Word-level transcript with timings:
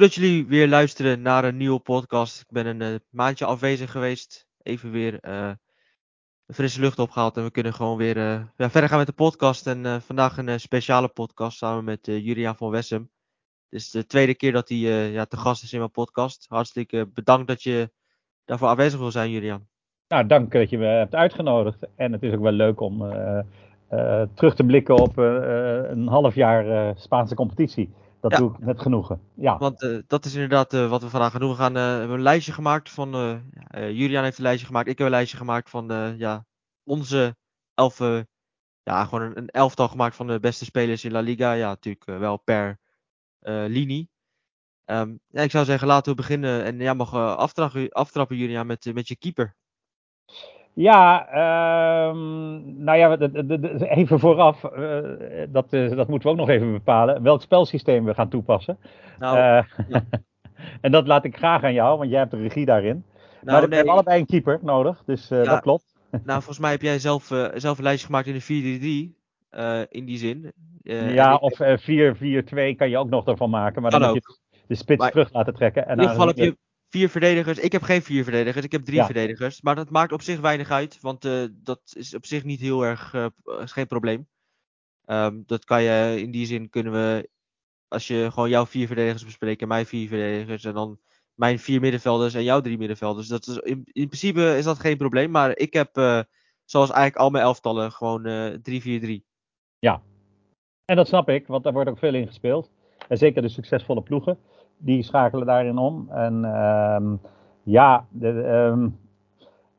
Leuk 0.00 0.14
dat 0.14 0.22
jullie 0.22 0.46
weer 0.46 0.68
luisteren 0.68 1.22
naar 1.22 1.44
een 1.44 1.56
nieuwe 1.56 1.78
podcast. 1.78 2.40
Ik 2.40 2.46
ben 2.50 2.66
een 2.66 2.92
uh, 2.92 2.98
maandje 3.10 3.44
afwezig 3.44 3.90
geweest. 3.90 4.48
Even 4.62 4.90
weer 4.90 5.18
uh, 5.28 5.50
frisse 6.46 6.80
lucht 6.80 6.98
opgehaald. 6.98 7.36
En 7.36 7.44
we 7.44 7.50
kunnen 7.50 7.74
gewoon 7.74 7.96
weer 7.96 8.16
uh, 8.16 8.40
ja, 8.56 8.70
verder 8.70 8.88
gaan 8.88 8.98
met 8.98 9.06
de 9.06 9.12
podcast. 9.12 9.66
En 9.66 10.02
vandaag 10.02 10.36
een 10.36 10.60
speciale 10.60 11.08
podcast 11.08 11.58
samen 11.58 11.84
met 11.84 12.06
Julian 12.06 12.56
van 12.56 12.70
Wessem. 12.70 13.10
Het 13.68 13.80
is 13.80 13.90
de 13.90 14.06
tweede 14.06 14.34
keer 14.34 14.52
dat 14.52 14.68
hij 14.68 14.78
ja, 15.10 15.24
te 15.24 15.36
gast 15.36 15.62
is 15.62 15.72
in 15.72 15.78
mijn 15.78 15.90
podcast. 15.90 16.46
Hartstikke 16.48 17.10
bedankt 17.14 17.48
dat 17.48 17.62
je 17.62 17.90
daarvoor 18.44 18.68
aanwezig 18.68 18.98
wil 18.98 19.10
zijn, 19.10 19.30
Julian. 19.30 19.66
Nou, 20.08 20.26
dank 20.26 20.52
dat 20.52 20.70
je 20.70 20.78
me 20.78 20.86
hebt 20.86 21.14
uitgenodigd. 21.14 21.86
En 21.96 22.12
het 22.12 22.22
is 22.22 22.32
ook 22.32 22.42
wel 22.42 22.52
leuk 22.52 22.80
om 22.80 22.98
terug 24.34 24.54
te 24.54 24.64
blikken 24.64 24.94
op 24.94 25.16
een 25.16 26.06
half 26.06 26.34
jaar 26.34 26.94
Spaanse 26.96 27.34
competitie. 27.34 27.90
Dat 28.20 28.32
doe 28.32 28.52
ik 28.52 28.58
met 28.58 28.80
genoegen. 28.80 29.20
Ja. 29.34 29.58
Want 29.58 29.82
uh, 29.82 29.98
dat 30.06 30.24
is 30.24 30.34
inderdaad 30.34 30.74
uh, 30.74 30.90
wat 30.90 31.02
we 31.02 31.08
vandaag 31.08 31.30
gaan 31.30 31.40
doen. 31.40 31.50
We 31.50 31.56
gaan 31.56 31.76
uh, 31.76 31.82
hebben 31.82 32.16
een 32.16 32.22
lijstje 32.22 32.52
gemaakt 32.52 32.90
van. 32.90 33.10
Julian 33.70 34.22
heeft 34.24 34.36
een 34.36 34.42
lijstje 34.42 34.66
gemaakt. 34.66 34.88
Ik 34.88 34.98
heb 34.98 35.06
een 35.06 35.12
lijstje 35.12 35.36
gemaakt 35.36 35.70
van 35.70 36.14
ja, 36.18 36.46
onze 36.84 37.36
elf. 37.74 37.98
ja, 38.82 39.04
gewoon 39.04 39.22
een, 39.22 39.38
een, 39.38 39.48
elftal 39.48 39.88
gemaakt 39.88 40.16
van 40.16 40.26
de 40.26 40.40
beste 40.40 40.64
spelers 40.64 41.04
in 41.04 41.12
La 41.12 41.20
Liga. 41.20 41.52
Ja, 41.52 41.68
natuurlijk 41.68 42.04
wel 42.04 42.36
per 42.36 42.78
linie. 43.68 44.10
Um, 44.84 45.20
ja, 45.28 45.42
ik 45.42 45.50
zou 45.50 45.64
zeggen, 45.64 45.88
laten 45.88 46.10
we 46.10 46.16
beginnen. 46.16 46.64
En 46.64 46.78
jij 46.78 46.94
mag 46.94 47.14
aftrappen, 47.14 47.88
aftrappen, 47.88 48.36
Julian, 48.36 48.66
met, 48.66 48.94
met 48.94 49.08
je 49.08 49.16
keeper. 49.16 49.56
Ja, 50.74 51.28
um, 52.08 52.84
nou 52.84 52.98
ja, 52.98 53.16
even 53.88 54.18
vooraf, 54.18 54.64
uh, 54.64 54.98
dat, 55.48 55.72
uh, 55.72 55.96
dat 55.96 56.08
moeten 56.08 56.28
we 56.28 56.28
ook 56.28 56.40
nog 56.40 56.48
even 56.48 56.72
bepalen, 56.72 57.22
welk 57.22 57.42
spelsysteem 57.42 58.04
we 58.04 58.14
gaan 58.14 58.28
toepassen. 58.28 58.78
Nou, 59.18 59.36
uh, 59.36 59.62
ja. 59.88 60.04
en 60.80 60.92
dat 60.92 61.06
laat 61.06 61.24
ik 61.24 61.36
graag 61.36 61.62
aan 61.62 61.72
jou, 61.72 61.98
want 61.98 62.10
jij 62.10 62.18
hebt 62.18 62.30
de 62.30 62.36
regie 62.36 62.64
daarin. 62.64 63.04
Nou, 63.42 63.60
maar 63.60 63.68
we 63.68 63.74
hebben 63.74 63.92
allebei 63.92 64.20
een 64.20 64.26
keeper 64.26 64.58
nodig, 64.62 65.02
dus 65.06 65.28
ja. 65.28 65.42
dat 65.42 65.60
klopt. 65.60 65.94
nou, 66.10 66.22
volgens 66.24 66.58
mij 66.58 66.70
heb 66.70 66.82
jij 66.82 66.98
zelf, 66.98 67.24
zelf 67.54 67.78
een 67.78 67.84
lijstje 67.84 68.06
gemaakt 68.06 68.26
in 68.26 68.34
de 68.34 69.12
4-3, 69.56 69.88
in 69.90 70.04
die 70.04 70.18
zin. 70.18 70.52
ja, 71.12 71.36
of 71.36 71.60
4-4-2 71.60 72.76
kan 72.76 72.90
je 72.90 72.98
ook 72.98 73.10
nog 73.10 73.26
ervan 73.26 73.50
maken, 73.50 73.82
maar 73.82 73.90
dan 73.90 74.02
moet 74.02 74.14
je 74.14 74.38
de 74.66 74.74
spits 74.74 75.00
maar, 75.00 75.10
terug 75.10 75.32
laten 75.32 75.54
trekken. 75.54 75.86
En 75.86 75.92
in 75.92 75.98
ieder 75.98 76.10
geval 76.10 76.26
heb 76.26 76.36
je 76.36 76.56
vier 76.90 77.08
verdedigers. 77.08 77.58
Ik 77.58 77.72
heb 77.72 77.82
geen 77.82 78.02
vier 78.02 78.22
verdedigers, 78.24 78.64
ik 78.64 78.72
heb 78.72 78.84
drie 78.84 79.02
verdedigers. 79.02 79.62
Maar 79.62 79.74
dat 79.74 79.90
maakt 79.90 80.12
op 80.12 80.22
zich 80.22 80.40
weinig 80.40 80.70
uit, 80.70 81.00
want 81.00 81.24
uh, 81.24 81.44
dat 81.52 81.80
is 81.92 82.14
op 82.14 82.26
zich 82.26 82.44
niet 82.44 82.60
heel 82.60 82.82
erg, 82.84 83.14
uh, 83.14 83.26
is 83.60 83.72
geen 83.72 83.86
probleem. 83.86 84.28
Um, 85.06 85.42
dat 85.46 85.64
kan 85.64 85.82
je, 85.82 86.20
in 86.20 86.30
die 86.30 86.46
zin 86.46 86.68
kunnen 86.68 86.92
we, 86.92 87.30
als 87.88 88.06
je 88.06 88.28
gewoon 88.32 88.48
jouw 88.48 88.66
vier 88.66 88.86
verdedigers 88.86 89.24
bespreekt 89.24 89.62
en 89.62 89.68
mijn 89.68 89.86
vier 89.86 90.08
verdedigers 90.08 90.64
en 90.64 90.74
dan 90.74 90.98
mijn 91.34 91.58
vier 91.58 91.80
middenvelders 91.80 92.34
en 92.34 92.42
jouw 92.42 92.60
drie 92.60 92.78
middenvelders. 92.78 93.28
Dat 93.28 93.46
is, 93.46 93.56
in, 93.56 93.82
in 93.84 94.06
principe 94.06 94.56
is 94.56 94.64
dat 94.64 94.78
geen 94.78 94.96
probleem, 94.96 95.30
maar 95.30 95.56
ik 95.56 95.72
heb, 95.72 95.96
uh, 95.96 96.20
zoals 96.64 96.90
eigenlijk 96.90 97.22
al 97.22 97.30
mijn 97.30 97.44
elftallen, 97.44 97.92
gewoon 97.92 98.22
3-4-3. 98.58 99.28
Ja, 99.78 100.02
en 100.84 100.96
dat 100.96 101.08
snap 101.08 101.28
ik, 101.28 101.46
want 101.46 101.64
daar 101.64 101.72
wordt 101.72 101.90
ook 101.90 101.98
veel 101.98 102.14
in 102.14 102.26
gespeeld. 102.26 102.70
En 103.08 103.18
zeker 103.18 103.42
de 103.42 103.48
succesvolle 103.48 104.02
ploegen 104.02 104.38
die 104.80 105.02
schakelen 105.02 105.46
daarin 105.46 105.78
om. 105.78 106.06
En 106.10 106.42
uh, 106.44 107.12
ja, 107.62 108.04
de, 108.08 108.28
um, 108.28 108.96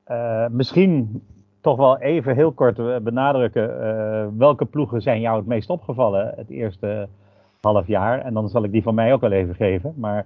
uh, 0.07 0.47
misschien 0.47 1.23
toch 1.61 1.77
wel 1.77 1.97
even 1.97 2.35
heel 2.35 2.51
kort 2.51 3.03
benadrukken. 3.03 3.69
Uh, 3.69 4.25
welke 4.37 4.65
ploegen 4.65 5.01
zijn 5.01 5.21
jou 5.21 5.37
het 5.37 5.47
meest 5.47 5.69
opgevallen 5.69 6.33
het 6.35 6.49
eerste 6.49 7.07
half 7.61 7.87
jaar? 7.87 8.19
En 8.19 8.33
dan 8.33 8.49
zal 8.49 8.63
ik 8.63 8.71
die 8.71 8.83
van 8.83 8.95
mij 8.95 9.13
ook 9.13 9.21
wel 9.21 9.31
even 9.31 9.55
geven. 9.55 9.93
Maar, 9.95 10.25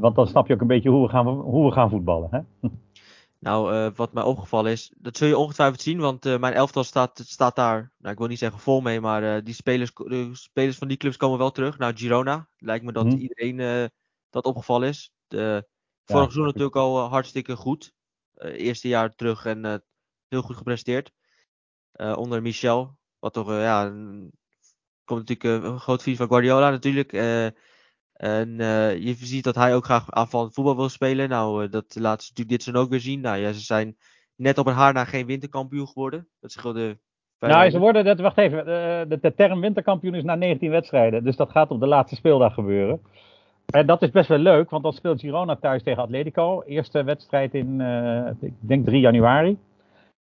want 0.00 0.14
dan 0.14 0.26
snap 0.26 0.46
je 0.46 0.54
ook 0.54 0.60
een 0.60 0.66
beetje 0.66 0.90
hoe 0.90 1.02
we 1.02 1.08
gaan, 1.08 1.26
hoe 1.26 1.66
we 1.66 1.72
gaan 1.72 1.90
voetballen. 1.90 2.28
Hè? 2.30 2.38
Nou, 3.44 3.74
uh, 3.74 3.90
wat 3.96 4.12
mij 4.12 4.22
opgevallen 4.22 4.72
is, 4.72 4.92
dat 4.96 5.16
zul 5.16 5.28
je 5.28 5.36
ongetwijfeld 5.36 5.80
zien, 5.80 5.98
want 5.98 6.26
uh, 6.26 6.38
mijn 6.38 6.54
elftal 6.54 6.84
staat, 6.84 7.22
staat 7.24 7.56
daar, 7.56 7.92
nou 7.98 8.12
ik 8.12 8.18
wil 8.18 8.28
niet 8.28 8.38
zeggen 8.38 8.60
vol 8.60 8.80
mee, 8.80 9.00
maar 9.00 9.22
uh, 9.22 9.44
die 9.44 9.54
spelers, 9.54 9.92
de 9.94 10.30
spelers 10.32 10.78
van 10.78 10.88
die 10.88 10.96
clubs 10.96 11.16
komen 11.16 11.38
wel 11.38 11.50
terug. 11.50 11.78
Nou, 11.78 11.96
Girona, 11.96 12.48
lijkt 12.56 12.84
me 12.84 12.92
dat 12.92 13.04
mm. 13.04 13.16
iedereen 13.16 13.90
dat 14.30 14.44
opgevallen 14.44 14.88
is. 14.88 15.12
De, 15.26 15.66
vorig 16.04 16.22
ja, 16.22 16.30
seizoen 16.30 16.44
natuurlijk 16.44 16.76
al 16.76 16.98
hartstikke 17.08 17.56
goed. 17.56 17.92
eerste 18.38 18.88
jaar 18.88 19.14
terug 19.14 19.44
en 19.44 19.84
heel 20.28 20.42
goed 20.42 20.56
gepresteerd. 20.56 21.12
onder 21.92 22.42
Michel, 22.42 22.96
wat 23.18 23.32
toch, 23.32 23.48
ja, 23.48 23.88
komt 25.04 25.28
natuurlijk 25.28 25.64
een 25.64 25.80
groot 25.80 26.02
vriend 26.02 26.16
van 26.16 26.28
Guardiola 26.28 26.70
natuurlijk. 26.70 27.12
En 28.14 28.48
uh, 28.48 28.96
je 28.96 29.14
ziet 29.14 29.44
dat 29.44 29.54
hij 29.54 29.74
ook 29.74 29.84
graag 29.84 30.10
aanvallend 30.10 30.54
voetbal 30.54 30.76
wil 30.76 30.88
spelen. 30.88 31.28
Nou, 31.28 31.64
uh, 31.64 31.70
dat 31.70 31.96
laten 31.98 32.24
ze 32.24 32.30
natuurlijk 32.30 32.48
dit 32.48 32.62
seizoen 32.62 32.84
ook 32.84 32.90
weer 32.90 33.00
zien. 33.00 33.20
Nou 33.20 33.36
ja, 33.38 33.52
ze 33.52 33.60
zijn 33.60 33.96
net 34.36 34.58
op 34.58 34.66
een 34.66 34.74
haar 34.74 34.92
na 34.92 35.04
geen 35.04 35.26
winterkampioen 35.26 35.86
geworden. 35.86 36.28
Dat 36.40 36.50
is 36.50 36.56
gewoon 36.56 36.76
de. 36.76 36.98
Nou, 37.40 37.70
ze 37.70 37.78
worden, 37.78 38.04
dat, 38.04 38.20
wacht 38.20 38.38
even, 38.38 38.64
de, 39.08 39.18
de, 39.20 39.34
term 39.34 39.60
winterkampioen 39.60 40.14
is 40.14 40.22
na 40.22 40.34
19 40.34 40.70
wedstrijden. 40.70 41.24
Dus 41.24 41.36
dat 41.36 41.50
gaat 41.50 41.70
op 41.70 41.80
de 41.80 41.86
laatste 41.86 42.16
speeldag 42.16 42.54
gebeuren. 42.54 43.00
En 43.66 43.86
dat 43.86 44.02
is 44.02 44.10
best 44.10 44.28
wel 44.28 44.38
leuk, 44.38 44.70
want 44.70 44.82
dan 44.82 44.92
speelt 44.92 45.20
Girona 45.20 45.56
thuis 45.56 45.82
tegen 45.82 46.02
Atletico. 46.02 46.62
Eerste 46.62 47.02
wedstrijd 47.02 47.54
in, 47.54 47.80
ik 48.40 48.52
denk 48.60 48.84
3 48.84 49.00
januari. 49.00 49.58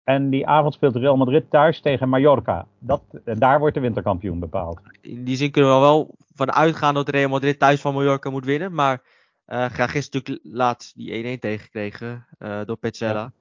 En 0.04 0.30
die 0.30 0.46
avond 0.46 0.74
speelt 0.74 0.96
Real 0.96 1.16
Madrid 1.16 1.50
thuis 1.50 1.80
tegen 1.80 2.08
Mallorca. 2.08 2.66
Dat, 2.78 3.02
en 3.24 3.38
daar 3.38 3.58
wordt 3.58 3.74
de 3.74 3.80
winterkampioen 3.80 4.38
bepaald. 4.38 4.80
In 5.00 5.24
die 5.24 5.36
zin 5.36 5.50
kunnen 5.50 5.74
we 5.74 5.80
wel 5.80 6.14
van 6.34 6.52
uitgaan 6.52 6.94
dat 6.94 7.08
Real 7.08 7.28
Madrid 7.28 7.58
thuis 7.58 7.80
van 7.80 7.94
Mallorca 7.94 8.30
moet 8.30 8.44
winnen. 8.44 8.74
Maar 8.74 9.02
uh, 9.02 9.64
graag 9.64 9.90
gisteren 9.90 10.20
natuurlijk 10.20 10.56
laat 10.56 10.92
die 10.94 11.36
1-1 11.36 11.40
tegengekregen 11.40 12.26
uh, 12.38 12.64
door 12.64 12.76
Petzella. 12.76 13.20
Ja. 13.20 13.32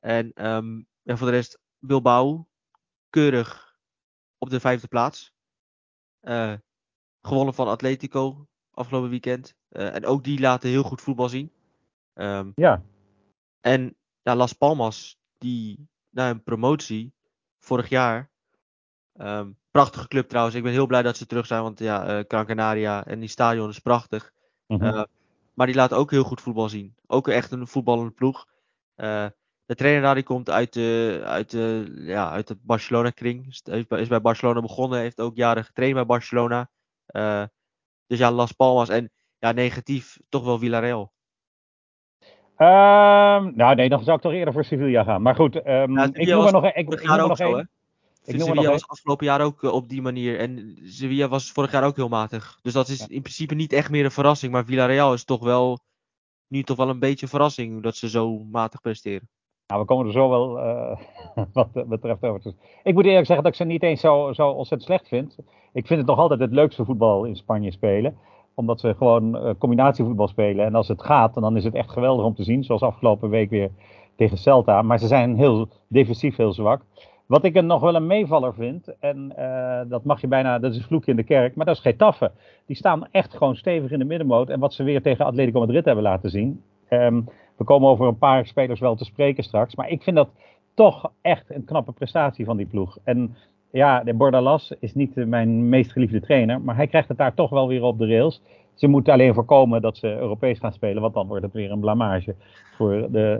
En 0.00 0.46
um, 0.54 0.86
ja, 1.02 1.16
voor 1.16 1.26
de 1.26 1.32
rest 1.32 1.58
Bilbao 1.78 2.48
keurig 3.10 3.76
op 4.38 4.50
de 4.50 4.60
vijfde 4.60 4.88
plaats. 4.88 5.34
Uh, 6.22 6.52
gewonnen 7.20 7.54
van 7.54 7.68
Atletico 7.68 8.46
afgelopen 8.70 9.10
weekend. 9.10 9.54
en 9.68 10.06
ook 10.06 10.24
die 10.24 10.40
laten 10.40 10.68
heel 10.68 10.82
goed 10.82 11.00
voetbal 11.00 11.28
zien. 11.28 11.52
Um, 12.14 12.52
ja. 12.54 12.82
En 13.60 13.96
ja, 14.22 14.36
Las 14.36 14.52
Palmas, 14.52 15.18
die 15.38 15.88
na 16.16 16.30
een 16.30 16.42
promotie 16.42 17.14
vorig 17.58 17.88
jaar. 17.88 18.30
Um, 19.14 19.58
prachtige 19.70 20.08
club 20.08 20.28
trouwens. 20.28 20.56
Ik 20.56 20.62
ben 20.62 20.72
heel 20.72 20.86
blij 20.86 21.02
dat 21.02 21.16
ze 21.16 21.26
terug 21.26 21.46
zijn. 21.46 21.62
Want 21.62 21.78
ja, 21.78 22.18
uh, 22.18 22.24
Gran 22.28 22.46
Canaria 22.46 23.04
en 23.04 23.20
die 23.20 23.28
stadion 23.28 23.68
is 23.68 23.78
prachtig. 23.78 24.32
Mm 24.66 24.80
-hmm. 24.80 24.86
uh, 24.86 25.02
maar 25.54 25.66
die 25.66 25.74
laat 25.76 25.92
ook 25.92 26.10
heel 26.10 26.24
goed 26.24 26.40
voetbal 26.40 26.68
zien. 26.68 26.94
Ook 27.06 27.28
echt 27.28 27.50
een 27.50 27.66
voetballende 27.66 28.10
ploeg. 28.10 28.46
Uh, 28.96 29.26
de 29.64 29.74
trainer 29.74 30.02
daar 30.02 30.14
die 30.14 30.24
komt 30.24 30.50
uit, 30.50 30.72
de, 30.72 31.20
uit, 31.24 31.50
de, 31.50 31.92
ja, 31.96 32.30
uit 32.30 32.48
het 32.48 32.62
Barcelona-kring. 32.62 33.46
Is, 33.46 33.62
is, 33.88 34.08
bij 34.08 34.20
Barcelona 34.20 34.60
begonnen. 34.60 34.98
Heeft 34.98 35.20
ook 35.20 35.36
jaren 35.36 35.64
getraind 35.64 35.94
bij 35.94 36.06
Barcelona. 36.06 36.70
dus 38.06 38.18
ja, 38.18 38.30
Las 38.30 38.52
Palmas. 38.52 38.88
En 38.88 39.12
ja, 39.38 39.52
negatief 39.52 40.18
toch 40.28 40.44
wel 40.44 40.58
Villarreal. 40.58 41.12
Um, 42.58 43.52
nou 43.56 43.74
nee, 43.74 43.88
dan 43.88 44.04
zou 44.04 44.16
ik 44.16 44.22
toch 44.22 44.32
eerder 44.32 44.52
voor 44.52 44.64
Sevilla 44.64 45.04
gaan. 45.04 45.22
Maar 45.22 45.34
goed, 45.34 45.56
um, 45.56 45.98
ja, 45.98 46.08
ik 46.12 46.28
noem 46.28 46.46
er 46.46 46.52
nog, 46.52 46.64
ik, 46.64 46.74
ik 46.74 47.02
noem 47.02 47.18
er 47.18 47.28
nog 47.28 47.38
één. 47.38 47.68
Sevilla 48.26 48.70
was 48.70 48.88
afgelopen 48.88 49.26
jaar 49.26 49.40
ook 49.40 49.62
uh, 49.62 49.72
op 49.72 49.88
die 49.88 50.02
manier. 50.02 50.38
En 50.38 50.78
Sevilla 50.84 51.28
was 51.28 51.52
vorig 51.52 51.72
jaar 51.72 51.84
ook 51.84 51.96
heel 51.96 52.08
matig. 52.08 52.58
Dus 52.62 52.72
dat 52.72 52.88
is 52.88 52.98
ja. 52.98 53.06
in 53.08 53.22
principe 53.22 53.54
niet 53.54 53.72
echt 53.72 53.90
meer 53.90 54.04
een 54.04 54.10
verrassing. 54.10 54.52
Maar 54.52 54.64
Villarreal 54.64 55.12
is 55.12 55.24
toch 55.24 55.44
wel 55.44 55.78
nu 56.48 56.62
toch 56.62 56.76
wel 56.76 56.88
een 56.88 56.98
beetje 56.98 57.22
een 57.22 57.30
verrassing 57.30 57.82
dat 57.82 57.96
ze 57.96 58.08
zo 58.08 58.38
matig 58.38 58.80
presteren. 58.80 59.28
Nou, 59.66 59.80
we 59.80 59.86
komen 59.86 60.06
er 60.06 60.12
zo 60.12 60.28
wel 60.28 60.58
uh, 60.58 60.96
wat 61.52 61.88
betreft 61.88 62.22
over. 62.22 62.54
Ik 62.82 62.94
moet 62.94 63.04
eerlijk 63.04 63.26
zeggen 63.26 63.44
dat 63.44 63.52
ik 63.52 63.58
ze 63.58 63.64
niet 63.64 63.82
eens 63.82 64.00
zo, 64.00 64.32
zo 64.32 64.48
ontzettend 64.48 64.90
slecht 64.90 65.08
vind. 65.08 65.36
Ik 65.72 65.86
vind 65.86 65.98
het 65.98 66.08
nog 66.08 66.18
altijd 66.18 66.40
het 66.40 66.52
leukste 66.52 66.84
voetbal 66.84 67.24
in 67.24 67.36
Spanje 67.36 67.70
spelen 67.70 68.18
omdat 68.56 68.80
ze 68.80 68.94
gewoon 68.96 69.36
uh, 69.36 69.50
combinatievoetbal 69.58 70.28
spelen. 70.28 70.64
En 70.64 70.74
als 70.74 70.88
het 70.88 71.02
gaat, 71.02 71.34
dan 71.34 71.56
is 71.56 71.64
het 71.64 71.74
echt 71.74 71.90
geweldig 71.90 72.24
om 72.24 72.34
te 72.34 72.44
zien. 72.44 72.64
Zoals 72.64 72.82
afgelopen 72.82 73.30
week 73.30 73.50
weer 73.50 73.70
tegen 74.16 74.38
Celta. 74.38 74.82
Maar 74.82 74.98
ze 74.98 75.06
zijn 75.06 75.36
heel 75.36 75.68
defensief 75.88 76.36
heel 76.36 76.52
zwak. 76.52 76.82
Wat 77.26 77.44
ik 77.44 77.56
er 77.56 77.64
nog 77.64 77.80
wel 77.80 77.94
een 77.94 78.06
meevaller 78.06 78.54
vind, 78.54 78.94
en 79.00 79.32
uh, 79.38 79.80
dat 79.88 80.04
mag 80.04 80.20
je 80.20 80.26
bijna, 80.26 80.58
dat 80.58 80.72
is 80.72 80.78
een 80.78 80.84
vloekje 80.84 81.10
in 81.10 81.16
de 81.16 81.22
kerk, 81.22 81.54
maar 81.54 81.66
dat 81.66 81.74
is 81.74 81.82
Getafe. 81.82 82.30
Die 82.66 82.76
staan 82.76 83.08
echt 83.10 83.34
gewoon 83.34 83.56
stevig 83.56 83.90
in 83.90 83.98
de 83.98 84.04
middenmoot. 84.04 84.48
En 84.48 84.60
wat 84.60 84.74
ze 84.74 84.82
weer 84.82 85.02
tegen 85.02 85.24
Atletico 85.24 85.60
Madrid 85.60 85.84
hebben 85.84 86.04
laten 86.04 86.30
zien. 86.30 86.62
Um, 86.90 87.28
we 87.56 87.64
komen 87.64 87.88
over 87.88 88.06
een 88.06 88.18
paar 88.18 88.46
spelers 88.46 88.80
wel 88.80 88.94
te 88.94 89.04
spreken 89.04 89.44
straks. 89.44 89.74
Maar 89.74 89.88
ik 89.88 90.02
vind 90.02 90.16
dat 90.16 90.28
toch 90.74 91.10
echt 91.20 91.50
een 91.50 91.64
knappe 91.64 91.92
prestatie 91.92 92.44
van 92.44 92.56
die 92.56 92.66
ploeg. 92.66 92.98
En 93.04 93.36
ja, 93.76 94.02
de 94.04 94.14
Bordalas 94.14 94.72
is 94.80 94.94
niet 94.94 95.14
mijn 95.14 95.68
meest 95.68 95.92
geliefde 95.92 96.20
trainer, 96.20 96.60
maar 96.60 96.76
hij 96.76 96.86
krijgt 96.86 97.08
het 97.08 97.18
daar 97.18 97.34
toch 97.34 97.50
wel 97.50 97.68
weer 97.68 97.82
op 97.82 97.98
de 97.98 98.06
rails. 98.06 98.42
Ze 98.74 98.86
moeten 98.86 99.12
alleen 99.12 99.34
voorkomen 99.34 99.82
dat 99.82 99.96
ze 99.96 100.16
Europees 100.16 100.58
gaan 100.58 100.72
spelen, 100.72 101.02
want 101.02 101.14
dan 101.14 101.26
wordt 101.26 101.42
het 101.42 101.52
weer 101.52 101.70
een 101.70 101.80
blamage 101.80 102.34
voor 102.76 103.08
de, 103.10 103.38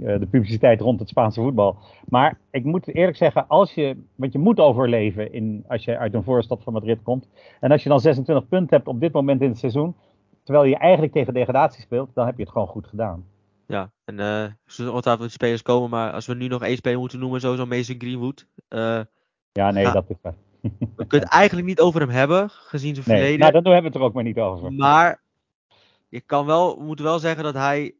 uh, 0.00 0.18
de 0.18 0.26
publiciteit 0.26 0.80
rond 0.80 1.00
het 1.00 1.08
Spaanse 1.08 1.40
voetbal. 1.40 1.76
Maar 2.08 2.38
ik 2.50 2.64
moet 2.64 2.94
eerlijk 2.94 3.16
zeggen, 3.16 3.48
als 3.48 3.74
je, 3.74 3.96
want 4.14 4.32
je 4.32 4.38
moet 4.38 4.60
overleven 4.60 5.32
in, 5.32 5.64
als 5.68 5.84
je 5.84 5.98
uit 5.98 6.14
een 6.14 6.22
voorstad 6.22 6.62
van 6.62 6.72
Madrid 6.72 7.02
komt. 7.02 7.28
En 7.60 7.70
als 7.70 7.82
je 7.82 7.88
dan 7.88 8.00
26 8.00 8.48
punten 8.48 8.76
hebt 8.76 8.88
op 8.88 9.00
dit 9.00 9.12
moment 9.12 9.40
in 9.40 9.48
het 9.48 9.58
seizoen, 9.58 9.94
terwijl 10.42 10.66
je 10.66 10.76
eigenlijk 10.76 11.12
tegen 11.12 11.34
degradatie 11.34 11.82
speelt, 11.82 12.10
dan 12.14 12.26
heb 12.26 12.36
je 12.36 12.42
het 12.42 12.52
gewoon 12.52 12.68
goed 12.68 12.86
gedaan. 12.86 13.24
Ja, 13.66 13.90
en 14.04 14.18
uh, 14.18 14.44
zullen 14.64 14.90
ongetwijfeld 14.90 15.30
spelers 15.30 15.62
komen, 15.62 15.90
maar 15.90 16.12
als 16.12 16.26
we 16.26 16.34
nu 16.34 16.48
nog 16.48 16.62
één 16.62 16.76
speler 16.76 16.98
moeten 16.98 17.18
noemen, 17.18 17.40
sowieso 17.40 17.66
Mason 17.66 17.96
Greenwood. 17.98 18.46
Uh, 18.68 19.00
ja, 19.54 19.70
nee, 19.70 19.92
dat 19.92 20.04
is 20.08 20.16
waar. 20.22 20.34
we 20.60 21.06
kunnen 21.06 21.28
het 21.28 21.28
eigenlijk 21.28 21.66
niet 21.66 21.80
over 21.80 22.00
hem 22.00 22.08
hebben, 22.08 22.50
gezien 22.50 22.94
zijn 22.94 23.06
nee, 23.08 23.16
verleden. 23.16 23.40
Nou, 23.40 23.52
dan 23.52 23.72
hebben 23.72 23.82
we 23.82 23.86
het 23.86 23.96
er 23.96 24.02
ook 24.02 24.14
maar 24.14 24.22
niet 24.22 24.38
over. 24.38 24.72
Maar 24.72 25.20
je 26.08 26.20
kan 26.20 26.46
wel, 26.46 26.78
we 26.78 26.84
moeten 26.84 27.04
wel 27.04 27.18
zeggen 27.18 27.44
dat 27.44 27.54
hij 27.54 27.94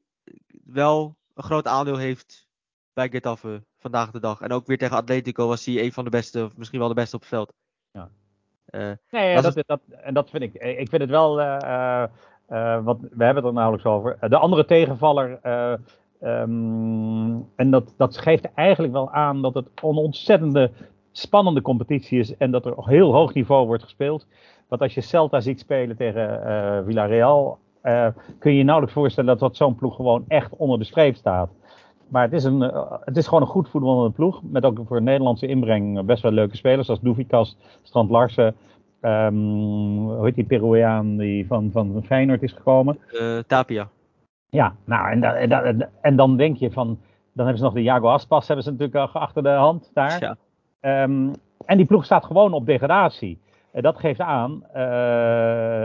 wel 0.64 1.16
een 1.34 1.42
groot 1.42 1.66
aandeel 1.66 1.96
heeft 1.96 2.48
bij 2.92 3.08
Getafe 3.08 3.62
vandaag 3.78 4.10
de 4.10 4.20
dag. 4.20 4.40
En 4.40 4.52
ook 4.52 4.66
weer 4.66 4.78
tegen 4.78 4.96
Atletico 4.96 5.46
was 5.46 5.64
hij 5.64 5.82
een 5.82 5.92
van 5.92 6.04
de 6.04 6.10
beste, 6.10 6.44
of 6.44 6.56
misschien 6.56 6.78
wel 6.78 6.88
de 6.88 6.94
beste 6.94 7.16
op 7.16 7.20
het 7.20 7.30
veld. 7.30 7.52
Ja. 7.92 8.08
Uh, 8.70 8.92
nee, 9.10 9.40
dat, 9.40 9.62
dat, 9.66 9.80
en 9.88 10.14
dat 10.14 10.30
vind 10.30 10.42
ik. 10.42 10.54
Ik 10.54 10.88
vind 10.88 11.02
het 11.02 11.10
wel. 11.10 11.40
Uh, 11.40 12.04
uh, 12.50 12.84
wat, 12.84 12.98
we 13.00 13.24
hebben 13.24 13.42
het 13.42 13.44
er 13.44 13.52
nauwelijks 13.52 13.86
over. 13.86 14.16
De 14.28 14.38
andere 14.38 14.64
tegenvaller. 14.64 15.38
Um, 16.22 17.48
en 17.56 17.70
dat, 17.70 17.94
dat 17.96 18.16
geeft 18.16 18.54
eigenlijk 18.54 18.92
wel 18.92 19.10
aan 19.10 19.42
dat 19.42 19.54
het 19.54 19.68
een 19.74 19.96
ontzettende 19.96 20.70
spannende 21.16 21.62
competitie 21.62 22.18
is. 22.18 22.36
En 22.36 22.50
dat 22.50 22.66
er 22.66 22.74
op 22.74 22.86
heel 22.86 23.12
hoog 23.12 23.34
niveau 23.34 23.66
wordt 23.66 23.82
gespeeld. 23.82 24.26
Want 24.68 24.82
als 24.82 24.94
je 24.94 25.00
Celta 25.00 25.40
ziet 25.40 25.60
spelen 25.60 25.96
tegen 25.96 26.84
Villarreal. 26.86 27.58
kun 28.38 28.52
je 28.52 28.56
je 28.56 28.64
nauwelijks 28.64 28.94
voorstellen 28.94 29.30
dat, 29.30 29.38
dat 29.38 29.56
zo'n 29.56 29.74
ploeg 29.74 29.96
gewoon 29.96 30.24
echt 30.28 30.56
onder 30.56 30.78
de 30.78 30.84
streep 30.84 31.16
staat. 31.16 31.50
Maar 32.08 32.22
het 32.22 32.32
is, 32.32 32.44
een, 32.44 32.60
het 33.04 33.16
is 33.16 33.26
gewoon 33.26 33.42
een 33.42 33.48
goed 33.48 33.68
voetballende 33.68 34.10
ploeg. 34.10 34.40
Met 34.42 34.64
ook 34.64 34.80
voor 34.86 34.96
een 34.96 35.04
Nederlandse 35.04 35.46
inbreng 35.46 36.04
best 36.04 36.22
wel 36.22 36.32
leuke 36.32 36.56
spelers. 36.56 36.86
Zoals 36.86 37.00
Doevikas, 37.00 37.56
Strand 37.82 38.10
Larsen. 38.10 38.54
Um, 39.00 40.08
hoe 40.08 40.24
heet 40.24 40.34
die 40.34 40.44
Peruaan 40.44 41.16
die 41.16 41.46
van, 41.46 41.70
van 41.72 42.02
Feyenoord 42.04 42.42
is 42.42 42.52
gekomen? 42.52 42.98
Tapia. 43.46 43.88
Ja, 44.48 44.74
nou 44.84 45.10
en, 45.10 45.20
da, 45.20 45.34
en, 45.34 45.90
en, 46.00 46.16
dan 46.16 46.36
denk 46.36 46.56
je 46.56 46.70
van. 46.70 46.98
Dan 47.32 47.46
hebben 47.46 47.58
ze 47.58 47.64
nog 47.64 47.74
de 47.74 47.82
Jago 47.82 48.08
Aspas, 48.08 48.46
hebben 48.46 48.64
ze 48.64 48.70
natuurlijk 48.70 49.14
achter 49.14 49.42
de 49.42 49.48
hand 49.48 49.90
daar. 49.94 50.20
Ja. 50.20 50.36
Um, 50.86 51.30
en 51.66 51.76
die 51.76 51.86
ploeg 51.86 52.04
staat 52.04 52.24
gewoon 52.24 52.52
op 52.52 52.66
degradatie. 52.66 53.38
En 53.72 53.82
dat 53.82 53.98
geeft 53.98 54.20
aan, 54.20 54.62
uh, 54.76 54.82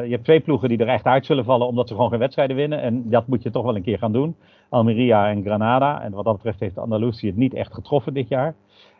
je 0.05 0.09
hebt 0.09 0.23
twee 0.23 0.39
ploegen 0.39 0.69
die 0.69 0.77
er 0.77 0.87
echt 0.87 1.05
uit 1.05 1.25
zullen 1.25 1.45
vallen 1.45 1.67
omdat 1.67 1.87
ze 1.87 1.93
gewoon 1.93 2.09
geen 2.09 2.19
wedstrijden 2.19 2.55
winnen. 2.55 2.81
En 2.81 3.09
dat 3.09 3.27
moet 3.27 3.43
je 3.43 3.51
toch 3.51 3.63
wel 3.63 3.75
een 3.75 3.81
keer 3.81 3.97
gaan 3.97 4.11
doen. 4.11 4.35
Almeria 4.69 5.29
en 5.29 5.43
Granada. 5.43 6.01
En 6.01 6.11
wat 6.11 6.25
dat 6.25 6.35
betreft 6.35 6.59
heeft 6.59 6.77
Andalusië 6.77 7.27
het 7.27 7.35
niet 7.35 7.53
echt 7.53 7.73
getroffen 7.73 8.13
dit 8.13 8.27
jaar. 8.27 8.55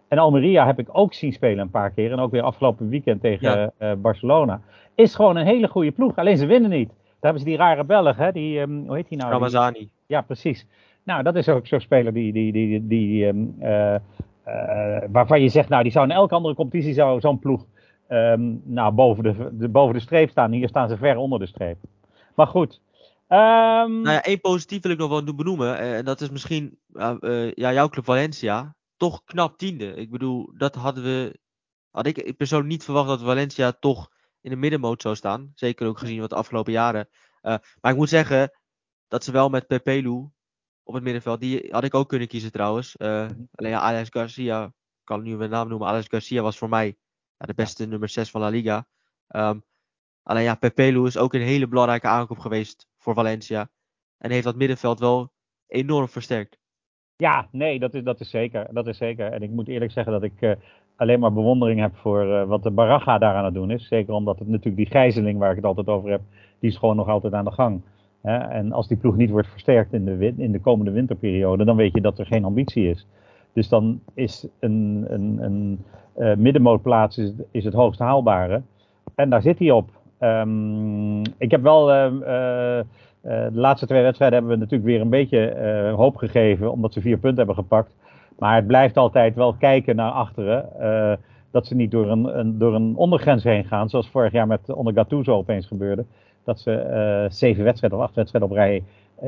En 0.07 0.17
Almeria 0.17 0.65
heb 0.65 0.79
ik 0.79 0.87
ook 0.91 1.13
zien 1.13 1.33
spelen 1.33 1.59
een 1.59 1.69
paar 1.69 1.91
keer. 1.91 2.11
En 2.11 2.19
ook 2.19 2.31
weer 2.31 2.41
afgelopen 2.41 2.89
weekend 2.89 3.21
tegen 3.21 3.71
Ja. 3.79 3.91
uh, 3.91 3.97
Barcelona. 4.01 4.61
Is 4.95 5.15
gewoon 5.15 5.35
een 5.35 5.45
hele 5.45 5.67
goede 5.67 5.91
ploeg. 5.91 6.15
Alleen 6.15 6.37
ze 6.37 6.45
winnen 6.45 6.69
niet. 6.69 6.87
Daar 6.89 7.31
hebben 7.31 7.39
ze 7.39 7.47
die 7.47 7.57
rare 7.57 7.83
Belg, 7.83 8.17
hè? 8.17 8.31
Die, 8.31 8.59
um, 8.59 8.83
hoe 8.87 8.95
heet 8.95 9.09
die 9.09 9.17
nou? 9.17 9.31
Ramazani. 9.31 9.89
ja, 10.05 10.21
precies. 10.21 10.67
Nou, 11.03 11.23
dat 11.23 11.35
is 11.35 11.49
ook 11.49 11.67
zo'n 11.67 11.79
speler 11.79 12.13
die, 12.13 12.33
die, 12.33 12.51
die, 12.51 12.87
die, 12.87 13.27
ehm, 13.27 13.37
eh, 13.59 13.95
eh, 13.95 14.01
waarvan 15.11 15.41
je 15.41 15.49
zegt, 15.49 15.69
nou, 15.69 15.83
die 15.83 15.91
zou 15.91 16.05
in 16.05 16.11
elke 16.11 16.35
andere 16.35 16.55
competitie 16.55 16.93
zou 16.93 17.19
zo'n 17.19 17.39
ploeg 17.39 17.65
ehm, 18.07 18.55
nou, 18.63 18.91
boven, 18.93 19.23
de, 19.23 19.49
de, 19.57 19.69
boven 19.69 19.93
de 19.93 19.99
streep 19.99 20.29
staan. 20.29 20.51
Hier 20.51 20.67
staan 20.67 20.89
ze 20.89 20.97
ver 20.97 21.17
onder 21.17 21.39
de 21.39 21.45
streep. 21.47 21.77
Maar 22.35 22.47
goed. 22.47 22.81
Ehm, 23.27 24.01
Nou 24.01 24.09
ja, 24.11 24.23
één 24.23 24.41
positief 24.41 24.81
wil 24.81 24.91
ik 24.91 24.97
nog 24.97 25.09
wel 25.09 25.35
benoemen. 25.35 25.77
eh, 25.79 25.97
En 25.97 26.05
dat 26.05 26.21
is 26.21 26.29
misschien 26.29 26.79
uh, 26.93 27.15
uh, 27.19 27.51
ja, 27.51 27.73
jouw 27.73 27.89
club 27.89 28.05
Valencia. 28.05 28.75
Toch 28.97 29.23
knap 29.23 29.57
tiende. 29.57 29.93
Ik 29.95 30.11
bedoel, 30.11 30.51
dat 30.57 30.75
hadden 30.75 31.03
we. 31.03 31.39
Had 31.91 32.05
ik 32.05 32.37
persoonlijk 32.37 32.69
niet 32.69 32.83
verwacht 32.83 33.07
dat 33.07 33.21
Valencia 33.21 33.71
toch 33.71 34.09
in 34.41 34.49
de 34.49 34.55
middenmoot 34.55 35.01
zou 35.01 35.15
staan. 35.15 35.51
Zeker 35.55 35.87
ook 35.87 35.99
gezien 35.99 36.19
wat 36.19 36.29
de 36.29 36.35
afgelopen 36.35 36.71
jaren. 36.71 37.09
Maar 37.41 37.91
ik 37.91 37.95
moet 37.95 38.09
zeggen 38.09 38.51
dat 39.07 39.23
ze 39.23 39.31
wel 39.31 39.49
met 39.49 39.67
Pepelu 39.67 40.29
op 40.89 40.95
het 40.95 41.03
middenveld. 41.03 41.39
Die 41.39 41.67
had 41.71 41.83
ik 41.83 41.93
ook 41.93 42.09
kunnen 42.09 42.27
kiezen 42.27 42.51
trouwens. 42.51 42.95
Uh, 42.97 43.27
alleen 43.55 43.71
ja, 43.71 43.79
Alex 43.79 44.09
Garcia. 44.09 44.65
Ik 44.65 44.71
kan 45.03 45.23
nu 45.23 45.35
mijn 45.35 45.49
naam 45.49 45.67
noemen. 45.67 45.87
Alex 45.87 46.07
Garcia 46.07 46.41
was 46.41 46.57
voor 46.57 46.69
mij 46.69 46.97
ja, 47.37 47.45
de 47.45 47.53
beste 47.53 47.85
nummer 47.85 48.09
6 48.09 48.29
van 48.29 48.41
La 48.41 48.47
Liga. 48.47 48.87
Um, 49.35 49.63
alleen 50.23 50.43
ja, 50.43 50.55
Pepelu 50.55 51.05
is 51.05 51.17
ook 51.17 51.33
een 51.33 51.41
hele 51.41 51.67
belangrijke 51.67 52.07
aankoop 52.07 52.39
geweest 52.39 52.87
voor 52.97 53.13
Valencia. 53.13 53.69
En 54.17 54.31
heeft 54.31 54.43
dat 54.43 54.55
middenveld 54.55 54.99
wel 54.99 55.31
enorm 55.67 56.07
versterkt. 56.07 56.57
Ja, 57.15 57.47
nee, 57.51 57.79
dat 57.79 57.93
is, 57.93 58.03
dat 58.03 58.19
is 58.19 58.29
zeker. 58.29 58.73
Dat 58.73 58.87
is 58.87 58.97
zeker. 58.97 59.31
En 59.31 59.41
ik 59.41 59.49
moet 59.49 59.67
eerlijk 59.67 59.91
zeggen 59.91 60.13
dat 60.13 60.23
ik 60.23 60.41
uh, 60.41 60.51
alleen 60.95 61.19
maar 61.19 61.33
bewondering 61.33 61.79
heb 61.79 61.95
voor 61.95 62.25
uh, 62.25 62.43
wat 62.43 62.63
de 62.63 62.71
Baraga 62.71 63.17
daar 63.17 63.35
aan 63.35 63.45
het 63.45 63.53
doen 63.53 63.71
is. 63.71 63.87
Zeker 63.87 64.13
omdat 64.13 64.39
het 64.39 64.47
natuurlijk 64.47 64.75
die 64.75 64.99
gijzeling 64.99 65.39
waar 65.39 65.49
ik 65.49 65.55
het 65.55 65.65
altijd 65.65 65.87
over 65.87 66.09
heb, 66.09 66.21
die 66.59 66.69
is 66.69 66.77
gewoon 66.77 66.95
nog 66.95 67.07
altijd 67.07 67.33
aan 67.33 67.45
de 67.45 67.51
gang. 67.51 67.81
En 68.21 68.71
als 68.71 68.87
die 68.87 68.97
ploeg 68.97 69.15
niet 69.15 69.29
wordt 69.29 69.47
versterkt 69.47 69.93
in 69.93 70.05
de, 70.05 70.33
in 70.37 70.51
de 70.51 70.59
komende 70.59 70.91
winterperiode, 70.91 71.65
dan 71.65 71.75
weet 71.75 71.93
je 71.93 72.01
dat 72.01 72.19
er 72.19 72.25
geen 72.25 72.45
ambitie 72.45 72.89
is. 72.89 73.07
Dus 73.53 73.69
dan 73.69 73.99
is 74.13 74.47
een, 74.59 75.05
een, 75.07 75.37
een 75.41 75.79
uh, 76.17 76.35
middenmootplaats 76.35 77.17
is, 77.17 77.31
is 77.51 77.63
het 77.63 77.73
hoogst 77.73 77.99
haalbare. 77.99 78.61
En 79.15 79.29
daar 79.29 79.41
zit 79.41 79.59
hij 79.59 79.71
op. 79.71 79.89
Um, 80.19 81.21
ik 81.37 81.51
heb 81.51 81.61
wel 81.61 81.91
uh, 81.93 82.79
Uh, 83.25 83.31
de 83.31 83.59
laatste 83.59 83.85
twee 83.85 84.01
wedstrijden 84.01 84.37
hebben 84.39 84.57
we 84.57 84.63
natuurlijk 84.63 84.89
weer 84.89 85.01
een 85.01 85.09
beetje 85.09 85.93
hoop 85.95 86.15
gegeven, 86.15 86.71
omdat 86.71 86.93
ze 86.93 87.01
vier 87.01 87.17
punten 87.17 87.37
hebben 87.37 87.55
gepakt. 87.55 87.95
Maar 88.37 88.55
het 88.55 88.67
blijft 88.67 88.97
altijd 88.97 89.35
wel 89.35 89.53
kijken 89.53 89.95
naar 89.95 90.11
achteren. 90.11 90.69
Dat 91.51 91.67
ze 91.67 91.75
niet 91.75 91.91
door 91.91 92.11
een, 92.11 92.39
een, 92.39 92.57
door 92.57 92.75
een 92.75 92.95
ondergrens 92.95 93.43
heen 93.43 93.65
gaan, 93.65 93.89
zoals 93.89 94.09
vorig 94.09 94.31
jaar 94.31 94.47
met 94.47 94.73
onder 94.73 94.93
Gattuso 94.93 95.35
opeens 95.35 95.67
gebeurde. 95.67 96.05
Dat 96.43 96.59
ze 96.59 97.27
zeven 97.29 97.63
wedstrijden 97.63 97.99
of 97.99 98.05
acht 98.05 98.15
wedstrijden 98.15 98.49
op 98.49 98.55
rij 98.55 98.83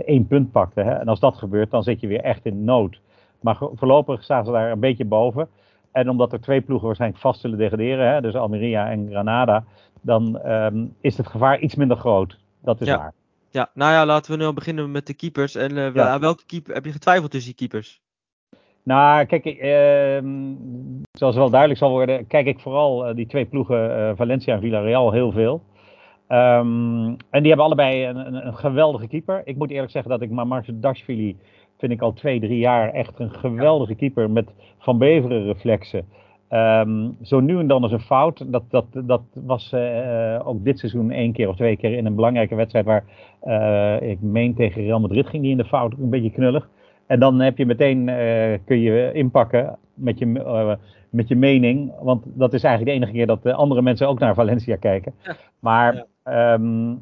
één 0.06 0.28
punt 0.28 0.52
pakten. 0.52 0.86
Hè? 0.86 0.92
En 0.92 1.08
als 1.08 1.20
dat 1.20 1.38
gebeurt, 1.38 1.72
dan 1.72 1.84
zit 1.84 2.00
je 2.00 2.08
weer 2.08 2.22
echt 2.22 2.46
in 2.46 2.64
nood. 2.64 3.00
Maar 3.40 3.58
voorlopig 3.74 4.24
staan 4.24 4.46
ze 4.46 4.52
daar 4.52 4.72
een 4.72 4.80
beetje 4.80 5.06
boven. 5.06 5.48
En 5.92 6.10
omdat 6.10 6.34
er 6.34 6.42
twee 6.42 6.62
ploegen 6.62 6.86
waarschijnlijk 6.86 7.22
vast 7.22 7.42
zullen 7.42 7.58
degraderen, 7.58 8.14
hè? 8.14 8.22
dus 8.22 8.36
Almeria 8.36 8.90
en 8.90 9.08
Granada, 9.10 9.64
dan 10.02 10.52
um, 10.52 10.96
is 11.02 11.18
het 11.18 11.28
gevaar 11.28 11.60
iets 11.60 11.76
minder 11.76 11.98
groot. 11.98 12.38
Dat 12.62 12.82
is 12.82 12.88
ja. 12.88 12.98
waar. 12.98 13.14
Ja, 13.50 13.70
nou 13.74 13.92
ja, 13.92 14.06
laten 14.06 14.38
we 14.38 14.44
nu 14.44 14.54
beginnen 14.54 14.92
met 14.92 15.08
de 15.08 15.14
keepers. 15.14 15.56
En 15.56 15.72
uh, 15.72 15.94
ja. 15.94 16.20
welke 16.20 16.46
keeper 16.46 16.74
heb 16.74 16.86
je 16.86 16.92
getwijfeld 16.92 17.32
tussen 17.32 17.56
die 17.56 17.68
keepers? 17.68 18.02
Nou, 18.84 19.26
kijk, 19.26 19.46
uh, 19.46 20.32
zoals 21.12 21.36
wel 21.36 21.50
duidelijk 21.50 21.80
zal 21.80 21.90
worden, 21.90 22.28
kijk 22.28 22.46
ik 22.46 22.60
vooral 22.60 23.10
uh, 23.10 23.16
die 23.16 23.26
twee 23.26 23.46
ploegen, 23.46 24.18
Valencia 24.18 24.54
en 24.54 24.62
Villarreal, 24.62 25.12
heel 25.12 25.32
veel. 25.32 25.64
Um, 26.32 27.18
en 27.30 27.40
die 27.42 27.48
hebben 27.48 27.66
allebei 27.66 28.06
een, 28.06 28.16
een, 28.16 28.48
een, 28.48 28.56
geweldige 28.56 29.08
keeper. 29.08 29.42
Ik 29.44 29.58
moet 29.58 29.70
eerlijk 29.70 29.92
zeggen 29.92 30.12
dat 30.12 30.22
ik 30.22 30.30
Marcus 30.30 30.74
Dashvili 30.74 31.38
vind 31.78 31.92
ik 31.92 32.02
al 32.02 32.14
twee, 32.14 32.40
drie 32.40 32.58
jaar 32.58 32.90
echt 32.90 33.20
een 33.20 33.32
geweldige 33.32 33.96
keeper 33.96 34.30
met 34.30 34.54
Van 34.78 34.98
Beveren 34.98 35.44
reflexen. 35.44 36.06
Um, 36.50 37.18
zo 37.22 37.40
nu 37.40 37.60
en 37.60 37.68
dan 37.68 37.84
is 37.84 37.92
een 37.92 38.00
fout. 38.00 38.52
Dat, 38.52 38.64
dat, 38.70 38.86
dat 38.92 39.22
was 39.34 39.72
uh, 39.74 40.40
ook 40.44 40.64
dit 40.64 40.80
seizoen 40.80 41.12
één 41.12 41.34
keer 41.34 41.50
of 41.50 41.56
twee 41.56 41.78
keer 41.78 41.98
in 41.98 42.06
een 42.06 42.16
belangrijke 42.16 42.56
wedstrijd 42.56 42.86
waar 42.86 43.04
uh, 43.44 44.10
ik 44.10 44.22
meen 44.22 44.54
tegen 44.54 44.84
Real 44.84 45.00
Madrid 45.00 45.28
ging 45.28 45.42
die 45.44 45.52
in 45.52 45.58
de 45.58 45.66
fout. 45.66 45.94
Een 46.00 46.10
beetje 46.10 46.32
knullig. 46.32 46.70
En 47.08 47.20
dan 47.20 47.40
heb 47.40 47.58
je 47.58 47.66
meteen, 47.66 48.06
kun 48.66 48.80
je 48.80 49.12
inpakken 49.14 49.78
met 49.94 50.20
je, 50.20 50.78
met 51.12 51.28
je 51.28 51.36
mening. 51.36 51.92
Want 52.02 52.24
dat 52.26 52.54
is 52.54 52.64
eigenlijk 52.64 52.96
de 52.96 53.06
enige 53.06 53.18
keer 53.18 53.28
dat 53.28 53.44
de 53.44 53.54
andere 53.54 53.82
mensen 53.82 54.08
ook 54.08 54.20
naar 54.20 54.36
Valencia 54.36 54.76
kijken. 54.76 55.14
Ja. 55.24 55.36
Maar 55.60 56.06
ja, 56.24 56.54
um, 56.54 57.02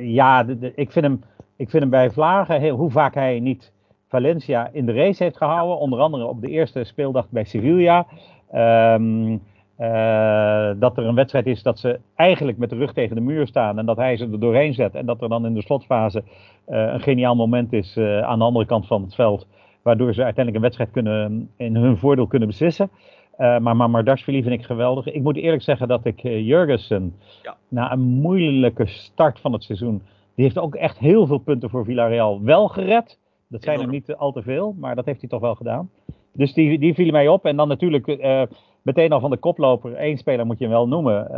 ja 0.00 0.44
de, 0.44 0.58
de, 0.58 0.72
ik, 0.74 0.92
vind 0.92 1.04
hem, 1.04 1.20
ik 1.56 1.70
vind 1.70 1.82
hem 1.82 1.90
bij 1.90 2.10
Vlagen, 2.10 2.60
heel, 2.60 2.76
hoe 2.76 2.90
vaak 2.90 3.14
hij 3.14 3.40
niet 3.40 3.72
Valencia 4.08 4.68
in 4.72 4.86
de 4.86 4.92
race 4.92 5.22
heeft 5.22 5.36
gehouden. 5.36 5.78
Onder 5.78 6.00
andere 6.00 6.26
op 6.26 6.40
de 6.40 6.48
eerste 6.48 6.84
speeldag 6.84 7.26
bij 7.30 7.44
Sevilla. 7.44 8.06
Um, 8.54 9.42
uh, 9.78 10.70
dat 10.76 10.96
er 10.96 11.04
een 11.04 11.14
wedstrijd 11.14 11.46
is 11.46 11.62
dat 11.62 11.78
ze 11.78 12.00
eigenlijk 12.14 12.58
met 12.58 12.70
de 12.70 12.76
rug 12.76 12.92
tegen 12.92 13.16
de 13.16 13.22
muur 13.22 13.46
staan 13.46 13.78
en 13.78 13.86
dat 13.86 13.96
hij 13.96 14.16
ze 14.16 14.28
er 14.32 14.40
doorheen 14.40 14.74
zet. 14.74 14.94
En 14.94 15.06
dat 15.06 15.22
er 15.22 15.28
dan 15.28 15.46
in 15.46 15.54
de 15.54 15.62
slotfase 15.62 16.22
uh, 16.68 16.92
een 16.92 17.00
geniaal 17.00 17.34
moment 17.34 17.72
is 17.72 17.96
uh, 17.96 18.20
aan 18.20 18.38
de 18.38 18.44
andere 18.44 18.66
kant 18.66 18.86
van 18.86 19.02
het 19.02 19.14
veld. 19.14 19.46
Waardoor 19.82 20.14
ze 20.14 20.24
uiteindelijk 20.24 20.56
een 20.56 20.70
wedstrijd 20.70 20.90
kunnen, 20.90 21.50
in 21.56 21.76
hun 21.76 21.96
voordeel 21.96 22.26
kunnen 22.26 22.48
beslissen. 22.48 22.90
Uh, 23.38 23.58
maar 23.58 23.76
Mamardashvili 23.76 24.42
vind 24.42 24.54
ik 24.54 24.64
geweldig. 24.64 25.06
Ik 25.06 25.22
moet 25.22 25.36
eerlijk 25.36 25.62
zeggen 25.62 25.88
dat 25.88 26.04
ik 26.04 26.24
uh, 26.24 26.46
Jurgensen, 26.46 27.14
ja. 27.42 27.56
na 27.68 27.92
een 27.92 28.00
moeilijke 28.00 28.86
start 28.86 29.40
van 29.40 29.52
het 29.52 29.62
seizoen, 29.62 30.02
die 30.34 30.44
heeft 30.44 30.58
ook 30.58 30.74
echt 30.74 30.98
heel 30.98 31.26
veel 31.26 31.38
punten 31.38 31.70
voor 31.70 31.84
Villarreal 31.84 32.42
wel 32.42 32.68
gered. 32.68 33.18
Dat 33.48 33.62
zijn 33.62 33.80
er 33.80 33.88
niet 33.88 34.14
al 34.14 34.32
te 34.32 34.42
veel, 34.42 34.74
maar 34.78 34.94
dat 34.94 35.04
heeft 35.04 35.20
hij 35.20 35.28
toch 35.28 35.40
wel 35.40 35.54
gedaan. 35.54 35.90
Dus 36.32 36.52
die, 36.52 36.78
die 36.78 36.94
vielen 36.94 37.12
mij 37.12 37.28
op. 37.28 37.44
En 37.44 37.56
dan 37.56 37.68
natuurlijk 37.68 38.06
uh, 38.06 38.42
meteen 38.82 39.12
al 39.12 39.20
van 39.20 39.30
de 39.30 39.36
koploper. 39.36 39.92
Eén 39.96 40.18
speler 40.18 40.46
moet 40.46 40.58
je 40.58 40.68
wel 40.68 40.88
noemen 40.88 41.30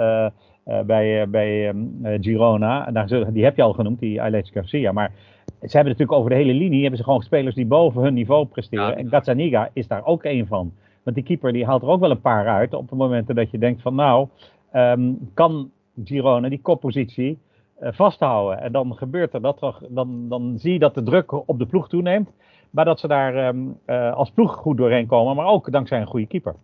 bij, 0.86 1.28
bij 1.28 1.68
um, 1.68 2.00
Girona. 2.02 2.90
Daar, 2.90 3.32
die 3.32 3.44
heb 3.44 3.56
je 3.56 3.62
al 3.62 3.72
genoemd, 3.72 4.00
die 4.00 4.22
Alex 4.22 4.50
Garcia. 4.50 4.92
Maar 4.92 5.12
ze 5.46 5.76
hebben 5.76 5.92
natuurlijk 5.92 6.18
over 6.18 6.30
de 6.30 6.36
hele 6.36 6.54
linie 6.54 6.80
hebben 6.80 6.98
ze 6.98 7.04
gewoon 7.04 7.22
spelers 7.22 7.54
die 7.54 7.66
boven 7.66 8.02
hun 8.02 8.14
niveau 8.14 8.46
presteren. 8.46 8.88
Ja. 8.88 8.96
En 8.96 9.08
Gazzaniga 9.08 9.70
is 9.72 9.88
daar 9.88 10.04
ook 10.04 10.22
één 10.22 10.46
van. 10.46 10.72
Want 11.06 11.18
die 11.18 11.24
keeper 11.26 11.52
die 11.52 11.66
haalt 11.66 11.82
er 11.82 11.88
ook 11.88 12.00
wel 12.00 12.10
een 12.10 12.20
paar 12.20 12.46
uit. 12.46 12.74
Op 12.74 12.88
de 12.88 12.94
momenten 12.94 13.34
dat 13.34 13.50
je 13.50 13.58
denkt 13.58 13.82
van 13.82 13.94
nou, 13.94 14.28
um, 14.72 15.30
kan 15.34 15.70
Girona 16.04 16.48
die 16.48 16.60
koppositie 16.60 17.38
vast 17.80 18.18
te 18.18 18.24
houden. 18.24 18.60
En 18.60 18.72
dan 18.72 18.96
gebeurt 18.96 19.34
er 19.34 19.40
dat, 19.42 19.80
dan, 19.88 20.28
dan 20.28 20.58
zie 20.58 20.72
je 20.72 20.78
dat 20.78 20.94
de 20.94 21.02
druk 21.02 21.48
op 21.48 21.58
de 21.58 21.66
ploeg 21.66 21.88
toeneemt. 21.88 22.30
Maar 22.70 22.84
dat 22.84 23.00
ze 23.00 23.08
daar 23.08 23.34
ehm, 23.34 24.12
als 24.12 24.30
ploeg 24.30 24.54
goed 24.54 24.76
doorheen 24.76 25.06
komen, 25.06 25.36
maar 25.36 25.46
ook 25.46 25.72
dankzij 25.72 26.00
een 26.00 26.06
goede 26.06 26.26
keeper. 26.26 26.54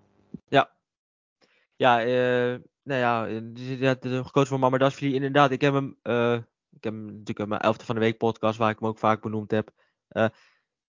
Ja, 0.49 0.71
ja, 1.77 1.97
nou 2.83 3.01
ja, 3.01 3.25
de 3.95 4.23
coach 4.31 4.49
van 4.49 4.61
Mamadashvili, 4.61 5.15
inderdaad, 5.15 5.51
ik 5.51 5.61
heb 5.61 5.75
hem, 5.75 5.97
ik 6.71 6.85
heb 6.85 6.93
hem 6.93 7.05
natuurlijk 7.05 7.39
in 7.39 7.49
mijn 7.49 7.61
elfde 7.61 7.85
van 7.85 7.95
de 7.95 8.01
week 8.01 8.19
podcast, 8.19 8.59
waar 8.59 8.71
ik 8.71 8.79
hem 8.79 8.89
ook 8.89 8.99
vaak 8.99 9.23
benoemd 9.23 9.51
heb. 9.51 9.71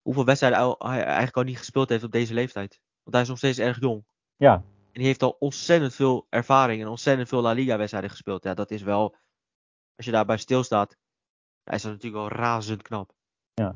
hoeveel 0.01 0.25
wedstrijden 0.25 0.75
hij 0.77 1.03
eigenlijk 1.03 1.37
al 1.37 1.43
niet 1.43 1.57
gespeeld 1.57 1.89
heeft 1.89 2.03
op 2.03 2.11
deze 2.11 2.33
leeftijd. 2.33 2.82
Want 3.03 3.15
hij 3.15 3.21
is 3.21 3.27
nog 3.27 3.37
steeds 3.37 3.59
erg 3.59 3.79
jong. 3.79 4.03
Ja. 4.37 4.53
En 4.53 4.99
die 4.99 5.05
heeft 5.05 5.23
al 5.23 5.35
ontzettend 5.39 5.93
veel 5.93 6.25
ervaring 6.29 6.81
en 6.81 6.87
ontzettend 6.87 7.29
veel 7.29 7.41
La 7.41 7.51
Liga 7.51 7.77
wedstrijden 7.77 8.09
gespeeld. 8.09 8.43
Ja, 8.43 8.53
dat 8.53 8.71
is 8.71 8.81
wel, 8.81 9.15
als 9.95 10.05
je 10.05 10.11
daarbij 10.11 10.37
stilstaat, 10.37 10.97
hij 11.63 11.75
is 11.75 11.81
dat 11.81 11.91
natuurlijk 11.91 12.29
wel 12.29 12.39
razend 12.39 12.81
knap. 12.81 13.11
Ja. 13.53 13.75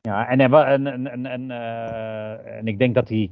Ja, 0.00 0.28
en, 0.28 0.40
en, 0.40 0.86
en, 0.86 1.06
en, 1.06 1.26
en, 1.26 1.50
uh, 1.50 2.56
en 2.56 2.66
ik 2.66 2.78
denk 2.78 2.94
dat 2.94 3.08
hij, 3.08 3.30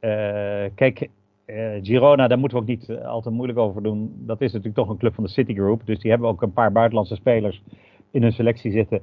uh, 0.00 0.70
kijk, 0.74 1.08
uh, 1.46 1.78
Girona, 1.82 2.28
daar 2.28 2.38
moeten 2.38 2.58
we 2.58 2.62
ook 2.62 2.68
niet 2.68 2.90
al 2.90 3.20
te 3.20 3.30
moeilijk 3.30 3.58
over 3.58 3.82
doen. 3.82 4.12
Dat 4.18 4.40
is 4.40 4.52
natuurlijk 4.52 4.74
toch 4.74 4.88
een 4.88 4.98
club 4.98 5.14
van 5.14 5.24
de 5.24 5.30
Citigroup. 5.30 5.86
Dus 5.86 5.98
die 5.98 6.10
hebben 6.10 6.28
ook 6.28 6.42
een 6.42 6.52
paar 6.52 6.72
buitenlandse 6.72 7.14
spelers 7.14 7.62
in 8.10 8.22
hun 8.22 8.32
selectie 8.32 8.70
zitten. 8.70 9.02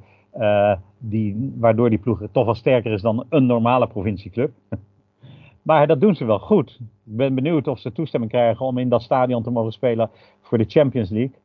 die, 0.97 1.53
waardoor 1.57 1.89
die 1.89 1.99
ploeg 1.99 2.21
toch 2.31 2.45
wel 2.45 2.55
sterker 2.55 2.91
is 2.91 3.01
dan 3.01 3.25
een 3.29 3.45
normale 3.45 3.87
provincieclub. 3.87 4.51
Maar 5.63 5.87
dat 5.87 6.01
doen 6.01 6.15
ze 6.15 6.25
wel 6.25 6.39
goed. 6.39 6.79
Ik 6.81 7.15
ben 7.17 7.35
benieuwd 7.35 7.67
of 7.67 7.79
ze 7.79 7.91
toestemming 7.91 8.31
krijgen 8.31 8.65
om 8.65 8.77
in 8.77 8.89
dat 8.89 9.01
stadion 9.01 9.43
te 9.43 9.49
mogen 9.49 9.71
spelen 9.71 10.09
voor 10.41 10.57
de 10.57 10.65
Champions 10.67 11.09
League. 11.09 11.41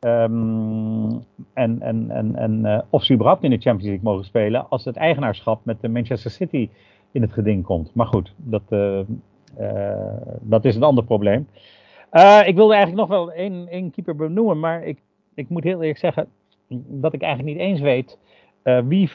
Um, 0.00 1.22
en 1.52 1.80
en, 1.80 2.10
en, 2.10 2.36
en 2.36 2.64
uh, 2.64 2.78
of 2.90 3.04
ze 3.04 3.12
überhaupt 3.12 3.42
in 3.42 3.50
de 3.50 3.58
Champions 3.58 3.88
League 3.88 4.04
mogen 4.04 4.24
spelen 4.24 4.68
als 4.68 4.84
het 4.84 4.96
eigenaarschap 4.96 5.64
met 5.64 5.80
de 5.80 5.88
Manchester 5.88 6.30
City 6.30 6.68
in 7.12 7.22
het 7.22 7.32
geding 7.32 7.64
komt. 7.64 7.94
Maar 7.94 8.06
goed, 8.06 8.34
dat, 8.36 8.62
uh, 8.68 9.00
uh, 9.60 9.92
dat 10.40 10.64
is 10.64 10.76
een 10.76 10.82
ander 10.82 11.04
probleem. 11.04 11.48
ik 12.44 12.54
wilde 12.54 12.74
eigenlijk 12.74 12.94
nog 12.94 13.08
wel 13.08 13.32
één, 13.32 13.68
één 13.68 13.90
keeper 13.90 14.16
benoemen, 14.16 14.60
maar 14.60 14.84
ik, 14.84 14.98
ik 15.34 15.48
moet 15.48 15.64
heel 15.64 15.80
eerlijk 15.80 15.98
zeggen 15.98 16.28
dat 16.86 17.12
ik 17.12 17.22
eigenlijk 17.22 17.56
niet 17.56 17.66
eens 17.66 17.80
weet 17.80 18.18
wie 18.84 19.10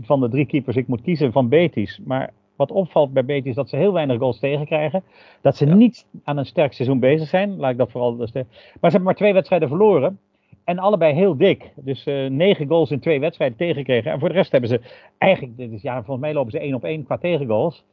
van 0.00 0.20
de 0.20 0.28
drie 0.28 0.46
keepers 0.46 0.76
ik 0.76 0.88
moet 0.88 1.02
kiezen 1.02 1.32
van 1.32 1.48
Betis. 1.48 2.00
Maar 2.04 2.30
wat 2.60 2.70
opvalt 2.70 3.12
bij 3.12 3.24
Betis 3.24 3.50
is 3.50 3.54
dat 3.54 3.68
ze 3.68 3.76
heel 3.76 3.92
weinig 3.92 4.18
goals 4.18 4.38
tegenkrijgen. 4.38 5.02
Dat 5.40 5.56
ze 5.56 5.64
niet 5.64 6.06
aan 6.24 6.36
een 6.36 6.46
sterk 6.46 6.72
seizoen 6.72 6.98
bezig 6.98 7.28
zijn. 7.28 7.56
Laat 7.56 7.70
ik 7.70 7.78
dat 7.78 7.90
vooral. 7.90 8.16
Maar 8.16 8.28
ze 8.32 8.46
hebben 8.80 9.02
maar 9.02 9.14
twee 9.14 9.32
wedstrijden 9.32 9.68
verloren. 9.68 10.18
En 10.64 10.78
allebei 10.78 11.14
heel 11.14 11.36
dik. 11.36 11.72
Dus 11.74 12.06
uh, 12.06 12.30
negen 12.30 12.68
goals 12.68 12.90
in 12.90 13.00
twee 13.00 13.20
wedstrijden 13.20 13.56
tegengekregen. 13.56 14.12
En 14.12 14.18
voor 14.18 14.28
de 14.28 14.34
rest 14.34 14.52
hebben 14.52 14.70
ze 14.70 14.80
eigenlijk. 15.18 15.56
Dus 15.56 15.82
ja, 15.82 15.94
volgens 15.94 16.20
mij 16.20 16.34
lopen 16.34 16.50
ze 16.50 16.58
één 16.58 16.74
op 16.74 16.84
één 16.84 17.04
qua 17.04 17.18
tegengoals. 17.18 17.84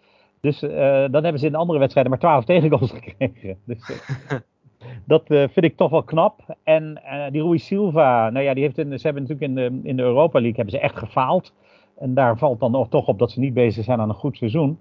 Dus 0.41 0.63
uh, 0.63 0.69
dan 1.11 1.23
hebben 1.23 1.39
ze 1.39 1.45
in 1.45 1.51
de 1.51 1.57
andere 1.57 1.79
wedstrijden 1.79 2.11
maar 2.11 2.21
twaalf 2.21 2.45
tegengoals 2.53 2.91
gekregen. 2.91 3.57
Dus, 3.65 3.89
uh, 3.89 4.37
dat 5.13 5.23
vind 5.27 5.63
ik 5.63 5.77
toch 5.77 5.89
wel 5.89 6.03
knap. 6.03 6.55
En 6.63 7.01
die 7.31 7.43
Rui 7.43 7.57
Silva, 7.57 8.29
nou 8.29 8.45
ja, 8.45 8.53
die 8.53 8.63
heeft 8.63 8.77
in, 8.77 8.99
ze 8.99 9.07
hebben 9.07 9.23
natuurlijk 9.23 9.49
in 9.49 9.55
de, 9.55 9.89
in 9.89 9.95
de 9.95 10.03
Europa 10.03 10.39
League 10.39 10.55
hebben 10.55 10.75
ze 10.75 10.79
echt 10.79 10.97
gefaald. 10.97 11.53
En 11.99 12.13
daar 12.13 12.37
valt 12.37 12.59
dan 12.59 12.75
ook 12.75 12.89
toch 12.89 13.07
op 13.07 13.19
dat 13.19 13.31
ze 13.31 13.39
niet 13.39 13.53
bezig 13.53 13.83
zijn 13.83 13.99
aan 13.99 14.09
een 14.09 14.15
goed 14.15 14.37
seizoen. 14.37 14.77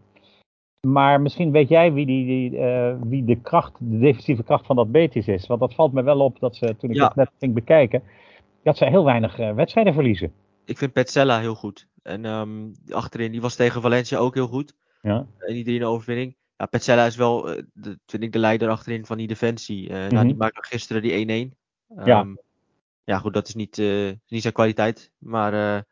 Maar 0.86 1.20
misschien 1.20 1.50
weet 1.50 1.68
jij 1.68 1.92
wie, 1.92 2.06
die, 2.06 2.26
die 2.26 2.58
uh, 2.58 2.94
wie 3.02 3.24
de 3.24 3.40
kracht, 3.40 3.72
de 3.78 3.98
defensieve 3.98 4.42
kracht 4.42 4.66
van 4.66 4.76
dat 4.76 4.92
Betis 4.92 5.28
is. 5.28 5.46
Want 5.46 5.60
dat 5.60 5.74
valt 5.74 5.92
me 5.92 6.02
wel 6.02 6.20
op 6.20 6.40
dat 6.40 6.56
ze, 6.56 6.76
toen 6.76 6.90
ik 6.90 6.96
ja. 6.96 7.06
het 7.06 7.14
net 7.14 7.30
ging 7.38 7.54
bekijken, 7.54 8.02
dat 8.62 8.76
ze 8.76 8.84
heel 8.84 9.04
weinig 9.04 9.38
uh, 9.40 9.54
wedstrijden 9.54 9.94
verliezen. 9.94 10.32
Ik 10.64 10.78
vind 10.78 10.92
Petzella 10.92 11.40
heel 11.40 11.54
goed. 11.54 11.88
En 12.02 12.24
um, 12.24 12.72
achterin, 12.88 13.32
die 13.32 13.40
was 13.40 13.56
tegen 13.56 13.82
Valencia 13.82 14.18
ook 14.18 14.34
heel 14.34 14.46
goed. 14.46 14.74
Ja. 15.02 15.26
En 15.38 15.54
die 15.54 15.64
3 15.64 15.84
overwinning. 15.84 16.36
Ja, 16.56 16.66
Petzella 16.66 17.06
is 17.06 17.16
wel, 17.16 17.50
uh, 17.50 17.62
de, 17.72 17.98
vind 18.06 18.22
ik, 18.22 18.32
de 18.32 18.38
leider 18.38 18.68
achterin 18.68 19.06
van 19.06 19.16
die 19.16 19.26
defensie. 19.26 19.90
Mm 19.90 19.96
-hmm. 19.96 20.12
nou, 20.12 20.26
die 20.26 20.36
maakte 20.36 20.62
gisteren 20.62 21.02
die 21.02 21.50
1-1. 21.50 21.54
Um, 21.98 22.06
ja. 22.06 22.26
ja, 23.04 23.18
goed, 23.18 23.34
dat 23.34 23.48
is 23.48 23.54
niet, 23.54 23.76
niet 24.28 24.42
zijn 24.42 24.52
kwaliteit. 24.52 25.12
Maar 25.18 25.84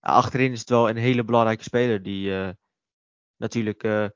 achterin 0.00 0.52
is 0.52 0.60
het 0.60 0.68
wel 0.68 0.88
een 0.88 0.96
hele 0.96 1.24
belangrijke 1.24 1.62
speler 1.62 2.02
die 2.02 2.28
uh, 2.28 2.48
natuurlijk 3.36 3.84
uh, 3.84 4.06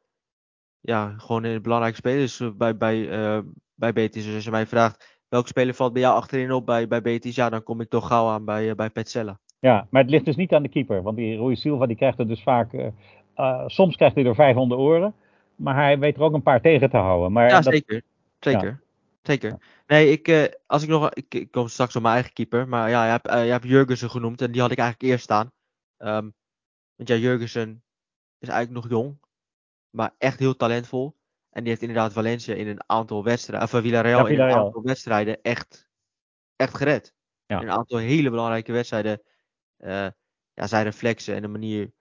ja, 0.80 1.14
gewoon 1.16 1.44
een 1.44 1.62
belangrijke 1.62 1.96
speler 1.96 2.22
is 2.22 2.42
bij, 2.56 2.76
bij, 2.76 2.96
uh, 2.96 3.38
bij 3.74 3.92
Betis. 3.92 4.24
Dus 4.24 4.34
als 4.34 4.44
je 4.44 4.50
mij 4.50 4.66
vraagt 4.66 5.22
welke 5.28 5.48
speler 5.48 5.74
valt 5.74 5.92
bij 5.92 6.02
jou 6.02 6.16
achterin 6.16 6.52
op 6.52 6.66
bij, 6.66 6.88
bij 6.88 7.02
Betis, 7.02 7.34
ja, 7.34 7.50
dan 7.50 7.62
kom 7.62 7.80
ik 7.80 7.88
toch 7.88 8.06
gauw 8.06 8.28
aan 8.28 8.44
bij, 8.44 8.74
bij 8.74 8.90
Petzella. 8.90 9.38
Ja, 9.58 9.86
maar 9.90 10.02
het 10.02 10.10
ligt 10.10 10.24
dus 10.24 10.36
niet 10.36 10.52
aan 10.52 10.62
de 10.62 10.68
keeper. 10.68 11.02
Want 11.02 11.16
die 11.16 11.36
Rui 11.36 11.56
Silva 11.56 11.86
die 11.86 11.96
krijgt 11.96 12.18
er 12.18 12.28
dus 12.28 12.42
vaak, 12.42 12.92
soms 13.66 13.96
krijgt 13.96 14.14
hij 14.14 14.24
er 14.24 14.34
vijf 14.34 14.56
om 14.56 14.68
de 14.68 14.76
oren. 14.76 15.14
Maar 15.56 15.74
hij 15.74 15.98
weet 15.98 16.16
er 16.16 16.22
ook 16.22 16.34
een 16.34 16.42
paar 16.42 16.60
tegen 16.60 16.90
te 16.90 16.96
houden. 16.96 17.32
Maar 17.32 17.48
ja, 17.48 17.60
dat... 17.60 17.72
zeker. 17.72 18.02
Zeker. 18.40 18.66
Ja. 18.66 18.78
Zeker. 19.22 19.58
Nee, 19.86 20.10
ik, 20.10 20.52
als 20.66 20.82
ik 20.82 20.88
nog. 20.88 21.10
Ik, 21.10 21.34
ik, 21.34 21.50
kom 21.50 21.68
straks 21.68 21.96
op 21.96 22.02
mijn 22.02 22.14
eigen 22.14 22.32
keeper. 22.32 22.68
Maar 22.68 22.90
ja, 22.90 23.04
je 23.04 23.10
hebt, 23.10 23.30
je 23.30 23.50
hebt 23.50 23.64
Jurgensen 23.64 24.10
genoemd. 24.10 24.40
En 24.40 24.52
die 24.52 24.60
had 24.60 24.70
ik 24.70 24.78
eigenlijk 24.78 25.10
eerst 25.10 25.24
staan. 25.24 25.50
Um, 25.98 26.34
want 26.94 27.08
ja, 27.08 27.14
Jurgensen 27.14 27.84
is 28.38 28.48
eigenlijk 28.48 28.82
nog 28.82 28.92
jong, 28.92 29.20
maar 29.90 30.14
echt 30.18 30.38
heel 30.38 30.56
talentvol. 30.56 31.16
En 31.50 31.60
die 31.60 31.68
heeft 31.68 31.82
inderdaad 31.82 32.12
Valencia 32.12 32.54
in 32.54 32.66
een 32.66 32.82
aantal 32.86 33.24
wedstrijden, 33.24 33.68
of 33.68 33.82
Villarreal, 33.82 34.18
ja, 34.18 34.26
Villarreal. 34.26 34.56
in 34.56 34.60
een 34.60 34.64
aantal 34.66 34.82
wedstrijden 34.82 35.42
echt, 35.42 35.88
echt 36.56 36.76
gered. 36.76 37.14
Ja. 37.46 37.60
In 37.60 37.66
een 37.66 37.74
aantal 37.74 37.98
hele 37.98 38.30
belangrijke 38.30 38.72
wedstrijden. 38.72 39.22
Uh, 39.78 40.08
ja, 40.52 40.66
zijn 40.66 40.84
reflexen 40.84 41.34
en 41.34 41.42
de 41.42 41.48
manier 41.48 41.92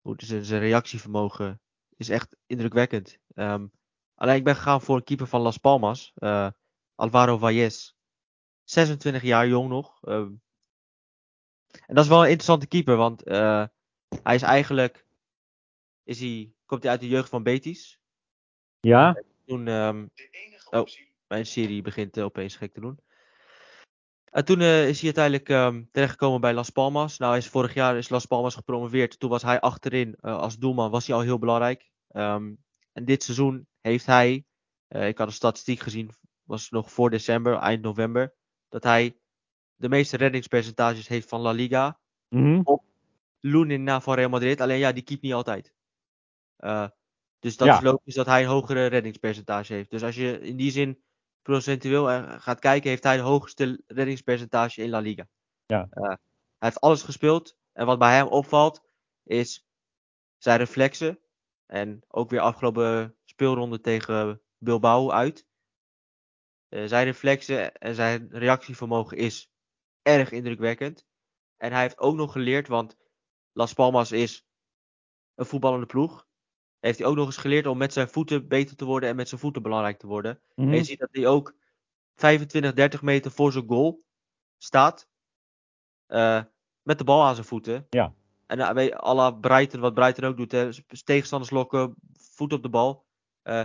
hoe 0.00 0.14
zijn, 0.16 0.44
zijn 0.44 0.60
reactievermogen 0.60 1.60
is 1.96 2.08
echt 2.08 2.36
indrukwekkend. 2.46 3.18
Um, 3.34 3.72
alleen 4.14 4.36
ik 4.36 4.44
ben 4.44 4.56
gegaan 4.56 4.80
voor 4.80 4.96
een 4.96 5.04
keeper 5.04 5.26
van 5.26 5.40
Las 5.40 5.56
Palmas, 5.56 6.12
uh, 6.16 6.50
Alvaro 6.94 7.38
Valles. 7.38 7.96
26 8.64 9.22
jaar 9.22 9.48
jong 9.48 9.68
nog. 9.68 9.98
Uh, 10.02 10.26
en 11.86 11.94
dat 11.94 12.04
is 12.04 12.10
wel 12.10 12.18
een 12.18 12.30
interessante 12.30 12.66
keeper, 12.66 12.96
want 12.96 13.28
uh, 13.28 13.64
hij 14.22 14.34
is 14.34 14.42
eigenlijk. 14.42 15.06
Is 16.04 16.20
hij, 16.20 16.52
komt 16.66 16.82
hij 16.82 16.90
uit 16.90 17.00
de 17.00 17.08
jeugd 17.08 17.28
van 17.28 17.42
Betis? 17.42 18.00
Ja. 18.80 19.22
Toen. 19.46 19.68
Um, 19.68 20.10
oh, 20.70 20.86
mijn 21.26 21.46
serie 21.46 21.82
begint 21.82 22.16
uh, 22.16 22.24
opeens 22.24 22.56
gek 22.56 22.72
te 22.72 22.80
doen. 22.80 22.98
En 24.24 24.44
toen 24.44 24.60
uh, 24.60 24.88
is 24.88 25.00
hij 25.00 25.14
uiteindelijk 25.14 25.48
um, 25.48 25.88
terechtgekomen 25.92 26.40
bij 26.40 26.54
Las 26.54 26.70
Palmas. 26.70 27.18
Nou, 27.18 27.30
hij 27.30 27.40
is 27.40 27.48
vorig 27.48 27.74
jaar 27.74 27.96
is 27.96 28.08
Las 28.08 28.26
Palmas 28.26 28.54
gepromoveerd. 28.54 29.18
Toen 29.18 29.30
was 29.30 29.42
hij 29.42 29.60
achterin 29.60 30.16
als 30.20 30.58
doelman, 30.58 30.90
was 30.90 31.06
hij 31.06 31.16
al 31.16 31.22
heel 31.22 31.38
belangrijk. 31.38 31.90
Um, 32.12 32.64
en 32.92 33.04
dit 33.04 33.22
seizoen 33.22 33.66
heeft 33.80 34.06
hij, 34.06 34.44
ik 34.88 35.18
had 35.18 35.26
een 35.26 35.32
statistiek 35.32 35.80
gezien, 35.80 36.10
was 36.42 36.70
nog 36.70 36.92
voor 36.92 37.10
december, 37.10 37.56
eind 37.56 37.82
november, 37.82 38.34
dat 38.68 38.82
hij 38.82 39.18
de 39.78 39.88
meeste 39.88 40.16
reddingspercentages 40.16 41.08
heeft 41.08 41.28
van 41.28 41.40
La 41.40 41.50
Liga. 41.50 41.98
Mm 42.28 42.42
-hmm. 42.42 42.60
Op 42.64 42.84
Lunin 43.40 43.82
na 43.82 44.00
van 44.00 44.14
Real 44.14 44.28
Madrid. 44.28 44.60
Alleen 44.60 44.78
ja, 44.78 44.92
die 44.92 45.02
keept 45.02 45.22
niet 45.22 45.32
altijd. 45.32 45.72
Uh, 46.58 46.88
dus 47.38 47.56
dat 47.56 47.68
ja. 47.68 47.76
is 47.76 47.82
logisch 47.82 48.14
dat 48.14 48.26
hij 48.26 48.42
een 48.42 48.48
hogere 48.48 48.86
reddingspercentage 48.86 49.72
heeft. 49.72 49.90
Dus 49.90 50.02
als 50.02 50.14
je 50.14 50.40
in 50.40 50.56
die 50.56 50.70
zin 50.70 51.02
procentueel 51.42 52.06
gaat 52.38 52.58
kijken, 52.58 52.90
heeft 52.90 53.02
hij 53.02 53.14
het 53.14 53.24
hoogste 53.24 53.82
reddingspercentage 53.86 54.82
in 54.82 54.90
La 54.90 54.98
Liga. 54.98 55.28
Ja. 55.66 55.88
Uh, 55.92 56.06
hij 56.08 56.18
heeft 56.58 56.80
alles 56.80 57.02
gespeeld. 57.02 57.56
En 57.72 57.86
wat 57.86 57.98
bij 57.98 58.16
hem 58.16 58.26
opvalt, 58.26 58.82
is 59.22 59.66
zijn 60.38 60.58
reflexen. 60.58 61.18
En 61.66 62.04
ook 62.08 62.30
weer 62.30 62.40
afgelopen 62.40 63.16
speelronde 63.24 63.80
tegen 63.80 64.42
Bilbao 64.58 65.10
uit. 65.10 65.46
Uh, 66.68 66.86
zijn 66.86 67.04
reflexen 67.04 67.74
en 67.74 67.94
zijn 67.94 68.28
reactievermogen 68.30 69.16
is 69.16 69.50
erg 70.08 70.30
indrukwekkend. 70.30 71.06
En 71.56 71.72
hij 71.72 71.80
heeft 71.80 71.98
ook 71.98 72.14
nog 72.14 72.32
geleerd, 72.32 72.68
want 72.68 72.96
Las 73.52 73.72
Palmas 73.72 74.12
is 74.12 74.46
een 75.34 75.46
voetballende 75.46 75.86
ploeg. 75.86 76.26
Heeft 76.78 76.98
hij 76.98 77.06
ook 77.06 77.16
nog 77.16 77.26
eens 77.26 77.36
geleerd 77.36 77.66
om 77.66 77.78
met 77.78 77.92
zijn 77.92 78.08
voeten 78.08 78.48
beter 78.48 78.76
te 78.76 78.84
worden 78.84 79.08
en 79.08 79.16
met 79.16 79.28
zijn 79.28 79.40
voeten 79.40 79.62
belangrijk 79.62 79.98
te 79.98 80.06
worden. 80.06 80.40
Mm 80.54 80.64
-hmm. 80.64 80.72
En 80.72 80.78
je 80.78 80.84
ziet 80.84 80.98
dat 80.98 81.08
hij 81.12 81.26
ook 81.26 81.54
25, 82.14 82.72
30 82.72 83.02
meter 83.02 83.30
voor 83.30 83.52
zijn 83.52 83.68
goal 83.68 84.04
staat. 84.58 85.08
Uh, 86.08 86.42
met 86.82 86.98
de 86.98 87.04
bal 87.04 87.24
aan 87.24 87.34
zijn 87.34 87.46
voeten. 87.46 87.86
Ja. 87.90 88.14
En 88.46 88.58
uh, 88.58 88.96
à 88.96 89.14
la 89.14 89.30
Breiten, 89.30 89.80
wat 89.80 89.94
Breiten 89.94 90.24
ook 90.24 90.36
doet. 90.36 90.52
Hè, 90.52 90.70
tegenstanders 91.04 91.50
lokken, 91.50 91.94
voet 92.12 92.52
op 92.52 92.62
de 92.62 92.68
bal. 92.68 93.06
Uh, 93.44 93.64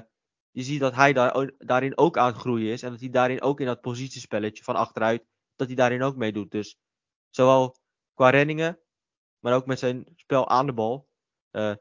je 0.52 0.64
ziet 0.64 0.80
dat 0.80 0.96
hij 0.96 1.14
daar, 1.14 1.52
daarin 1.58 1.98
ook 1.98 2.18
aan 2.18 2.28
het 2.28 2.38
groeien 2.38 2.72
is. 2.72 2.84
En 2.84 2.92
dat 2.92 3.00
hij 3.00 3.10
daarin 3.10 3.42
ook 3.42 3.60
in 3.60 3.66
dat 3.66 3.82
positiespelletje 3.82 4.64
van 4.64 4.76
achteruit. 4.76 5.26
Dat 5.56 5.68
hij 5.68 5.76
daarin 5.76 6.02
ook 6.02 6.16
meedoet. 6.16 6.52
Dus 6.52 6.78
zowel 7.30 7.78
qua 8.14 8.30
renningen. 8.30 8.80
Maar 9.40 9.54
ook 9.54 9.66
met 9.66 9.80
zijn 9.80 10.06
spel 10.16 10.50
aan 10.50 10.66
de 10.66 10.74
bal. 10.74 11.10
Uh, 11.52 11.76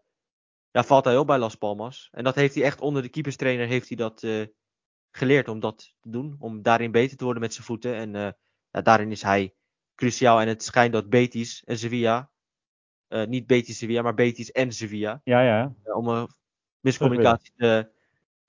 ja, 0.71 0.85
valt 0.85 1.05
hij 1.05 1.19
op 1.19 1.26
bij 1.26 1.38
Las 1.38 1.55
Palmas. 1.55 2.09
En 2.12 2.25
dat 2.25 2.35
heeft 2.35 2.55
hij 2.55 2.64
echt 2.64 2.81
onder 2.81 3.02
de 3.02 3.09
keeperstrainer 3.09 3.67
heeft 3.67 3.88
hij 3.88 3.97
dat 3.97 4.23
uh, 4.23 4.47
geleerd 5.11 5.49
om 5.49 5.61
dat 5.61 5.95
te 6.00 6.11
doen. 6.11 6.37
Om 6.38 6.62
daarin 6.62 6.91
beter 6.91 7.17
te 7.17 7.25
worden 7.25 7.43
met 7.43 7.52
zijn 7.55 7.67
voeten. 7.67 7.95
En 7.95 8.14
uh, 8.14 8.31
ja, 8.71 8.81
daarin 8.83 9.11
is 9.11 9.23
hij 9.23 9.55
cruciaal. 9.95 10.41
En 10.41 10.49
het 10.49 10.62
schijnt 10.62 10.93
dat 10.93 11.09
Betis 11.09 11.64
en 11.64 11.79
Sevilla, 11.79 12.31
eh, 13.09 13.26
niet 13.26 13.47
Betis 13.47 13.79
Sevilla, 13.79 14.02
maar 14.02 14.14
Betis 14.14 14.50
en 14.50 14.73
Sevilla, 14.73 15.21
Ja, 15.25 15.41
ja. 15.41 15.75
eh, 15.83 15.97
om 15.97 16.09
een 16.09 16.29
miscommunicatie 16.81 17.52
te. 17.57 18.00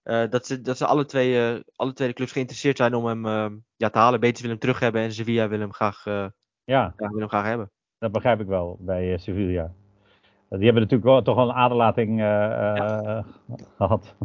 Eh, 0.04 0.30
dat, 0.30 0.46
ze, 0.46 0.62
dat 0.62 0.78
ze 0.78 0.86
alle 0.86 1.06
twee, 1.06 1.54
eh, 1.54 1.60
alle 1.76 1.94
twee 1.94 2.08
de 2.08 2.14
clubs 2.14 2.32
geïnteresseerd 2.32 2.78
zijn 2.78 2.94
om 2.96 3.06
hem 3.06 3.26
eh, 3.26 3.52
ja, 3.76 3.90
te 3.90 3.98
halen. 3.98 4.20
Betis 4.20 4.42
wil 4.42 4.50
hem 4.50 4.60
terug 4.60 4.80
hebben 4.80 5.02
en 5.02 5.14
Sevilla 5.14 5.48
wil 5.48 5.60
hem 5.60 5.74
graag, 5.74 6.04
Ja, 6.06 6.34
ja, 6.66 6.94
wil 6.98 7.20
hem 7.20 7.28
graag 7.28 7.46
hebben. 7.46 7.72
dat 7.98 8.12
begrijp 8.12 8.40
ik 8.40 8.48
wel 8.48 8.78
bij 8.80 9.18
Sevilla. 9.18 9.72
Die 10.58 10.64
hebben 10.64 10.82
natuurlijk 10.82 11.10
wel 11.10 11.22
toch 11.22 11.36
wel 11.36 11.50
een 11.50 11.56
aderlating 11.56 12.20
eh, 12.20 12.78
eh, 12.78 13.26
gehad. 13.78 14.16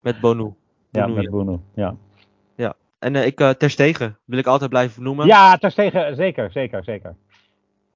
Met 0.00 0.20
Bonu. 0.20 0.54
Ja, 0.90 1.02
Bonu, 1.02 1.14
met 1.14 1.24
ja. 1.24 1.30
Bono. 1.30 1.62
Ja, 1.74 2.76
En 2.98 3.16
eh, 3.16 3.26
ik, 3.26 3.40
eh 3.40 3.50
Ter 3.50 3.70
Stegen 3.70 4.18
wil 4.24 4.38
ik 4.38 4.46
altijd 4.46 4.70
blijven 4.70 5.02
noemen. 5.02 5.26
ja 5.26 5.56
ter 5.56 5.70
stegen, 5.70 6.16
zeker, 6.16 6.52
zeker, 6.52 6.84
zeker. 6.84 7.16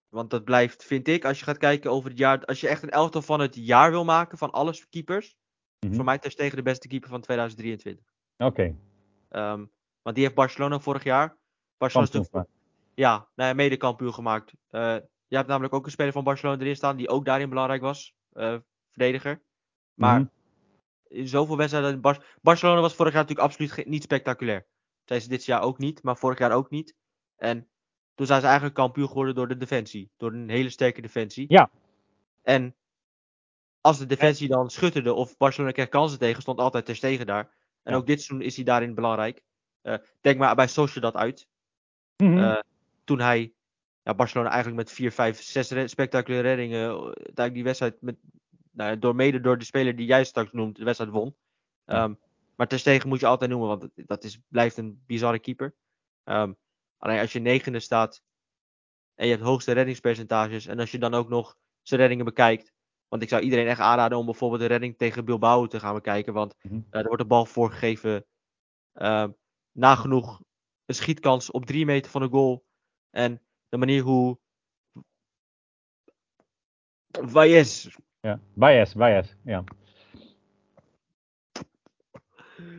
Want 0.08 0.30
dat 0.30 0.44
blijft, 0.44 0.84
vind 0.84 1.08
ik, 1.08 1.24
als 1.24 1.38
je 1.38 1.44
gaat 1.44 1.58
kijken 1.58 1.90
over 1.90 2.10
het 2.10 2.18
jaar. 2.18 2.44
Als 2.44 2.60
je 2.60 2.68
echt 2.68 2.82
een 2.82 2.90
elftal 2.90 3.22
van 3.22 3.40
het 3.40 3.54
jaar 3.54 3.90
wil 3.90 4.04
maken, 4.04 4.38
van 4.38 4.50
alle 4.50 4.74
keepers. 4.90 5.36
Mhm. 5.86 5.94
Voor 5.94 6.04
mij 6.04 6.18
Ter 6.18 6.30
Stegen 6.30 6.56
de 6.56 6.62
beste 6.62 6.88
keeper 6.88 7.08
van 7.08 7.20
2023. 7.20 8.04
Oké, 8.38 8.74
Ehm, 9.28 9.64
want 10.02 10.16
die 10.16 10.24
heeft 10.24 10.34
Barcelona 10.36 10.80
vorig 10.80 11.04
jaar. 11.04 11.36
Barcelona 11.78 12.10
is 12.12 12.28
ja, 12.94 13.28
nou 13.34 13.54
mede 13.54 13.76
kampioen 13.76 14.14
gemaakt. 14.14 14.52
Eh 14.70 14.96
je 15.28 15.36
hebt 15.36 15.48
namelijk 15.48 15.74
ook 15.74 15.84
een 15.84 15.90
speler 15.90 16.12
van 16.12 16.24
Barcelona 16.24 16.60
erin 16.60 16.76
staan 16.76 16.96
die 16.96 17.08
ook 17.08 17.24
daarin 17.24 17.48
belangrijk 17.48 17.82
was. 17.82 18.14
eh, 18.32 18.56
verdediger. 18.90 19.42
Maar 19.94 20.20
Mhm. 20.20 20.28
in 21.08 21.28
zoveel 21.28 21.56
wedstrijden. 21.56 22.00
Bar- 22.00 22.36
Barcelona 22.42 22.80
was 22.80 22.94
vorig 22.94 23.12
jaar 23.12 23.22
natuurlijk 23.22 23.48
absoluut 23.48 23.72
ge- 23.72 23.84
niet 23.86 24.02
spectaculair. 24.02 24.66
Zijn 25.04 25.20
ze 25.20 25.28
dit 25.28 25.44
jaar 25.44 25.62
ook 25.62 25.78
niet, 25.78 26.02
maar 26.02 26.16
vorig 26.16 26.38
jaar 26.38 26.52
ook 26.52 26.70
niet. 26.70 26.94
En 27.36 27.68
toen 28.14 28.26
zijn 28.26 28.40
ze 28.40 28.46
eigenlijk 28.46 28.74
kampioen 28.76 29.08
geworden 29.08 29.34
door 29.34 29.48
de 29.48 29.56
defensie. 29.56 30.10
Door 30.16 30.32
een 30.32 30.48
hele 30.48 30.68
sterke 30.70 31.00
defensie. 31.00 31.44
Ja. 31.48 31.70
En 32.42 32.74
als 33.80 33.98
de 33.98 34.06
defensie 34.06 34.48
dan 34.48 34.70
schutterde 34.70 35.12
of 35.14 35.36
Barcelona 35.36 35.72
kreeg 35.72 35.88
kansen 35.88 36.18
tegen, 36.18 36.42
stond 36.42 36.58
altijd 36.58 36.84
Ter 36.84 36.96
Stegen 36.96 37.26
daar. 37.26 37.50
En 37.82 37.92
Ja. 37.92 37.98
ook 37.98 38.06
dit 38.06 38.22
seizoen 38.22 38.46
is 38.46 38.56
hij 38.56 38.64
daarin 38.64 38.94
belangrijk. 38.94 39.42
Eh, 39.82 39.94
denk 40.20 40.38
maar 40.38 40.54
bij 40.54 40.66
Sociedad 40.66 41.14
uit. 41.14 41.46
Eh, 42.38 42.58
toen 43.04 43.20
hij 43.20 43.52
ja, 44.02 44.14
Barcelona 44.14 44.48
eigenlijk 44.50 44.78
met 44.82 44.92
4, 44.92 45.12
5, 45.12 45.42
6 45.42 45.70
re- 45.70 45.88
spectaculaire 45.88 46.48
reddingen. 46.48 46.90
Uiteindelijk 47.00 47.54
die 47.54 47.64
wedstrijd 47.64 48.00
met, 48.00 48.16
nou, 48.70 48.98
door, 48.98 49.14
mede 49.14 49.40
door 49.40 49.58
de 49.58 49.64
speler 49.64 49.96
die 49.96 50.06
jij 50.06 50.24
straks 50.24 50.52
noemt, 50.52 50.76
de 50.76 50.84
wedstrijd 50.84 51.12
won. 51.12 51.36
Ja. 51.84 51.94
Ehm, 52.04 52.14
maar 52.56 52.66
Ter 52.68 52.78
Stegen 52.78 53.08
moet 53.08 53.20
je 53.20 53.26
altijd 53.26 53.50
noemen, 53.50 53.68
want 53.68 53.88
dat 53.94 54.24
is, 54.24 54.38
blijft 54.48 54.76
een 54.76 55.02
bizarre 55.06 55.38
keeper. 55.38 55.74
Ehm, 56.24 56.52
alleen 56.98 57.20
als 57.20 57.32
je 57.32 57.38
negende 57.40 57.80
staat 57.80 58.22
en 59.14 59.26
je 59.26 59.32
hebt 59.32 59.44
hoogste 59.44 59.72
reddingspercentages. 59.72 60.66
En 60.66 60.78
als 60.78 60.90
je 60.90 60.98
dan 60.98 61.14
ook 61.14 61.28
nog 61.28 61.56
zijn 61.82 62.00
reddingen 62.00 62.24
bekijkt. 62.24 62.72
Want 63.10 63.22
ik 63.22 63.28
zou 63.28 63.42
iedereen 63.42 63.66
echt 63.66 63.80
aanraden 63.80 64.18
om 64.18 64.24
bijvoorbeeld 64.24 64.60
de 64.60 64.66
redding 64.66 64.96
tegen 64.96 65.24
Bilbao 65.24 65.66
te 65.66 65.80
gaan 65.80 65.94
bekijken. 65.94 66.32
Want 66.32 66.54
eh, 66.90 67.00
er 67.00 67.06
wordt 67.06 67.22
de 67.22 67.28
bal 67.28 67.44
voorgegeven. 67.46 68.26
ehm, 68.92 69.30
nagenoeg 69.72 70.40
een 70.86 70.94
schietkans 70.94 71.50
op 71.50 71.66
drie 71.66 71.84
meter 71.84 72.10
van 72.10 72.20
de 72.20 72.28
goal. 72.28 72.64
En 73.10 73.42
de 73.68 73.76
manier 73.76 74.02
hoe. 74.02 74.38
Valles. 77.10 77.96
Ja, 78.20 78.40
bias, 78.54 78.94
bias, 78.94 79.34
ja. 79.44 79.64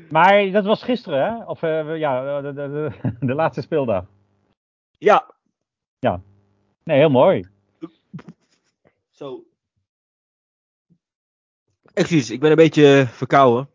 Maar 0.09 0.51
dat 0.51 0.65
was 0.65 0.83
gisteren, 0.83 1.25
hè? 1.25 1.43
Of 1.45 1.63
eh, 1.63 1.97
ja, 1.97 2.41
de, 2.41 2.53
de, 2.53 2.69
de, 2.69 3.09
de 3.27 3.33
laatste 3.33 3.61
speeldag. 3.61 4.05
Ja, 4.97 5.33
Nee, 6.83 6.97
heel 6.97 7.09
mooi. 7.09 7.49
zo. 9.09 9.43
Excuus, 11.93 12.31
ik 12.31 12.39
ben 12.39 12.49
een 12.49 12.55
beetje 12.55 13.05
verkouden. 13.09 13.69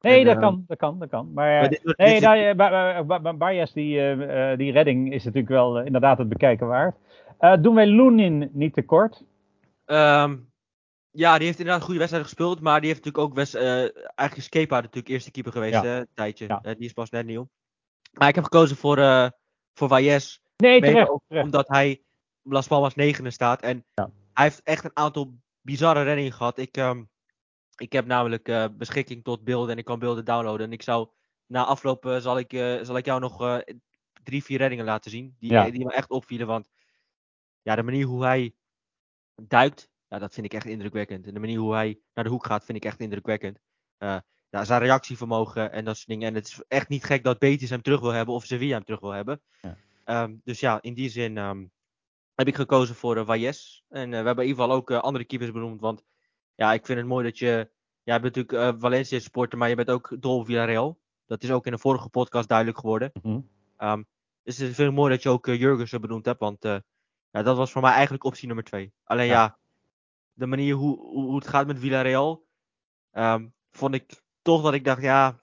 Nee, 0.00 0.18
En, 0.18 0.24
dat 0.24 0.34
eh, 0.34 0.40
kan, 0.40 0.64
dat 0.66 0.78
kan, 0.78 0.98
dat 0.98 1.08
kan. 1.08 1.32
Maar, 1.32 1.46
maar 1.46 1.62
eh, 1.62 1.68
dit 1.68 1.82
wordt- 1.82 1.98
nee, 1.98 2.12
dit- 2.12 2.22
nou, 2.22 2.38
eh, 2.38 2.54
Ba- 2.56 2.70
Ba- 3.02 3.04
Ba- 3.20 3.32
Ba- 3.34 3.48
Bias, 3.50 3.72
die, 3.72 3.98
eh, 3.98 4.52
eh, 4.52 4.58
die 4.58 4.72
redding 4.72 5.12
is 5.12 5.24
natuurlijk 5.24 5.52
wel 5.52 5.78
eh, 5.78 5.86
inderdaad 5.86 6.18
het 6.18 6.28
bekijken 6.28 6.66
waard. 6.66 6.96
Eh, 7.38 7.54
doen 7.60 7.74
wij 7.74 7.86
Lunin 7.86 8.50
niet 8.52 8.74
tekort? 8.74 9.24
Ehm, 9.84 10.36
ja, 11.10 11.36
die 11.36 11.46
heeft 11.46 11.58
inderdaad 11.58 11.82
goede 11.82 11.98
wedstrijden 11.98 12.30
gespeeld. 12.30 12.60
Maar 12.60 12.80
die 12.80 12.90
heeft 12.90 13.04
natuurlijk 13.04 13.30
ook 13.30 13.34
best. 13.36 13.54
eh 13.54 13.78
eigenlijk 13.80 14.36
is 14.36 14.48
Kepa 14.48 14.76
natuurlijk 14.76 15.08
eerste 15.08 15.30
keeper 15.30 15.52
geweest. 15.52 15.82
Ja. 15.82 15.98
Een 15.98 16.06
tijdje. 16.14 16.46
Ja. 16.46 16.58
Eh, 16.62 16.74
die 16.74 16.84
is 16.86 16.92
pas 16.92 17.10
net 17.10 17.26
nieuw. 17.26 17.48
Maar 18.12 18.28
ik 18.28 18.34
heb 18.34 18.44
gekozen 18.44 18.76
voor, 18.76 18.98
eh 18.98 19.28
voor 19.74 19.88
Valles. 19.88 20.42
Nee, 20.56 20.80
terecht. 20.80 21.08
ook 21.08 21.22
terecht. 21.28 21.44
omdat 21.46 21.68
hij 21.68 22.02
Las 22.42 22.66
Palmas 22.66 22.94
negende 22.94 23.30
staat. 23.30 23.62
En 23.62 23.84
Ja. 23.94 24.10
hij 24.32 24.44
heeft 24.44 24.60
echt 24.64 24.84
een 24.84 24.96
aantal 24.96 25.34
bizarre 25.62 26.02
reddingen 26.02 26.32
gehad. 26.32 26.58
Ik, 26.58 26.76
ehm, 26.76 27.02
ik 27.78 27.92
heb 27.92 28.06
namelijk 28.06 28.48
eh, 28.48 28.64
beschikking 28.72 29.24
tot 29.24 29.44
beelden 29.44 29.70
en 29.70 29.78
ik 29.78 29.84
kan 29.84 29.98
beelden 29.98 30.24
downloaden. 30.24 30.66
En 30.66 30.72
ik 30.72 30.82
zou 30.82 31.08
na 31.46 31.64
afloop 31.64 32.06
eh, 32.06 32.16
zal, 32.16 32.38
ik, 32.38 32.52
eh, 32.52 32.82
zal 32.82 32.96
ik 32.96 33.04
jou 33.04 33.20
nog 33.20 33.62
drie, 34.22 34.44
vier 34.44 34.58
reddingen 34.58 34.84
laten 34.84 35.10
zien. 35.10 35.36
Die, 35.38 35.50
Ja. 35.50 35.70
die 35.70 35.84
me 35.84 35.92
echt 35.92 36.10
opvielen. 36.10 36.46
Want 36.46 36.68
ja, 37.62 37.76
de 37.76 37.82
manier 37.82 38.06
hoe 38.06 38.24
hij 38.24 38.54
duikt, 39.42 39.90
ja, 40.08 40.18
dat 40.18 40.34
vind 40.34 40.46
ik 40.46 40.54
echt 40.54 40.66
indrukwekkend. 40.66 41.26
En 41.26 41.34
de 41.34 41.40
manier 41.40 41.58
hoe 41.58 41.74
hij 41.74 42.00
naar 42.14 42.24
de 42.24 42.30
hoek 42.30 42.46
gaat, 42.46 42.64
vind 42.64 42.78
ik 42.78 42.84
echt 42.84 43.00
indrukwekkend. 43.00 43.60
Ja, 44.50 44.64
zijn 44.64 44.80
reactievermogen 44.80 45.72
en 45.72 45.84
dat 45.84 45.96
soort 45.96 46.08
dingen. 46.08 46.28
En 46.28 46.34
het 46.34 46.46
is 46.46 46.62
echt 46.68 46.88
niet 46.88 47.04
gek 47.04 47.24
dat 47.24 47.38
Betis 47.38 47.70
hem 47.70 47.82
terug 47.82 48.00
wil 48.00 48.10
hebben 48.10 48.34
of 48.34 48.44
Sevilla 48.44 48.74
hem 48.74 48.84
terug 48.84 49.00
wil 49.00 49.10
hebben. 49.10 49.42
Ja. 49.62 49.76
Ehm, 50.04 50.36
dus 50.44 50.60
ja, 50.60 50.82
in 50.82 50.94
die 50.94 51.08
zin 51.08 51.36
ehm, 51.38 51.66
heb 52.34 52.46
ik 52.48 52.54
gekozen 52.54 52.94
voor 52.94 53.16
uh, 53.16 53.26
Valles. 53.26 53.84
En 53.88 54.10
we 54.10 54.16
hebben 54.16 54.36
in 54.36 54.50
ieder 54.50 54.62
geval 54.62 54.76
ook 54.76 54.90
andere 54.90 55.24
keepers 55.24 55.52
benoemd. 55.52 55.80
Want 55.80 56.04
ja, 56.58 56.72
ik 56.72 56.86
vind 56.86 56.98
het 56.98 57.08
mooi 57.08 57.24
dat 57.24 57.38
je. 57.38 57.70
Jij 58.02 58.20
bent 58.20 58.36
natuurlijk 58.36 58.74
eh, 58.74 58.80
Valencia 58.80 59.18
supporter, 59.18 59.58
maar 59.58 59.68
je 59.68 59.74
bent 59.74 59.90
ook 59.90 60.16
dol 60.20 60.38
op 60.38 60.46
Villarreal. 60.46 60.98
Dat 61.26 61.42
is 61.42 61.50
ook 61.50 61.66
in 61.66 61.72
de 61.72 61.78
vorige 61.78 62.08
podcast 62.08 62.48
duidelijk 62.48 62.78
geworden. 62.78 63.10
Mhm. 63.22 63.40
Ehm, 63.76 64.02
dus 64.42 64.58
het 64.58 64.68
is 64.68 64.74
veel 64.74 64.92
mooi 64.92 65.12
dat 65.12 65.22
je 65.22 65.28
ook 65.28 65.46
uh, 65.46 65.60
Jurgensen 65.60 66.00
benoemd 66.00 66.24
hebt. 66.24 66.40
Want 66.40 66.64
uh, 66.64 66.76
ja, 67.30 67.42
dat 67.42 67.56
was 67.56 67.72
voor 67.72 67.82
mij 67.82 67.92
eigenlijk 67.92 68.24
optie 68.24 68.46
nummer 68.46 68.64
twee. 68.64 68.92
Alleen 69.04 69.26
ja, 69.26 69.32
ja 69.32 69.58
de 70.32 70.46
manier 70.46 70.74
hoe, 70.74 70.98
hoe, 70.98 71.34
het 71.34 71.48
gaat 71.48 71.66
met 71.66 71.78
Villarreal. 71.78 72.46
Um, 73.12 73.52
vond 73.70 73.94
ik 73.94 74.22
toch 74.42 74.62
dat 74.62 74.74
ik 74.74 74.84
dacht, 74.84 75.02
ja. 75.02 75.40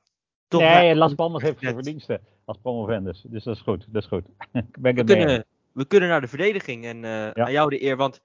Toch 0.47 0.61
nee, 0.61 0.95
Las 0.95 1.13
Palmas 1.13 1.41
heeft 1.41 1.59
zijn 1.59 1.73
verdiensten 1.73 2.21
als 2.45 2.57
promovendus. 2.57 3.21
Dus 3.27 3.43
dat 3.43 3.55
is 3.55 3.61
goed. 3.61 3.85
Dat 3.89 4.01
is 4.01 4.07
goed. 4.07 4.25
ben 4.79 4.95
we, 4.95 5.03
kunnen, 5.03 5.45
we 5.71 5.85
kunnen 5.85 6.09
naar 6.09 6.21
de 6.21 6.27
verdediging. 6.27 6.85
En 6.85 6.97
uh, 6.97 7.11
ja. 7.11 7.33
aan 7.33 7.51
jou 7.51 7.69
de 7.69 7.83
eer. 7.83 7.97
Want 7.97 8.21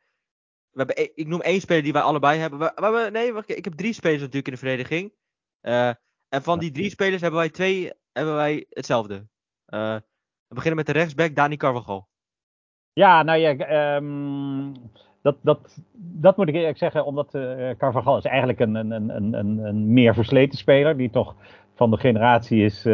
we 0.72 0.78
hebben, 0.78 0.98
e-, 0.98 1.12
ik 1.14 1.26
noem 1.26 1.40
één 1.40 1.61
speler 1.61 1.83
die 1.83 1.92
wij 1.92 2.02
allebei 2.02 2.38
hebben. 2.38 2.59
We, 2.59 3.09
nee, 3.12 3.33
wacht, 3.33 3.56
ik 3.56 3.64
heb 3.64 3.74
drie 3.74 3.92
spelers 3.92 4.20
natuurlijk 4.20 4.46
in 4.46 4.52
de 4.52 4.59
verdediging. 4.59 5.12
Uh, 5.62 5.88
en 6.28 6.42
van 6.42 6.59
die 6.59 6.70
drie 6.70 6.90
spelers 6.90 7.20
hebben 7.20 7.40
wij 7.40 7.50
twee 7.50 7.92
hebben 8.12 8.35
wij 8.35 8.66
hetzelfde. 8.68 9.14
Uh, 9.14 9.96
we 10.46 10.54
beginnen 10.54 10.76
met 10.76 10.87
de 10.87 10.92
rechtsback, 10.92 11.35
Dani 11.35 11.56
Carvajal. 11.56 12.09
Ja, 12.92 13.22
nou 13.22 13.38
ja, 13.38 13.96
um, 13.96 14.72
dat, 15.22 15.37
dat, 15.42 15.78
dat 15.94 16.37
moet 16.37 16.48
ik 16.48 16.54
eerlijk 16.54 16.78
zeggen, 16.78 17.04
omdat 17.04 17.35
uh, 17.35 17.70
Carvajal 17.76 18.16
is 18.16 18.24
eigenlijk 18.24 18.61
een, 18.61 18.74
een, 18.74 18.90
een, 18.90 19.33
een, 19.33 19.59
een 19.59 19.92
meer 19.92 20.14
versleten 20.14 20.59
speler, 20.59 20.96
die 20.96 21.11
toch 21.11 21.35
van 21.74 21.90
de 21.90 21.96
generatie 21.96 22.64
is 22.64 22.85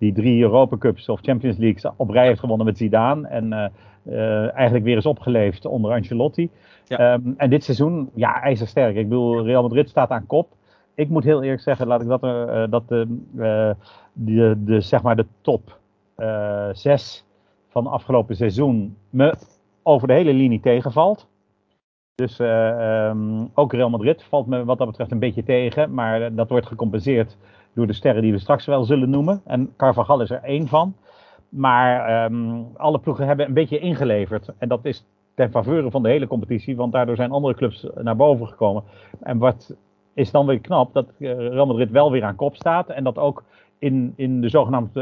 die 0.00 0.12
drie 0.12 0.42
Europa 0.42 0.76
Cups 0.76 1.08
of 1.08 1.20
Champions 1.20 1.56
Leagues 1.56 1.92
op 1.96 2.10
rij 2.10 2.26
heeft 2.26 2.40
gewonnen 2.40 2.66
met 2.66 2.78
Zidane 2.78 3.28
en 3.28 3.72
uh, 4.04 4.54
eigenlijk 4.54 4.84
weer 4.84 4.96
is 4.96 5.06
opgeleefd 5.06 5.66
onder 5.66 5.92
Ancelotti. 5.92 6.50
Ja. 6.84 7.12
Um, 7.12 7.34
en 7.36 7.50
dit 7.50 7.64
seizoen, 7.64 8.10
ja, 8.14 8.42
ijzersterk. 8.42 8.96
Ik 8.96 9.08
bedoel, 9.08 9.44
Real 9.44 9.62
Madrid 9.62 9.88
staat 9.88 10.10
aan 10.10 10.26
kop. 10.26 10.52
Ik 10.94 11.08
moet 11.08 11.24
heel 11.24 11.42
eerlijk 11.42 11.62
zeggen, 11.62 11.86
laat 11.86 12.02
ik 12.02 12.08
dat, 12.08 12.24
uh, 12.24 12.64
dat 12.70 12.88
de, 12.88 13.18
de, 14.12 14.56
de, 14.64 14.80
zeg 14.80 15.02
maar 15.02 15.16
de 15.16 15.26
top 15.40 15.78
zes 16.72 17.24
van 17.68 17.86
afgelopen 17.86 18.36
seizoen 18.36 18.96
me 19.10 19.34
over 19.82 20.08
de 20.08 20.14
hele 20.14 20.32
linie 20.32 20.60
tegenvalt. 20.60 21.28
Dus 22.14 22.40
uh, 22.40 23.08
um, 23.08 23.50
ook 23.54 23.72
Real 23.72 23.90
Madrid 23.90 24.22
valt 24.22 24.46
me 24.46 24.64
wat 24.64 24.78
dat 24.78 24.86
betreft 24.86 25.10
een 25.10 25.18
beetje 25.18 25.42
tegen. 25.42 25.94
Maar 25.94 26.34
dat 26.34 26.48
wordt 26.48 26.66
gecompenseerd 26.66 27.36
door 27.74 27.86
de 27.86 27.92
sterren 27.92 28.22
die 28.22 28.32
we 28.32 28.38
straks 28.38 28.66
wel 28.66 28.84
zullen 28.84 29.10
noemen. 29.10 29.40
En 29.46 29.72
Carvajal 29.76 30.20
is 30.20 30.30
er 30.30 30.42
één 30.42 30.68
van. 30.68 30.94
Maar 31.48 32.24
um, 32.24 32.66
alle 32.76 32.98
ploegen 32.98 33.26
hebben 33.26 33.46
een 33.46 33.54
beetje 33.54 33.78
ingeleverd. 33.78 34.48
En 34.58 34.68
dat 34.68 34.84
is 34.84 35.04
ten 35.34 35.50
faveur 35.50 35.90
van 35.90 36.02
de 36.02 36.08
hele 36.08 36.26
competitie. 36.26 36.76
Want 36.76 36.92
daardoor 36.92 37.16
zijn 37.16 37.30
andere 37.30 37.54
clubs 37.54 37.86
naar 37.94 38.16
boven 38.16 38.48
gekomen. 38.48 38.82
En 39.20 39.38
wat 39.38 39.76
is 40.14 40.30
dan 40.30 40.46
weer 40.46 40.60
knap, 40.60 40.92
dat 40.92 41.06
uh, 41.18 41.36
Real 41.36 41.66
Madrid 41.66 41.90
wel 41.90 42.10
weer 42.10 42.24
aan 42.24 42.36
kop 42.36 42.56
staat. 42.56 42.88
En 42.88 43.04
dat 43.04 43.18
ook 43.18 43.44
in, 43.78 44.12
in 44.16 44.40
de 44.40 44.48
zogenaamde 44.48 45.00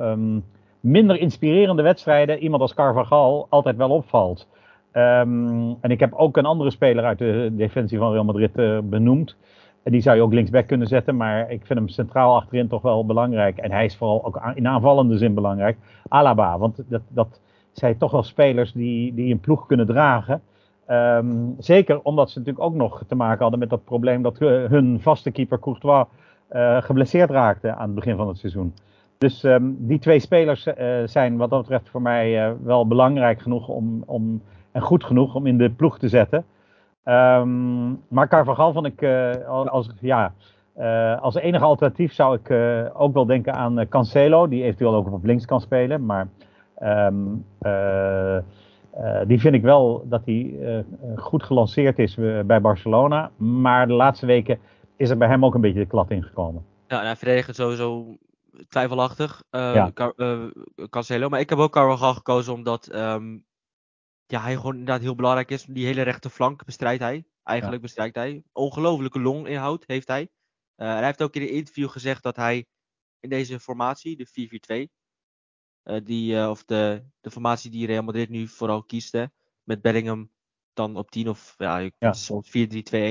uh, 0.00 0.10
um, 0.10 0.44
minder 0.80 1.18
inspirerende 1.18 1.82
wedstrijden 1.82 2.38
iemand 2.38 2.62
als 2.62 2.74
Carvajal 2.74 3.46
altijd 3.48 3.76
wel 3.76 3.90
opvalt. 3.90 4.48
Um, 4.92 5.76
en 5.80 5.90
ik 5.90 6.00
heb 6.00 6.14
ook 6.14 6.36
een 6.36 6.46
andere 6.46 6.70
speler 6.70 7.04
uit 7.04 7.18
de 7.18 7.52
defensie 7.52 7.98
van 7.98 8.12
Real 8.12 8.24
Madrid 8.24 8.58
uh, 8.58 8.78
benoemd. 8.82 9.36
En 9.86 9.92
die 9.92 10.00
zou 10.00 10.16
je 10.16 10.22
ook 10.22 10.32
linksback 10.32 10.66
kunnen 10.66 10.86
zetten, 10.86 11.16
maar 11.16 11.50
ik 11.50 11.66
vind 11.66 11.78
hem 11.78 11.88
centraal 11.88 12.36
achterin 12.36 12.68
toch 12.68 12.82
wel 12.82 13.06
belangrijk. 13.06 13.58
En 13.58 13.70
hij 13.70 13.84
is 13.84 13.96
vooral 13.96 14.24
ook 14.24 14.40
in 14.54 14.68
aanvallende 14.68 15.18
zin 15.18 15.34
belangrijk. 15.34 15.76
Alaba, 16.08 16.58
want 16.58 16.82
dat, 16.88 17.02
dat 17.08 17.40
zijn 17.72 17.98
toch 17.98 18.10
wel 18.10 18.22
spelers 18.22 18.72
die, 18.72 19.14
die 19.14 19.32
een 19.32 19.40
ploeg 19.40 19.66
kunnen 19.66 19.86
dragen. 19.86 20.42
Ehm, 20.86 21.26
zeker 21.58 22.00
omdat 22.02 22.30
ze 22.30 22.38
natuurlijk 22.38 22.64
ook 22.64 22.74
nog 22.74 23.02
te 23.06 23.14
maken 23.14 23.40
hadden 23.40 23.58
met 23.58 23.70
dat 23.70 23.84
probleem 23.84 24.22
dat 24.22 24.38
hun 24.38 24.98
vaste 25.00 25.30
keeper 25.30 25.58
Courtois 25.58 26.06
uh, 26.52 26.82
geblesseerd 26.82 27.30
raakte 27.30 27.74
aan 27.74 27.86
het 27.86 27.94
begin 27.94 28.16
van 28.16 28.28
het 28.28 28.38
seizoen. 28.38 28.74
Dus 29.18 29.44
ehm, 29.44 29.64
die 29.76 29.98
twee 29.98 30.18
spelers 30.18 30.66
uh, 30.66 30.74
zijn 31.04 31.36
wat 31.36 31.50
dat 31.50 31.60
betreft 31.60 31.88
voor 31.88 32.02
mij 32.02 32.56
wel 32.62 32.86
belangrijk 32.86 33.40
genoeg 33.40 33.68
om, 33.68 34.02
om, 34.06 34.42
en 34.72 34.80
goed 34.80 35.04
genoeg 35.04 35.34
om 35.34 35.46
in 35.46 35.58
de 35.58 35.70
ploeg 35.70 35.98
te 35.98 36.08
zetten. 36.08 36.44
Um, 37.08 38.02
maar 38.08 38.28
Carvajal 38.28 38.72
vond 38.72 38.86
ik 38.86 39.04
als, 39.46 39.90
ja, 40.00 40.32
als 41.20 41.34
enige 41.34 41.64
alternatief 41.64 42.12
zou 42.12 42.38
ik 42.42 42.50
ook 42.94 43.14
wel 43.14 43.26
denken 43.26 43.54
aan 43.54 43.88
Cancelo, 43.88 44.48
die 44.48 44.62
eventueel 44.62 44.94
ook 44.94 45.12
op 45.12 45.24
links 45.24 45.44
kan 45.44 45.60
spelen. 45.60 46.06
Maar 46.06 46.28
um, 46.82 47.46
die 49.26 49.40
vind 49.40 49.54
ik 49.54 49.62
wel 49.62 50.04
dat 50.08 50.22
hij 50.24 50.84
goed 51.16 51.42
gelanceerd 51.42 51.98
is 51.98 52.14
bij 52.46 52.60
Barcelona. 52.60 53.30
Maar 53.36 53.86
de 53.86 53.92
laatste 53.92 54.26
weken 54.26 54.58
is 54.96 55.10
er 55.10 55.18
bij 55.18 55.28
hem 55.28 55.44
ook 55.44 55.54
een 55.54 55.60
beetje 55.60 55.80
de 55.80 55.86
klad 55.86 56.10
ingekomen. 56.10 56.64
Ja, 56.86 57.00
en 57.00 57.06
hij 57.06 57.16
verdedigt 57.16 57.54
sowieso 57.54 58.16
twijfelachtig. 58.68 59.42
Ja. 59.50 59.92
Cancelo. 60.90 61.28
Maar 61.28 61.40
ik 61.40 61.50
heb 61.50 61.58
ook 61.58 61.72
Carvajal 61.72 62.14
gekozen 62.14 62.54
omdat 62.54 62.94
um, 62.94 63.44
ja, 64.26 64.40
hij 64.40 64.54
gewoon 64.56 64.72
inderdaad 64.72 65.00
heel 65.00 65.14
belangrijk 65.14 65.50
is. 65.50 65.64
Die 65.64 65.86
hele 65.86 66.02
rechterflank 66.02 66.64
bestrijdt 66.64 67.02
hij. 67.02 67.26
Eigenlijk 67.42 67.80
ja. 67.80 67.86
bestrijdt 67.86 68.16
hij. 68.16 68.42
Ongelofelijke 68.52 69.20
longinhoud 69.20 69.84
heeft 69.86 70.08
hij. 70.08 70.22
Uh, 70.22 70.86
en 70.88 70.96
hij 70.96 71.04
heeft 71.04 71.22
ook 71.22 71.34
in 71.34 71.42
een 71.42 71.50
interview 71.50 71.88
gezegd 71.88 72.22
dat 72.22 72.36
hij 72.36 72.66
in 73.20 73.28
deze 73.28 73.60
formatie, 73.60 74.16
de 74.16 74.88
4-4-2, 75.82 76.02
die, 76.04 76.48
of 76.48 76.64
de, 76.64 77.04
de 77.20 77.30
formatie 77.30 77.70
die 77.70 77.86
Real 77.86 78.02
Madrid 78.02 78.28
nu 78.28 78.48
vooral 78.48 78.84
kiest, 78.84 79.12
hè, 79.12 79.24
met 79.62 79.82
Bellingham 79.82 80.30
dan 80.72 80.96
op 80.96 81.10
10 81.10 81.28
of 81.28 81.54
ja, 81.58 81.90
ja. 81.98 82.12
soms 82.12 82.48
4-3-2-1 82.48 82.50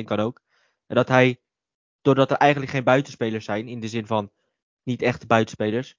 kan 0.04 0.20
ook. 0.20 0.42
En 0.88 0.96
dat 0.96 1.08
hij 1.08 1.42
doordat 2.02 2.32
er 2.32 2.38
eigenlijk 2.38 2.72
geen 2.72 2.84
buitenspelers 2.84 3.46
zijn, 3.46 3.68
in 3.68 3.80
de 3.80 3.88
zin 3.88 4.08
van 4.08 4.32
niet 4.84 5.02
echte 5.02 5.26
buitenspelers, 5.26 5.96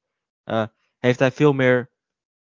heeft 0.99 1.19
hij 1.19 1.33
veel 1.33 1.53
meer 1.53 1.91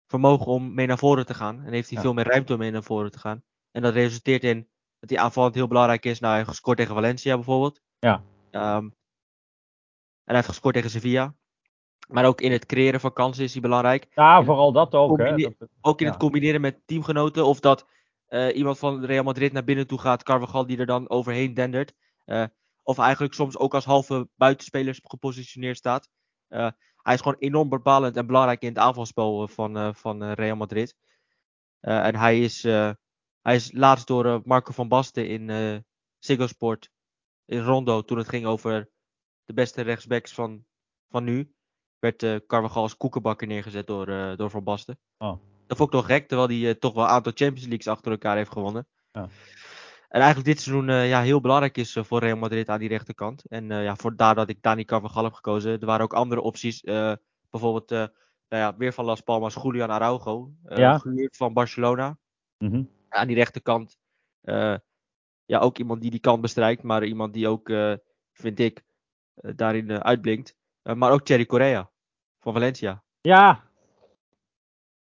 vermogen 0.08 0.46
om 0.46 0.74
mee 0.74 0.88
naar 0.88 0.98
voren 0.98 1.26
te 1.26 1.34
gaan. 1.34 1.64
En 1.66 1.74
heeft 1.74 1.90
hij 1.90 2.02
veel 2.02 2.14
meer 2.14 2.28
ruimte 2.28 2.54
om 2.54 2.60
mee 2.60 2.72
naar 2.72 2.84
voren 2.84 3.12
te 3.12 3.20
gaan. 3.20 3.44
En 3.72 3.82
dat 3.82 3.94
resulteert 3.94 4.44
in 4.44 4.70
dat 5.00 5.10
hij 5.10 5.20
aanvallend 5.20 5.56
heel 5.56 5.68
belangrijk 5.68 6.06
is. 6.06 6.20
Nou, 6.20 6.28
hij 6.28 6.38
heeft 6.38 6.50
gescoord 6.50 6.78
tegen 6.78 6.94
Valencia 6.94 7.36
bijvoorbeeld. 7.36 7.82
Ja. 8.00 8.24
Um, 8.52 8.96
en 10.24 10.34
hij 10.34 10.36
heeft 10.36 10.48
gescoord 10.48 10.74
tegen 10.74 10.90
Sevilla. 10.90 11.36
Maar 12.08 12.26
ook 12.26 12.42
in 12.42 12.52
het 12.52 12.66
creëren 12.66 13.00
van 13.00 13.14
kansen 13.14 13.44
is 13.44 13.54
hij 13.54 13.62
belangrijk. 13.62 14.08
Ja, 14.10 14.44
vooral 14.44 14.72
dat 14.72 14.94
ook. 14.94 15.18
Hè? 15.18 15.36
Dat, 15.36 15.54
ook 15.82 16.00
in 16.00 16.06
ja. 16.06 16.12
het 16.12 16.22
combineren 16.22 16.62
met 16.62 16.82
teamgenoten. 16.86 17.46
Of 17.46 17.60
dat 17.60 17.88
uh, 18.30 18.56
iemand 18.56 18.80
van 18.80 19.06
Real 19.06 19.24
Madrid 19.24 19.52
naar 19.52 19.64
binnen 19.64 19.88
toe 19.88 20.00
gaat. 20.00 20.24
Carvajal 20.24 20.66
die 20.66 20.78
er 20.78 20.86
dan 20.86 21.10
overheen 21.10 21.54
dendert. 21.54 21.94
Uh, 22.26 22.46
of 22.84 22.98
eigenlijk 22.98 23.34
soms 23.34 23.58
ook 23.58 23.74
als 23.74 23.86
halve 23.86 24.30
buitenspeler 24.36 25.00
gepositioneerd 25.04 25.78
staat. 25.78 26.10
Uh, 26.50 26.72
hij 27.06 27.14
is 27.14 27.22
gewoon 27.22 27.38
enorm 27.40 27.70
bepalend 27.70 28.18
en 28.18 28.28
belangrijk 28.28 28.62
in 28.62 28.68
het 28.68 28.78
aanvalspel 28.78 29.44
eh, 29.44 29.50
van, 29.50 29.78
uh, 29.78 29.94
van 29.94 30.24
Real 30.24 30.56
Madrid. 30.56 30.96
en 31.80 32.16
hij 32.16 32.42
is, 32.42 32.64
hij 33.42 33.56
is 33.56 33.72
laatst 33.72 34.08
door 34.08 34.42
Marco 34.44 34.72
van 34.72 34.88
Basten 34.88 35.28
in 35.28 35.50
uh, 35.50 35.78
Ziggo 36.20 36.48
Sport 36.48 36.90
in 37.46 37.60
Rondo, 37.60 38.02
toen 38.02 38.18
het 38.18 38.30
ging 38.30 38.46
over 38.46 38.90
de 39.44 39.54
beste 39.54 39.82
rechtsbacks 39.82 40.34
van, 40.34 40.66
van 41.10 41.24
nu, 41.24 41.54
werd 42.00 42.24
uh, 42.24 42.36
Carvajal 42.48 42.82
als 42.82 42.98
koekenbakker 42.98 43.48
neergezet 43.48 43.88
door, 43.88 44.06
door 44.38 44.50
Van 44.50 44.64
Basten. 44.64 45.00
Oh. 45.18 45.38
Dat 45.68 45.78
vond 45.78 45.94
ik 45.94 46.00
toch 46.00 46.06
gek, 46.06 46.28
terwijl 46.28 46.62
hij 46.62 46.76
toch 46.76 46.94
wel 46.94 47.04
een 47.04 47.10
aantal 47.10 47.32
Champions 47.36 47.68
Leagues 47.68 47.88
achter 47.88 48.12
elkaar 48.12 48.36
heeft 48.36 48.52
gewonnen. 48.52 48.88
Ja. 49.12 49.30
En 50.10 50.22
eigenlijk 50.22 50.46
dit 50.46 50.62
seizoen 50.62 50.90
uh, 50.90 51.10
ja, 51.10 51.22
heel 51.22 51.42
belangrijk 51.42 51.78
is 51.78 51.96
uh, 51.96 52.04
voor 52.04 52.20
Real 52.20 52.38
Madrid 52.38 52.70
aan 52.70 52.80
die 52.80 52.90
rechterkant. 52.90 53.46
En 53.46 53.70
uh, 53.70 53.84
ja, 53.84 53.96
voor 53.96 54.16
daar 54.16 54.36
dat 54.36 54.50
ik 54.50 54.62
Dani 54.62 54.86
Carvajal 54.86 55.24
heb 55.24 55.34
gekozen. 55.34 55.80
Er 55.80 55.86
waren 55.86 56.04
ook 56.04 56.14
andere 56.14 56.42
opties. 56.42 56.82
bijvoorbeeld 57.50 57.90
nou 57.90 58.10
ja, 58.64 58.78
weer 58.78 58.94
van 58.94 59.06
Las 59.06 59.22
Palmas, 59.22 59.56
Julian 59.64 59.90
Araujo. 59.90 60.52
ja. 60.68 60.98
Gehuurd 60.98 61.38
van 61.38 61.54
Barcelona. 61.54 62.18
Mm 62.58 62.72
-hmm. 62.72 62.90
Aan 63.10 63.28
die 63.28 63.36
rechterkant. 63.36 63.98
ja, 65.46 65.60
ook 65.60 65.78
iemand 65.78 66.02
die 66.02 66.12
die 66.12 66.20
kant 66.20 66.42
bestrijkt. 66.42 66.84
Maar 66.84 67.04
iemand 67.04 67.34
die 67.34 67.48
ook, 67.48 67.72
vind 68.34 68.60
ik, 68.60 68.84
daarin 69.36 70.04
uitblinkt. 70.04 70.56
maar 70.84 71.12
ook 71.12 71.26
Thierry 71.26 71.46
Correa. 71.46 71.90
Van 72.40 72.54
Valencia. 72.54 73.04
Ja. 73.22 73.64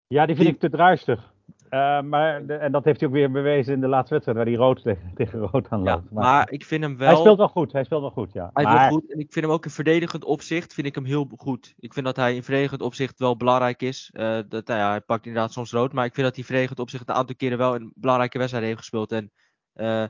Ja, 0.08 0.26
die 0.26 0.36
vind 0.36 0.48
die... 0.48 0.56
ik 0.56 0.62
te 0.62 0.70
druistig. 0.70 1.34
Uh, 1.70 2.02
maar, 2.02 2.46
de, 2.46 2.54
en 2.54 2.72
dat 2.72 2.84
heeft 2.84 3.00
hij 3.00 3.10
ook 3.10 3.16
weer 3.16 3.32
bewezen 3.32 3.74
in 3.74 3.82
de 3.82 3.88
laatste 3.88 4.14
wedstrijd, 4.14 4.38
waar 4.38 4.48
hij 4.48 4.56
rood 4.56 4.84
tegen, 4.84 5.12
tegen 5.16 5.40
rood 5.40 5.70
aan 5.70 5.84
loopt. 5.84 6.04
Ja, 6.04 6.10
maar, 6.12 6.24
maar, 6.24 6.52
ik 6.52 6.66
vind 6.66 6.84
hem 6.84 6.98
wel... 6.98 7.08
Hij 7.08 7.18
speelt 7.18 7.38
wel 7.38 7.48
goed, 7.48 7.72
hij 7.72 7.84
speelt 7.84 8.02
wel 8.02 8.12
goed, 8.12 8.34
ja. 8.34 8.50
Hij 8.54 8.64
maar... 8.64 8.92
goed 8.92 9.12
en 9.12 9.20
ik 9.20 9.32
vind 9.34 9.46
hem 9.46 9.54
ook 9.54 9.66
in 9.66 9.72
verdedigend 9.72 10.24
opzicht, 10.24 10.74
vind 10.74 10.88
ik 10.88 10.96
hem 10.96 11.06
heel 11.06 11.30
goed. 11.36 11.74
Ik 11.80 11.94
vind 11.94 12.06
dat 12.06 12.16
hij 12.16 12.36
in 12.36 12.44
verdedigend 12.44 12.82
opzicht 12.82 13.20
wel 13.20 13.38
belangrijk 13.38 13.82
is. 13.82 14.12
Uh, 14.14 14.40
dat, 14.48 14.68
nou 14.68 14.80
ja, 14.80 14.90
hij 14.90 15.02
pakt 15.02 15.26
inderdaad 15.26 15.52
soms 15.52 15.72
rood, 15.72 15.94
maar 15.94 16.06
ik 16.06 16.14
vind 16.14 16.26
dat 16.26 16.36
hij 16.36 16.46
verdedigend 16.46 16.80
opzicht 16.80 17.10
een 17.10 17.16
aantal 17.16 17.36
keren 17.36 17.58
wel 17.58 17.76
een 17.76 17.92
belangrijke 17.96 18.38
wedstrijd 18.38 18.66
heeft 18.66 18.80
gespeeld. 18.80 19.12
En, 19.12 19.32
uh, 19.76 20.08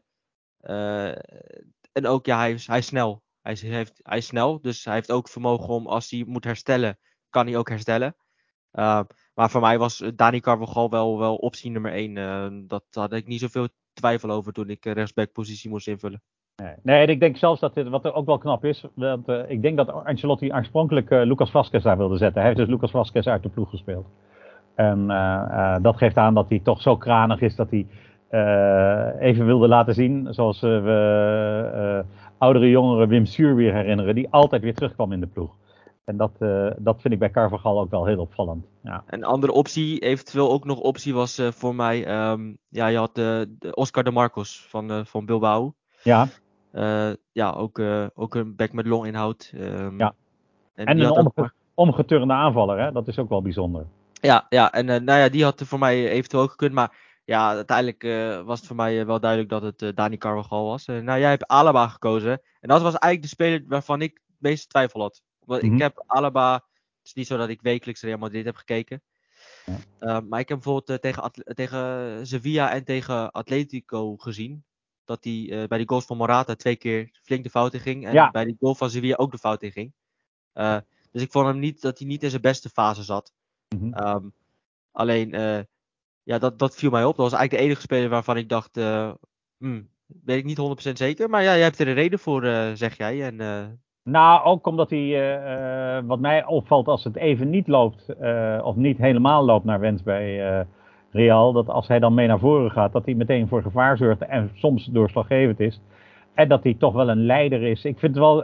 en 1.91 2.05
ook, 2.05 2.25
ja, 2.25 2.37
hij 2.37 2.51
is, 2.51 2.67
hij 2.67 2.77
is 2.77 2.85
snel. 2.85 3.23
Hij 3.41 3.51
is, 3.51 3.61
heeft, 3.61 3.99
hij 4.03 4.17
is 4.17 4.25
snel, 4.25 4.61
dus 4.61 4.85
hij 4.85 4.93
heeft 4.93 5.11
ook 5.11 5.29
vermogen 5.29 5.67
om, 5.67 5.87
als 5.87 6.09
hij 6.09 6.23
moet 6.27 6.43
herstellen, 6.43 6.99
kan 7.29 7.47
hij 7.47 7.57
ook 7.57 7.69
herstellen. 7.69 8.15
Uh, 8.73 9.01
maar 9.33 9.49
voor 9.49 9.61
mij 9.61 9.77
was 9.77 10.03
Dani 10.15 10.39
Carvajal 10.39 10.89
wel, 10.89 11.19
wel 11.19 11.35
optie 11.35 11.71
nummer 11.71 11.91
1. 11.91 12.15
Uh, 12.15 12.47
dat 12.67 12.83
had 12.91 13.13
ik 13.13 13.27
niet 13.27 13.39
zoveel 13.39 13.67
twijfel 13.93 14.29
over 14.29 14.53
toen 14.53 14.69
ik 14.69 14.85
rechtsbackpositie 14.85 15.69
moest 15.69 15.87
invullen. 15.87 16.21
Nee, 16.55 16.73
nee, 16.83 17.07
ik 17.07 17.19
denk 17.19 17.37
zelfs 17.37 17.59
dat 17.59 17.73
dit, 17.73 17.87
wat 17.87 18.05
er 18.05 18.13
ook 18.13 18.25
wel 18.25 18.37
knap 18.37 18.65
is, 18.65 18.85
uh, 18.95 19.13
ik 19.47 19.61
denk 19.61 19.77
dat 19.77 19.91
Ancelotti 19.91 20.53
oorspronkelijk 20.53 21.09
uh, 21.09 21.23
Lucas 21.23 21.51
Vasquez 21.51 21.83
daar 21.83 21.97
wilde 21.97 22.17
zetten. 22.17 22.41
Hij 22.41 22.45
heeft 22.45 22.57
dus 22.57 22.69
Lucas 22.69 22.91
Vasquez 22.91 23.27
uit 23.27 23.43
de 23.43 23.49
ploeg 23.49 23.69
gespeeld. 23.69 24.07
En 24.75 25.07
dat 25.81 25.97
geeft 25.97 26.17
aan 26.17 26.33
dat 26.33 26.49
hij 26.49 26.59
toch 26.59 26.81
zo 26.81 26.97
kranig 26.97 27.41
is 27.41 27.55
dat 27.55 27.69
hij 27.69 27.85
even 29.19 29.45
wilde 29.45 29.67
laten 29.67 29.93
zien, 29.93 30.33
zoals 30.33 30.59
we 30.61 32.05
oudere 32.37 32.69
jongeren 32.69 33.07
Wim 33.07 33.25
Suur 33.25 33.55
weer 33.55 33.73
herinneren, 33.73 34.15
die 34.15 34.27
altijd 34.29 34.61
weer 34.61 34.73
terugkwam 34.73 35.11
in 35.11 35.19
de 35.19 35.27
ploeg. 35.27 35.55
En 36.09 36.17
dat, 36.17 36.31
uh, 36.39 36.71
dat 36.77 37.01
vind 37.01 37.13
ik 37.13 37.19
bij 37.19 37.31
Carvajal 37.31 37.79
ook 37.79 37.89
wel 37.89 38.05
heel 38.05 38.19
opvallend. 38.19 38.65
Ja. 38.83 39.03
Een 39.07 39.23
andere 39.23 39.51
optie, 39.51 39.99
eventueel 39.99 40.51
ook 40.51 40.65
nog 40.65 40.79
optie 40.79 41.13
was 41.13 41.39
uh, 41.39 41.51
voor 41.51 41.75
mij, 41.75 42.29
um, 42.31 42.57
ja, 42.69 42.87
je 42.87 42.97
had 42.97 43.17
uh, 43.17 43.41
de 43.59 43.75
Oscar 43.75 44.03
de 44.03 44.11
Marcos 44.11 44.65
van, 44.69 45.05
van 45.05 45.25
Bilbao. 45.25 45.73
Ja. 46.03 46.27
ja, 47.31 47.51
ook, 47.51 47.79
ook 48.13 48.35
een 48.35 48.55
back 48.55 48.73
met 48.73 48.87
longinhoud. 48.87 49.51
Um, 49.55 49.99
ja. 49.99 50.13
En, 50.75 50.85
en 50.85 50.99
een 50.99 51.11
omge 51.11 51.31
ook... 51.35 51.53
omgeturende 51.73 52.33
aanvaller, 52.33 52.79
hè? 52.79 52.91
dat 52.91 53.07
is 53.07 53.19
ook 53.19 53.29
wel 53.29 53.41
bijzonder. 53.41 53.85
Ja, 54.13 54.45
ja 54.49 54.71
en 54.71 54.85
nou 54.85 55.19
ja, 55.19 55.29
die 55.29 55.43
had 55.43 55.61
voor 55.65 55.79
mij 55.79 56.09
eventueel 56.09 56.43
ook 56.43 56.51
gekund, 56.51 56.73
maar 56.73 56.97
ja, 57.25 57.49
uiteindelijk 57.49 58.03
was 58.45 58.57
het 58.57 58.67
voor 58.67 58.75
mij 58.75 59.05
wel 59.05 59.19
duidelijk 59.19 59.49
dat 59.49 59.61
het 59.61 59.95
Dani 59.97 60.17
Carvajal 60.17 60.65
was. 60.65 60.85
nou, 60.85 61.19
jij 61.19 61.29
hebt 61.29 61.47
Alaba 61.47 61.87
gekozen 61.87 62.41
en 62.59 62.69
dat 62.69 62.81
was 62.81 62.97
eigenlijk 62.97 63.21
de 63.21 63.27
speler 63.27 63.63
waarvan 63.67 64.01
ik 64.01 64.11
het 64.13 64.37
meeste 64.39 64.67
twijfel 64.67 65.01
had. 65.01 65.21
Want 65.49 65.61
mm 65.61 65.67
-hmm. 65.67 65.77
ik 65.77 65.83
heb 65.83 66.03
Alaba. 66.07 66.53
Het 66.53 67.07
is 67.07 67.13
niet 67.13 67.27
zo 67.27 67.37
dat 67.37 67.49
ik 67.49 67.61
wekelijks 67.61 68.01
Real 68.01 68.17
Madrid 68.17 68.45
heb 68.45 68.55
gekeken. 68.55 69.01
Ja. 69.65 69.77
Uh, 69.99 70.27
maar 70.29 70.39
ik 70.39 70.49
heb 70.49 70.61
bijvoorbeeld 70.61 70.89
uh, 70.89 70.95
tegen, 70.95 71.31
tegen 71.55 72.27
Sevilla 72.27 72.71
en 72.71 72.83
tegen 72.83 73.31
Atletico 73.31 74.17
gezien. 74.17 74.63
Dat 75.05 75.23
hij 75.23 75.33
uh, 75.33 75.67
bij 75.67 75.77
die 75.77 75.87
goals 75.87 76.05
van 76.05 76.17
Morata 76.17 76.55
twee 76.55 76.75
keer 76.75 77.19
flink 77.23 77.43
de 77.43 77.49
fout 77.49 77.73
in 77.73 77.79
ging. 77.79 78.05
En 78.05 78.13
ja. 78.13 78.31
bij 78.31 78.45
die 78.45 78.55
goal 78.59 78.75
van 78.75 78.89
Sevilla 78.89 79.15
ook 79.15 79.31
de 79.31 79.37
fout 79.37 79.63
in 79.63 79.71
ging. 79.71 79.93
dus 81.11 81.21
ik 81.21 81.31
vond 81.31 81.47
hem 81.47 81.59
niet 81.59 81.81
dat 81.81 81.99
hij 81.99 82.07
niet 82.07 82.23
in 82.23 82.29
zijn 82.29 82.41
beste 82.41 82.69
fase 82.69 83.03
zat. 83.03 83.33
Mm 83.75 83.79
-hmm. 83.79 84.07
um, 84.07 84.33
alleen, 84.91 85.29
ja, 86.23 86.37
dat, 86.37 86.59
dat 86.59 86.75
viel 86.75 86.89
mij 86.89 87.05
op. 87.05 87.15
Dat 87.15 87.29
was 87.29 87.39
eigenlijk 87.39 87.61
de 87.61 87.67
enige 87.67 87.81
speler 87.81 88.09
waarvan 88.09 88.37
ik 88.37 88.49
dacht. 88.49 88.75
Hmm, 89.57 89.89
weet 90.05 90.37
ik 90.37 90.45
niet 90.45 90.89
100% 90.89 90.91
zeker. 90.91 91.29
Maar 91.29 91.43
ja, 91.43 91.53
jij 91.53 91.63
hebt 91.63 91.79
er 91.79 91.87
een 91.87 91.93
reden 91.93 92.19
voor, 92.19 92.43
zeg 92.75 92.97
jij. 92.97 93.23
En 93.23 93.37
nou, 94.11 94.45
ook 94.45 94.67
omdat 94.67 94.89
hij, 94.89 95.37
uh, 95.97 96.07
wat 96.07 96.19
mij 96.19 96.45
opvalt 96.45 96.87
als 96.87 97.03
het 97.03 97.15
even 97.15 97.49
niet 97.49 97.67
loopt, 97.67 98.15
uh, 98.21 98.59
of 98.63 98.75
niet 98.75 98.97
helemaal 98.97 99.45
loopt 99.45 99.65
naar 99.65 99.79
wens 99.79 100.03
bij 100.03 100.65
Real, 101.11 101.53
dat 101.53 101.69
als 101.69 101.87
hij 101.87 101.99
dan 101.99 102.13
mee 102.13 102.27
naar 102.27 102.39
voren 102.39 102.71
gaat, 102.71 102.91
dat 102.91 103.05
hij 103.05 103.13
meteen 103.13 103.47
voor 103.47 103.61
gevaar 103.61 103.97
zorgt 103.97 104.21
en 104.21 104.51
soms 104.53 104.85
doorslaggevend 104.85 105.59
is. 105.59 105.81
En 106.33 106.47
dat 106.47 106.63
hij 106.63 106.73
toch 106.73 106.93
wel 106.93 107.09
een 107.09 107.25
leider 107.25 107.63
is. 107.63 107.85
Ik 107.85 107.99
vind 107.99 108.15
het 108.15 108.23
wel, 108.23 108.43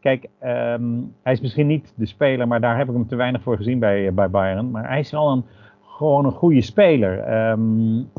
kijk, 0.00 0.28
um, 0.42 1.14
hij 1.22 1.32
is 1.32 1.40
misschien 1.40 1.66
niet 1.66 1.92
de 1.96 2.06
speler, 2.06 2.48
maar 2.48 2.60
daar 2.60 2.76
heb 2.76 2.88
ik 2.88 2.94
hem 2.94 3.08
te 3.08 3.16
weinig 3.16 3.42
voor 3.42 3.56
gezien 3.56 3.78
bij, 3.78 4.14
bij 4.14 4.30
Bayern. 4.30 4.70
Maar 4.70 4.88
hij 4.88 4.98
is 4.98 5.10
wel 5.10 5.30
een, 5.30 5.44
gewoon 5.82 6.24
een 6.24 6.32
goede 6.32 6.62
speler. 6.62 7.48
Um, 7.50 8.10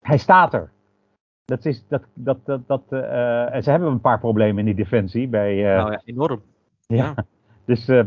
hij 0.00 0.18
staat 0.18 0.54
er. 0.54 0.70
Dat 1.44 1.64
is, 1.64 1.84
dat, 1.88 2.02
dat, 2.14 2.38
dat, 2.44 2.60
dat, 2.66 2.82
uh, 2.90 3.54
en 3.54 3.62
ze 3.62 3.70
hebben 3.70 3.88
een 3.88 4.00
paar 4.00 4.18
problemen 4.18 4.58
in 4.58 4.64
die 4.64 4.84
defensie. 4.84 5.28
Bij, 5.28 5.56
uh, 5.56 5.76
nou 5.76 5.90
ja, 5.90 6.00
enorm. 6.04 6.42
Ja. 6.86 6.96
ja. 6.96 7.14
Dus 7.64 7.88
uh, 7.88 8.02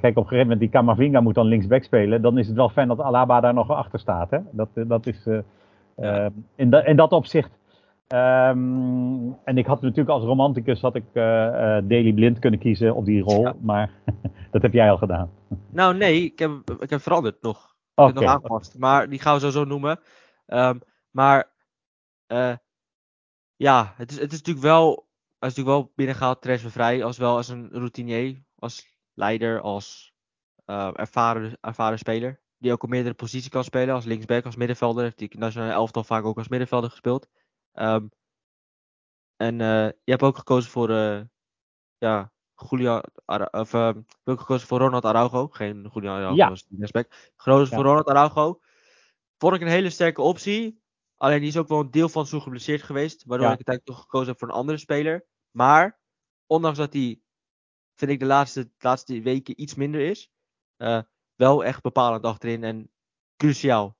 kijk, 0.00 0.16
op 0.16 0.16
een 0.16 0.22
gegeven 0.22 0.38
moment 0.38 0.60
die 0.60 0.68
Camavinga 0.68 1.20
moet 1.20 1.34
dan 1.34 1.46
linksback 1.46 1.82
spelen. 1.82 2.22
Dan 2.22 2.38
is 2.38 2.46
het 2.46 2.56
wel 2.56 2.68
fijn 2.68 2.88
dat 2.88 3.00
Alaba 3.00 3.40
daar 3.40 3.54
nog 3.54 3.70
achter 3.70 3.98
staat. 3.98 4.30
Hè? 4.30 4.38
Dat, 4.50 4.68
dat 4.74 5.06
is 5.06 5.28
ja. 5.96 6.30
in, 6.54 6.70
da, 6.70 6.84
in 6.84 6.96
dat 6.96 7.12
opzicht. 7.12 7.50
Um, 8.08 9.36
en 9.44 9.58
ik 9.58 9.66
had 9.66 9.80
natuurlijk 9.80 10.08
als 10.08 10.24
romanticus 10.24 10.80
had 10.80 10.94
ik 10.94 11.04
Daily 11.14 12.12
Blind 12.12 12.38
kunnen 12.38 12.60
kiezen 12.60 12.94
op 12.94 13.04
die 13.04 13.22
rol. 13.22 13.42
Ja. 13.42 13.54
Maar 13.60 13.90
dat 14.52 14.62
heb 14.62 14.72
jij 14.72 14.90
al 14.90 14.98
gedaan. 14.98 15.30
Nou 15.70 15.96
nee, 15.96 16.24
ik 16.24 16.38
heb, 16.38 16.50
ik 16.80 16.90
heb 16.90 17.00
veranderd 17.00 17.42
nog. 17.42 17.56
Ik 17.56 17.64
okay. 17.94 18.06
heb 18.06 18.14
nog 18.14 18.30
aangepast. 18.30 18.78
Maar 18.78 19.08
die 19.08 19.18
gaan 19.18 19.34
we 19.34 19.40
zo 19.40 19.50
zo 19.50 19.64
noemen. 19.64 20.00
Um, 20.46 20.80
maar 21.18 21.52
uh, 22.32 22.56
ja, 23.56 23.94
het 23.96 24.10
is, 24.10 24.18
het 24.18 24.32
is 24.32 24.38
natuurlijk 24.38 24.66
wel, 24.66 25.08
hij 25.38 25.48
is 25.48 25.54
natuurlijk 25.56 25.76
wel 25.76 25.92
binnengehaald 25.94 26.42
transfervrij, 26.42 27.04
als 27.04 27.18
wel 27.18 27.36
als 27.36 27.48
een 27.48 27.70
routinier, 27.70 28.44
als 28.54 28.96
leider, 29.14 29.60
als 29.60 30.12
uh, 30.66 30.90
ervaren, 30.94 31.58
ervaren 31.60 31.98
speler. 31.98 32.40
Die 32.58 32.72
ook 32.72 32.82
op 32.82 32.88
meerdere 32.88 33.14
posities 33.14 33.48
kan 33.48 33.64
spelen, 33.64 33.94
als 33.94 34.04
linksback, 34.04 34.44
als 34.44 34.56
middenvelder. 34.56 35.02
Heeft 35.02 35.18
die 35.18 35.38
nationale 35.38 35.72
elftal 35.72 36.04
vaak 36.04 36.24
ook 36.24 36.38
als 36.38 36.48
middenvelder 36.48 36.90
gespeeld. 36.90 37.28
Um, 37.72 38.10
en 39.36 39.54
uh, 39.54 39.86
je 39.86 40.10
hebt 40.10 40.22
ook 40.22 40.36
gekozen 40.36 40.70
voor, 40.70 40.90
ja, 41.98 42.32
Julian, 42.68 43.02
of 43.50 43.72
uh, 43.72 43.90
ook 44.24 44.40
gekozen 44.40 44.68
voor 44.68 44.78
Ronald 44.78 45.04
Araujo. 45.04 45.48
Geen 45.48 45.90
Julian 45.94 46.16
Araujo, 46.16 46.34
ja. 46.34 46.54
respect. 46.78 47.32
Gekozen 47.36 47.70
ja. 47.70 47.74
voor 47.74 47.84
Ronald 47.84 48.08
Araujo. 48.08 48.60
Vond 49.38 49.54
ik 49.54 49.60
een 49.60 49.68
hele 49.68 49.90
sterke 49.90 50.22
optie. 50.22 50.86
Alleen 51.18 51.38
die 51.40 51.48
is 51.48 51.56
ook 51.56 51.68
wel 51.68 51.80
een 51.80 51.90
deel 51.90 52.08
van 52.08 52.26
zo 52.26 52.40
geblesseerd 52.40 52.82
geweest. 52.82 53.24
Waardoor 53.24 53.46
ja. 53.46 53.52
ik 53.52 53.66
uiteindelijk 53.66 53.96
toch 53.96 54.00
gekozen 54.00 54.28
heb 54.28 54.38
voor 54.38 54.48
een 54.48 54.54
andere 54.54 54.78
speler. 54.78 55.26
Maar, 55.50 55.98
ondanks 56.46 56.78
dat 56.78 56.92
hij, 56.92 57.20
vind 57.94 58.10
ik, 58.10 58.18
de 58.18 58.26
laatste, 58.26 58.64
de 58.64 58.70
laatste 58.78 59.22
weken 59.22 59.60
iets 59.60 59.74
minder 59.74 60.00
is. 60.00 60.30
Uh, 60.78 61.00
wel 61.34 61.64
echt 61.64 61.82
bepalend 61.82 62.24
achterin 62.24 62.64
en 62.64 62.90
cruciaal. 63.36 63.96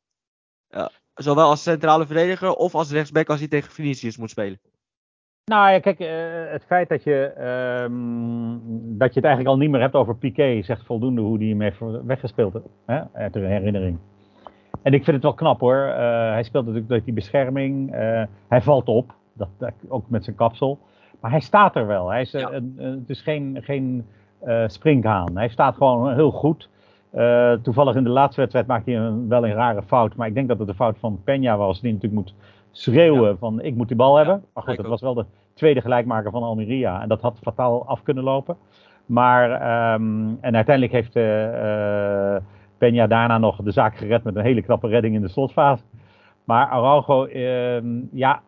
Uh, 0.70 0.86
zowel 1.14 1.48
als 1.48 1.62
centrale 1.62 2.06
verdediger 2.06 2.54
of 2.54 2.74
als 2.74 2.90
rechtsback 2.90 3.28
als 3.28 3.38
hij 3.38 3.48
tegen 3.48 3.72
Vinicius 3.72 4.16
moet 4.16 4.30
spelen. 4.30 4.60
Nou 5.44 5.72
ja, 5.72 5.80
kijk, 5.80 6.00
uh, 6.00 6.52
het 6.52 6.64
feit 6.64 6.88
dat 6.88 7.02
je, 7.02 7.34
um, 7.82 8.98
dat 8.98 9.08
je 9.08 9.20
het 9.20 9.24
eigenlijk 9.24 9.48
al 9.48 9.56
niet 9.56 9.70
meer 9.70 9.80
hebt 9.80 9.94
over 9.94 10.16
Piqué, 10.16 10.62
zegt 10.62 10.86
voldoende 10.86 11.20
hoe 11.20 11.38
die 11.38 11.50
hem 11.50 11.60
heeft 11.60 11.78
weggespeeld. 12.04 12.54
Hè? 12.86 13.12
Uit 13.12 13.32
de 13.32 13.40
herinnering. 13.40 13.98
En 14.88 14.94
ik 14.94 15.04
vind 15.04 15.16
het 15.16 15.24
wel 15.24 15.34
knap 15.34 15.60
hoor. 15.60 15.86
Uh, 15.88 15.94
hij 16.30 16.42
speelt 16.42 16.64
natuurlijk 16.64 16.90
door 16.90 17.00
die 17.04 17.14
bescherming. 17.14 17.94
Uh, 17.94 18.22
hij 18.48 18.62
valt 18.62 18.88
op, 18.88 19.14
dat, 19.32 19.48
dat, 19.58 19.72
ook 19.88 20.10
met 20.10 20.24
zijn 20.24 20.36
kapsel. 20.36 20.78
Maar 21.20 21.30
hij 21.30 21.40
staat 21.40 21.76
er 21.76 21.86
wel. 21.86 22.08
Hij 22.08 22.20
is, 22.20 22.30
ja. 22.30 22.52
een, 22.52 22.74
een, 22.76 22.98
het 22.98 23.10
is 23.10 23.20
geen, 23.20 23.58
geen 23.60 24.06
uh, 24.44 24.62
springhaan. 24.66 25.36
Hij 25.36 25.48
staat 25.48 25.76
gewoon 25.76 26.14
heel 26.14 26.30
goed. 26.30 26.68
toevallig 27.62 27.94
in 27.94 28.04
de 28.04 28.10
laatste 28.10 28.40
wedstrijd 28.40 28.66
maakte 28.66 28.90
hij 28.90 29.00
een, 29.00 29.28
wel 29.28 29.46
een 29.46 29.54
rare 29.54 29.82
fout. 29.82 30.16
Maar 30.16 30.26
ik 30.26 30.34
denk 30.34 30.48
dat 30.48 30.58
het 30.58 30.68
de 30.68 30.74
fout 30.74 30.98
van 30.98 31.20
Peña 31.20 31.56
was. 31.56 31.80
Die 31.80 31.92
natuurlijk 31.92 32.22
moet 32.22 32.34
schreeuwen 32.70 33.30
ja. 33.30 33.36
van 33.36 33.60
ik 33.60 33.74
moet 33.74 33.88
die 33.88 33.96
bal 33.96 34.16
hebben. 34.16 34.44
Maar 34.54 34.62
goed, 34.62 34.76
dat 34.76 34.86
was 34.86 35.00
wel 35.00 35.14
de 35.14 35.24
tweede 35.54 35.80
gelijkmaker 35.80 36.30
van 36.30 36.42
Almeria. 36.42 37.02
En 37.02 37.08
dat 37.08 37.20
had 37.20 37.38
fataal 37.42 37.86
af 37.86 38.02
kunnen 38.02 38.24
lopen. 38.24 38.56
Maar, 39.06 39.50
um, 39.94 40.38
en 40.40 40.54
uiteindelijk 40.54 40.92
heeft 40.92 41.14
Peña 42.78 43.08
daarna 43.08 43.38
nog 43.38 43.62
de 43.62 43.70
zaak 43.70 43.96
gered 43.96 44.24
met 44.24 44.36
een 44.36 44.42
hele 44.42 44.62
knappe 44.62 44.88
redding 44.88 45.14
in 45.14 45.20
de 45.20 45.28
slotfase. 45.28 45.84
Maar 46.44 46.68
Araujo, 46.68 47.24
eh, 47.24 47.82
ja, 48.12 48.42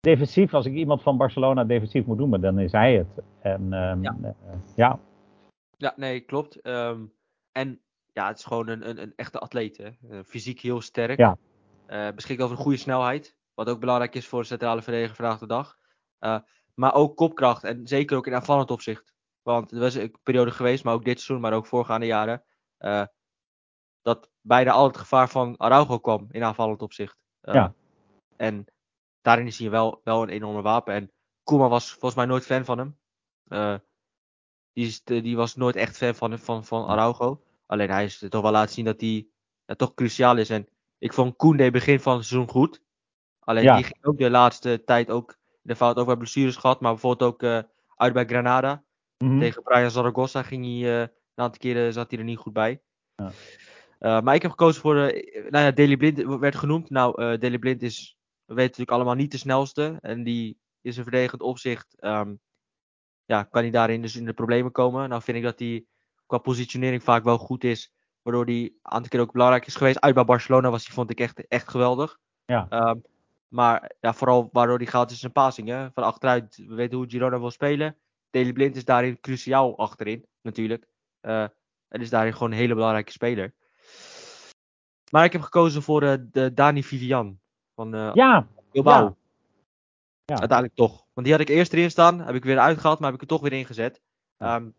defensief, 0.00 0.54
als 0.54 0.66
ik 0.66 0.74
iemand 0.74 1.02
van 1.02 1.16
Barcelona 1.16 1.64
defensief 1.64 2.06
moet 2.06 2.18
noemen, 2.18 2.40
dan 2.40 2.58
is 2.58 2.72
hij 2.72 2.94
het. 2.94 3.24
En, 3.40 3.72
um, 3.72 4.02
ja. 4.02 4.16
Uh, 4.22 4.30
ja. 4.76 4.98
ja. 5.76 5.92
nee, 5.96 6.20
klopt. 6.20 6.66
Um, 6.66 7.12
en 7.52 7.80
ja, 8.12 8.28
het 8.28 8.38
is 8.38 8.44
gewoon 8.44 8.68
een, 8.68 8.88
een, 8.88 9.02
een 9.02 9.12
echte 9.16 9.38
atleet. 9.38 9.76
Hè? 9.76 9.88
Uh, 10.10 10.20
fysiek 10.24 10.60
heel 10.60 10.80
sterk. 10.80 11.18
Ja. 11.18 11.36
beschikt 12.14 12.42
over 12.42 12.56
een 12.56 12.62
goede 12.62 12.78
snelheid. 12.78 13.36
Wat 13.54 13.68
ook 13.68 13.80
belangrijk 13.80 14.14
is 14.14 14.26
voor 14.26 14.40
de 14.40 14.46
centrale 14.46 14.82
verdediger 14.82 15.16
vandaag 15.16 15.38
de 15.38 15.46
dag. 15.46 15.76
maar 16.74 16.94
ook 16.94 17.16
kopkracht. 17.16 17.64
En 17.64 17.86
zeker 17.86 18.16
ook 18.16 18.26
in 18.26 18.34
aanvallend 18.34 18.70
opzicht. 18.70 19.12
Want 19.42 19.72
er 19.72 19.80
was 19.80 19.94
een 19.94 20.14
periode 20.22 20.50
geweest, 20.50 20.84
maar 20.84 20.94
ook 20.94 21.04
dit 21.04 21.20
seizoen, 21.20 21.40
maar 21.40 21.56
ook 21.56 21.66
voorgaande 21.66 22.06
jaren 22.06 22.42
dat 24.02 24.30
bijna 24.40 24.70
al 24.70 24.86
het 24.86 24.96
gevaar 24.96 25.28
van 25.28 25.58
Araujo 25.58 25.98
kwam 25.98 26.26
in 26.30 26.44
aanvallend 26.44 26.82
opzicht. 26.82 27.16
Uh, 27.42 27.54
ja. 27.54 27.74
En 28.36 28.64
daarin 29.20 29.46
is 29.46 29.58
hij 29.58 29.70
wel, 29.70 30.00
wel 30.04 30.22
een 30.22 30.28
enorme 30.28 30.62
wapen. 30.62 30.94
En 30.94 31.12
Koeman 31.42 31.70
was 31.70 31.90
volgens 31.90 32.14
mij 32.14 32.24
nooit 32.24 32.46
fan 32.46 32.64
van 32.64 32.78
hem. 32.78 32.98
Uh, 33.48 33.74
die, 34.72 34.86
is, 34.86 35.02
die 35.04 35.36
was 35.36 35.56
nooit 35.56 35.76
echt 35.76 35.96
fan 35.96 36.14
van, 36.14 36.38
van, 36.38 36.64
van 36.64 36.86
Araujo. 36.86 37.42
Alleen 37.66 37.90
hij 37.90 38.04
is 38.04 38.26
toch 38.28 38.42
wel 38.42 38.50
laten 38.50 38.74
zien 38.74 38.84
dat 38.84 39.00
hij 39.00 39.28
ja, 39.64 39.74
toch 39.74 39.94
cruciaal 39.94 40.36
is. 40.36 40.50
En 40.50 40.68
ik 40.98 41.12
vond 41.12 41.36
Koende 41.36 41.70
begin 41.70 42.00
van 42.00 42.16
het 42.16 42.24
seizoen 42.24 42.50
goed. 42.50 42.82
Alleen 43.38 43.64
ja. 43.64 43.74
die 43.74 43.84
ging 43.84 44.04
ook 44.04 44.18
de 44.18 44.30
laatste 44.30 44.82
tijd 44.84 45.10
ook 45.10 45.38
de 45.62 45.76
fout 45.76 45.96
over 45.96 46.16
blessures 46.16 46.56
gehad. 46.56 46.80
Maar 46.80 46.92
bijvoorbeeld 46.92 47.32
ook 47.32 47.42
uh, 47.42 47.62
uit 47.96 48.12
bij 48.12 48.24
Granada. 48.24 48.84
Mm 49.18 49.28
-hmm. 49.28 49.40
Tegen 49.40 49.62
Brian 49.62 49.90
Zaragoza 49.90 50.42
ging 50.42 50.64
hij, 50.64 51.02
een 51.02 51.10
aantal 51.34 51.60
keren 51.60 51.92
zat 51.92 52.10
hij 52.10 52.18
er 52.18 52.24
niet 52.24 52.38
goed 52.38 52.52
bij. 52.52 52.82
Ja. 53.14 53.30
Uh, 54.00 54.20
maar 54.20 54.34
ik 54.34 54.42
heb 54.42 54.50
gekozen 54.50 54.80
voor, 54.80 54.96
uh, 54.96 55.50
nou 55.50 55.64
ja, 55.64 55.70
Daily 55.70 55.96
Blind 55.96 56.38
werd 56.38 56.56
genoemd. 56.56 56.90
Nou, 56.90 57.22
uh, 57.22 57.38
Daily 57.38 57.58
Blind 57.58 57.82
is, 57.82 58.16
we 58.44 58.54
weten 58.54 58.70
natuurlijk 58.70 58.90
allemaal 58.90 59.14
niet 59.14 59.30
de 59.30 59.38
snelste. 59.38 59.98
En 60.00 60.22
die 60.22 60.58
is 60.80 60.96
een 60.96 61.02
verdedigend 61.02 61.42
opzicht, 61.42 61.96
um, 62.00 62.40
ja, 63.24 63.42
kan 63.42 63.62
hij 63.62 63.70
daarin 63.70 64.02
dus 64.02 64.16
in 64.16 64.24
de 64.24 64.32
problemen 64.32 64.72
komen. 64.72 65.08
Nou 65.08 65.22
vind 65.22 65.36
ik 65.36 65.42
dat 65.42 65.58
hij 65.58 65.84
qua 66.26 66.38
positionering 66.38 67.02
vaak 67.02 67.24
wel 67.24 67.38
goed 67.38 67.64
is. 67.64 67.92
Waardoor 68.22 68.44
hij 68.44 68.54
een 68.54 68.78
aantal 68.82 69.08
keer 69.08 69.20
ook 69.20 69.32
belangrijk 69.32 69.66
is 69.66 69.76
geweest. 69.76 70.00
Uit 70.00 70.14
bij 70.14 70.24
Barcelona 70.24 70.70
was 70.70 70.86
hij, 70.86 70.94
vond 70.94 71.10
ik 71.10 71.20
echt, 71.20 71.46
echt 71.46 71.68
geweldig. 71.68 72.18
Ja. 72.44 72.88
Um, 72.88 73.02
maar 73.48 73.92
ja, 74.00 74.14
vooral 74.14 74.48
waardoor 74.52 74.76
hij 74.76 74.86
gaat 74.86 75.10
is 75.10 75.20
zijn 75.20 75.32
passing. 75.32 75.68
Hè? 75.68 75.90
Van 75.90 76.04
achteruit, 76.04 76.56
we 76.66 76.74
weten 76.74 76.98
hoe 76.98 77.10
Girona 77.10 77.40
wil 77.40 77.50
spelen. 77.50 77.96
Daily 78.30 78.52
Blind 78.52 78.76
is 78.76 78.84
daarin 78.84 79.20
cruciaal 79.20 79.78
achterin, 79.78 80.26
natuurlijk. 80.42 80.86
en 81.20 82.00
is 82.00 82.10
daarin 82.10 82.32
gewoon 82.32 82.50
een 82.50 82.58
hele 82.58 82.74
belangrijke 82.74 83.12
speler. 83.12 83.54
Maar 85.10 85.24
ik 85.24 85.32
heb 85.32 85.40
gekozen 85.40 85.82
voor 85.82 86.02
uh, 86.02 86.14
de 86.32 86.54
Dani 86.54 86.82
Vivian 86.82 87.38
van 87.74 87.94
uh, 87.94 88.10
ja, 88.14 88.46
Bilbao. 88.72 89.02
Ja. 89.04 89.14
ja. 90.24 90.38
Uiteindelijk 90.38 90.74
toch. 90.76 91.06
Want 91.12 91.26
die 91.26 91.36
had 91.36 91.48
ik 91.48 91.48
eerst 91.48 91.72
erin 91.72 91.90
staan, 91.90 92.20
heb 92.20 92.34
ik 92.34 92.44
weer 92.44 92.58
uitgehaald, 92.58 92.98
maar 92.98 93.10
heb 93.10 93.22
ik 93.22 93.30
er 93.30 93.36
toch 93.36 93.48
weer 93.48 93.58
ingezet. 93.58 94.00
Um, 94.38 94.74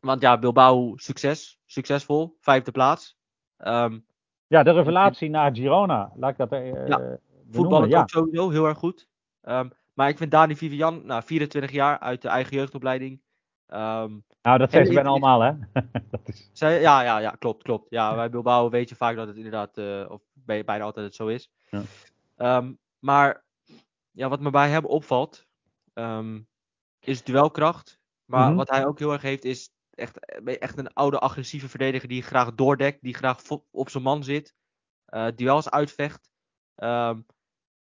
want 0.00 0.20
ja, 0.20 0.38
Bilbao 0.38 0.96
succes, 0.96 1.60
succesvol, 1.66 2.36
vijfde 2.40 2.70
plaats. 2.70 3.16
Um, 3.58 4.06
ja, 4.46 4.62
de 4.62 4.72
revelatie 4.72 5.30
naar 5.30 5.54
Girona, 5.54 6.12
laat 6.16 6.30
ik 6.30 6.36
dat 6.36 6.52
uh, 6.52 6.86
ja, 6.86 7.18
voetballen 7.50 7.88
ja. 7.88 8.00
ook 8.00 8.10
sowieso 8.10 8.50
heel 8.50 8.66
erg 8.66 8.78
goed. 8.78 9.08
Um, 9.42 9.72
maar 9.92 10.08
ik 10.08 10.16
vind 10.16 10.30
Dani 10.30 10.56
Vivian, 10.56 11.06
nou, 11.06 11.22
24 11.22 11.70
jaar 11.70 11.98
uit 11.98 12.22
de 12.22 12.28
eigen 12.28 12.56
jeugdopleiding. 12.56 13.20
Um, 13.74 14.24
nou, 14.42 14.58
dat 14.58 14.70
zeggen 14.70 14.86
ze 14.86 14.94
bijna 14.94 15.08
allemaal, 15.08 15.40
hè? 15.40 15.52
dat 16.10 16.20
is... 16.24 16.50
Zij, 16.52 16.80
ja, 16.80 17.02
ja, 17.02 17.18
ja, 17.18 17.30
klopt, 17.30 17.62
klopt. 17.62 17.90
Ja, 17.90 18.14
bij 18.14 18.30
Bilbao 18.30 18.70
weet 18.70 18.88
je 18.88 18.94
vaak 18.94 19.16
dat 19.16 19.26
het 19.26 19.36
inderdaad, 19.36 19.78
uh, 19.78 20.04
of 20.08 20.22
bij, 20.32 20.64
bijna 20.64 20.84
altijd 20.84 21.06
het 21.06 21.14
zo 21.14 21.26
is. 21.26 21.50
Ja. 21.70 22.56
Um, 22.56 22.78
maar 22.98 23.44
ja, 24.10 24.28
wat 24.28 24.40
me 24.40 24.50
bij 24.50 24.68
hem 24.68 24.84
opvalt, 24.84 25.46
um, 25.94 26.48
is 27.00 27.24
duelkracht. 27.24 27.98
Maar 28.24 28.40
mm 28.40 28.46
-hmm. 28.46 28.56
wat 28.56 28.70
hij 28.70 28.86
ook 28.86 28.98
heel 28.98 29.12
erg 29.12 29.22
heeft, 29.22 29.44
is 29.44 29.70
echt, 29.90 30.44
echt 30.44 30.78
een 30.78 30.92
oude 30.92 31.18
agressieve 31.18 31.68
verdediger 31.68 32.08
die 32.08 32.22
graag 32.22 32.54
doordekt, 32.54 33.02
die 33.02 33.14
graag 33.14 33.40
op 33.70 33.88
zijn 33.88 34.02
man 34.02 34.24
zit, 34.24 34.54
uh, 35.08 35.26
duels 35.34 35.70
uitvecht. 35.70 36.30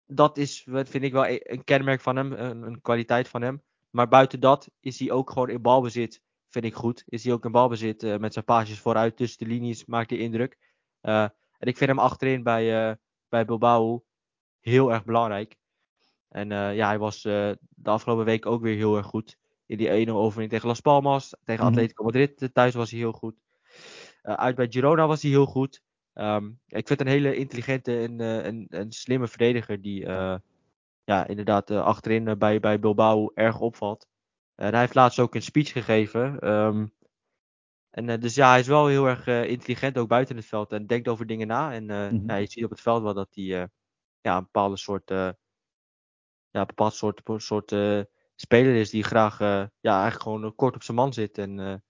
dat 0.05 0.37
is, 0.37 0.67
vind 0.69 1.03
ik 1.03 1.11
wel 1.11 1.25
e-, 1.25 1.39
een 1.41 1.63
kenmerk 1.63 2.01
van 2.01 2.15
hem, 2.15 2.31
een, 2.31 2.61
een 2.61 2.81
kwaliteit 2.81 3.27
van 3.27 3.41
hem. 3.41 3.63
Maar 3.91 4.07
buiten 4.07 4.39
dat 4.39 4.69
is 4.79 4.99
hij 4.99 5.11
ook 5.11 5.29
gewoon 5.29 5.49
in 5.49 5.61
balbezit, 5.61 6.21
vind 6.49 6.65
ik 6.65 6.73
goed. 6.73 7.03
Is 7.05 7.23
hij 7.23 7.33
ook 7.33 7.45
in 7.45 7.51
balbezit 7.51 8.03
uh, 8.03 8.17
met 8.17 8.33
zijn 8.33 8.45
paasjes 8.45 8.79
vooruit 8.79 9.15
tussen 9.17 9.47
de 9.47 9.53
linies, 9.53 9.85
maakt 9.85 10.09
hij 10.09 10.19
indruk. 10.19 10.57
Uh, 11.01 11.23
en 11.57 11.67
ik 11.67 11.77
vind 11.77 11.89
hem 11.89 11.99
achterin 11.99 12.43
bij, 12.43 12.89
uh, 12.89 12.95
bij 13.29 13.45
Bilbao 13.45 14.03
heel 14.59 14.93
erg 14.93 15.03
belangrijk. 15.03 15.55
En 16.29 16.49
ja, 16.49 16.87
hij 16.87 16.99
was 16.99 17.21
de 17.21 17.57
afgelopen 17.83 18.25
week 18.25 18.45
ook 18.45 18.61
weer 18.61 18.75
heel 18.75 18.97
erg 18.97 19.05
goed. 19.05 19.37
In 19.65 19.77
die 19.77 20.07
1-0 20.07 20.09
overwinning 20.09 20.49
tegen 20.49 20.67
Las 20.67 20.79
Palmas, 20.79 21.35
tegen 21.43 21.63
Mhm. 21.63 21.73
Atletico 21.73 22.03
Madrid 22.03 22.49
thuis 22.53 22.73
was 22.73 22.91
hij 22.91 22.99
heel 22.99 23.11
goed. 23.11 23.35
uit 24.21 24.55
bij 24.55 24.67
Girona 24.69 25.07
was 25.07 25.21
hij 25.21 25.31
heel 25.31 25.45
goed. 25.45 25.81
Um, 26.13 26.59
ik 26.67 26.87
vind 26.87 26.89
het 26.89 27.01
een 27.01 27.07
hele 27.07 27.35
intelligente 27.35 27.99
en, 27.99 28.19
en, 28.19 28.65
en 28.69 28.91
slimme 28.91 29.27
verdediger 29.27 29.81
die 29.81 30.05
ja, 31.11 31.27
inderdaad 31.27 31.71
uh, 31.71 31.83
achterin 31.83 32.27
uh, 32.27 32.35
bij, 32.35 32.59
bij 32.59 32.79
Bilbao 32.79 33.31
erg 33.33 33.59
opvalt. 33.59 34.07
En 34.55 34.71
hij 34.71 34.79
heeft 34.79 34.95
laatst 34.95 35.19
ook 35.19 35.35
een 35.35 35.41
speech 35.41 35.71
gegeven. 35.71 36.49
Um, 36.49 36.93
en 37.89 38.07
uh, 38.07 38.19
dus 38.19 38.35
ja, 38.35 38.49
hij 38.49 38.59
is 38.59 38.67
wel 38.67 38.87
heel 38.87 39.05
erg 39.05 39.27
intelligent, 39.27 39.97
ook 39.97 40.07
buiten 40.07 40.35
het 40.35 40.45
veld. 40.45 40.71
En 40.71 40.87
denkt 40.87 41.07
over 41.07 41.25
dingen 41.25 41.47
na. 41.47 41.73
En 41.73 41.83
mm 41.83 41.89
-hmm. 41.89 42.29
ja, 42.29 42.35
je 42.35 42.45
ziet 42.45 42.63
op 42.63 42.69
het 42.69 42.81
veld 42.81 43.01
wel 43.03 43.13
dat 43.13 43.29
hij 43.31 43.43
ja, 44.21 44.37
een 44.37 44.43
bepaalde 44.43 44.77
soort, 44.77 45.09
ja, 45.09 45.35
een 46.51 46.65
bepaald 46.65 46.93
soort, 46.93 47.21
soort 47.35 47.69
speler 48.35 48.75
is 48.75 48.89
die 48.89 49.03
graag 49.03 49.39
ja, 49.79 50.01
eigenlijk 50.01 50.21
gewoon 50.21 50.55
kort 50.55 50.75
op 50.75 50.83
zijn 50.83 50.97
man 50.97 51.13
zit. 51.13 51.37
En 51.37 51.83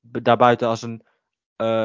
daarbuiten 0.00 0.68
als 0.68 0.82
een 0.82 1.06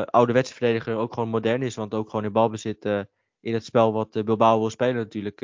ouderwetse 0.05 0.53
verdediger 0.53 0.95
ook 0.95 1.13
gewoon 1.13 1.29
modern 1.29 1.61
is. 1.61 1.75
Want 1.75 1.93
ook 1.93 2.09
gewoon 2.09 2.25
in 2.25 2.31
balbezit 2.31 3.07
in 3.39 3.53
het 3.53 3.65
spel 3.65 3.93
wat 3.93 4.25
Bilbao 4.25 4.59
wil 4.59 4.69
spelen 4.69 4.95
natuurlijk, 4.95 5.41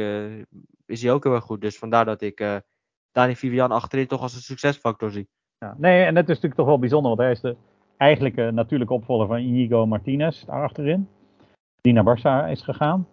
is 0.86 1.02
hij 1.02 1.12
ook 1.12 1.24
heel 1.24 1.34
erg 1.34 1.44
goed. 1.44 1.62
Dus 1.62 1.78
vandaar 1.78 2.06
dat 2.06 2.22
ik 2.22 2.62
Dani 3.12 3.36
Vivian 3.36 3.72
achterin 3.72 4.08
toch 4.08 4.22
als 4.22 4.36
een 4.36 4.42
succesfactor 4.42 5.12
zie. 5.12 5.28
Ja, 5.58 5.76
nee, 5.78 6.04
en 6.04 6.14
dat 6.14 6.24
is 6.24 6.30
natuurlijk 6.30 6.56
toch 6.56 6.66
wel 6.66 6.80
bijzonder, 6.80 7.08
want 7.08 7.22
hij 7.22 7.32
is 7.32 7.42
de 7.42 7.56
eigenlijke 7.98 8.52
natuurlijke 8.52 8.94
opvolger 8.94 9.28
van 9.28 9.38
Inigo 9.38 9.86
Martinez 9.86 10.44
daar 10.44 10.64
achterin. 10.64 11.08
Die 11.82 11.94
naar 11.94 12.18
Barça 12.18 12.50
is 12.50 12.62
gegaan. 12.62 13.08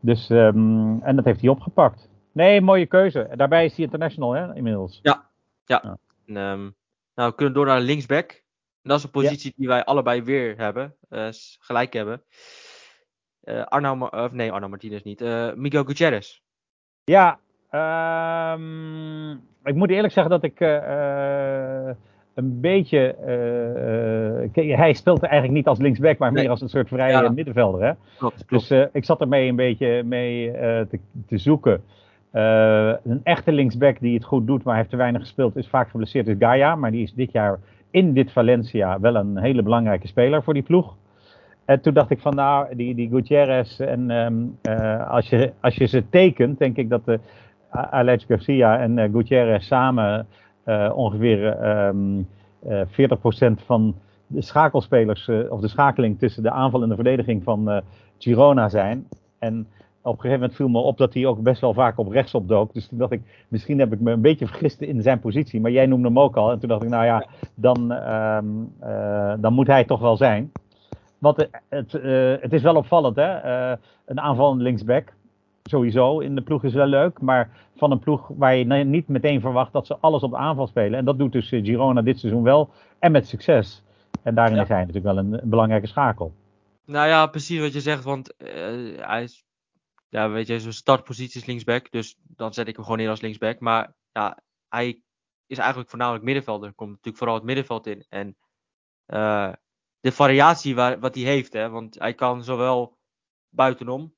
Dus, 0.00 0.30
um, 0.30 1.02
en 1.02 1.16
dat 1.16 1.24
heeft 1.24 1.40
hij 1.40 1.50
opgepakt. 1.50 2.08
Nee, 2.32 2.60
mooie 2.60 2.86
keuze. 2.86 3.30
Daarbij 3.36 3.64
is 3.64 3.76
hij 3.76 3.84
international, 3.84 4.32
hè, 4.32 4.54
inmiddels. 4.54 4.98
Ja, 5.02 5.30
ja. 5.64 5.80
ja. 5.84 5.98
En, 6.26 6.36
um, 6.36 6.74
nou, 7.14 7.30
we 7.30 7.34
kunnen 7.34 7.54
door 7.54 7.66
naar 7.66 7.80
linksback. 7.80 8.30
En 8.82 8.88
dat 8.90 8.98
is 8.98 9.04
een 9.04 9.10
positie 9.10 9.52
die 9.56 9.68
wij 9.68 9.84
allebei 9.84 10.22
weer 10.22 10.56
hebben, 10.56 10.94
uh, 11.10 11.28
gelijk 11.58 11.92
hebben. 11.92 12.22
Uh, 13.48 13.64
Arno, 13.64 14.06
of 14.06 14.32
nee, 14.32 14.52
Arno 14.52 14.68
Martinez 14.68 15.02
niet. 15.02 15.20
Uh, 15.20 15.52
Miguel 15.54 15.84
Gutierrez. 15.84 16.40
Ja, 17.04 17.38
um, 18.54 19.32
ik 19.64 19.74
moet 19.74 19.90
eerlijk 19.90 20.12
zeggen 20.12 20.32
dat 20.32 20.42
ik 20.42 20.60
een 22.34 22.60
beetje. 22.60 23.16
Hij 24.52 24.92
speelt 24.92 25.22
eigenlijk 25.22 25.52
niet 25.52 25.66
als 25.66 25.78
linksback, 25.78 26.18
maar 26.18 26.32
meer 26.32 26.50
als 26.50 26.60
een 26.60 26.68
soort 26.68 26.88
vrije 26.88 27.30
middenvelder. 27.30 27.82
Hè? 27.82 27.92
Klopt, 28.18 28.48
Dus 28.48 28.70
ik 28.92 29.04
zat 29.04 29.20
ermee 29.20 29.48
een 29.48 29.56
beetje 29.56 30.02
mee 30.02 30.52
te, 30.52 30.98
te, 31.26 31.38
zoeken. 31.38 31.82
een 32.32 33.20
echte 33.22 33.52
linksback 33.52 34.00
die 34.00 34.14
het 34.14 34.24
goed 34.24 34.46
doet, 34.46 34.62
maar 34.62 34.76
heeft 34.76 34.90
te 34.90 34.96
weinig 34.96 35.20
gespeeld, 35.20 35.56
is 35.56 35.68
vaak 35.68 35.90
geblesseerd, 35.90 36.26
is 36.26 36.36
Gaia. 36.38 36.74
Maar 36.74 36.90
die 36.90 37.02
is 37.02 37.14
dit 37.14 37.32
jaar 37.32 37.58
in 37.90 38.12
dit 38.12 38.32
Valencia 38.32 39.00
wel 39.00 39.14
een 39.14 39.38
hele 39.38 39.62
belangrijke 39.62 40.06
speler 40.06 40.42
voor 40.42 40.54
die 40.54 40.62
ploeg. 40.62 40.96
En 41.68 41.80
toen 41.80 41.94
dacht 41.94 42.10
ik 42.10 42.20
van 42.20 42.34
nou, 42.34 42.76
die, 42.76 42.94
die 42.94 43.08
Gutierrez, 43.08 43.80
en 43.80 44.10
um, 44.10 44.58
als, 45.08 45.28
je, 45.28 45.52
als 45.60 45.74
je 45.74 45.86
ze 45.86 46.08
tekent, 46.08 46.58
denk 46.58 46.76
ik 46.76 46.88
dat 46.88 47.04
de 47.04 47.20
Alex 47.70 48.24
Garcia 48.24 48.78
en 48.78 49.10
Gutierrez 49.12 49.66
samen 49.66 50.26
uh, 50.66 50.92
ongeveer 50.94 51.66
um, 51.86 52.28
uh, 52.68 52.80
40% 52.80 53.64
van 53.64 53.94
de 54.26 54.42
schakelspelers, 54.42 55.26
uh, 55.26 55.52
of 55.52 55.60
de 55.60 55.68
schakeling 55.68 56.18
tussen 56.18 56.42
de 56.42 56.50
aanval 56.50 56.82
en 56.82 56.88
de 56.88 56.94
verdediging 56.94 57.42
van 57.42 57.70
uh, 57.70 57.78
Girona 58.18 58.68
zijn. 58.68 59.08
En 59.38 59.66
op 60.02 60.14
een 60.14 60.20
gegeven 60.20 60.40
moment 60.40 60.56
viel 60.56 60.68
me 60.68 60.78
op 60.78 60.98
dat 60.98 61.14
hij 61.14 61.26
ook 61.26 61.42
best 61.42 61.60
wel 61.60 61.74
vaak 61.74 61.98
op 61.98 62.08
rechts 62.08 62.34
opdook. 62.34 62.74
Dus 62.74 62.88
toen 62.88 62.98
dacht 62.98 63.12
ik, 63.12 63.46
misschien 63.48 63.78
heb 63.78 63.92
ik 63.92 64.00
me 64.00 64.12
een 64.12 64.20
beetje 64.20 64.46
vergist 64.46 64.80
in 64.80 65.02
zijn 65.02 65.20
positie. 65.20 65.60
Maar 65.60 65.70
jij 65.70 65.86
noemde 65.86 66.08
hem 66.08 66.18
ook 66.18 66.36
al. 66.36 66.50
En 66.50 66.58
toen 66.58 66.68
dacht 66.68 66.82
ik, 66.82 66.88
nou 66.88 67.04
ja, 67.04 67.26
dan, 67.54 67.92
um, 67.92 68.72
dan 69.40 69.52
moet 69.52 69.66
hij 69.66 69.84
toch 69.84 70.00
wel 70.00 70.16
zijn. 70.16 70.50
Want 71.18 71.36
het, 71.36 71.50
het, 71.68 71.92
het 72.42 72.52
is 72.52 72.62
wel 72.62 72.76
opvallend, 72.76 73.16
hè? 73.16 73.40
een 74.04 74.20
aanvallende 74.20 74.62
linksback 74.62 75.12
sowieso 75.68 76.18
in 76.18 76.34
de 76.34 76.42
ploeg 76.42 76.64
is 76.64 76.74
wel 76.74 76.86
leuk. 76.86 77.20
Maar 77.20 77.50
van 77.76 77.90
een 77.90 77.98
ploeg 77.98 78.28
waar 78.28 78.54
je 78.54 78.64
niet 78.64 79.08
meteen 79.08 79.40
verwacht 79.40 79.72
dat 79.72 79.86
ze 79.86 79.96
alles 79.96 80.22
op 80.22 80.30
de 80.30 80.36
aanval 80.36 80.66
spelen. 80.66 80.98
En 80.98 81.04
dat 81.04 81.18
doet 81.18 81.32
dus 81.32 81.52
eh, 81.52 81.64
Girona 81.64 82.02
dit 82.02 82.18
seizoen 82.18 82.42
wel. 82.42 82.70
En 82.98 83.12
met 83.12 83.28
succes. 83.28 83.82
En 84.22 84.34
daarin 84.34 84.56
ja. 84.56 84.62
is 84.62 84.68
hij 84.68 84.78
natuurlijk 84.78 85.04
wel 85.04 85.18
een, 85.18 85.32
een, 85.42 85.48
belangrijke 85.48 85.86
schakel. 85.86 86.34
Nou 86.84 87.08
ja, 87.08 87.26
precies 87.26 87.60
wat 87.60 87.72
je 87.72 87.80
zegt. 87.80 88.04
Want 88.04 88.34
uh, 88.38 88.48
hij 89.06 89.22
is, 89.22 89.44
ja, 90.08 90.30
weet 90.30 90.46
je, 90.46 90.60
zijn 90.60 90.72
startpositie 90.72 91.40
is 91.40 91.46
linksback. 91.46 91.90
Dus 91.90 92.16
dan 92.22 92.54
zet 92.54 92.68
ik 92.68 92.74
hem 92.74 92.84
gewoon 92.84 92.98
neer 92.98 93.10
als 93.10 93.20
linksback. 93.20 93.60
Maar 93.60 93.94
ja, 94.12 94.38
hij 94.68 95.00
is 95.46 95.58
eigenlijk 95.58 95.90
voornamelijk 95.90 96.24
middenvelder. 96.24 96.72
Komt 96.72 96.90
natuurlijk 96.90 97.16
vooral 97.16 97.34
het 97.34 97.44
middenveld 97.44 97.86
in. 97.86 98.04
En 98.08 98.36
uh, 99.06 99.52
de 100.00 100.12
variatie 100.12 100.74
waar, 100.74 101.00
wat 101.00 101.14
hij 101.14 101.24
heeft, 101.24 101.52
hè, 101.52 101.70
want 101.70 101.98
hij 101.98 102.14
kan 102.14 102.44
zowel 102.44 102.98
buitenom 103.48 104.16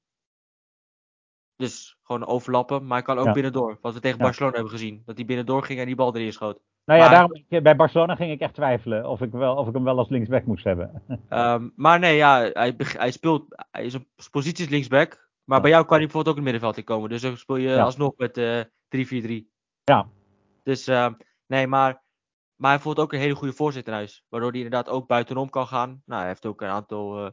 dus 1.60 1.98
gewoon 2.02 2.26
overlappen. 2.26 2.86
Maar 2.86 2.96
hij 2.96 3.06
kan 3.06 3.18
ook 3.18 3.24
ja. 3.24 3.32
binnendoor. 3.32 3.78
Wat 3.80 3.94
we 3.94 4.00
tegen 4.00 4.18
ja. 4.18 4.24
Barcelona 4.24 4.54
hebben 4.54 4.72
gezien. 4.72 5.02
Dat 5.06 5.16
hij 5.16 5.24
binnendoor 5.24 5.64
ging 5.64 5.80
en 5.80 5.86
die 5.86 5.94
bal 5.94 6.16
erin 6.16 6.32
schoot. 6.32 6.60
Nou 6.84 7.00
ja, 7.00 7.08
maar, 7.08 7.14
daarom, 7.14 7.62
bij 7.62 7.76
Barcelona 7.76 8.14
ging 8.14 8.32
ik 8.32 8.40
echt 8.40 8.54
twijfelen 8.54 9.08
of 9.08 9.20
ik, 9.20 9.32
wel, 9.32 9.56
of 9.56 9.68
ik 9.68 9.74
hem 9.74 9.84
wel 9.84 9.98
als 9.98 10.08
linksback 10.08 10.44
moest 10.44 10.64
hebben. 10.64 11.02
Um, 11.30 11.72
maar 11.84 11.98
nee, 11.98 12.16
ja, 12.16 12.50
hij, 12.52 12.74
hij 12.76 13.10
speelt. 13.10 13.44
Hij 13.70 13.84
is 13.84 13.94
een 13.94 14.06
positie 14.30 14.64
is 14.64 14.70
linksback. 14.70 15.28
Maar 15.44 15.56
ja. 15.56 15.62
bij 15.62 15.72
jou 15.72 15.84
kan 15.84 15.96
hij 15.96 16.06
bijvoorbeeld 16.06 16.36
ook 16.36 16.40
in 16.40 16.48
het 16.48 16.52
middenveld 16.52 16.76
in 16.76 16.94
komen. 16.94 17.10
Dus 17.10 17.22
dan 17.22 17.36
speel 17.36 17.56
je 17.56 17.80
alsnog 17.80 18.12
met 18.16 18.38
uh, 18.38 18.62
3-4-3. 19.44 19.46
Ja. 19.84 20.08
Dus 20.62 20.88
uh, 20.88 21.08
nee, 21.46 21.66
maar. 21.66 22.02
Maar 22.60 22.70
hij 22.70 22.80
voelt 22.80 22.98
ook 22.98 23.12
een 23.12 23.18
hele 23.18 23.34
goede 23.34 23.54
voorzet 23.54 23.86
in 23.86 23.92
huis. 23.92 24.24
Waardoor 24.28 24.50
hij 24.50 24.60
inderdaad 24.60 24.88
ook 24.88 25.06
buitenom 25.06 25.50
kan 25.50 25.66
gaan. 25.66 26.02
Nou, 26.04 26.20
hij 26.20 26.28
heeft 26.28 26.46
ook 26.46 26.60
een 26.60 26.68
aantal. 26.68 27.16
Hij 27.16 27.32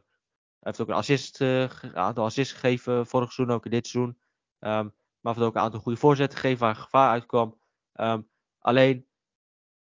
heeft 0.60 0.80
ook 0.80 0.88
een 0.88 0.94
assist, 0.94 1.40
uh, 1.40 1.68
aantal 1.94 2.24
assists 2.24 2.52
gegeven 2.52 3.06
vorig 3.06 3.32
seizoen, 3.32 3.56
ook 3.56 3.64
in 3.64 3.70
dit 3.70 3.86
seizoen. 3.86 4.18
Um, 4.58 4.94
maar 5.20 5.34
heeft 5.34 5.46
ook 5.46 5.54
een 5.54 5.60
aantal 5.60 5.80
goede 5.80 5.98
voorzetten 5.98 6.38
gegeven 6.38 6.66
waar 6.66 6.76
gevaar 6.76 7.10
uitkwam. 7.10 7.58
Um, 7.94 8.28
alleen, 8.58 9.06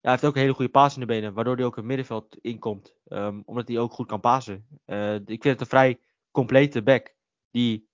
hij 0.01 0.11
heeft 0.11 0.25
ook 0.25 0.35
een 0.35 0.41
hele 0.41 0.53
goede 0.53 0.71
paas 0.71 0.93
in 0.93 0.99
de 0.99 1.05
benen, 1.05 1.33
waardoor 1.33 1.55
hij 1.55 1.65
ook 1.65 1.75
het 1.75 1.85
middenveld 1.85 2.37
inkomt. 2.37 2.95
Um, 3.07 3.41
omdat 3.45 3.67
hij 3.67 3.77
ook 3.77 3.91
goed 3.91 4.07
kan 4.07 4.19
pasen. 4.19 4.67
Uh, 4.85 5.15
ik 5.15 5.25
vind 5.25 5.43
het 5.43 5.61
een 5.61 5.67
vrij 5.67 6.01
complete 6.31 6.83
back, 6.83 7.15
die 7.51 7.89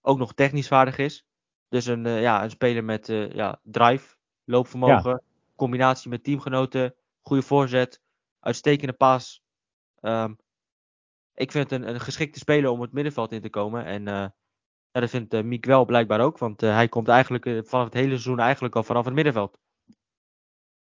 ook 0.00 0.18
nog 0.18 0.34
technisch 0.34 0.68
vaardig 0.68 0.98
is. 0.98 1.26
Dus 1.68 1.86
een, 1.86 2.08
ja, 2.08 2.42
een 2.42 2.50
speler 2.50 2.84
met 2.84 3.06
ja, 3.32 3.60
drive, 3.62 4.16
loopvermogen. 4.44 5.22
Combinatie 5.56 6.10
met 6.10 6.24
teamgenoten, 6.24 6.94
goede 7.22 7.42
voorzet, 7.42 8.00
uitstekende 8.40 8.92
paas. 8.92 9.42
Um, 10.00 10.36
ik 11.34 11.50
vind 11.50 11.70
het 11.70 11.80
een, 11.80 11.88
een, 11.88 12.00
geschikte 12.00 12.38
speler 12.38 12.70
om 12.70 12.80
het 12.80 12.92
middenveld 12.92 13.32
in 13.32 13.40
te 13.40 13.50
komen. 13.50 13.84
En 13.84 14.00
uh, 14.00 14.26
ja, 14.90 15.00
dat 15.00 15.10
vindt 15.10 15.34
uh, 15.34 15.42
Miek 15.42 15.64
wel 15.64 15.84
blijkbaar 15.84 16.20
ook. 16.20 16.38
Want 16.38 16.62
uh, 16.62 16.74
hij 16.74 16.88
komt 16.88 17.08
eigenlijk 17.08 17.66
vanaf 17.66 17.84
het 17.84 17.94
hele 17.94 18.08
seizoen 18.08 18.38
eigenlijk 18.38 18.76
al 18.76 18.82
vanaf 18.82 19.04
het 19.04 19.14
middenveld. 19.14 19.58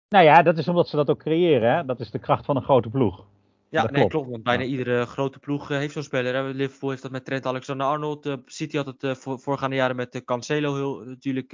Nou 0.09 0.25
ja, 0.25 0.41
dat 0.41 0.57
is 0.57 0.67
omdat 0.67 0.88
ze 0.88 0.95
dat 0.95 1.09
ook 1.09 1.19
creëren. 1.19 1.75
Hè? 1.75 1.86
Dat 1.86 1.99
is 1.99 2.12
de 2.12 2.19
kracht 2.19 2.45
van 2.45 2.55
een 2.55 2.63
grote 2.63 2.89
ploeg. 2.89 3.25
Ja, 3.69 3.81
dat 3.81 3.91
nee, 3.91 3.99
klopt. 3.99 4.13
klopt. 4.13 4.29
Want 4.29 4.43
bijna 4.43 4.63
ja. 4.63 4.69
iedere 4.69 5.05
grote 5.05 5.39
ploeg 5.39 5.67
heeft 5.67 5.93
zo'n 5.93 6.03
speler. 6.03 6.33
Hè? 6.33 6.49
Liverpool 6.49 6.89
heeft 6.89 7.01
dat 7.01 7.12
met 7.12 7.25
Trent 7.25 7.45
Alexander-Arnold. 7.45 8.38
City 8.45 8.77
had 8.77 8.86
het 8.86 9.17
voor, 9.17 9.39
voorgaande 9.39 9.75
jaren 9.75 9.95
met 9.95 10.21
Cancelo 10.25 10.75
heel, 10.75 10.99
natuurlijk 10.99 11.51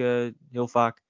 heel 0.51 0.67
vaak. 0.67 1.01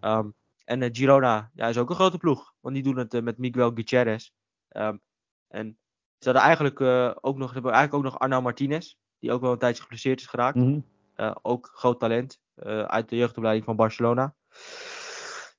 Um, 0.00 0.34
en 0.64 0.94
Girona 0.94 1.50
ja, 1.54 1.68
is 1.68 1.78
ook 1.78 1.88
een 1.90 1.94
grote 1.94 2.18
ploeg. 2.18 2.54
Want 2.60 2.74
die 2.74 2.84
doen 2.84 2.96
het 2.96 3.22
met 3.22 3.38
Miguel 3.38 3.70
Gutierrez. 3.74 4.30
Um, 4.70 5.00
en 5.48 5.78
ze 6.18 6.24
hadden 6.24 6.42
eigenlijk 6.42 6.78
uh, 6.78 7.10
ook 7.20 7.36
nog, 7.36 7.52
hebben 7.52 7.72
eigenlijk 7.72 8.04
ook 8.04 8.12
nog 8.12 8.20
Arnau 8.20 8.42
Martinez, 8.42 8.94
die 9.18 9.32
ook 9.32 9.40
wel 9.40 9.52
een 9.52 9.58
tijdje 9.58 9.82
geblesseerd 9.82 10.20
is 10.20 10.26
geraakt. 10.26 10.56
Mm 10.56 10.62
-hmm. 10.62 10.84
uh, 11.16 11.34
ook 11.42 11.70
groot 11.74 12.00
talent 12.00 12.42
uit 12.86 13.08
de 13.08 13.16
jeugdopleiding 13.16 13.64
van 13.64 13.76
Barcelona. 13.76 14.34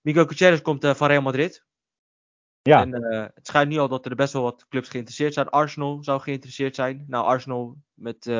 Miguel 0.01 0.25
Gutierrez 0.25 0.61
komt 0.61 0.87
van 0.87 1.07
Real 1.07 1.21
Madrid. 1.21 1.65
Ja. 2.61 2.81
En 2.81 3.03
het 3.35 3.47
schijnt 3.47 3.69
nu 3.69 3.77
al 3.77 3.87
dat 3.87 4.05
er 4.05 4.15
best 4.15 4.33
wel 4.33 4.41
wat 4.41 4.67
clubs 4.67 4.89
geïnteresseerd 4.89 5.33
zijn. 5.33 5.49
Arsenal 5.49 6.03
zou 6.03 6.21
geïnteresseerd 6.21 6.75
zijn. 6.75 7.05
Nou, 7.07 7.25
Arsenal 7.25 7.77
met 7.93 8.31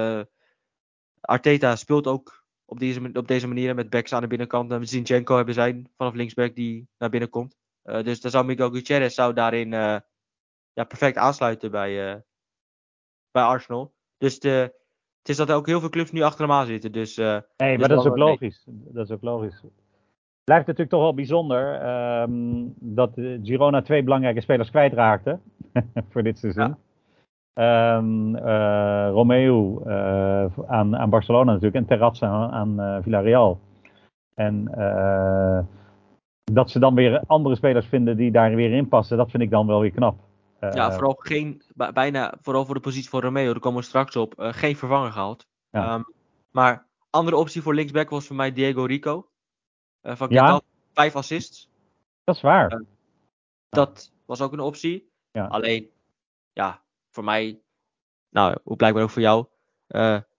Arteta 1.21 1.75
speelt 1.75 2.07
ook 2.07 2.44
op 2.65 2.79
deze, 2.79 3.09
op 3.13 3.27
deze 3.27 3.47
manier 3.47 3.75
met 3.75 3.89
backs 3.89 4.13
aan 4.13 4.21
de 4.21 4.27
binnenkant. 4.27 4.71
En 4.71 4.87
Zinchenko 4.87 5.35
hebben 5.35 5.53
zijn 5.53 5.89
vanaf 5.97 6.13
linksback 6.13 6.55
die 6.55 6.87
naar 6.97 7.09
binnen 7.09 7.29
komt. 7.29 7.55
dus 7.83 8.21
dan 8.21 8.31
zou 8.31 8.45
Miguel 8.45 8.71
Gutierrez 8.71 9.15
zou 9.15 9.33
daarin 9.33 9.69
ja, 10.75 10.83
perfect 10.83 11.17
aansluiten 11.17 11.71
bij, 11.71 12.13
uh, 12.13 12.19
bij 13.31 13.43
Arsenal. 13.43 13.93
Dus 14.17 14.39
de, 14.39 14.73
het 15.19 15.29
is 15.29 15.37
dat 15.37 15.49
er 15.49 15.55
ook 15.55 15.67
heel 15.67 15.79
veel 15.79 15.89
clubs 15.89 16.11
nu 16.11 16.21
achter 16.21 16.41
hem 16.41 16.51
aan 16.51 16.65
zitten. 16.65 16.91
Dus, 16.91 17.15
nee, 17.15 17.43
maar 17.57 17.87
dat 17.87 17.99
is 17.99 18.05
ook 18.05 18.17
logisch. 18.17 18.63
Dat 18.67 19.05
is 19.05 19.11
ook 19.11 19.21
logisch. 19.21 19.63
Blijft 20.43 20.65
natuurlijk 20.65 20.95
toch 20.95 21.01
wel 21.01 21.13
bijzonder 21.13 21.89
um, 22.21 22.73
dat 22.79 23.11
Girona 23.43 23.81
twee 23.81 24.03
belangrijke 24.03 24.41
spelers 24.41 24.69
kwijtraakte 24.69 25.39
voor 26.09 26.23
dit 26.23 26.39
seizoen. 26.39 26.67
Ja. 26.67 26.77
Um, 27.57 28.35
uh, 28.35 29.09
Romeo 29.09 29.81
uh, 29.85 30.45
aan, 30.67 30.97
aan 30.97 31.09
Barcelona 31.09 31.51
natuurlijk 31.51 31.75
en 31.75 31.85
Terrazza 31.85 32.27
aan, 32.27 32.51
aan 32.51 32.79
uh, 32.79 33.03
Villarreal. 33.03 33.59
En 34.33 34.63
dat 36.43 36.71
ze 36.71 36.79
dan 36.79 36.95
weer 36.95 37.23
andere 37.27 37.55
spelers 37.55 37.87
vinden 37.87 38.17
die 38.17 38.31
daar 38.31 38.55
weer 38.55 38.71
in 38.71 38.87
passen, 38.87 39.17
dat 39.17 39.31
vind 39.31 39.43
ik 39.43 39.49
dan 39.49 39.67
wel 39.67 39.79
weer 39.79 39.91
knap. 39.91 40.19
Ja, 40.59 40.91
vooral 40.91 41.15
geen, 41.17 41.61
bijna, 41.93 42.33
vooral 42.41 42.65
voor 42.65 42.75
de 42.75 42.81
positie 42.81 43.09
van 43.09 43.21
Romeo, 43.21 43.51
daar 43.51 43.59
komen 43.61 43.79
we 43.79 43.85
straks 43.85 44.15
op, 44.15 44.33
geen 44.37 44.75
vervanger 44.75 45.11
gehaald. 45.11 45.47
Ja. 45.69 45.93
Um, 45.93 46.05
maar 46.51 46.87
andere 47.09 47.37
optie 47.37 47.61
voor 47.61 47.73
linksback 47.73 48.09
was 48.09 48.27
voor 48.27 48.35
mij 48.35 48.53
Diego 48.53 48.83
Rico. 48.83 49.27
Van 50.01 50.29
ja. 50.29 50.61
vijf 50.93 51.15
assists. 51.15 51.69
Dat 52.23 52.35
is 52.35 52.41
waar. 52.41 52.83
Dat 53.69 54.11
was 54.25 54.41
ook 54.41 54.53
een 54.53 54.59
optie. 54.59 55.09
Ja. 55.31 55.45
Alleen, 55.45 55.89
ja, 56.53 56.81
voor 57.15 57.23
mij, 57.23 57.59
nou, 58.29 58.57
hoe 58.63 58.75
blijkbaar 58.75 59.03
ook 59.03 59.09
voor 59.09 59.21
jou, 59.21 59.45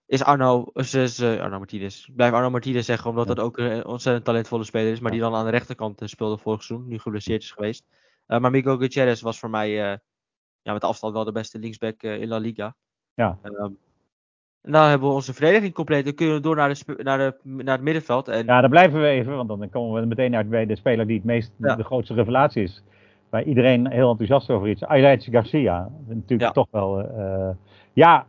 is 0.05 0.23
Arno, 0.23 0.65
is, 0.73 0.93
is, 0.93 1.21
Arno 1.21 1.57
Martinez. 1.57 2.07
Ik 2.07 2.15
blijf 2.15 2.33
Arno 2.33 2.49
Martinez 2.49 2.85
zeggen, 2.85 3.09
omdat 3.09 3.27
Ja. 3.27 3.33
dat 3.33 3.43
ook 3.45 3.57
een 3.57 3.85
ontzettend 3.85 4.25
talentvolle 4.25 4.63
speler 4.63 4.91
is. 4.91 4.99
Maar 4.99 5.11
die 5.11 5.19
dan 5.19 5.35
aan 5.35 5.45
de 5.45 5.51
rechterkant 5.51 6.01
eh, 6.01 6.07
speelde 6.07 6.37
vorig 6.37 6.63
seizoen. 6.63 6.87
Nu 6.87 6.99
geblesseerd 6.99 7.41
is 7.41 7.51
geweest. 7.51 7.85
Eh, 8.25 8.39
maar 8.39 8.51
Miguel 8.51 8.77
Gutierrez 8.77 9.21
was 9.21 9.39
voor 9.39 9.49
mij 9.49 9.67
eh, 9.91 9.97
ja, 10.61 10.73
met 10.73 10.83
afstand 10.83 11.13
wel 11.13 11.23
de 11.23 11.31
beste 11.31 11.59
linksback 11.59 12.03
eh, 12.03 12.21
in 12.21 12.27
La 12.27 12.37
Liga. 12.37 12.75
Ja. 13.13 13.39
Ehm, 13.41 13.71
en 14.61 14.71
dan 14.71 14.87
hebben 14.89 15.07
we 15.07 15.13
onze 15.13 15.33
verdediging 15.33 15.73
compleet. 15.73 16.05
Dan 16.05 16.13
kunnen 16.13 16.35
we 16.35 16.41
door 16.41 16.55
naar, 16.55 16.73
de, 16.73 16.99
naar, 17.03 17.17
de, 17.17 17.37
naar 17.43 17.75
het 17.75 17.83
middenveld. 17.83 18.27
En 18.27 18.45
Ja, 18.45 18.59
daar 18.61 18.69
blijven 18.69 19.01
we 19.01 19.07
even, 19.07 19.35
want 19.35 19.47
dan 19.49 19.69
komen 19.69 20.01
we 20.01 20.07
meteen 20.07 20.35
uit 20.35 20.49
bij 20.49 20.65
de 20.65 20.75
speler 20.75 21.07
die 21.07 21.15
het 21.15 21.25
meest, 21.25 21.51
Ja. 21.57 21.75
de 21.75 21.83
grootste 21.83 22.13
revelatie 22.13 22.63
is. 22.63 22.83
Waar 23.29 23.43
iedereen 23.43 23.91
heel 23.91 24.09
enthousiast 24.09 24.49
over 24.49 24.67
is. 24.67 24.83
Ajax 24.83 25.27
Garcia. 25.31 25.91
Natuurlijk 26.05 26.41
Ja. 26.41 26.51
toch 26.51 26.67
wel, 26.71 26.99
eh, 27.01 27.55
ja. 27.93 28.27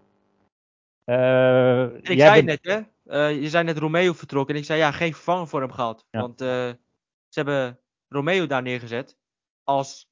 Eh, 1.04 1.82
ik 1.84 2.06
jij 2.06 2.16
zei 2.26 2.44
bent- 2.44 2.64
net, 2.64 2.86
hè, 3.04 3.12
eh, 3.28 3.42
je 3.42 3.48
zei 3.48 3.64
net 3.64 3.78
Romeo 3.78 4.12
vertrokken. 4.12 4.54
En 4.54 4.60
ik 4.60 4.66
zei 4.66 4.78
ja, 4.78 4.90
geen 4.92 5.12
vervanger 5.14 5.46
voor 5.48 5.60
hem 5.60 5.72
gehad. 5.72 6.06
Ja. 6.10 6.20
Want 6.20 6.40
eh, 6.40 6.48
ze 7.28 7.40
hebben 7.40 7.78
Romeo 8.08 8.46
daar 8.46 8.62
neergezet. 8.62 9.18
Als, 9.64 10.10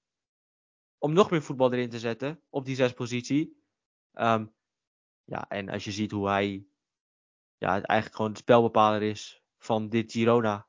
om 0.99 1.13
nog 1.13 1.31
meer 1.31 1.43
voetbal 1.43 1.73
erin 1.73 1.89
te 1.91 1.99
zetten. 1.99 2.41
Op 2.51 2.65
die 2.65 2.75
zespositie. 2.77 3.61
Ehm 4.13 4.47
ja, 5.25 5.49
en 5.49 5.69
als 5.69 5.85
je 5.85 5.91
ziet 5.93 6.11
hoe 6.11 6.29
hij 6.29 6.67
ja, 7.59 7.69
eigenlijk 7.71 8.15
gewoon 8.17 8.33
de 8.33 8.39
spelbepaler 8.39 9.03
is 9.03 9.43
van 9.59 9.89
dit 9.89 10.13
Girona. 10.13 10.67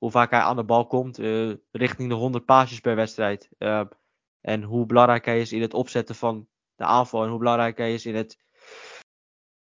Hoe 0.00 0.10
vaak 0.10 0.30
hij 0.30 0.40
aan 0.40 0.56
de 0.56 0.64
bal 0.64 0.86
komt. 0.86 1.18
eh, 1.18 1.52
richting 1.70 2.08
de 2.08 2.14
100 2.14 2.44
paasjes 2.44 2.80
per 2.80 2.96
wedstrijd. 2.96 3.50
Eh, 3.58 3.84
en 4.40 4.62
hoe 4.62 4.86
belangrijk 4.86 5.24
hij 5.24 5.40
is 5.40 5.52
in 5.52 5.60
het 5.60 5.74
opzetten 5.74 6.14
van 6.14 6.48
de 6.74 6.84
aanval. 6.84 7.22
En 7.22 7.28
hoe 7.28 7.38
belangrijk 7.38 7.78
hij 7.78 7.94
is 7.94 8.06
in 8.06 8.14
het 8.14 8.38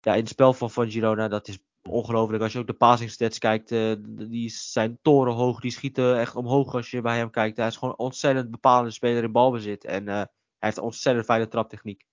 ja, 0.01 0.12
in 0.12 0.20
het 0.20 0.29
spel 0.29 0.53
van, 0.53 0.70
van 0.70 0.91
Girona, 0.91 1.29
dat 1.29 1.49
is 1.49 1.59
ongelooflijk. 1.83 2.43
Als 2.43 2.53
je 2.53 2.59
ook 2.59 2.66
de 2.66 2.72
passing 2.72 3.39
kijkt, 3.39 3.72
eh, 3.72 3.93
die 4.29 4.49
zijn 4.49 4.99
torenhoog, 5.03 5.61
die 5.61 5.70
schieten 5.70 6.18
echt 6.18 6.37
omhoog 6.37 6.75
als 6.75 6.91
je 6.91 7.01
bij 7.01 7.16
hem 7.16 7.31
kijkt. 7.31 7.57
Hij 7.57 7.66
is 7.66 7.77
gewoon 7.77 7.95
een 7.97 8.05
ontzettend 8.05 8.51
bepalende 8.51 8.91
speler 8.91 9.22
in 9.22 9.33
balbezit. 9.33 9.85
En 9.85 10.07
hij 10.07 10.29
heeft 10.59 10.77
een 10.77 10.83
ontzettend 10.83 11.27
fijne 11.27 11.49
traptechniek. 11.49 12.05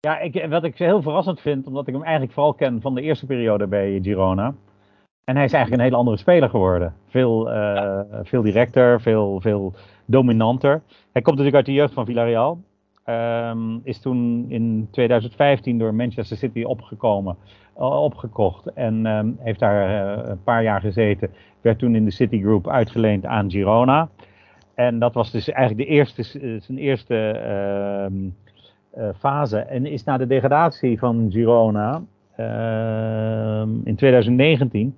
Ja, 0.00 0.18
ik, 0.18 0.46
wat 0.48 0.64
ik 0.64 0.78
heel 0.78 1.02
verrassend 1.02 1.40
vind, 1.40 1.66
omdat 1.66 1.86
ik 1.88 1.94
hem 1.94 2.02
eigenlijk 2.02 2.32
vooral 2.32 2.54
ken 2.54 2.80
van 2.80 2.94
de 2.94 3.02
eerste 3.02 3.26
periode 3.26 3.66
bij 3.66 4.00
Girona. 4.02 4.54
En 5.28 5.36
hij 5.36 5.44
is 5.44 5.52
eigenlijk 5.52 5.82
een 5.82 5.88
hele 5.88 6.00
andere 6.00 6.16
speler 6.16 6.48
geworden. 6.48 6.94
Veel, 7.08 7.52
eh, 7.52 8.00
veel 8.22 8.42
directer, 8.42 9.00
veel, 9.00 9.40
veel 9.40 9.74
dominanter. 10.04 10.82
Hij 11.12 11.22
komt 11.22 11.36
natuurlijk 11.36 11.54
uit 11.54 11.66
de 11.66 11.72
jeugd 11.72 11.92
van 11.92 12.04
Villarreal. 12.06 12.60
Ehm, 13.04 13.78
is 13.82 14.00
toen 14.00 14.46
in 14.48 14.88
2015 14.90 15.78
door 15.78 15.94
Manchester 15.94 16.36
City 16.36 16.62
opgekomen, 16.62 17.36
eh, 17.76 18.02
opgekocht. 18.02 18.72
En 18.72 19.06
ehm, 19.06 19.30
heeft 19.38 19.60
daar 19.60 19.88
eh, 19.88 20.28
een 20.28 20.42
paar 20.42 20.62
jaar 20.62 20.80
gezeten. 20.80 21.30
Werd 21.60 21.78
toen 21.78 21.94
in 21.94 22.04
de 22.04 22.10
City 22.10 22.40
Group 22.40 22.68
uitgeleend 22.68 23.26
aan 23.26 23.50
Girona. 23.50 24.08
En 24.74 24.98
dat 24.98 25.14
was 25.14 25.30
dus 25.30 25.48
eigenlijk 25.48 25.88
de 25.88 25.94
eerste, 25.94 26.22
zijn 26.60 26.78
eerste 26.78 27.16
ehm, 27.16 28.14
eh, 28.90 29.08
fase. 29.18 29.58
En 29.58 29.86
is 29.86 30.04
na 30.04 30.16
de 30.16 30.26
degradatie 30.26 30.98
van 30.98 31.28
Girona 31.30 32.02
in 33.84 33.94
2019 33.96 34.94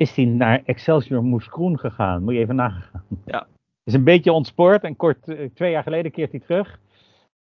is 0.00 0.16
hij 0.16 0.24
naar 0.24 0.62
Excelsior 0.64 1.22
Moeskroen 1.22 1.78
gegaan. 1.78 2.22
Moet 2.22 2.34
je 2.34 2.40
even 2.40 2.54
nagaan. 2.56 3.04
Ja. 3.24 3.46
Is 3.84 3.94
een 3.94 4.04
beetje 4.04 4.32
ontspoord 4.32 4.82
en 4.84 4.96
kort, 4.96 5.28
eh, 5.28 5.48
twee 5.54 5.70
jaar 5.70 5.82
geleden 5.82 6.10
keert 6.10 6.30
hij 6.30 6.40
terug. 6.40 6.78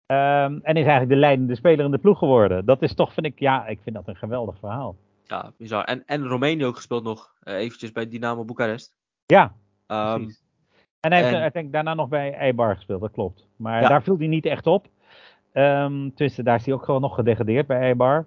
Ehm, 0.05 0.53
en 0.61 0.75
is 0.75 0.81
eigenlijk 0.83 1.09
de 1.09 1.15
leidende 1.15 1.55
speler 1.55 1.85
in 1.85 1.91
de 1.91 1.97
ploeg 1.97 2.17
geworden. 2.17 2.65
Dat 2.65 2.81
is 2.81 2.93
toch, 2.93 3.13
vind 3.13 3.25
ik, 3.25 3.39
ja, 3.39 3.67
ik 3.67 3.79
vind 3.83 3.95
dat 3.95 4.07
een 4.07 4.15
geweldig 4.15 4.57
verhaal. 4.59 4.95
Ja, 5.23 5.51
bizar. 5.57 5.83
En, 5.83 6.03
en 6.05 6.27
Roemenië 6.27 6.65
ook 6.65 6.75
gespeeld 6.75 7.03
nog, 7.03 7.33
eh, 7.43 7.55
eventjes 7.55 7.91
bij 7.91 8.07
Dynamo 8.09 8.45
Boekarest. 8.45 8.93
Ja, 9.25 9.53
precies. 9.85 10.43
En 10.99 11.11
hij 11.11 11.21
heeft, 11.21 11.33
en- 11.33 11.39
eh, 11.39 11.45
ik 11.45 11.53
denk, 11.53 11.71
daarna 11.71 11.93
nog 11.93 12.07
bij 12.07 12.33
Eibar 12.33 12.75
gespeeld, 12.75 13.01
dat 13.01 13.11
klopt. 13.11 13.47
Maar 13.55 13.81
Ja. 13.81 13.87
daar 13.87 14.03
viel 14.03 14.17
hij 14.17 14.27
niet 14.27 14.45
echt 14.45 14.67
op. 14.67 14.87
Ehm 15.51 16.09
tenminste, 16.09 16.43
daar 16.43 16.55
is 16.55 16.65
hij 16.65 16.73
ook 16.73 16.83
gewoon 16.83 17.01
nog 17.01 17.15
gedegradeerd 17.15 17.67
bij 17.67 17.79
Eibar. 17.79 18.25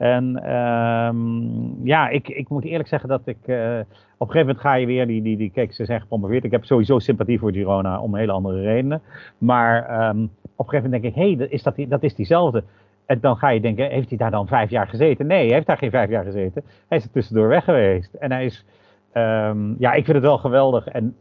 En 0.00 0.42
ehm, 0.44 1.86
ja, 1.86 2.08
ik, 2.08 2.28
ik 2.28 2.48
moet 2.48 2.64
eerlijk 2.64 2.88
zeggen 2.88 3.08
dat 3.08 3.20
ik... 3.24 3.36
eh, 3.46 3.78
op 4.18 4.26
een 4.26 4.32
gegeven 4.32 4.38
moment 4.46 4.60
ga 4.60 4.74
je 4.74 4.86
weer, 4.86 5.06
die, 5.06 5.22
die, 5.22 5.36
die 5.36 5.50
kijk, 5.50 5.72
ze 5.74 5.84
zijn 5.84 6.00
gepromoveerd. 6.00 6.44
Ik 6.44 6.50
heb 6.50 6.64
sowieso 6.64 6.98
sympathie 6.98 7.38
voor 7.38 7.52
Girona 7.52 8.00
om 8.00 8.14
hele 8.16 8.32
andere 8.32 8.60
redenen. 8.62 9.02
Maar 9.38 9.84
ehm, 9.86 10.22
op 10.56 10.66
een 10.66 10.70
gegeven 10.70 10.82
moment 10.90 11.02
denk 11.02 11.04
ik, 11.04 11.14
hé, 11.22 11.34
hey, 11.36 11.48
is 11.48 11.62
dat, 11.62 11.74
die- 11.76 11.88
dat 11.88 12.02
is 12.02 12.14
diezelfde. 12.14 12.64
En 13.06 13.20
dan 13.20 13.36
ga 13.36 13.48
je 13.48 13.60
denken, 13.60 13.90
heeft 13.90 14.08
hij 14.08 14.18
daar 14.18 14.30
dan 14.30 14.46
vijf 14.46 14.70
jaar 14.70 14.88
gezeten? 14.88 15.26
Nee, 15.26 15.44
hij 15.46 15.54
heeft 15.54 15.66
daar 15.66 15.78
geen 15.78 15.90
vijf 15.90 16.10
jaar 16.10 16.24
gezeten. 16.24 16.64
Hij 16.88 16.98
is 16.98 17.04
er 17.04 17.10
tussendoor 17.10 17.48
weg 17.48 17.64
geweest. 17.64 18.14
En 18.14 18.32
hij 18.32 18.44
is, 18.44 18.64
ehm, 19.12 19.74
ja, 19.78 19.92
ik 19.92 20.04
vind 20.04 20.16
het 20.16 20.26
wel 20.26 20.38
geweldig. 20.38 20.86
En 20.86 21.16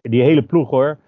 die 0.00 0.22
hele 0.22 0.42
ploeg 0.42 0.70
hoor. 0.70 0.98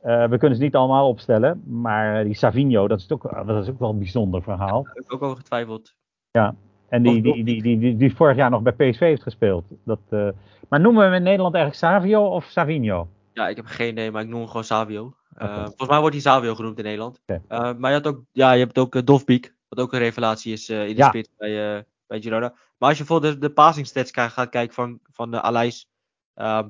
Eh, 0.00 0.28
we 0.28 0.38
kunnen 0.38 0.56
ze 0.58 0.62
niet 0.64 0.76
allemaal 0.76 1.08
opstellen. 1.08 1.62
Maar 1.66 2.24
die 2.24 2.34
Savinho, 2.34 2.88
dat 2.88 2.98
is 2.98 3.12
ook, 3.12 3.24
is 3.46 3.68
ook 3.70 3.78
wel 3.78 3.90
een 3.90 3.98
bijzonder 3.98 4.42
verhaal. 4.42 4.84
heb 4.94 5.04
ik 5.04 5.12
ook 5.14 5.22
over 5.22 5.36
getwijfeld. 5.36 5.94
En 6.32 7.02
die, 7.02 7.22
die, 7.22 7.44
die, 7.44 7.78
die, 7.78 7.96
die, 7.96 8.14
vorig 8.16 8.36
jaar 8.36 8.50
nog 8.50 8.62
bij 8.62 8.72
PSV 8.72 8.98
heeft 8.98 9.22
gespeeld. 9.22 9.64
Dat, 9.84 10.00
eh, 10.08 10.28
maar 10.68 10.80
noemen 10.80 11.00
we 11.00 11.06
hem 11.08 11.16
in 11.16 11.22
Nederland 11.22 11.54
eigenlijk 11.54 11.84
Savio 11.84 12.26
of 12.26 12.44
Savinho? 12.44 13.08
Ja, 13.32 13.48
ik 13.48 13.56
heb 13.56 13.64
geen 13.64 13.90
idee, 13.90 14.10
maar 14.10 14.22
ik 14.22 14.28
noem 14.28 14.38
hem 14.38 14.48
gewoon 14.48 14.64
Savio. 14.64 15.14
Eh, 15.34 15.64
volgens 15.64 15.88
mij 15.88 15.98
wordt 15.98 16.14
hij 16.14 16.24
Savio 16.24 16.54
genoemd 16.54 16.78
in 16.78 16.84
Nederland. 16.84 17.20
Eh, 17.26 17.38
maar 17.48 17.90
je, 17.90 17.96
had 17.96 18.06
ook, 18.06 18.24
ja, 18.32 18.52
je 18.52 18.64
hebt 18.64 18.78
ook 18.78 19.06
Dovbeek, 19.06 19.54
wat 19.68 19.78
ook 19.80 19.92
een 19.92 19.98
revelatie 19.98 20.52
is 20.52 20.68
in 20.68 20.86
de 20.86 20.94
Ja. 20.94 21.08
spits 21.08 21.28
bij, 21.36 21.84
bij 22.06 22.20
Girona. 22.20 22.54
Maar 22.78 22.88
als 22.88 22.98
je 22.98 23.04
bijvoorbeeld 23.04 23.40
de, 23.40 23.46
de 23.46 23.52
passing 23.52 23.86
stats 23.86 24.10
gaat 24.12 24.48
kijken 24.48 24.74
van, 24.74 24.98
van 25.12 25.30
de 25.30 25.40
Alais, 25.40 25.88
ehm, 26.34 26.68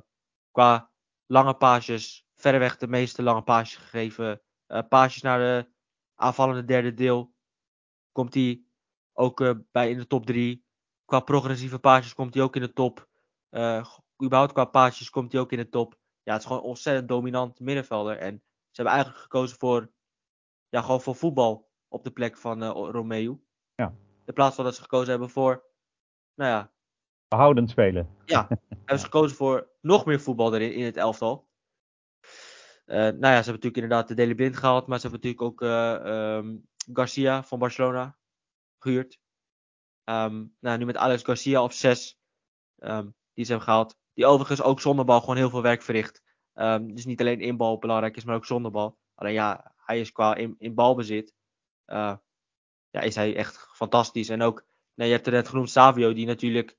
qua 0.51 0.91
lange 1.27 1.55
paasjes, 1.55 2.27
verreweg 2.37 2.77
de 2.77 2.89
meeste 2.89 3.23
lange 3.23 3.43
paasjes 3.43 3.83
gegeven. 3.83 4.41
paasjes 4.89 5.23
naar 5.23 5.39
de 5.39 5.69
aanvallende 6.15 6.65
derde 6.65 6.95
deel, 6.95 7.33
komt 8.13 8.35
hij 8.35 8.61
ook 9.13 9.41
eh, 9.41 9.51
bij 9.73 9.91
in 9.91 9.99
de 9.99 10.07
top 10.07 10.27
3. 10.27 10.65
Qua 11.05 11.21
progressieve 11.21 11.79
paasjes 11.79 12.15
komt 12.15 12.35
hij 12.35 12.43
ook 12.43 12.57
in 12.57 12.63
de 12.63 12.73
top. 12.73 13.09
Eh 13.49 13.87
überhaupt 14.23 14.53
qua 14.53 14.65
paasjes 14.65 15.11
komt 15.11 15.33
hij 15.33 15.41
ook 15.41 15.53
in 15.53 15.59
de 15.59 15.69
top 15.69 16.01
ja, 16.23 16.33
het 16.33 16.41
is 16.41 16.47
gewoon 16.47 16.63
een 16.63 16.69
ontzettend 16.69 17.09
dominant 17.09 17.61
middenvelder. 17.61 18.17
En 18.17 18.43
ze 18.45 18.83
hebben 18.83 18.95
eigenlijk 18.95 19.23
gekozen 19.23 19.59
voor, 19.59 19.93
ja, 20.69 20.81
gewoon 20.81 21.01
voor 21.01 21.15
voetbal 21.15 21.71
op 21.89 22.05
de 22.05 22.11
plek 22.11 22.37
van 22.37 22.63
eh 22.63 22.71
Romeo. 22.71 23.41
Ja. 23.75 23.95
In 24.25 24.35
plaats 24.35 24.55
van 24.55 24.65
dat 24.65 24.75
ze 24.75 24.83
gekozen 24.83 25.11
hebben 25.11 25.31
voor, 25.31 25.65
nou 26.35 26.51
ja, 26.51 26.71
Behoudend 27.29 27.71
spelen. 27.71 28.17
hebben 28.69 28.99
ze 28.99 29.05
gekozen 29.05 29.37
voor 29.37 29.71
nog 29.81 30.05
meer 30.05 30.21
voetbal 30.21 30.55
erin 30.55 30.75
in 30.75 30.85
het 30.85 30.97
elftal. 30.97 31.51
Nou 32.87 33.07
ja, 33.07 33.15
ze 33.15 33.27
hebben 33.27 33.45
natuurlijk 33.45 33.77
inderdaad 33.77 34.09
de 34.09 34.15
Deli 34.15 34.35
Blind 34.35 34.57
gehaald, 34.57 34.87
maar 34.87 35.01
ze 35.01 35.09
hebben 35.09 35.31
natuurlijk 35.31 35.53
ook 35.53 35.69
eh, 35.69 36.37
ehm, 36.37 36.57
Garcia 36.93 37.43
van 37.43 37.59
Barcelona 37.59 38.17
gehuurd. 38.83 39.19
Ehm, 40.05 40.45
nou, 40.61 40.79
nu 40.79 40.85
met 40.85 40.97
Alex 40.97 41.23
Garcia 41.23 41.63
op 41.63 41.73
6, 41.73 42.19
die 43.35 43.45
ze 43.45 43.51
hebben 43.51 43.63
gehaald. 43.69 43.97
Die 44.15 44.27
overigens 44.27 44.63
ook 44.63 44.81
zonder 44.81 45.05
bal 45.05 45.21
gewoon 45.21 45.37
heel 45.37 45.51
veel 45.51 45.63
werk 45.63 45.83
verricht. 45.83 46.23
Ehm, 46.53 46.87
dus 46.95 47.05
niet 47.05 47.21
alleen 47.21 47.41
inbal 47.41 47.79
belangrijk 47.79 48.17
is, 48.17 48.25
maar 48.25 48.35
ook 48.37 48.47
zonder 48.47 48.71
bal. 48.71 48.99
Alleen 49.15 49.33
ja, 49.33 49.75
hij 49.77 50.01
is 50.01 50.13
qua 50.13 50.35
in, 50.35 50.55
in 50.59 50.75
balbezit. 50.75 51.35
eh, 51.85 52.17
ja, 52.91 53.01
is 53.01 53.15
hij 53.15 53.37
echt 53.37 53.69
fantastisch. 53.75 54.29
En 54.29 54.43
ook, 54.43 54.65
nou, 54.95 55.09
je 55.09 55.15
hebt 55.15 55.27
er 55.27 55.33
net 55.33 55.49
genoemd 55.49 55.71
Savio, 55.71 56.13
die 56.13 56.27
natuurlijk 56.27 56.77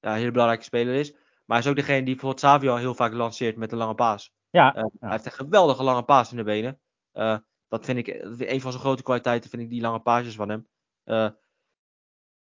ja, 0.00 0.10
een 0.12 0.18
hele 0.18 0.30
belangrijke 0.30 0.64
speler 0.64 0.94
is. 0.94 1.12
Maar 1.12 1.22
hij 1.46 1.58
is 1.58 1.66
ook 1.66 1.76
degene 1.76 1.96
die 2.04 2.14
bijvoorbeeld 2.14 2.40
Savio 2.40 2.76
heel 2.76 2.94
vaak 2.94 3.12
lanceert 3.12 3.56
met 3.56 3.72
een 3.72 3.78
lange 3.78 3.94
paas. 3.94 4.32
Ja, 4.50 4.74
Eh, 4.74 4.82
ja. 4.82 4.90
Hij 5.00 5.10
heeft 5.10 5.26
een 5.26 5.32
geweldige 5.32 5.82
lange 5.82 6.02
paas 6.02 6.30
in 6.30 6.36
de 6.36 6.42
benen. 6.44 6.80
Eh, 7.12 7.36
dat 7.68 7.84
vind 7.84 7.98
ik 7.98 8.08
een 8.38 8.60
van 8.60 8.70
zijn 8.70 8.82
grote 8.84 9.02
kwaliteiten, 9.02 9.50
vind 9.50 9.62
ik 9.62 9.70
die 9.70 9.80
lange 9.80 10.00
paasjes 10.00 10.34
van 10.34 10.48
hem. 10.48 10.68
Eh, 11.04 11.28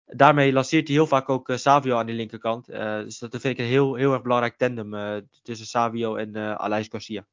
daarmee 0.04 0.52
lanceert 0.52 0.86
hij 0.86 0.96
heel 0.96 1.06
vaak 1.06 1.28
ook 1.28 1.48
eh, 1.48 1.56
Savio 1.56 1.96
aan 1.96 2.06
de 2.06 2.12
linkerkant. 2.12 2.68
Eh, 2.68 2.98
dus 2.98 3.18
dat 3.18 3.30
vind 3.30 3.44
ik 3.44 3.58
een 3.58 3.70
heel, 3.70 3.94
heel 3.94 4.12
erg 4.12 4.22
belangrijk 4.22 4.56
tandem 4.56 4.90
tussen 5.42 5.66
Savio 5.66 6.16
en 6.16 6.58
Alex 6.58 6.88
Garcia. 6.88 7.24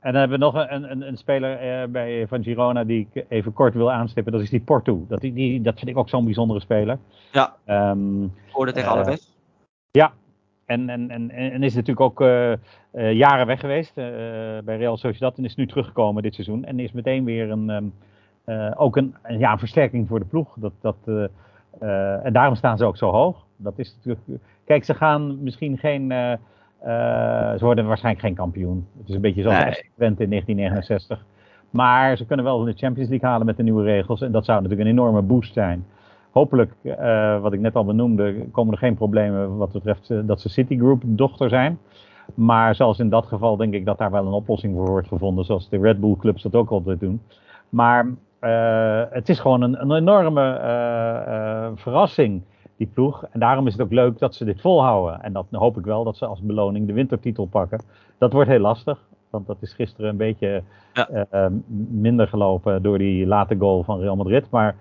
En 0.00 0.12
dan 0.12 0.20
hebben 0.20 0.38
we 0.38 0.44
nog 0.44 0.54
een, 0.54 0.90
een, 0.90 1.08
een 1.08 1.16
speler 1.16 1.58
eh, 1.58 1.88
bij, 1.88 2.26
van 2.28 2.42
Girona 2.42 2.84
die 2.84 3.08
ik 3.10 3.24
even 3.28 3.52
kort 3.52 3.74
wil 3.74 3.92
aanstippen. 3.92 4.32
Dat 4.32 4.42
is 4.42 4.50
die 4.50 4.60
Porto. 4.60 5.04
Dat, 5.08 5.20
die, 5.20 5.32
die, 5.32 5.60
dat 5.60 5.78
vind 5.78 5.90
ik 5.90 5.96
ook 5.96 6.08
zo'n 6.08 6.24
bijzondere 6.24 6.60
speler. 6.60 6.98
Ja. 7.32 7.56
Ehm, 7.64 8.26
Hoorde 8.50 8.72
tegen 8.72 8.88
Eh, 8.88 8.94
Alaves. 8.94 9.36
en, 10.66 10.88
en, 10.88 11.10
en, 11.10 11.30
en 11.30 11.62
is 11.62 11.74
natuurlijk 11.74 12.00
ook 12.00 12.18
jaren 12.92 13.46
weg 13.46 13.60
geweest 13.60 13.94
bij 14.64 14.76
Real 14.76 14.96
Sociedad. 14.96 15.38
En 15.38 15.44
is 15.44 15.54
nu 15.54 15.66
teruggekomen 15.66 16.22
dit 16.22 16.34
seizoen. 16.34 16.64
En 16.64 16.80
is 16.80 16.92
meteen 16.92 17.24
weer 17.24 17.50
een, 17.50 17.70
ehm, 17.70 17.84
eh, 17.84 17.90
ook 18.76 18.96
een, 18.96 19.14
ja, 19.28 19.52
een 19.52 19.58
versterking 19.58 20.08
voor 20.08 20.18
de 20.18 20.24
ploeg. 20.24 20.54
Dat, 20.56 20.72
dat, 20.80 20.96
eh, 21.04 21.24
eh, 21.80 22.24
en 22.24 22.32
daarom 22.32 22.54
staan 22.54 22.76
ze 22.78 22.84
ook 22.84 22.96
zo 22.96 23.10
hoog. 23.10 23.44
Dat 23.56 23.78
is 23.78 23.94
natuurlijk, 23.96 24.40
kijk, 24.64 24.84
ze 24.84 24.94
gaan 24.94 25.42
misschien 25.42 25.78
geen... 25.78 26.12
eh, 26.12 26.32
eh, 26.32 27.58
ze 27.58 27.64
worden 27.64 27.86
waarschijnlijk 27.86 28.24
geen 28.24 28.34
kampioen. 28.34 28.86
Het 28.98 29.08
is 29.08 29.14
een 29.14 29.20
beetje 29.20 29.42
zoals 29.42 29.64
Nee. 29.64 29.90
Twente 29.96 30.22
in 30.22 30.30
1969. 30.30 31.24
Maar 31.70 32.16
ze 32.16 32.26
kunnen 32.26 32.44
wel 32.44 32.64
de 32.64 32.72
Champions 32.72 33.08
League 33.08 33.28
halen 33.28 33.46
met 33.46 33.56
de 33.56 33.62
nieuwe 33.62 33.82
regels. 33.82 34.20
En 34.20 34.32
dat 34.32 34.44
zou 34.44 34.62
natuurlijk 34.62 34.88
een 34.88 34.94
enorme 34.96 35.22
boost 35.22 35.52
zijn. 35.52 35.86
Hopelijk, 36.30 36.72
uh, 36.82 37.40
wat 37.40 37.52
ik 37.52 37.60
net 37.60 37.74
al 37.74 37.84
benoemde, 37.84 38.34
komen 38.52 38.72
er 38.72 38.78
geen 38.78 38.94
problemen 38.94 39.56
wat 39.56 39.72
betreft 39.72 40.10
uh, 40.10 40.20
dat 40.24 40.40
ze 40.40 40.48
Citigroup 40.48 41.02
dochter 41.06 41.48
zijn. 41.48 41.78
Maar 42.34 42.74
zelfs 42.74 42.98
in 42.98 43.08
dat 43.08 43.26
geval 43.26 43.56
denk 43.56 43.74
ik 43.74 43.84
dat 43.84 43.98
daar 43.98 44.10
wel 44.10 44.26
een 44.26 44.32
oplossing 44.32 44.74
voor 44.76 44.88
wordt 44.88 45.08
gevonden. 45.08 45.44
Zoals 45.44 45.68
de 45.68 45.78
Red 45.78 46.00
Bull 46.00 46.16
clubs 46.16 46.42
dat 46.42 46.54
ook 46.54 46.70
altijd 46.70 47.00
doen. 47.00 47.20
Maar 47.68 48.06
uh, 48.40 49.02
het 49.10 49.28
is 49.28 49.40
gewoon 49.40 49.62
een, 49.62 49.80
een 49.80 49.92
enorme 49.92 51.72
verrassing, 51.74 52.42
die 52.76 52.90
ploeg. 52.94 53.24
En 53.30 53.40
daarom 53.40 53.66
is 53.66 53.72
het 53.72 53.82
ook 53.82 53.92
leuk 53.92 54.18
dat 54.18 54.34
ze 54.34 54.44
dit 54.44 54.60
volhouden. 54.60 55.22
En 55.22 55.32
dat 55.32 55.46
hoop 55.50 55.78
ik 55.78 55.84
wel 55.84 56.04
dat 56.04 56.16
ze 56.16 56.26
als 56.26 56.40
beloning 56.40 56.86
de 56.86 56.92
wintertitel 56.92 57.46
pakken. 57.46 57.80
Dat 58.18 58.32
wordt 58.32 58.50
heel 58.50 58.58
lastig. 58.58 58.98
Want 59.30 59.46
dat 59.46 59.56
is 59.60 59.72
gisteren 59.72 60.10
een 60.10 60.16
beetje 60.16 60.62
ja. 60.92 61.50
minder 61.90 62.28
gelopen 62.28 62.82
door 62.82 62.98
die 62.98 63.26
late 63.26 63.56
goal 63.58 63.82
van 63.82 64.00
Real 64.00 64.16
Madrid. 64.16 64.50
Maar 64.50 64.76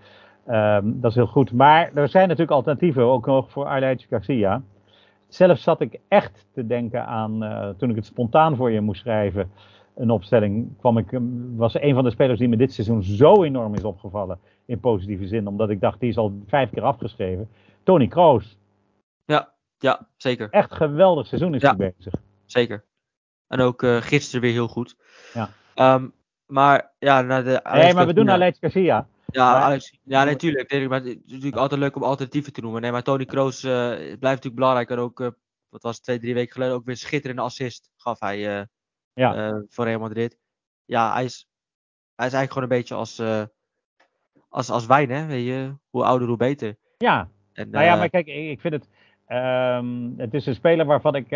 Um, 0.49 1.01
dat 1.01 1.09
is 1.11 1.15
heel 1.15 1.27
goed. 1.27 1.53
Maar 1.53 1.91
er 1.93 2.09
zijn 2.09 2.27
natuurlijk 2.27 2.55
alternatieven, 2.55 3.03
ook 3.03 3.25
nog 3.25 3.51
voor 3.51 3.65
Arleitje 3.65 4.07
Garcia. 4.07 4.61
Zelf 5.27 5.57
zat 5.57 5.81
ik 5.81 5.99
echt 6.07 6.47
te 6.53 6.67
denken 6.67 7.05
aan, 7.05 7.43
uh, 7.43 7.67
toen 7.77 7.89
ik 7.89 7.95
het 7.95 8.05
spontaan 8.05 8.55
voor 8.55 8.71
je 8.71 8.81
moest 8.81 9.01
schrijven, 9.01 9.51
een 9.97 10.09
opstelling, 10.09 10.77
kwam 10.77 10.97
ik, 10.97 11.19
was 11.55 11.81
een 11.81 11.93
van 11.93 12.03
de 12.03 12.09
spelers 12.09 12.39
die 12.39 12.47
me 12.47 12.57
dit 12.57 12.73
seizoen 12.73 13.03
zo 13.03 13.43
enorm 13.43 13.75
is 13.75 13.83
opgevallen, 13.83 14.39
in 14.65 14.79
positieve 14.79 15.27
zin, 15.27 15.47
omdat 15.47 15.69
ik 15.69 15.81
dacht, 15.81 15.99
die 15.99 16.09
is 16.09 16.17
al 16.17 16.43
vijf 16.47 16.69
keer 16.69 16.83
afgeschreven. 16.83 17.49
Tony 17.83 18.07
Kroos. 18.07 18.57
Ja, 19.25 19.53
ja, 19.77 20.07
zeker. 20.17 20.49
Echt 20.49 20.73
geweldig 20.73 21.27
seizoen 21.27 21.55
is 21.55 21.61
ja, 21.61 21.75
hij 21.75 21.93
bezig. 21.97 22.13
Zeker. 22.45 22.85
En 23.47 23.59
ook 23.59 23.81
uh, 23.81 23.97
gisteren 24.01 24.41
weer 24.41 24.51
heel 24.51 24.67
goed. 24.67 24.95
Ja. 25.33 25.49
Um, 25.95 26.13
maar 26.45 26.91
ja, 26.99 27.21
naar 27.21 27.43
de. 27.43 27.61
Nee, 27.71 27.93
maar 27.93 28.07
we 28.07 28.13
doen 28.13 28.29
Alex 28.29 28.59
Garcia. 28.59 29.07
Ja, 29.25 29.61
Alex, 29.61 29.99
ja, 30.03 30.23
natuurlijk. 30.23 30.71
Nee, 30.71 30.87
maar 30.87 30.99
het 30.99 31.07
is 31.07 31.17
natuurlijk 31.25 31.55
altijd 31.55 31.79
leuk 31.79 31.95
om 31.95 32.03
alternatieven 32.03 32.53
te 32.53 32.61
noemen. 32.61 32.81
Nee, 32.81 32.91
maar 32.91 33.03
Tony 33.03 33.25
Kroos 33.25 33.63
uh, 33.63 33.71
blijft 33.95 34.19
natuurlijk 34.19 34.55
belangrijk. 34.55 34.89
En 34.89 34.97
ook, 34.97 35.19
uh, 35.19 35.27
wat 35.69 35.81
was 35.81 35.95
het, 35.95 36.03
twee, 36.03 36.19
drie 36.19 36.33
weken 36.33 36.53
geleden, 36.53 36.75
ook 36.75 36.85
weer 36.85 36.97
schitterende 36.97 37.41
assist 37.41 37.91
gaf 37.95 38.19
hij 38.19 38.67
uh, 39.17 39.33
ja. 39.33 39.63
voor 39.69 39.85
Real 39.85 39.99
Madrid. 39.99 40.37
Ja, 40.85 41.13
hij 41.13 41.23
is, 41.23 41.47
hij 42.15 42.27
is 42.27 42.33
eigenlijk 42.33 42.51
gewoon 42.51 42.63
een 42.63 42.77
beetje 42.77 42.95
als, 42.95 43.21
als, 44.49 44.69
als 44.69 44.85
wijn, 44.85 45.09
hè. 45.09 45.25
Weet 45.25 45.45
je, 45.45 45.73
hoe 45.89 46.03
ouder, 46.03 46.27
hoe 46.27 46.37
beter. 46.37 46.75
Ja, 46.97 47.29
en, 47.53 47.69
nou 47.69 47.85
ja, 47.85 47.95
maar 47.95 48.09
kijk, 48.09 48.27
ik 48.27 48.61
vind 48.61 48.73
het... 48.73 48.89
Um, 49.29 50.13
het 50.17 50.33
is 50.33 50.45
een 50.45 50.55
speler 50.55 50.85
waarvan 50.85 51.15
ik 51.15 51.31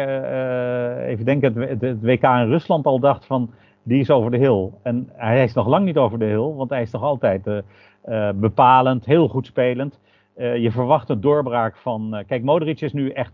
even 1.05 1.25
denk 1.25 1.41
het, 1.41 1.55
het, 1.55 1.81
het 1.81 2.01
WK 2.01 2.23
in 2.23 2.49
Rusland 2.49 2.85
al 2.85 2.99
dacht 2.99 3.25
van 3.25 3.53
die 3.83 3.99
is 3.99 4.09
over 4.09 4.31
de 4.31 4.37
hill. 4.37 4.69
En 4.83 5.09
hij 5.13 5.43
is 5.43 5.53
nog 5.53 5.67
lang 5.67 5.85
niet 5.85 5.97
over 5.97 6.19
de 6.19 6.25
hill, 6.25 6.53
want 6.53 6.69
hij 6.69 6.81
is 6.81 6.91
nog 6.91 7.01
altijd 7.01 7.47
uh, 7.47 7.57
uh, 8.05 8.29
bepalend, 8.35 9.05
heel 9.05 9.27
goed 9.27 9.45
spelend. 9.45 9.99
Uh, 10.37 10.57
je 10.57 10.71
verwacht 10.71 11.09
een 11.09 11.21
doorbraak 11.21 11.77
van. 11.77 12.23
kijk, 12.27 12.43
Modric 12.43 12.81
is 12.81 12.93
nu 12.93 13.09
echt 13.09 13.33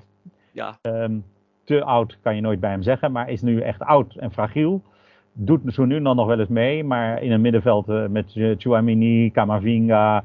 ja. 0.51 0.79
um, 0.81 1.25
te 1.67 1.83
oud, 1.83 2.17
kan 2.21 2.35
je 2.35 2.41
nooit 2.41 2.59
bij 2.59 2.69
hem 2.69 2.81
zeggen, 2.81 3.11
maar 3.11 3.29
is 3.29 3.41
nu 3.41 3.61
echt 3.61 3.81
oud 3.81 4.15
en 4.15 4.31
fragiel. 4.31 4.81
Doet 5.33 5.61
zo 5.67 5.85
nu 5.85 6.01
dan 6.01 6.15
nog 6.15 6.27
wel 6.27 6.39
eens 6.39 6.49
mee, 6.49 6.83
maar 6.83 7.23
in 7.23 7.31
het 7.31 7.41
middenveld 7.41 8.09
met 8.09 8.25
Chouamini, 8.57 9.31
Camavinga. 9.31 10.23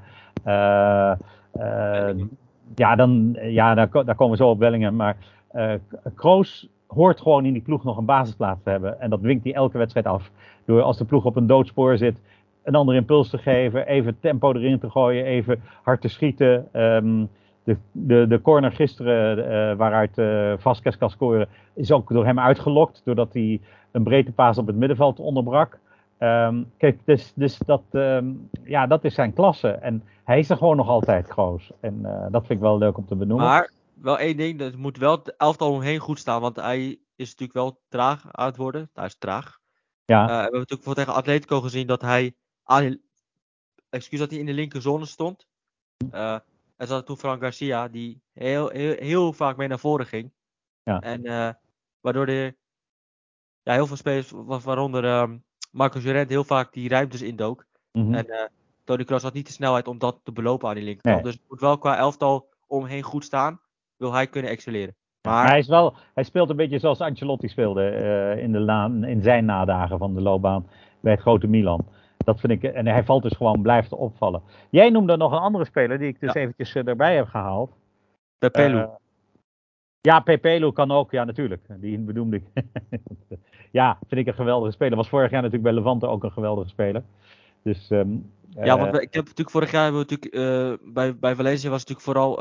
ja, 2.74 2.97
dan, 2.97 3.38
ja 3.40 3.74
daar, 3.74 3.90
daar, 3.90 4.14
komen 4.14 4.30
we 4.30 4.43
zo 4.43 4.51
op 4.51 4.59
Bellingham. 4.59 4.97
Maar 4.97 5.16
Kroos 6.14 6.68
hoort 6.86 7.20
gewoon 7.20 7.45
in 7.45 7.53
die 7.53 7.62
ploeg 7.62 7.84
nog 7.84 7.97
een 7.97 8.05
basisplaats 8.05 8.62
te 8.62 8.70
hebben. 8.70 9.01
En 9.01 9.11
dat 9.11 9.20
dwingt 9.20 9.45
hij 9.45 9.55
elke 9.55 9.78
wedstrijd 9.78 10.07
af. 10.07 10.30
Door 10.64 10.82
als 10.82 10.99
de 10.99 11.05
ploeg 11.05 11.24
op 11.24 11.36
een 11.36 11.47
doodspoor 11.47 11.97
zit, 11.97 12.20
een 12.62 12.74
andere 12.74 12.99
impuls 12.99 13.30
te 13.30 13.38
geven, 13.38 13.86
even 13.86 14.20
tempo 14.20 14.53
erin 14.53 14.78
te 14.78 14.90
gooien, 14.90 15.24
even 15.24 15.62
hard 15.82 16.01
te 16.01 16.09
schieten. 16.09 16.68
Um, 16.72 17.28
de, 17.65 17.77
de, 17.93 18.27
de 18.27 18.41
corner 18.41 18.73
gisteren, 18.73 19.39
uh, 19.39 19.77
waaruit 19.77 20.19
uh, 20.19 20.55
Vasquez 20.59 20.97
kan 20.97 21.11
scoren, 21.11 21.49
is 21.75 21.93
ook 21.93 22.09
door 22.09 22.25
hem 22.25 22.39
uitgelokt, 22.39 23.03
doordat 23.05 23.33
hij 23.33 23.61
een 23.91 24.03
breedte 24.03 24.33
paas 24.33 24.59
op 24.59 24.67
het 24.67 24.77
middenveld 24.77 25.19
onderbrak. 25.19 25.79
Um, 26.19 26.73
kijk, 26.77 26.99
dus, 27.05 27.33
dus 27.35 27.59
dat, 27.59 27.83
um, 27.91 28.49
ja, 28.65 28.87
dat 28.87 29.05
is 29.05 29.15
zijn 29.15 29.33
klasse. 29.33 29.69
En 29.69 30.03
hij 30.25 30.39
is 30.39 30.51
er 30.51 30.57
gewoon 30.57 30.77
nog 30.77 30.89
altijd 30.89 31.29
groot. 31.29 31.71
En 31.81 31.99
uh, 32.03 32.27
dat 32.31 32.47
vind 32.47 32.59
ik 32.59 32.65
wel 32.65 32.79
leuk 32.79 32.97
om 32.97 33.07
te 33.07 33.17
benoemen. 33.17 33.47
Maar 33.47 33.71
wel 33.95 34.19
één 34.19 34.37
ding, 34.37 34.61
het 34.61 34.77
moet 34.77 34.99
wel 34.99 35.17
het 35.17 35.37
elftal 35.37 35.73
omheen 35.73 35.99
goed 35.99 36.19
staan, 36.19 36.41
want 36.41 36.57
hij 36.57 36.99
is 37.17 37.31
natuurlijk 37.31 37.53
wel 37.53 37.81
traag 37.89 38.25
aan 38.31 38.47
het 38.47 38.57
worden. 38.57 38.91
Hij 38.95 39.07
is 39.07 39.19
traag. 39.19 39.59
Ja. 40.05 40.23
Uh, 40.23 40.27
we 40.27 40.33
hebben 40.33 40.59
natuurlijk 40.59 40.83
voor 40.83 40.95
tegen 40.95 41.15
Atletico 41.15 41.61
gezien 41.61 41.87
dat 41.87 42.01
hij, 42.01 42.35
aan, 42.65 42.99
excuus, 43.91 44.19
dat 44.19 44.31
hij 44.31 44.39
in 44.39 44.47
de 44.47 44.53
linkerzone 44.53 45.05
stond. 45.05 45.47
Uh, 46.15 46.37
en 46.83 46.89
zat 46.89 47.07
toen 47.07 47.16
Frank 47.16 47.43
Garcia, 47.43 47.89
die 47.89 48.22
heel, 48.33 48.68
heel, 48.68 48.95
heel 48.99 49.33
vaak 49.33 49.57
mee 49.57 49.68
naar 49.68 49.78
voren 49.78 50.07
ging. 50.07 50.33
Ja. 50.83 51.01
En 51.01 51.26
uh, 51.26 51.51
waardoor 52.01 52.26
de, 52.26 52.55
ja, 53.62 53.72
heel 53.72 53.87
veel 53.87 53.97
spelers, 53.97 54.33
waaronder 54.47 55.05
um, 55.05 55.45
Marco 55.70 56.01
Llorent, 56.01 56.28
heel 56.28 56.45
vaak 56.45 56.72
die 56.72 56.89
ruimtes 56.89 57.22
indook. 57.22 57.66
Mm 57.93 58.05
-hmm. 58.05 58.14
En 58.14 58.51
Tony 58.85 59.05
Kroos 59.05 59.22
had 59.22 59.33
niet 59.33 59.47
de 59.47 59.53
snelheid 59.53 59.89
om 59.89 59.99
dat 59.99 60.20
te 60.22 60.33
belopen 60.33 60.68
aan 60.68 60.74
die 60.74 60.85
linkerkant. 60.85 61.14
Nee. 61.14 61.24
Dus 61.24 61.35
het 61.35 61.49
moet 61.49 61.61
wel 61.61 61.78
qua 61.78 61.97
elftal 61.97 62.49
omheen 62.66 63.03
goed 63.03 63.24
staan 63.24 63.61
wil 63.97 64.12
hij 64.12 64.26
kunnen 64.26 64.51
excelleren. 64.51 64.95
Maar... 65.22 65.49
hij, 65.49 65.59
is 65.59 65.68
wel, 65.68 65.95
hij 66.14 66.24
speelt 66.24 66.51
een 66.51 66.57
beetje 66.57 66.78
zoals 66.78 67.01
Ancelotti 67.01 67.49
speelde 67.49 67.83
uh, 67.83 68.43
in, 68.43 68.53
de 68.53 68.61
laan, 68.61 69.05
in 69.05 69.22
zijn 69.22 69.45
nadagen 69.45 69.99
van 69.99 70.14
de 70.14 70.20
loopbaan 70.20 70.68
bij 71.01 71.12
het 71.12 71.20
grote 71.20 71.47
Milan. 71.47 71.87
Dat 72.25 72.41
vind 72.41 72.53
ik, 72.53 72.62
en 72.62 72.87
hij 72.87 73.05
valt 73.05 73.23
dus 73.23 73.37
gewoon, 73.37 73.62
blijft 73.62 73.93
opvallen. 73.93 74.43
Jij 74.70 74.91
noemde 74.91 75.16
nog 75.16 75.33
een 75.33 75.39
andere 75.39 75.64
speler 75.64 75.99
die 75.99 76.09
ik 76.09 76.20
dus 76.20 76.33
ja. 76.33 76.41
eventjes 76.41 76.75
uh, 76.75 76.87
erbij 76.87 77.14
heb 77.14 77.27
gehaald. 77.27 77.70
Pepelu. 78.39 78.77
Uh, 78.77 78.89
ja, 80.01 80.20
Pepelu 80.20 80.73
kan 80.73 80.91
ook, 80.91 81.11
ja 81.11 81.25
natuurlijk. 81.25 81.62
Die 81.68 81.99
benoemde 81.99 82.37
ik. 82.37 82.64
ja, 83.70 83.99
vind 84.09 84.20
ik 84.20 84.27
een 84.27 84.35
geweldige 84.35 84.73
speler. 84.73 84.97
Was 84.97 85.09
vorig 85.09 85.31
jaar 85.31 85.43
natuurlijk 85.43 85.75
bij 85.75 85.83
Levante 85.83 86.07
ook 86.07 86.25
een 86.25 86.33
geweldige 86.33 86.68
speler. 86.68 87.03
Dus, 87.62 87.91
um, 87.91 88.33
ja, 88.49 88.79
want 88.79 88.95
ik 88.95 89.14
heb 89.14 89.25
natuurlijk 89.25 89.51
vorig 89.51 89.70
jaar 89.70 89.83
hebben 89.83 90.07
we 90.07 90.11
natuurlijk, 90.11 90.93
bij, 90.95 91.16
bij 91.16 91.35
Valencia 91.35 91.70
was 91.70 91.85
natuurlijk 91.85 92.07
vooral 92.07 92.39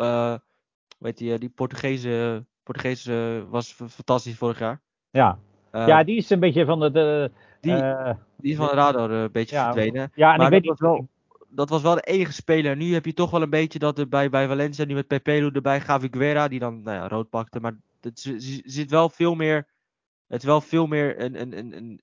weet 1.01 1.19
je, 1.19 1.39
die 1.39 1.49
Portugese, 1.49 2.45
Portugese 2.63 3.45
was 3.49 3.73
fantastisch 3.73 4.37
vorig 4.37 4.59
jaar. 4.59 4.81
Ja. 5.11 5.37
Ja, 5.71 6.03
die 6.03 6.17
is 6.17 6.29
een 6.29 6.39
beetje 6.39 6.65
van 6.65 6.79
de. 6.79 6.91
de 6.91 7.31
die, 7.61 7.73
uh, 7.73 8.13
die 8.37 8.51
is 8.51 8.57
van 8.57 8.67
de 8.67 8.73
radar 8.73 9.11
een 9.11 9.31
beetje 9.31 9.55
ja, 9.55 9.63
verdwenen. 9.63 10.11
Ja, 10.15 10.31
en 10.31 10.37
maar 10.37 10.53
ik 10.53 10.63
dat, 10.63 10.79
weet 10.79 10.79
was 10.79 10.79
wel, 10.79 11.07
dat 11.49 11.69
was 11.69 11.81
wel 11.81 11.95
de 11.95 12.01
enige 12.01 12.31
speler. 12.31 12.75
Nu 12.75 12.93
heb 12.93 13.05
je 13.05 13.13
toch 13.13 13.31
wel 13.31 13.41
een 13.41 13.49
beetje 13.49 13.79
dat 13.79 13.99
er 13.99 14.07
bij, 14.07 14.29
bij 14.29 14.47
Valencia, 14.47 14.85
nu 14.85 14.93
met 14.93 15.07
Pepelu 15.07 15.49
erbij, 15.49 15.81
Gavi 15.81 16.07
Guerra, 16.11 16.47
die 16.47 16.59
dan 16.59 16.81
nou 16.81 16.97
ja, 16.97 17.07
rood 17.07 17.29
pakte. 17.29 17.59
Maar 17.59 17.75
het 18.01 18.19
zit 18.65 18.89
wel 18.89 19.09
veel 19.09 19.35
meer. 19.35 19.67
Het 20.27 20.41
is 20.41 20.47
wel 20.47 20.61
veel 20.61 20.87
meer 20.87 21.21
een, 21.21 21.41
een, 21.41 21.57
een, 21.57 21.77
een, 21.77 22.01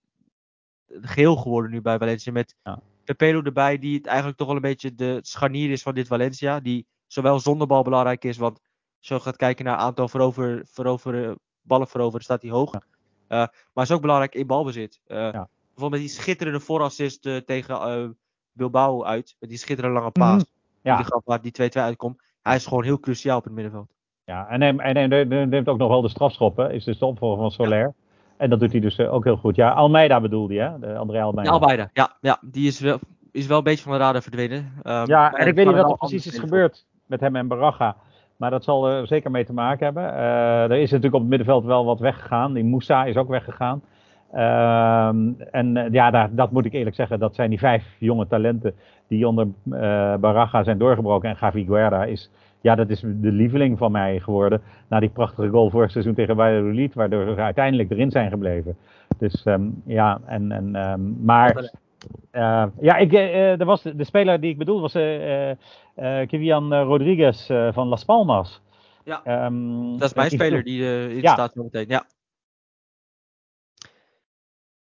geheel 0.86 1.36
geworden 1.36 1.70
nu 1.70 1.80
bij 1.80 1.98
Valencia. 1.98 2.32
Met 2.32 2.54
ja. 2.62 2.80
Pepelu 3.04 3.42
erbij, 3.42 3.78
die 3.78 3.96
het 3.96 4.06
eigenlijk 4.06 4.38
toch 4.38 4.46
wel 4.46 4.56
een 4.56 4.62
beetje 4.62 4.94
de 4.94 5.18
scharnier 5.22 5.70
is 5.70 5.82
van 5.82 5.94
dit 5.94 6.06
Valencia. 6.06 6.60
Die 6.60 6.86
zowel 7.06 7.40
zonder 7.40 7.66
bal 7.66 7.82
belangrijk 7.82 8.24
is, 8.24 8.36
want 8.36 8.60
je 8.98 9.20
gaat 9.20 9.36
kijken 9.36 9.64
naar 9.64 9.76
aantal 9.76 10.08
verover, 10.08 10.62
verover, 10.70 11.36
ballen 11.60 11.88
veroveren, 11.88 12.24
staat 12.24 12.42
hij 12.42 12.50
hoog. 12.50 12.72
Ja. 12.72 12.82
Uh, 13.28 13.46
maar 13.72 13.84
is 13.84 13.92
ook 13.92 14.00
belangrijk 14.00 14.34
in 14.34 14.46
balbezit. 14.46 15.00
Ja. 15.06 15.30
Bijvoorbeeld 15.30 15.90
met 15.90 16.00
die 16.00 16.20
schitterende 16.20 16.60
voorassist 16.60 17.26
uh, 17.26 17.36
tegen 17.36 18.16
Bilbao 18.52 19.04
uit. 19.04 19.36
Met 19.40 19.48
die 19.48 19.58
schitterende 19.58 19.98
lange 19.98 20.10
paas. 20.10 20.42
Mm, 20.42 20.48
ja. 20.82 20.96
Die 20.96 21.06
gaf 21.06 21.22
waar 21.24 21.40
die 21.40 21.52
2-2 21.52 21.66
uitkomt. 21.72 22.22
Hij 22.42 22.56
is 22.56 22.66
gewoon 22.66 22.84
heel 22.84 23.00
cruciaal 23.00 23.38
op 23.38 23.44
het 23.44 23.52
middenveld. 23.52 23.92
Ja, 24.24 24.48
en 24.48 24.60
hij, 24.60 24.76
en 24.76 25.10
hij 25.10 25.24
neemt 25.44 25.68
ook 25.68 25.78
nog 25.78 25.88
wel 25.88 26.00
de 26.00 26.08
strafschoppen. 26.08 26.72
Is 26.72 26.84
dus 26.84 26.98
de 26.98 27.06
opvolger 27.06 27.38
van 27.38 27.50
Soler. 27.50 27.78
Ja. 27.78 27.92
En 28.36 28.50
dat 28.50 28.60
doet 28.60 28.72
hij 28.72 28.80
dus 28.80 29.00
ook 29.00 29.24
heel 29.24 29.36
goed. 29.36 29.56
Ja, 29.56 29.70
Almeida 29.70 30.20
bedoelde 30.20 30.54
je, 30.54 30.60
hè? 30.60 30.78
De 30.78 30.96
André 30.96 31.22
Almeida. 31.22 31.50
Ja, 31.50 31.56
Almeida. 31.56 31.90
Ja, 31.92 32.16
ja, 32.20 32.38
die 32.42 32.66
is 32.66 32.80
wel, 32.80 32.98
is 33.32 33.46
wel 33.46 33.58
een 33.58 33.64
beetje 33.64 33.82
van 33.82 33.92
de 33.92 33.98
radar 33.98 34.22
verdwenen. 34.22 34.72
Um, 34.84 35.06
ja, 35.06 35.32
en 35.32 35.46
ik 35.46 35.54
weet 35.54 35.66
niet 35.66 35.74
wat 35.74 35.90
er 35.90 35.96
precies 35.96 36.26
is 36.26 36.38
gebeurd 36.38 36.86
met 37.06 37.20
hem 37.20 37.36
en 37.36 37.48
Baraga. 37.48 37.96
Maar 38.38 38.50
dat 38.50 38.64
zal 38.64 38.88
er 38.88 39.06
zeker 39.06 39.30
mee 39.30 39.44
te 39.44 39.52
maken 39.52 39.84
hebben. 39.84 40.02
Uh, 40.02 40.62
er 40.62 40.72
is 40.78 40.90
natuurlijk 40.90 41.14
op 41.14 41.20
het 41.20 41.28
middenveld 41.28 41.64
wel 41.64 41.84
wat 41.84 42.00
weggegaan. 42.00 42.52
Die 42.52 42.64
Moussa 42.64 43.04
is 43.04 43.16
ook 43.16 43.28
weggegaan. 43.28 43.82
Uh, 44.34 45.08
en 45.50 45.76
uh, 45.76 45.90
ja, 45.90 46.10
daar, 46.10 46.34
dat 46.34 46.50
moet 46.50 46.64
ik 46.64 46.72
eerlijk 46.72 46.96
zeggen. 46.96 47.18
Dat 47.18 47.34
zijn 47.34 47.50
die 47.50 47.58
vijf 47.58 47.96
jonge 47.98 48.26
talenten 48.26 48.74
die 49.06 49.28
onder 49.28 49.46
uh, 49.64 50.14
Baraga 50.16 50.62
zijn 50.62 50.78
doorgebroken. 50.78 51.28
En 51.28 51.36
Gavi 51.36 51.64
Guerra 51.64 52.04
is, 52.04 52.30
ja, 52.60 52.74
dat 52.74 52.88
is 52.88 53.00
de 53.00 53.32
lieveling 53.32 53.78
van 53.78 53.92
mij 53.92 54.20
geworden. 54.20 54.60
Na 54.88 55.00
die 55.00 55.08
prachtige 55.08 55.48
goal 55.48 55.70
vorig 55.70 55.90
seizoen 55.90 56.14
tegen 56.14 56.36
Valladolid. 56.36 56.94
Waardoor 56.94 57.34
ze 57.34 57.40
uiteindelijk 57.40 57.90
erin 57.90 58.10
zijn 58.10 58.30
gebleven. 58.30 58.76
Dus 59.18 59.46
um, 59.46 59.82
ja, 59.86 60.20
en, 60.26 60.52
en, 60.52 60.90
um, 60.90 61.16
maar... 61.22 61.70
Uh, 62.32 62.64
ja, 62.80 62.96
ik, 62.96 63.12
uh, 63.12 63.60
er 63.60 63.64
was 63.64 63.82
de, 63.82 63.96
de, 63.96 64.04
speler 64.04 64.40
die 64.40 64.50
ik 64.50 64.58
bedoel 64.58 64.80
was 64.80 64.94
uh, 64.94 65.52
Kivian 66.26 66.74
Rodriguez 66.74 67.46
van 67.46 67.88
Las 67.88 68.04
Palmas. 68.04 68.62
Ja, 69.04 69.46
um, 69.46 69.98
dat 69.98 70.08
is 70.08 70.14
mijn 70.14 70.30
speler 70.30 70.64
die 70.64 70.82
in 71.10 71.20
ja. 71.20 71.32
staat 71.32 71.54
meteen. 71.54 71.88
Ja. 71.88 72.06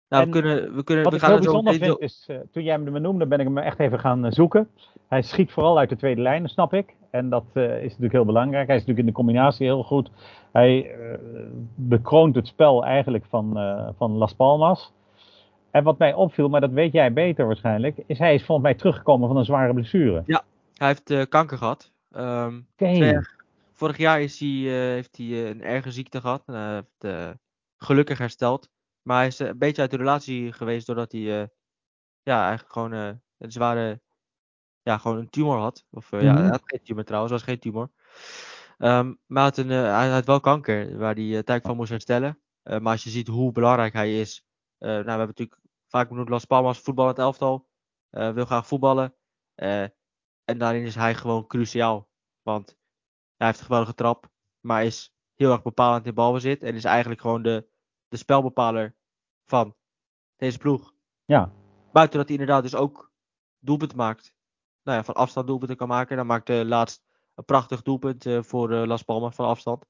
Nou, 0.09 0.23
En 0.23 0.31
we 0.31 0.39
kunnen, 0.41 0.75
we 0.75 0.83
kunnen, 0.83 1.03
Wat 1.03 1.13
we 1.13 1.19
ik 1.19 1.25
gaan 1.25 1.31
heel 1.31 1.39
er 1.39 1.43
zo 1.43 1.61
bijzonder 1.61 1.87
vind 1.87 1.99
is, 1.99 2.25
eh, 2.27 2.37
toen 2.51 2.63
jij 2.63 2.73
hem 2.73 2.91
benoemde, 2.91 3.25
ben 3.25 3.39
ik 3.39 3.45
hem 3.45 3.57
echt 3.57 3.79
even 3.79 3.99
gaan 3.99 4.25
eh, 4.25 4.31
zoeken. 4.31 4.69
Hij 5.07 5.21
schiet 5.21 5.51
vooral 5.51 5.77
uit 5.77 5.89
de 5.89 5.95
tweede 5.95 6.21
lijn, 6.21 6.49
snap 6.49 6.73
ik. 6.73 6.95
En 7.11 7.29
dat 7.29 7.43
eh, 7.53 7.63
is 7.63 7.83
natuurlijk 7.83 8.13
heel 8.13 8.25
belangrijk. 8.25 8.67
Hij 8.67 8.75
is 8.75 8.81
natuurlijk 8.85 8.99
in 8.99 9.13
de 9.13 9.17
combinatie 9.17 9.65
heel 9.65 9.83
goed. 9.83 10.11
Hij 10.51 10.91
eh, 10.91 11.17
bekroont 11.75 12.35
het 12.35 12.47
spel 12.47 12.85
eigenlijk 12.85 13.25
van, 13.25 13.57
eh, 13.57 13.89
van 13.97 14.11
Las 14.11 14.33
Palmas. 14.33 14.93
En 15.71 15.83
wat 15.83 15.97
mij 15.97 16.13
opviel, 16.13 16.49
maar 16.49 16.61
dat 16.61 16.71
weet 16.71 16.91
jij 16.91 17.13
beter 17.13 17.45
waarschijnlijk, 17.45 17.97
is 18.05 18.19
hij 18.19 18.33
is 18.33 18.43
volgens 18.45 18.67
mij 18.67 18.75
teruggekomen 18.77 19.27
van 19.27 19.37
een 19.37 19.45
zware 19.45 19.73
blessure. 19.73 20.23
Hij 20.73 20.87
heeft 20.87 21.09
eh, 21.09 21.21
kanker 21.29 21.57
gehad. 21.57 21.91
Jaar- 23.05 23.35
vorig 23.73 23.97
jaar 23.97 24.21
is 24.21 24.39
hij, 24.39 24.49
eh, 24.49 24.71
heeft 24.73 25.17
hij 25.17 25.25
eh, 25.25 25.47
een 25.47 25.63
erge 25.63 25.91
ziekte 25.91 26.21
gehad. 26.21 26.43
En 26.45 26.53
hij 26.53 26.83
heeft 26.99 27.35
gelukkig 27.77 28.17
hersteld. 28.17 28.69
Maar 29.01 29.17
hij 29.17 29.27
is 29.27 29.39
een 29.39 29.57
beetje 29.57 29.81
uit 29.81 29.91
de 29.91 29.97
relatie 29.97 30.53
geweest 30.53 30.85
doordat 30.87 31.11
hij 31.11 31.49
ja, 32.23 32.41
eigenlijk 32.41 32.71
gewoon 32.73 32.91
een 32.91 33.51
zware, 33.51 34.01
ja, 34.81 34.97
gewoon 34.97 35.17
een 35.17 35.29
tumor 35.29 35.57
had. 35.57 35.85
Of 35.91 36.11
ja, 36.11 36.17
Mhm. 36.17 36.41
hij 36.41 36.49
had 36.49 36.61
geen 36.65 36.81
tumor 36.83 37.03
trouwens, 37.03 37.31
was 37.33 37.43
geen 37.43 37.59
tumor. 37.59 37.89
Ehm, 38.77 39.13
maar 39.25 39.43
hij 39.43 39.43
had, 39.43 39.57
een, 39.57 39.69
hij 39.69 40.09
had 40.09 40.25
wel 40.25 40.39
kanker, 40.39 40.97
waar 40.97 41.15
hij 41.15 41.43
tijd 41.43 41.65
van 41.65 41.75
moest 41.75 41.89
herstellen. 41.89 42.39
Maar 42.63 42.81
als 42.91 43.03
je 43.03 43.09
ziet 43.09 43.27
hoe 43.27 43.51
belangrijk 43.51 43.93
hij 43.93 44.19
is. 44.19 44.47
Eh, 44.79 44.89
nou, 44.89 45.03
we 45.03 45.09
hebben 45.09 45.27
natuurlijk 45.27 45.59
vaak 45.87 46.09
benoemd 46.09 46.29
Las 46.29 46.45
Palmas, 46.45 46.79
voetballend 46.79 47.17
elftal. 47.17 47.67
eh, 48.09 48.31
wil 48.31 48.45
graag 48.45 48.67
voetballen. 48.67 49.15
eh, 49.55 49.83
en 50.43 50.57
daarin 50.57 50.83
is 50.83 50.95
hij 50.95 51.15
gewoon 51.15 51.47
cruciaal. 51.47 52.09
Want 52.41 52.77
hij 53.37 53.47
heeft 53.47 53.59
een 53.59 53.65
geweldige 53.65 53.93
trap, 53.93 54.29
maar 54.59 54.85
is 54.85 55.13
heel 55.35 55.51
erg 55.51 55.61
bepalend 55.61 56.05
in 56.05 56.13
balbezit. 56.13 56.63
En 56.63 56.75
is 56.75 56.83
eigenlijk 56.83 57.21
gewoon 57.21 57.41
de, 57.41 57.69
de 58.07 58.17
spelbepaler 58.17 58.95
van 59.45 59.75
deze 60.35 60.57
ploeg. 60.57 60.93
Ja, 61.25 61.53
Buiten 61.91 62.17
dat 62.17 62.27
hij 62.27 62.37
inderdaad 62.37 62.63
dus 62.63 62.75
ook 62.75 63.11
doelpunten 63.59 63.97
maakt. 63.97 64.33
Nou 64.83 64.97
ja, 64.97 65.03
van 65.03 65.13
afstand 65.15 65.47
doelpunten 65.47 65.77
kan 65.77 65.87
maken. 65.87 66.17
Dan 66.17 66.25
maakte 66.25 66.65
laatst 66.65 67.03
een 67.35 67.45
prachtig 67.45 67.81
doelpunt 67.81 68.25
voor 68.39 68.69
Las 68.69 69.03
Palmas 69.03 69.35
van 69.35 69.45
afstand. 69.45 69.85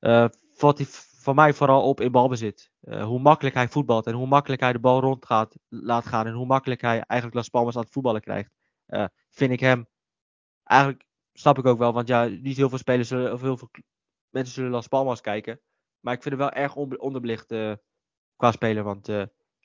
Eh 0.00 0.28
valt 0.50 0.78
hij 0.78 0.86
v- 1.20 1.24
van 1.24 1.34
mij 1.34 1.52
vooral 1.52 1.88
op 1.88 2.00
in 2.00 2.12
balbezit. 2.12 2.70
Eh, 2.80 3.04
hoe 3.04 3.18
makkelijk 3.20 3.54
hij 3.54 3.68
voetbalt 3.68 4.06
en 4.06 4.12
hoe 4.14 4.26
makkelijk 4.26 4.60
hij 4.60 4.72
de 4.72 4.78
bal 4.78 5.00
rond 5.00 5.26
gaat, 5.26 5.56
laat 5.68 6.06
gaan. 6.06 6.26
En 6.26 6.32
hoe 6.32 6.46
makkelijk 6.46 6.80
hij 6.80 7.00
eigenlijk 7.00 7.34
Las 7.34 7.48
Palmas 7.48 7.76
aan 7.76 7.82
het 7.82 7.92
voetballen 7.92 8.20
krijgt. 8.20 8.50
Eh, 8.86 9.04
vind 9.30 9.50
ik 9.52 9.60
hem 9.60 9.86
eigenlijk 10.64 11.06
snap 11.32 11.58
ik 11.58 11.66
ook 11.66 11.78
wel, 11.78 11.92
want 11.92 12.08
ja, 12.08 12.24
niet 12.24 12.56
heel 12.56 12.68
veel 12.68 12.78
spelers 12.78 13.08
zullen, 13.08 13.32
of 13.32 13.40
heel 13.40 13.56
veel 13.56 13.70
mensen 14.28 14.54
zullen 14.54 14.70
Las 14.70 14.86
Palmas 14.88 15.20
kijken. 15.20 15.60
Maar 16.00 16.14
ik 16.14 16.22
vind 16.22 16.34
hem 16.34 16.44
wel 16.44 16.62
erg 16.62 16.76
onderbelicht 16.76 17.50
eh, 17.52 17.72
qua 18.36 18.52
speler, 18.52 18.84
want 18.84 19.08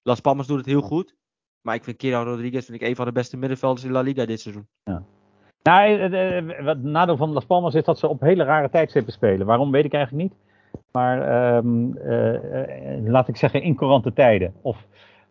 Las 0.01 0.19
Palmas 0.19 0.47
doet 0.47 0.57
het 0.57 0.65
heel 0.65 0.81
goed. 0.81 1.15
Maar 1.61 1.75
ik 1.75 1.83
vind 1.83 1.97
Kieran 1.97 2.25
Rodriguez 2.25 2.65
vind 2.65 2.81
ik 2.81 2.87
een 2.87 2.95
van 2.95 3.05
de 3.05 3.11
beste 3.11 3.37
middenvelders 3.37 3.83
in 3.85 3.91
La 3.91 4.01
Liga 4.01 4.25
dit 4.25 4.41
seizoen. 4.41 4.67
Nou, 5.61 5.99
eh, 5.99 6.65
wat 6.65 6.75
het 6.75 6.83
nadeel 6.83 7.17
van 7.17 7.29
Las 7.29 7.45
Palmas 7.45 7.73
is 7.73 7.83
dat 7.83 7.99
ze 7.99 8.07
op 8.07 8.21
hele 8.21 8.43
rare 8.43 8.69
tijdstippen 8.69 9.13
spelen. 9.13 9.45
Waarom 9.45 9.71
weet 9.71 9.85
ik 9.85 9.93
eigenlijk 9.93 10.23
niet. 10.29 10.44
Maar 10.91 11.21
ehm, 11.21 11.97
eh, 11.97 12.33
eh, 12.35 13.05
laat 13.05 13.27
ik 13.27 13.37
zeggen 13.37 13.61
in 13.61 13.75
courante 13.75 14.13
tijden. 14.13 14.53
Of 14.61 14.87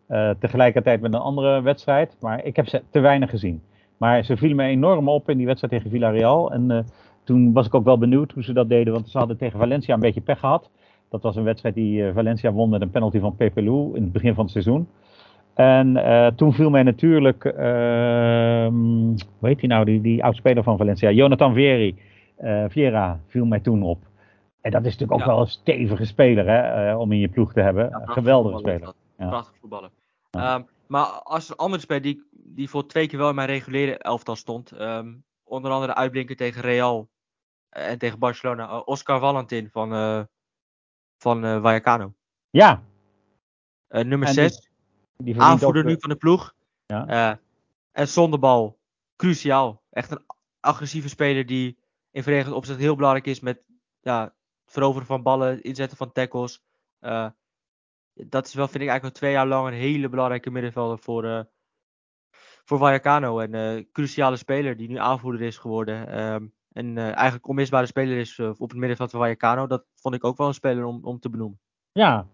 eh, 0.07 0.29
tegelijkertijd 0.39 1.01
met 1.01 1.13
een 1.13 1.19
andere 1.19 1.61
wedstrijd. 1.61 2.17
Maar 2.19 2.45
ik 2.45 2.55
heb 2.55 2.67
ze 2.67 2.81
te 2.89 2.99
weinig 2.99 3.29
gezien. 3.29 3.61
Maar 3.97 4.23
ze 4.23 4.37
vielen 4.37 4.57
me 4.57 4.63
enorm 4.63 5.09
op 5.09 5.29
in 5.29 5.37
die 5.37 5.45
wedstrijd 5.45 5.73
tegen 5.73 5.89
Villarreal. 5.89 6.51
En 6.51 6.85
toen 7.23 7.53
was 7.53 7.65
ik 7.65 7.75
ook 7.75 7.85
wel 7.85 7.97
benieuwd 7.97 8.31
hoe 8.31 8.43
ze 8.43 8.53
dat 8.53 8.69
deden. 8.69 8.93
Want 8.93 9.09
ze 9.09 9.17
hadden 9.17 9.37
tegen 9.37 9.59
Valencia 9.59 9.93
een 9.93 9.99
beetje 9.99 10.21
pech 10.21 10.39
gehad. 10.39 10.69
Dat 11.09 11.21
was 11.21 11.35
een 11.35 11.43
wedstrijd 11.43 11.75
die 11.75 12.11
Valencia 12.13 12.51
won 12.51 12.69
met 12.69 12.81
een 12.81 12.89
penalty 12.89 13.19
van 13.19 13.35
Pepelu 13.35 13.91
in 13.93 14.01
het 14.03 14.11
begin 14.11 14.33
van 14.33 14.43
het 14.43 14.51
seizoen. 14.51 14.87
En 15.53 16.01
toen 16.35 16.53
viel 16.53 16.69
mij 16.69 16.83
natuurlijk, 16.83 17.45
ehm 17.45 18.73
hoe 19.39 19.49
heet 19.49 19.59
hij 19.59 19.69
nou, 19.69 20.01
die, 20.01 20.23
oudspeler 20.23 20.63
van 20.63 20.77
Valencia, 20.77 21.11
Jonathan 21.11 21.53
Vieri, 21.53 21.95
eh 22.35 22.63
Viera, 22.67 23.19
viel 23.27 23.45
mij 23.45 23.59
toen 23.59 23.83
op. 23.83 23.97
En 24.65 24.71
dat 24.71 24.85
is 24.85 24.91
natuurlijk 24.97 25.11
ook 25.11 25.19
Ja. 25.19 25.25
wel 25.33 25.41
een 25.41 25.47
stevige 25.47 26.05
speler 26.05 26.45
hè, 26.47 26.89
eh, 26.91 26.99
om 26.99 27.11
in 27.11 27.19
je 27.19 27.29
ploeg 27.29 27.53
te 27.53 27.61
hebben. 27.61 28.01
Geweldige 28.05 28.53
voetballer 28.55 28.77
speler. 28.79 28.93
Ja. 29.17 29.27
Prachtig 29.27 29.55
voetballen. 29.59 29.91
Ja. 30.31 30.55
Ehm, 30.55 30.63
maar 30.87 31.05
als 31.05 31.45
er 31.45 31.51
een 31.51 31.57
andere 31.57 31.81
speler 31.81 32.01
die, 32.01 32.27
die 32.31 32.69
voor 32.69 32.85
twee 32.87 33.07
keer 33.07 33.19
wel 33.19 33.29
in 33.29 33.35
mijn 33.35 33.47
reguliere 33.47 33.97
elftal 33.97 34.35
stond. 34.35 34.71
ehm, 34.71 35.13
onder 35.43 35.71
andere 35.71 35.95
uitblinker 35.95 36.35
tegen 36.35 36.61
Real 36.61 37.09
eh, 37.69 37.89
en 37.89 37.97
tegen 37.97 38.19
Barcelona. 38.19 38.69
eh, 38.69 38.81
Oscar 38.85 39.19
Valentin 39.19 39.69
van, 39.69 39.93
eh 39.93 40.21
van 41.17 41.41
Vallecano. 41.41 42.13
Ja, 42.49 42.81
nummer 43.89 44.27
En 44.27 44.33
die 44.33 44.43
6. 44.43 44.59
die 45.17 45.33
verdient 45.33 45.37
aanvoerder 45.37 45.81
ook, 45.83 45.87
nu 45.89 45.95
van 45.99 46.09
de 46.09 46.15
ploeg. 46.15 46.53
Ja. 46.85 47.39
En 47.91 48.07
zonder 48.07 48.39
bal, 48.39 48.79
cruciaal. 49.15 49.81
Echt 49.89 50.11
een 50.11 50.25
agressieve 50.59 51.09
speler 51.09 51.45
die 51.45 51.77
in 52.11 52.23
verdedigend 52.23 52.55
opzet 52.55 52.77
heel 52.77 52.95
belangrijk 52.95 53.25
is 53.27 53.39
met 53.39 53.63
ja, 54.01 54.33
veroveren 54.75 55.07
van 55.07 55.23
ballen, 55.23 55.61
inzetten 55.61 55.97
van 55.97 56.11
tackles. 56.11 56.63
Eh, 56.99 57.27
dat 58.13 58.45
is 58.45 58.53
wel, 58.53 58.67
vind 58.67 58.83
ik, 58.83 58.89
eigenlijk 58.89 59.15
al 59.15 59.21
twee 59.21 59.31
jaar 59.31 59.47
lang 59.47 59.67
een 59.67 59.73
hele 59.73 60.09
belangrijke 60.09 60.51
middenvelder 60.51 60.99
voor, 60.99 61.25
eh 61.25 61.39
voor 62.65 62.77
Vallecano. 62.77 63.39
En 63.39 63.53
eh 63.53 63.83
cruciale 63.91 64.35
speler 64.35 64.77
die 64.77 64.87
nu 64.87 64.97
aanvoerder 64.97 65.41
is 65.41 65.57
geworden. 65.57 66.07
Ehm, 66.07 66.45
en 66.71 66.97
eigenlijk 66.97 67.47
onmisbare 67.47 67.85
speler 67.85 68.17
is 68.17 68.39
op 68.39 68.69
het 68.69 68.79
middenveld 68.79 69.11
van 69.11 69.19
Vallecano. 69.19 69.67
Dat 69.67 69.85
vond 69.95 70.15
ik 70.15 70.23
ook 70.23 70.37
wel 70.37 70.47
een 70.47 70.53
speler 70.53 70.85
om, 70.85 70.99
om 71.03 71.19
te 71.19 71.29
benoemen. 71.29 71.59
Ja, 71.91 72.27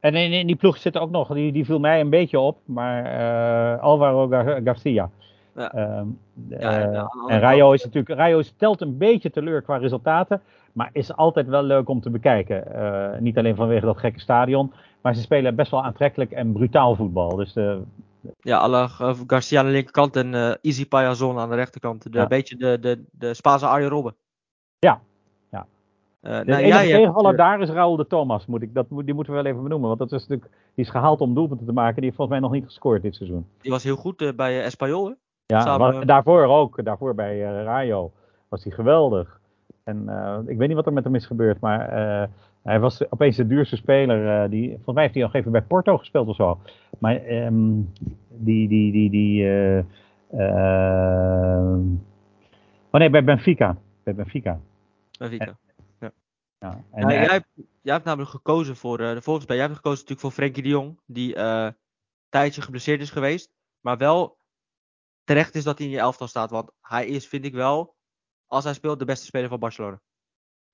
en 0.00 0.14
in, 0.14 0.32
in 0.32 0.46
die 0.46 0.56
ploeg 0.56 0.76
zit 0.76 0.98
ook 0.98 1.10
nog, 1.10 1.34
die, 1.34 1.52
die 1.52 1.64
viel 1.64 1.78
mij 1.78 2.00
een 2.00 2.10
beetje 2.10 2.38
op, 2.38 2.58
maar 2.66 3.78
Alvaro 3.80 4.28
Gar- 4.28 4.60
Garcia. 4.64 5.10
Ja. 5.54 5.72
Ehm, 5.72 6.06
Ja, 6.48 6.58
eh, 6.58 6.82
en 6.82 7.08
en 7.26 7.40
Rayo 7.40 7.72
is 7.72 7.84
natuurlijk, 7.84 8.18
Rayo 8.18 8.42
stelt 8.42 8.80
een 8.80 8.98
beetje 8.98 9.30
teleur 9.30 9.62
qua 9.62 9.76
resultaten, 9.76 10.40
maar 10.72 10.90
is 10.92 11.16
altijd 11.16 11.46
wel 11.46 11.62
leuk 11.62 11.88
om 11.88 12.00
te 12.00 12.10
bekijken. 12.10 12.74
Eh, 12.74 13.20
niet 13.20 13.38
alleen 13.38 13.56
vanwege 13.56 13.86
dat 13.86 13.98
gekke 13.98 14.20
stadion, 14.20 14.72
maar 15.00 15.14
ze 15.14 15.20
spelen 15.20 15.54
best 15.54 15.70
wel 15.70 15.84
aantrekkelijk 15.84 16.30
en 16.30 16.52
brutaal 16.52 16.94
voetbal. 16.94 17.36
Dus 17.36 17.52
de, 17.52 17.82
Ja, 18.40 18.58
alle, 18.58 18.82
eh, 18.82 19.14
Garcia 19.26 19.60
aan 19.60 19.66
de 19.66 19.72
linkerkant 19.72 20.16
en 20.16 20.34
eh 20.34 20.54
Easy 20.60 20.88
Payazon 20.88 21.38
aan 21.38 21.48
de 21.48 21.54
rechterkant. 21.54 22.02
De, 22.02 22.08
Ja. 22.12 22.22
Een 22.22 22.28
beetje 22.28 22.56
de, 22.56 22.78
de, 22.80 23.04
de 23.10 23.34
Spaanse 23.34 23.66
Arjen 23.66 23.88
Robben. 23.88 24.14
Ja, 24.78 25.00
ja. 25.50 25.66
Eh, 26.20 26.38
de 26.38 26.44
nou, 26.44 26.62
enige 26.62 26.86
tegenvaller 26.86 27.30
eh, 27.30 27.36
daar 27.38 27.60
is 27.60 27.68
Raúl 27.68 27.96
de 27.96 28.06
Thomas. 28.06 28.46
Moet 28.46 28.62
ik, 28.62 28.74
dat, 28.74 28.86
die 28.88 29.14
moeten 29.14 29.32
we 29.34 29.42
wel 29.42 29.50
even 29.50 29.62
benoemen, 29.62 29.88
want 29.88 29.98
dat 29.98 30.12
is 30.12 30.20
natuurlijk, 30.20 30.50
die 30.74 30.84
is 30.84 30.90
gehaald 30.90 31.20
om 31.20 31.34
doelpunten 31.34 31.66
te 31.66 31.72
maken. 31.72 31.94
Die 31.94 32.04
heeft 32.04 32.16
volgens 32.16 32.38
mij 32.38 32.48
nog 32.48 32.56
niet 32.56 32.66
gescoord 32.68 33.02
dit 33.02 33.14
seizoen. 33.14 33.46
die 33.60 33.70
was 33.70 33.82
heel 33.82 33.96
goed 33.96 34.22
eh, 34.22 34.32
bij 34.36 34.58
eh, 34.58 34.64
Espanyol. 34.64 35.14
Ja, 35.52 35.60
Samen- 35.60 35.94
maar 35.94 36.06
daarvoor 36.06 36.44
ook. 36.44 36.84
Daarvoor 36.84 37.14
bij 37.14 37.44
eh, 37.44 37.62
Rayo 37.62 38.12
was 38.48 38.64
hij 38.64 38.72
geweldig. 38.72 39.40
En 39.84 40.08
eh, 40.08 40.38
ik 40.46 40.56
weet 40.56 40.68
niet 40.68 40.76
wat 40.76 40.86
er 40.86 40.92
met 40.92 41.04
hem 41.04 41.14
is 41.14 41.26
gebeurd, 41.26 41.60
maar 41.60 41.88
eh, 41.88 42.28
hij 42.62 42.80
was 42.80 43.10
opeens 43.10 43.36
de 43.36 43.46
duurste 43.46 43.76
speler. 43.76 44.50
die, 44.50 44.68
volgens 44.68 44.94
mij 44.94 45.02
heeft 45.02 45.14
hij 45.14 45.22
nog 45.22 45.34
even 45.34 45.52
bij 45.52 45.62
Porto 45.62 45.98
gespeeld 45.98 46.28
of 46.28 46.36
zo. 46.36 46.58
Maar 46.98 47.16
ehm, 47.16 47.80
die, 48.28 48.68
die, 48.68 48.92
die, 48.92 49.10
die, 49.10 49.48
oh 52.90 53.00
nee, 53.00 53.10
bij 53.10 53.24
Benfica. 53.24 53.76
Bij 54.02 54.14
Benfica. 54.14 54.60
Benfica. 55.18 55.56
Ja. 56.62 56.84
En, 56.90 57.08
Ja, 57.08 57.08
eh, 57.08 57.22
jij, 57.22 57.32
hebt, 57.32 57.48
jij 57.82 57.92
hebt 57.92 58.04
namelijk 58.04 58.30
gekozen 58.30 58.76
voor 58.76 59.00
eh, 59.00 59.12
de 59.12 59.22
volgende. 59.22 59.52
Jij 59.52 59.62
hebt 59.62 59.74
gekozen 59.76 59.98
natuurlijk 59.98 60.20
voor 60.20 60.30
Frenkie 60.30 60.62
de 60.62 60.68
Jong. 60.68 60.98
Die 61.06 61.34
eh, 61.34 61.64
een 61.64 61.76
tijdje 62.28 62.62
geblesseerd 62.62 63.00
is 63.00 63.10
geweest. 63.10 63.52
Maar 63.80 63.98
wel 63.98 64.36
terecht 65.24 65.54
is 65.54 65.64
dat 65.64 65.78
hij 65.78 65.86
in 65.86 65.92
je 65.92 65.98
elftal 65.98 66.26
staat. 66.26 66.50
Want 66.50 66.70
hij 66.80 67.06
is, 67.06 67.26
vind 67.26 67.44
ik 67.44 67.54
wel, 67.54 67.94
als 68.46 68.64
hij 68.64 68.74
speelt, 68.74 68.98
de 68.98 69.04
beste 69.04 69.26
speler 69.26 69.48
van 69.48 69.58
Barcelona. 69.58 70.00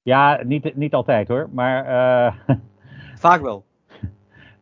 ja, 0.02 0.42
niet, 0.44 0.76
niet 0.76 0.94
altijd 0.94 1.28
hoor. 1.28 1.48
Maar 1.52 1.84
eh, 1.84 2.56
Vaak 3.18 3.40
wel. 3.40 3.64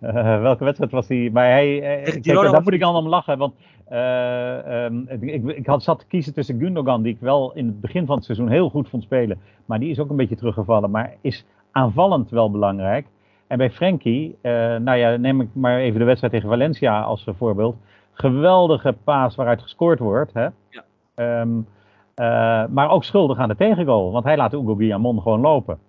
Eh, 0.01 0.41
welke 0.41 0.65
wedstrijd 0.65 0.93
was 0.93 1.09
hij? 1.09 1.31
Maar 1.33 1.51
hij, 1.51 1.83
eh, 1.83 2.13
kijk, 2.13 2.25
daar 2.25 2.51
was 2.51 2.65
moet 2.65 2.73
ik 2.73 2.81
dan 2.81 2.95
om 2.95 3.09
lachen. 3.09 3.39
Want 3.39 3.55
eh, 3.85 4.85
ehm, 4.85 4.99
ik, 5.09 5.45
ik, 5.45 5.67
had 5.67 5.83
zat 5.83 5.99
te 5.99 6.07
kiezen 6.07 6.35
tussen 6.35 6.59
Gundogan, 6.59 7.03
die 7.03 7.15
ik 7.15 7.21
wel 7.21 7.53
in 7.55 7.67
het 7.67 7.81
begin 7.81 8.07
van 8.07 8.17
het 8.17 8.25
seizoen 8.25 8.49
heel 8.49 8.69
goed 8.69 8.89
vond 8.89 9.03
spelen. 9.03 9.41
Maar 9.65 9.79
die 9.79 9.91
is 9.91 9.99
ook 9.99 10.11
een 10.11 10.17
beetje 10.17 10.37
teruggevallen. 10.37 10.91
Maar 10.91 11.15
is 11.21 11.45
aanvallend 11.71 12.31
wel 12.31 12.51
belangrijk. 12.51 13.07
En 13.47 13.59
bij 13.59 13.71
Frenkie, 13.71 14.37
nou 14.43 14.95
ja, 14.95 15.17
neem 15.17 15.41
ik 15.41 15.49
maar 15.53 15.79
even 15.79 15.99
de 15.99 16.05
wedstrijd 16.05 16.33
tegen 16.33 16.49
Valencia 16.49 17.01
als 17.01 17.27
voorbeeld. 17.39 17.77
Geweldige 18.19 18.93
paas 19.05 19.35
waaruit 19.35 19.63
gescoord 19.63 19.99
wordt. 19.99 20.33
Hè? 20.33 20.49
Ja. 20.69 20.85
Ehm, 21.15 21.61
eh, 22.15 22.67
maar 22.67 22.91
ook 22.91 23.05
schuldig 23.05 23.39
aan 23.39 23.49
de 23.49 23.57
tegengoal. 23.57 24.13
Want 24.13 24.25
hij 24.25 24.37
laat 24.37 24.53
Hugo 24.53 24.75
Guillamon 24.75 25.23
gewoon 25.23 25.41
lopen. 25.41 25.81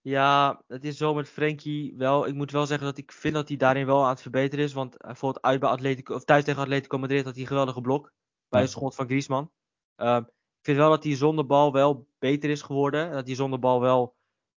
Ja, 0.00 0.62
het 0.66 0.84
is 0.84 0.96
zo 0.96 1.14
met 1.14 1.28
Frenkie 1.28 1.94
wel. 1.96 2.26
Ik 2.26 2.34
moet 2.34 2.50
wel 2.50 2.66
zeggen 2.66 2.86
dat 2.86 2.98
ik 2.98 3.12
vind 3.12 3.34
dat 3.34 3.48
hij 3.48 3.56
daarin 3.56 3.86
wel 3.86 4.02
aan 4.02 4.08
het 4.10 4.22
verbeteren 4.22 4.64
is. 4.64 4.72
Want 4.72 4.96
bijvoorbeeld 4.98 5.44
uit 5.44 5.60
bij 5.60 5.68
Atletico, 5.68 6.14
of 6.14 6.24
thuis 6.24 6.44
tegen 6.44 6.62
Atletico 6.62 6.98
Madrid 6.98 7.24
had 7.24 7.32
hij 7.32 7.42
een 7.42 7.48
geweldige 7.48 7.80
blok. 7.80 8.12
Bij 8.48 8.60
een 8.62 8.68
schot 8.68 8.94
van 8.94 9.06
Griezmann. 9.06 9.50
Ehm, 9.96 10.22
ik 10.58 10.64
vind 10.64 10.76
wel 10.76 10.90
dat 10.90 11.04
hij 11.04 11.16
zonder 11.16 11.46
bal 11.46 11.72
wel 11.72 12.06
beter 12.18 12.50
is 12.50 12.62
geworden. 12.62 13.12
Dat 13.12 13.26
hij 13.26 13.34
zonder 13.36 13.58
bal 13.58 13.80
wel. 13.80 14.14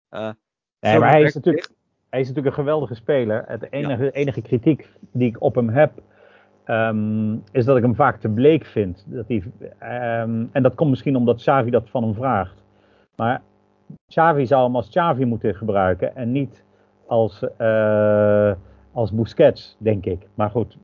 eh, 0.09 0.29
Nee, 0.79 0.99
maar 0.99 1.09
hij 1.09 1.21
is 1.21 1.33
natuurlijk, 1.33 1.71
hij 2.09 2.19
is 2.19 2.27
natuurlijk 2.27 2.55
een 2.55 2.63
geweldige 2.63 2.95
speler. 2.95 3.43
Het 3.47 3.71
enige, 3.71 4.11
enige 4.11 4.41
kritiek 4.41 4.89
die 5.11 5.27
ik 5.27 5.41
op 5.41 5.55
hem 5.55 5.69
heb, 5.69 5.91
ehm, 6.63 7.33
is 7.51 7.65
dat 7.65 7.77
ik 7.77 7.83
hem 7.83 7.95
vaak 7.95 8.19
te 8.19 8.29
bleek 8.29 8.65
vind. 8.65 9.05
Dat 9.07 9.27
hij, 9.27 9.43
ehm, 9.77 10.45
en 10.51 10.63
dat 10.63 10.75
komt 10.75 10.89
misschien 10.89 11.15
omdat 11.15 11.37
Xavi 11.37 11.69
dat 11.69 11.89
van 11.89 12.03
hem 12.03 12.13
vraagt. 12.13 12.63
Maar 13.15 13.41
Xavi 14.07 14.45
zou 14.45 14.63
hem 14.63 14.75
als 14.75 14.89
Xavi 14.89 15.25
moeten 15.25 15.55
gebruiken 15.55 16.15
en 16.15 16.31
niet 16.31 16.63
als, 17.05 17.43
uh, 17.61 18.51
als 18.91 19.11
Busquets, 19.11 19.75
denk 19.79 20.05
ik. 20.05 20.27
Maar 20.33 20.49
goed. 20.49 20.77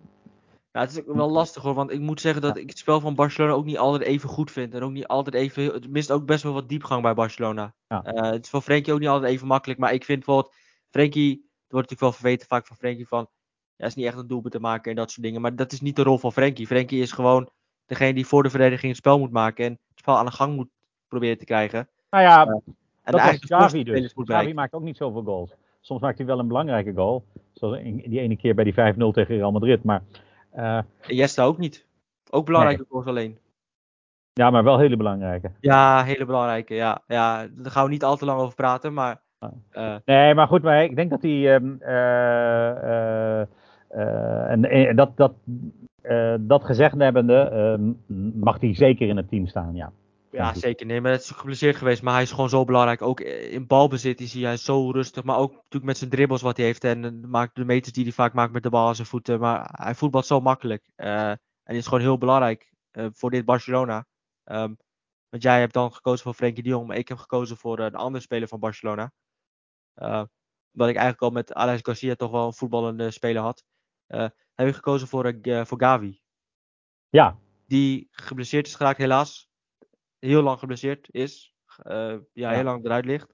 Ja, 0.71 0.81
het 0.81 0.91
is 0.91 1.01
wel 1.05 1.31
lastig 1.31 1.63
hoor, 1.63 1.73
want 1.73 1.91
ik 1.91 1.99
moet 1.99 2.21
zeggen 2.21 2.41
dat 2.41 2.57
ik 2.57 2.69
het 2.69 2.77
spel 2.77 2.99
van 2.99 3.15
Barcelona 3.15 3.53
ook 3.53 3.65
niet 3.65 3.77
altijd 3.77 4.03
even 4.03 4.29
goed 4.29 4.51
vind. 4.51 4.73
En 4.73 4.81
ook 4.81 4.91
niet 4.91 5.07
altijd 5.07 5.35
even, 5.35 5.63
het 5.63 5.89
mist 5.89 6.11
ook 6.11 6.25
best 6.25 6.43
wel 6.43 6.53
wat 6.53 6.69
diepgang 6.69 7.01
bij 7.01 7.13
Barcelona. 7.13 7.73
Ja. 7.87 8.03
Uh, 8.05 8.31
het 8.31 8.43
is 8.43 8.49
voor 8.49 8.61
Frenkie 8.61 8.93
ook 8.93 8.99
niet 8.99 9.07
altijd 9.07 9.31
even 9.31 9.47
makkelijk, 9.47 9.79
maar 9.79 9.93
ik 9.93 10.05
vind 10.05 10.25
bijvoorbeeld, 10.25 10.55
Frenkie, 10.95 11.31
er 11.33 11.75
wordt 11.75 11.89
natuurlijk 11.89 12.01
wel 12.01 12.11
verweten 12.11 12.47
vaak 12.47 12.67
van 12.67 12.75
Frenkie 12.75 13.07
van, 13.07 13.27
ja, 13.75 13.85
is 13.85 13.95
niet 13.95 14.05
echt 14.05 14.17
een 14.17 14.27
doelpunt 14.27 14.53
te 14.53 14.59
maken 14.59 14.91
en 14.91 14.97
dat 14.97 15.11
soort 15.11 15.25
dingen. 15.25 15.41
Maar 15.41 15.55
dat 15.55 15.71
is 15.71 15.81
niet 15.81 15.95
de 15.95 16.03
rol 16.03 16.17
van 16.17 16.31
Frenkie. 16.31 16.67
Frenkie 16.67 17.01
is 17.01 17.11
gewoon 17.11 17.49
degene 17.85 18.13
die 18.13 18.25
voor 18.25 18.43
de 18.43 18.49
verdediging 18.49 18.87
het 18.87 18.97
spel 18.97 19.19
moet 19.19 19.31
maken 19.31 19.65
en 19.65 19.71
het 19.71 19.99
spel 19.99 20.17
aan 20.17 20.25
de 20.25 20.31
gang 20.31 20.55
moet 20.55 20.69
proberen 21.07 21.37
te 21.37 21.45
krijgen. 21.45 21.89
Nou 22.09 22.23
ja, 22.23 22.47
uh, 22.47 22.53
en 23.03 23.11
dat 23.11 23.33
is 23.33 23.39
Xavi 23.39 23.83
dus. 23.83 24.13
Xavi 24.13 24.53
maakt 24.53 24.73
ook 24.73 24.81
niet 24.81 24.97
zoveel 24.97 25.23
goals. 25.23 25.55
Soms 25.81 26.01
maakt 26.01 26.17
hij 26.17 26.27
wel 26.27 26.39
een 26.39 26.47
belangrijke 26.47 26.93
goal. 26.93 27.25
Zoals 27.53 27.77
die 27.83 28.19
ene 28.19 28.37
keer 28.37 28.55
bij 28.55 28.63
die 28.63 28.73
5-0 28.73 28.77
tegen 29.11 29.35
Real 29.35 29.51
Madrid. 29.51 29.83
Maar, 29.83 30.03
uh, 30.55 30.79
Jesta 31.01 31.43
ook 31.43 31.57
niet. 31.57 31.87
Ook 32.29 32.45
belangrijke 32.45 32.81
nee. 32.81 32.89
goals 32.89 33.05
alleen. 33.05 33.39
Ja, 34.33 34.49
maar 34.49 34.63
wel 34.63 34.79
hele 34.79 34.97
belangrijke. 34.97 35.51
Ja, 35.59 36.03
hele 36.03 36.25
belangrijke. 36.25 36.73
Ja, 36.73 37.03
ja 37.07 37.47
daar 37.51 37.71
gaan 37.71 37.85
we 37.85 37.91
niet 37.91 38.03
al 38.03 38.17
te 38.17 38.25
lang 38.25 38.39
over 38.39 38.55
praten. 38.55 38.93
Maar, 38.93 39.21
uh, 39.39 39.95
nee, 40.05 40.33
maar 40.33 40.47
goed, 40.47 40.61
maar 40.61 40.83
ik 40.83 40.95
denk 40.95 41.09
dat 41.09 41.21
hij. 41.21 41.53
Um, 41.55 41.77
uh, 41.81 43.39
en, 44.49 44.65
en, 44.69 44.95
dat, 44.95 45.17
dat, 45.17 45.33
dat 46.39 46.63
gezegd 46.63 46.97
hebbende, 46.97 47.35
ehm, 47.35 47.91
mag 48.39 48.59
hij 48.59 48.75
zeker 48.75 49.07
in 49.07 49.17
het 49.17 49.29
team 49.29 49.47
staan, 49.47 49.75
ja. 49.75 49.91
Ja, 50.31 50.53
zeker. 50.53 50.85
Nee, 50.85 51.01
maar 51.01 51.11
het 51.11 51.21
is 51.21 51.29
geblesseerd 51.29 51.75
geweest. 51.75 52.01
Maar 52.01 52.13
hij 52.13 52.21
is 52.21 52.31
gewoon 52.31 52.49
zo 52.49 52.65
belangrijk. 52.65 53.01
Ook 53.01 53.19
in 53.19 53.67
balbezit 53.67 54.21
is 54.21 54.33
hij 54.33 54.57
zo 54.57 54.91
rustig. 54.91 55.23
Maar 55.23 55.37
ook 55.37 55.51
natuurlijk 55.51 55.83
met 55.85 55.97
zijn 55.97 56.09
dribbles 56.09 56.41
wat 56.41 56.57
hij 56.57 56.65
heeft. 56.65 56.83
En 56.83 57.29
maakt 57.29 57.55
de 57.55 57.65
meters 57.65 57.93
die 57.93 58.03
hij 58.03 58.13
vaak 58.13 58.33
maakt 58.33 58.53
met 58.53 58.63
de 58.63 58.69
bal 58.69 58.87
aan 58.87 58.95
zijn 58.95 59.07
voeten. 59.07 59.39
Maar 59.39 59.69
hij 59.71 59.95
voetbalt 59.95 60.25
zo 60.25 60.39
makkelijk. 60.39 60.89
En 60.95 61.39
is 61.63 61.85
gewoon 61.85 61.99
heel 61.99 62.17
belangrijk 62.17 62.71
voor 62.91 63.31
dit 63.31 63.45
Barcelona. 63.45 64.05
Um, 64.45 64.77
want 65.35 65.47
jij 65.47 65.59
hebt 65.59 65.73
dan 65.73 65.93
gekozen 65.93 66.23
voor 66.23 66.33
Frenkie 66.33 66.63
de 66.63 66.69
Jong. 66.69 66.87
Maar 66.87 66.97
ik 66.97 67.07
heb 67.07 67.17
gekozen 67.17 67.57
voor 67.57 67.79
uh, 67.79 67.85
een 67.85 67.95
andere 67.95 68.23
speler 68.23 68.47
van 68.47 68.59
Barcelona. 68.59 69.11
Omdat 69.95 70.89
ik 70.89 70.95
eigenlijk 70.95 71.21
al 71.21 71.29
met 71.29 71.53
Alex 71.53 71.79
Garcia 71.83 72.15
toch 72.15 72.31
wel 72.31 72.45
een 72.45 72.53
voetballende 72.53 73.11
speler 73.11 73.41
had. 73.41 73.63
heb 74.55 74.67
ik 74.67 74.75
gekozen 74.75 75.07
voor, 75.07 75.39
voor 75.41 75.79
Gavi. 75.79 76.21
Ja. 77.09 77.39
Die 77.67 78.07
geblesseerd 78.11 78.67
is 78.67 78.75
geraakt 78.75 78.97
helaas 78.97 79.49
heel 80.19 80.41
lang 80.41 80.59
geblesseerd 80.59 81.07
is. 81.11 81.55
Ja, 81.83 82.19
ja, 82.33 82.49
heel 82.49 82.63
lang 82.63 82.85
eruit 82.85 83.05
ligt. 83.05 83.33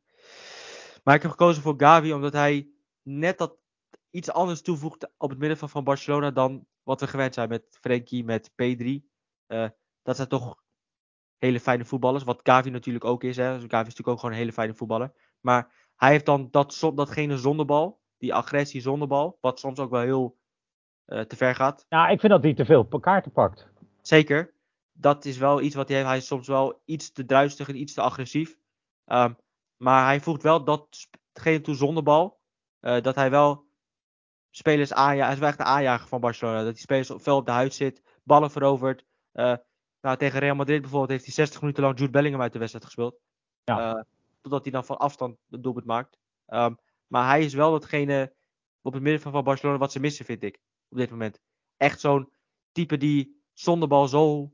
Maar 1.04 1.16
ik 1.16 1.22
heb 1.22 1.32
gekozen 1.32 1.62
voor 1.62 1.74
Gavi 1.78 2.14
omdat 2.14 2.34
hij 2.34 2.70
net 3.02 3.38
dat 3.38 3.58
iets 4.10 4.32
anders 4.32 4.62
toevoegt 4.62 5.10
op 5.18 5.30
het 5.30 5.40
middenveld 5.40 5.72
van 5.72 5.84
Barcelona 5.84 6.32
dan 6.32 6.66
wat 6.84 7.00
we 7.00 7.08
gewend 7.08 7.34
zijn 7.34 7.50
met 7.50 7.78
Frenkie, 7.82 8.24
met 8.24 8.52
P3. 8.52 8.86
Uh, 9.48 9.70
dat 10.02 10.16
zijn 10.16 10.28
toch 10.28 10.64
hele 11.38 11.60
fijne 11.60 11.86
voetballers. 11.86 12.24
Wat 12.24 12.40
Gavi 12.44 12.70
natuurlijk 12.70 13.06
ook 13.06 13.24
is. 13.24 13.38
Hè. 13.38 13.54
Dus 13.54 13.62
Gavi 13.62 13.88
is 13.88 13.96
natuurlijk 13.96 14.08
ook 14.08 14.20
gewoon 14.20 14.32
een 14.32 14.42
hele 14.42 14.54
fijne 14.54 14.76
voetballer. 14.76 15.14
Maar 15.40 15.81
hij 16.02 16.12
heeft 16.12 16.26
dan 16.26 16.48
dat, 16.52 16.92
datgene 16.96 17.38
zonder 17.38 17.66
bal. 17.66 18.00
Die 18.18 18.34
agressie 18.34 18.82
zonder 18.82 19.08
bal. 19.08 19.38
Wat 19.42 19.60
soms 19.60 19.80
ook 19.80 19.90
wel 19.90 20.02
heel 20.02 20.38
uh, 21.08 21.20
te 21.20 21.36
ver 21.36 21.56
gaat. 21.56 21.86
Ja, 21.90 22.08
ik 22.08 22.20
vind 22.20 22.32
dat 22.32 22.44
hij 22.44 22.54
te 22.54 22.66
veel 22.66 22.88
op 22.90 23.02
kaarten 23.02 23.32
pakt. 23.32 23.68
Zeker 24.02 24.54
dat 24.94 25.26
is 25.26 25.38
wel 25.38 25.62
iets 25.62 25.76
wat 25.76 25.88
hij 25.88 25.98
heeft. 25.98 26.10
Hij 26.10 26.18
is 26.18 26.26
soms 26.26 26.48
wel 26.48 26.82
iets 26.86 27.12
te 27.12 27.26
druistig 27.26 27.70
en 27.70 27.80
iets 27.80 27.94
te 27.94 28.02
agressief. 28.02 28.58
Um, 29.06 29.38
maar 29.78 30.06
hij 30.06 30.20
voegt 30.20 30.44
wel 30.44 30.64
datgene 30.64 31.62
toe 31.62 31.76
zonder 31.76 32.04
bal. 32.04 32.40
Uh, 32.82 33.02
dat 33.02 33.16
hij 33.16 33.30
wel 33.30 33.66
spelers 34.50 34.94
aanjaagt. 34.94 35.26
Hij 35.26 35.34
is 35.34 35.40
wel 35.40 35.50
echt 35.50 35.58
de 35.58 35.64
aanjager 35.64 36.08
van 36.08 36.20
Barcelona. 36.20 36.64
Dat 36.64 36.74
hij 36.74 36.82
spelers 36.82 37.12
veel 37.16 37.36
op 37.36 37.46
de 37.46 37.52
huid 37.52 37.74
zit. 37.74 38.02
Ballen 38.24 38.52
verovert. 38.52 39.06
Uh, 39.34 39.56
nou, 40.02 40.18
tegen 40.18 40.40
Real 40.40 40.56
Madrid 40.56 40.82
bijvoorbeeld 40.82 41.12
heeft 41.12 41.26
hij 41.26 41.34
60 41.34 41.62
minuten 41.62 41.84
lang 41.84 41.98
Jude 42.00 42.12
Bellingham 42.12 42.42
uit 42.42 42.54
de 42.54 42.60
wedstrijd 42.60 42.86
gespeeld. 42.86 43.16
Ja. 43.64 44.06
Totdat 44.42 44.64
hij 44.64 44.72
dan 44.72 44.86
van 44.86 44.98
afstand 44.98 45.38
het 45.50 45.64
doelpunt 45.64 45.86
maakt. 45.86 46.18
Um, 46.48 46.78
maar 47.08 47.28
hij 47.28 47.44
is 47.44 47.54
wel 47.54 47.72
datgene 47.72 48.36
op 48.82 48.94
het 48.94 49.02
midden 49.02 49.32
van 49.32 49.44
Barcelona 49.44 49.78
wat 49.78 49.92
ze 49.92 50.00
missen, 50.00 50.26
vind 50.26 50.44
ik. 50.44 50.60
Op 50.90 50.98
dit 50.98 51.10
moment. 51.10 51.40
Echt 51.78 52.00
zo'n 52.00 52.30
type 52.72 52.98
die 52.98 53.44
zonder 53.54 53.88
bal 53.88 54.08
zo 54.08 54.52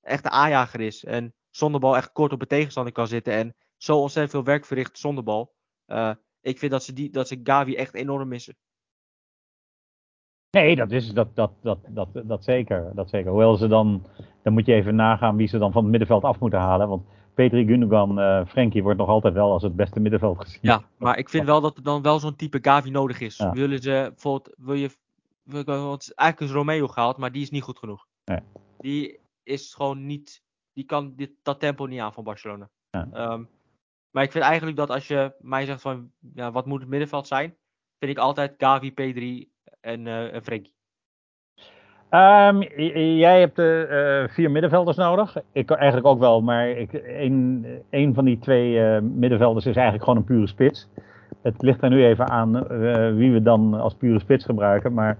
echt 0.00 0.22
de 0.22 0.30
aanjager 0.30 0.80
is. 0.80 1.04
En 1.04 1.34
zonder 1.50 1.80
bal 1.80 1.96
echt 1.96 2.12
kort 2.12 2.32
op 2.32 2.40
de 2.40 2.46
tegenstander 2.46 2.92
kan 2.92 3.06
zitten. 3.06 3.32
En 3.32 3.54
zo 3.76 3.98
ontzettend 4.00 4.30
veel 4.30 4.44
werk 4.44 4.64
verricht 4.64 4.98
zonder 4.98 5.24
bal. 5.24 5.54
Uh, 5.86 6.14
ik 6.40 6.58
vind 6.58 6.72
dat 6.72 6.84
ze, 6.84 6.92
die, 6.92 7.10
dat 7.10 7.28
ze 7.28 7.40
Gavi 7.42 7.74
echt 7.74 7.94
enorm 7.94 8.28
missen. 8.28 8.56
Nee, 10.50 10.76
dat 10.76 10.90
is 10.90 11.12
dat, 11.12 11.36
dat, 11.36 11.52
dat, 11.62 11.78
dat, 11.88 12.08
dat 12.24 12.44
zeker. 12.44 12.94
Dat 12.94 13.08
zeker. 13.08 13.30
Hoewel 13.30 13.56
ze 13.56 13.66
dan, 13.66 14.06
dan 14.42 14.52
moet 14.52 14.66
je 14.66 14.74
even 14.74 14.94
nagaan 14.94 15.36
wie 15.36 15.48
ze 15.48 15.58
dan 15.58 15.72
van 15.72 15.82
het 15.82 15.90
middenveld 15.90 16.24
af 16.24 16.40
moeten 16.40 16.58
halen. 16.58 16.88
Want 16.88 17.06
Petri 17.34 17.66
Gundogan, 17.66 18.18
uh, 18.18 18.46
Frenkie 18.46 18.82
wordt 18.82 18.98
nog 18.98 19.08
altijd 19.08 19.34
wel 19.34 19.52
als 19.52 19.62
het 19.62 19.76
beste 19.76 20.00
middenveld 20.00 20.40
gezien. 20.40 20.58
Ja, 20.62 20.82
maar 20.96 21.18
ik 21.18 21.28
vind 21.28 21.46
wel 21.46 21.60
dat 21.60 21.76
er 21.76 21.82
dan 21.82 22.02
wel 22.02 22.18
zo'n 22.18 22.36
type 22.36 22.58
Gavi 22.62 22.90
nodig 22.90 23.20
is. 23.20 23.36
Ja. 23.36 23.52
Willen 23.52 23.82
ze 23.82 24.06
bijvoorbeeld, 24.08 24.54
wil 24.56 24.74
je, 24.74 24.90
want 25.64 26.14
eigenlijk 26.14 26.50
is 26.50 26.56
Romeo 26.56 26.86
gehaald, 26.86 27.16
maar 27.16 27.32
die 27.32 27.42
is 27.42 27.50
niet 27.50 27.62
goed 27.62 27.78
genoeg. 27.78 28.06
Nee. 28.24 28.40
Die 28.78 29.18
is 29.42 29.74
gewoon 29.74 30.06
niet. 30.06 30.42
Die 30.72 30.84
kan 30.84 31.12
dit, 31.16 31.30
dat 31.42 31.60
tempo 31.60 31.86
niet 31.86 32.00
aan 32.00 32.12
van 32.12 32.24
Barcelona. 32.24 32.70
Ja. 32.90 33.32
Um, 33.32 33.48
maar 34.10 34.22
ik 34.22 34.32
vind 34.32 34.44
eigenlijk 34.44 34.76
dat 34.76 34.90
als 34.90 35.08
je 35.08 35.34
mij 35.38 35.64
zegt 35.64 35.80
van 35.80 36.10
ja, 36.34 36.52
wat 36.52 36.66
moet 36.66 36.80
het 36.80 36.88
middenveld 36.88 37.26
zijn, 37.26 37.56
vind 37.98 38.10
ik 38.10 38.18
altijd 38.18 38.54
Gavi, 38.58 38.90
P3 38.90 39.48
en, 39.80 40.06
uh, 40.06 40.34
en 40.34 40.44
Frenkie. 40.44 40.73
Um, 42.14 42.62
jij 43.18 43.40
hebt 43.40 43.58
uh, 43.58 44.28
vier 44.28 44.50
middenvelders 44.50 44.96
nodig. 44.96 45.36
Ik 45.52 45.70
eigenlijk 45.70 46.06
ook 46.06 46.18
wel, 46.18 46.42
maar 46.42 46.68
ik, 46.68 46.92
een, 46.92 47.66
een 47.90 48.14
van 48.14 48.24
die 48.24 48.38
twee 48.38 48.72
uh, 48.72 49.00
middenvelders 49.00 49.66
is 49.66 49.74
eigenlijk 49.74 50.04
gewoon 50.04 50.18
een 50.18 50.26
pure 50.26 50.46
spits. 50.46 50.88
Het 51.42 51.62
ligt 51.62 51.82
er 51.82 51.88
nu 51.90 52.04
even 52.04 52.28
aan 52.28 52.52
wie 53.16 53.32
we 53.32 53.42
dan 53.42 53.74
als 53.74 53.94
pure 53.94 54.18
spits 54.18 54.44
gebruiken. 54.44 54.92
Maar 54.92 55.18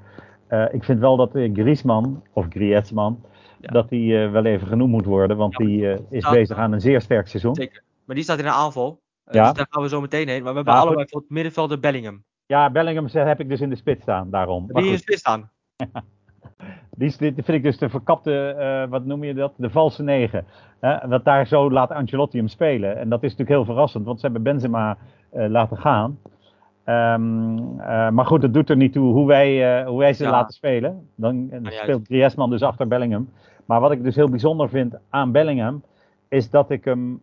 ik 0.72 0.84
vind 0.84 1.00
wel 1.00 1.16
dat 1.16 1.30
Griezmann, 1.32 2.22
of 2.32 2.46
Griezmann, 2.48 3.22
dat 3.60 3.90
hij 3.90 3.98
uh, 3.98 4.30
wel 4.30 4.44
even 4.44 4.66
genoemd 4.66 4.90
moet 4.90 5.04
worden, 5.04 5.36
want 5.36 5.52
ja, 5.58 5.64
die 5.64 5.96
is 6.10 6.30
bezig 6.30 6.56
aan 6.56 6.72
een 6.72 6.80
zeer 6.80 7.00
sterk 7.00 7.28
seizoen. 7.28 7.54
Zeker. 7.54 7.82
Maar 8.04 8.14
die 8.14 8.24
staat 8.24 8.38
in 8.38 8.44
een 8.46 8.52
aanval. 8.52 9.00
Ja. 9.24 9.46
Dus 9.46 9.56
daar 9.56 9.66
gaan 9.70 9.82
we 9.82 9.88
zo 9.88 10.00
meteen 10.00 10.28
heen. 10.28 10.42
Maar 10.42 10.50
we 10.50 10.56
hebben 10.56 10.74
allebei 10.74 11.06
voor 11.08 11.20
het 11.20 11.30
middenveld 11.30 11.80
Bellingham. 11.80 12.24
Ja, 12.46 12.70
Bellingham 12.70 13.26
heb 13.26 13.40
ik 13.40 13.48
dus 13.48 13.60
in 13.60 13.70
de 13.70 13.76
spits 13.76 14.02
staan, 14.02 14.30
daarom. 14.30 14.66
Die 14.66 14.84
in 14.84 14.92
de 14.92 14.98
spits 14.98 15.20
staan? 15.20 15.50
die, 16.96 17.16
die 17.18 17.32
vind 17.34 17.48
ik 17.48 17.62
dus 17.62 17.78
de 17.78 17.88
verkapte, 17.88 18.86
wat 18.90 19.04
noem 19.04 19.24
je 19.24 19.34
dat? 19.34 19.52
De 19.56 19.70
valse 19.70 20.02
negen. 20.02 20.44
dat 21.08 21.24
daar 21.24 21.46
zo 21.46 21.70
laat 21.70 21.90
Ancelotti 21.90 22.38
hem 22.38 22.48
spelen. 22.48 22.96
En 22.96 23.08
dat 23.08 23.22
is 23.22 23.30
natuurlijk 23.30 23.56
heel 23.56 23.64
verrassend, 23.64 24.04
want 24.04 24.20
ze 24.20 24.26
hebben 24.26 24.42
Benzema 24.42 24.96
laten 25.30 25.76
gaan. 25.76 26.18
Um, 26.86 27.58
uh, 27.80 28.10
maar 28.10 28.26
goed, 28.26 28.42
het 28.42 28.54
doet 28.54 28.70
er 28.70 28.76
niet 28.76 28.92
toe 28.92 29.12
hoe 29.12 29.26
wij, 29.26 29.80
uh, 29.80 29.86
hoe 29.86 29.98
wij 29.98 30.12
ze 30.12 30.24
ja. 30.24 30.30
laten 30.30 30.54
spelen. 30.54 31.08
Dan 31.14 31.48
uh, 31.52 31.70
speelt 31.70 32.06
Griezmann 32.06 32.50
dus 32.50 32.62
achter 32.62 32.88
Bellingham. 32.88 33.28
Maar 33.64 33.80
wat 33.80 33.90
ik 33.90 34.02
dus 34.02 34.14
heel 34.14 34.28
bijzonder 34.28 34.68
vind 34.68 34.94
aan 35.10 35.32
Bellingham, 35.32 35.82
is 36.28 36.50
dat 36.50 36.70
ik 36.70 36.84
hem 36.84 37.20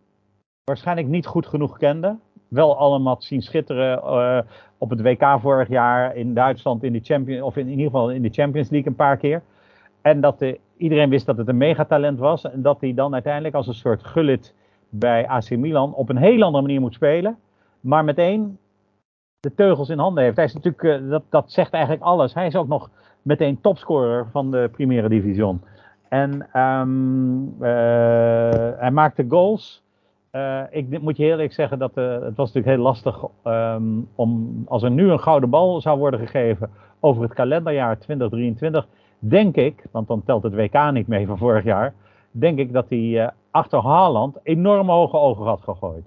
waarschijnlijk 0.64 1.08
niet 1.08 1.26
goed 1.26 1.46
genoeg 1.46 1.78
kende. 1.78 2.16
Wel 2.48 2.78
allemaal 2.78 3.16
zien 3.18 3.42
schitteren 3.42 3.98
uh, 4.04 4.38
op 4.78 4.90
het 4.90 5.02
WK 5.02 5.38
vorig 5.40 5.68
jaar 5.68 6.16
in 6.16 6.34
Duitsland 6.34 6.82
in 6.82 6.92
de 6.92 7.00
Champions, 7.02 7.42
of 7.42 7.56
in, 7.56 7.64
in, 7.64 7.70
ieder 7.70 7.84
geval 7.84 8.10
in 8.10 8.22
de 8.22 8.30
Champions 8.30 8.70
League 8.70 8.90
een 8.90 8.96
paar 8.96 9.16
keer. 9.16 9.42
En 10.02 10.20
dat 10.20 10.38
de, 10.38 10.60
iedereen 10.76 11.10
wist 11.10 11.26
dat 11.26 11.36
het 11.36 11.48
een 11.48 11.56
megatalent 11.56 12.18
was. 12.18 12.44
En 12.44 12.62
dat 12.62 12.80
hij 12.80 12.94
dan 12.94 13.12
uiteindelijk 13.12 13.54
als 13.54 13.66
een 13.66 13.74
soort 13.74 14.04
gullit 14.04 14.54
bij 14.88 15.28
AC 15.28 15.50
Milan 15.50 15.94
op 15.94 16.08
een 16.08 16.16
heel 16.16 16.42
andere 16.42 16.62
manier 16.62 16.80
moet 16.80 16.94
spelen. 16.94 17.38
Maar 17.80 18.04
meteen 18.04 18.58
de 19.40 19.54
teugels 19.54 19.88
in 19.88 19.98
handen 19.98 20.24
heeft. 20.24 20.36
Hij 20.36 20.44
is 20.44 20.54
natuurlijk, 20.54 20.82
uh, 20.82 21.10
dat, 21.10 21.22
dat 21.28 21.52
zegt 21.52 21.72
eigenlijk 21.72 22.04
alles. 22.04 22.34
Hij 22.34 22.46
is 22.46 22.56
ook 22.56 22.68
nog 22.68 22.90
meteen 23.22 23.60
topscorer 23.60 24.26
van 24.30 24.50
de 24.50 24.68
Primera 24.72 25.08
Division. 25.08 25.62
En 26.08 26.60
um, 26.60 27.54
uh, 27.60 27.68
hij 28.78 28.90
maakte 28.90 29.24
goals. 29.28 29.82
Uh, 30.32 30.62
ik 30.70 31.00
moet 31.00 31.16
je 31.16 31.22
heel 31.22 31.32
eerlijk 31.32 31.52
zeggen 31.52 31.78
dat 31.78 31.94
het 31.94 32.36
was 32.36 32.52
natuurlijk 32.52 32.66
heel 32.66 32.84
lastig 32.84 33.24
um, 33.44 34.08
om 34.14 34.62
als 34.68 34.82
er 34.82 34.90
nu 34.90 35.10
een 35.10 35.20
gouden 35.20 35.50
bal 35.50 35.80
zou 35.80 35.98
worden 35.98 36.20
gegeven 36.20 36.70
over 37.00 37.22
het 37.22 37.32
kalenderjaar 37.32 37.98
2023, 37.98 38.86
denk 39.24 39.56
ik, 39.56 39.84
want 39.90 40.08
dan 40.08 40.24
telt 40.24 40.42
het 40.42 40.54
WK 40.54 40.90
niet 40.92 41.06
mee 41.06 41.26
van 41.26 41.38
vorig 41.38 41.64
jaar, 41.64 41.94
denk 42.30 42.58
ik 42.58 42.72
dat 42.72 42.88
hij 42.88 43.32
achter 43.50 43.82
Haaland 43.82 44.38
enorm 44.42 44.88
hoge 44.88 45.16
ogen 45.16 45.44
had 45.44 45.62
gegooid. 45.62 46.04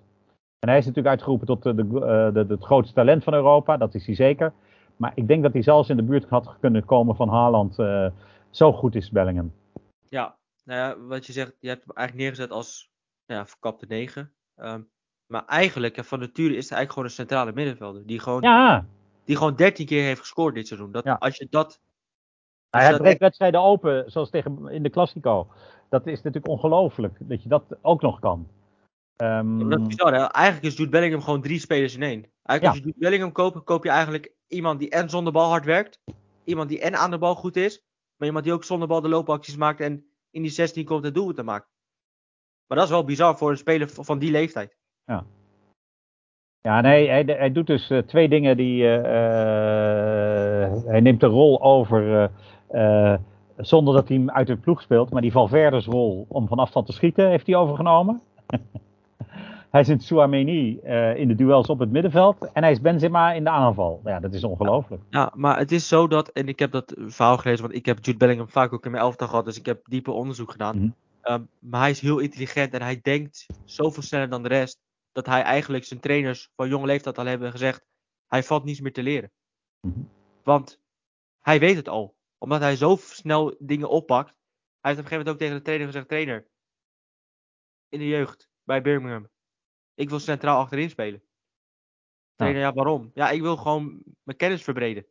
En 0.59 0.69
hij 0.69 0.77
is 0.77 0.85
natuurlijk 0.85 1.15
uitgeroepen 1.15 1.47
tot 1.47 1.63
de, 1.63 1.75
de, 1.75 1.89
de, 2.33 2.45
het 2.47 2.63
grootste 2.63 2.93
talent 2.93 3.23
van 3.23 3.33
Europa, 3.33 3.77
dat 3.77 3.93
is 3.93 4.05
hij 4.05 4.15
zeker. 4.15 4.53
Maar 4.97 5.11
ik 5.15 5.27
denk 5.27 5.43
dat 5.43 5.53
hij 5.53 5.61
zelfs 5.61 5.89
in 5.89 5.97
de 5.97 6.03
buurt 6.03 6.29
had 6.29 6.55
kunnen 6.59 6.85
komen 6.85 7.15
van 7.15 7.29
Haaland. 7.29 7.75
zo 8.49 8.73
goed 8.73 8.95
is 8.95 9.11
Bellingham. 9.11 9.53
Ja, 10.09 10.35
nou 10.63 10.79
ja, 10.79 11.07
wat 11.07 11.25
je 11.25 11.33
zegt, 11.33 11.55
je 11.59 11.67
hebt 11.67 11.85
hem 11.85 11.95
eigenlijk 11.95 12.27
neergezet 12.27 12.51
als 12.51 12.89
nou 13.25 13.39
ja, 13.39 13.45
verkapte 13.45 13.85
9. 13.87 14.31
Ehm, 14.55 14.81
maar 15.27 15.45
eigenlijk, 15.45 16.03
van 16.03 16.19
nature 16.19 16.55
is 16.55 16.69
hij 16.69 16.77
eigenlijk 16.77 16.91
gewoon 16.91 17.05
een 17.05 17.13
centrale 17.13 17.51
middenvelder. 17.53 18.05
Die 18.05 18.19
gewoon, 18.19 18.41
ja. 18.41 18.85
die 19.25 19.35
gewoon 19.35 19.55
13 19.55 19.85
keer 19.85 20.03
heeft 20.03 20.19
gescoord 20.19 20.55
dit 20.55 20.67
seizoen. 20.67 20.91
Dat, 20.91 21.19
Als 21.19 21.37
je 21.37 21.47
dat. 21.49 21.81
Hij 22.81 22.97
breekt 22.97 23.19
wedstrijden 23.19 23.61
open, 23.61 24.11
zoals 24.11 24.29
tegen 24.29 24.67
in 24.69 24.83
de 24.83 24.89
Classico. 24.89 25.47
Dat 25.89 26.07
is 26.07 26.21
natuurlijk 26.21 26.47
ongelooflijk 26.47 27.17
dat 27.19 27.43
je 27.43 27.49
dat 27.49 27.63
ook 27.81 28.01
nog 28.01 28.19
kan. 28.19 28.47
Um... 29.17 29.69
dat 29.69 29.79
is 29.79 29.87
bizar, 29.87 30.13
hè? 30.13 30.25
Eigenlijk 30.25 30.65
is 30.65 30.77
Jude 30.77 30.89
Bellingham 30.89 31.21
gewoon 31.21 31.41
drie 31.41 31.59
spelers 31.59 31.95
in 31.95 32.03
één. 32.03 32.25
Eigenlijk 32.43 32.65
als 32.65 32.77
je 32.77 32.83
Jude 32.83 32.99
Bellingham 32.99 33.31
koopt, 33.31 33.63
koop 33.63 33.83
je 33.83 33.89
eigenlijk 33.89 34.33
iemand 34.47 34.79
die 34.79 34.89
en 34.89 35.09
zonder 35.09 35.33
bal 35.33 35.49
hard 35.49 35.65
werkt. 35.65 35.99
Iemand 36.43 36.69
die 36.69 36.81
en 36.81 36.95
aan 36.95 37.11
de 37.11 37.17
bal 37.17 37.35
goed 37.35 37.55
is. 37.55 37.83
Maar 38.17 38.27
iemand 38.27 38.45
die 38.45 38.53
ook 38.53 38.63
zonder 38.63 38.87
bal 38.87 39.01
de 39.01 39.09
loopacties 39.09 39.55
maakt 39.55 39.79
en 39.79 40.05
in 40.31 40.41
die 40.41 40.51
16 40.51 40.85
komt 40.85 41.03
het 41.03 41.13
doelpunt 41.13 41.37
te 41.37 41.43
maken. 41.43 41.67
Maar 42.67 42.77
dat 42.77 42.87
is 42.87 42.93
wel 42.93 43.03
bizar 43.03 43.37
voor 43.37 43.49
een 43.49 43.57
speler 43.57 43.89
van 43.89 44.19
die 44.19 44.31
leeftijd. 44.31 44.77
Ja. 45.05 45.25
Ja, 46.61 46.81
nee, 46.81 47.09
hij, 47.09 47.23
hij 47.25 47.51
doet 47.51 47.67
dus 47.67 47.89
uh, 47.89 47.99
twee 47.99 48.29
dingen 48.29 48.57
die. 48.57 48.83
Uh, 48.83 48.97
hij 50.85 50.99
neemt 50.99 51.19
de 51.19 51.27
rol 51.27 51.61
over. 51.61 52.31
Zonder 53.57 53.93
dat 53.93 54.07
hij 54.07 54.17
hem 54.17 54.29
uit 54.29 54.47
de 54.47 54.57
ploeg 54.57 54.81
speelt. 54.81 55.11
Maar 55.11 55.21
die 55.21 55.31
Valverde's 55.31 55.85
rol 55.85 56.25
om 56.29 56.47
van 56.47 56.57
afstand 56.57 56.85
te 56.85 56.93
schieten 56.93 57.29
heeft 57.29 57.47
hij 57.47 57.55
overgenomen. 57.55 58.21
hij 59.75 59.83
zit 59.83 60.03
Souameni 60.03 60.79
in 61.15 61.27
de 61.27 61.35
duels 61.35 61.67
op 61.67 61.79
het 61.79 61.91
middenveld. 61.91 62.51
En 62.53 62.63
hij 62.63 62.71
is 62.71 62.81
Benzema 62.81 63.31
in 63.31 63.43
de 63.43 63.49
aanval. 63.49 64.01
Ja, 64.03 64.19
dat 64.19 64.33
is 64.33 64.43
ongelooflijk. 64.43 65.01
Ja, 65.09 65.31
maar 65.35 65.57
het 65.57 65.71
is 65.71 65.87
zo 65.87 66.07
dat. 66.07 66.29
En 66.29 66.47
ik 66.47 66.59
heb 66.59 66.71
dat 66.71 66.93
verhaal 66.97 67.37
gelezen. 67.37 67.63
Want 67.63 67.75
ik 67.75 67.85
heb 67.85 68.05
Jude 68.05 68.17
Bellingham 68.17 68.49
vaak 68.49 68.73
ook 68.73 68.85
in 68.85 68.91
mijn 68.91 69.03
elftal 69.03 69.27
gehad. 69.27 69.45
Dus 69.45 69.59
ik 69.59 69.65
heb 69.65 69.79
diepe 69.83 70.11
onderzoek 70.11 70.51
gedaan. 70.51 70.77
Mm 70.77 70.95
-hmm. 71.21 71.47
maar 71.59 71.81
hij 71.81 71.89
is 71.89 71.99
heel 71.99 72.19
intelligent 72.19 72.73
en 72.73 72.81
hij 72.81 72.99
denkt 73.01 73.45
zoveel 73.63 74.03
sneller 74.03 74.29
dan 74.29 74.43
de 74.43 74.49
rest 74.49 74.83
dat 75.15 75.25
hij 75.25 75.41
eigenlijk 75.41 75.83
zijn 75.83 75.99
trainers 75.99 76.51
van 76.55 76.69
jonge 76.69 76.85
leeftijd 76.85 77.17
al 77.17 77.25
hebben 77.25 77.51
gezegd: 77.51 77.85
hij 78.27 78.43
valt 78.43 78.63
niets 78.63 78.79
meer 78.79 78.93
te 78.93 79.03
leren. 79.03 79.31
Mhm. 79.81 79.99
Want 80.43 80.79
hij 81.39 81.59
weet 81.59 81.75
het 81.75 81.87
al. 81.87 82.14
Omdat 82.37 82.61
hij 82.61 82.75
zo 82.75 82.95
snel 82.99 83.55
dingen 83.59 83.89
oppakt. 83.89 84.29
Hij 84.29 84.93
heeft 84.93 84.99
op 84.99 85.11
een 85.11 85.11
gegeven 85.11 85.17
moment 85.17 85.29
ook 85.29 85.39
tegen 85.39 85.55
de 85.55 85.61
trainer 85.61 85.87
gezegd: 85.87 86.07
trainer, 86.07 86.47
in 87.89 87.99
de 87.99 88.07
jeugd 88.07 88.49
bij 88.63 88.81
Birmingham. 88.81 89.29
Ik 89.93 90.09
wil 90.09 90.19
centraal 90.19 90.59
achterin 90.59 90.89
spelen. 90.89 91.21
Trainer, 92.35 92.61
ja, 92.61 92.73
waarom? 92.73 93.11
Ja, 93.13 93.29
ik 93.29 93.41
wil 93.41 93.57
gewoon 93.57 94.01
mijn 94.23 94.37
kennis 94.37 94.63
verbreden. 94.63 95.05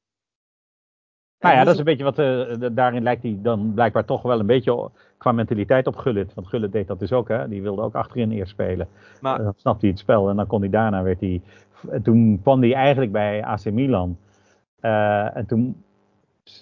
Nou 1.38 1.56
ja, 1.56 1.64
dat 1.64 1.72
is 1.72 1.78
een 1.78 1.84
beetje 1.84 2.04
wat. 2.04 2.18
Uh, 2.18 2.68
daarin 2.72 3.02
lijkt 3.02 3.22
hij 3.22 3.38
dan 3.42 3.72
blijkbaar 3.74 4.04
toch 4.04 4.22
wel 4.22 4.40
een 4.40 4.46
beetje 4.46 4.90
qua 5.18 5.32
mentaliteit 5.32 5.86
op 5.86 5.96
Gullit. 5.96 6.34
Want 6.34 6.46
Gullit 6.46 6.72
deed 6.72 6.86
dat 6.86 6.98
dus 6.98 7.12
ook, 7.12 7.28
hè? 7.28 7.48
Die 7.48 7.62
wilde 7.62 7.82
ook 7.82 7.94
achterin 7.94 8.30
eerst 8.30 8.52
spelen. 8.52 8.88
Maar, 9.20 9.38
dan 9.38 9.54
snapte 9.56 9.80
hij 9.80 9.90
het 9.90 9.98
spel 9.98 10.28
en 10.28 10.36
dan 10.36 10.46
kon 10.46 10.60
hij 10.60 10.70
daarna 10.70 11.02
werd 11.02 11.20
hij. 11.20 11.42
Toen 12.02 12.40
kwam 12.42 12.60
hij 12.60 12.74
eigenlijk 12.74 13.12
bij 13.12 13.44
AC 13.44 13.64
Milan. 13.64 14.18
Uh, 14.80 15.36
en 15.36 15.46
toen 15.46 15.84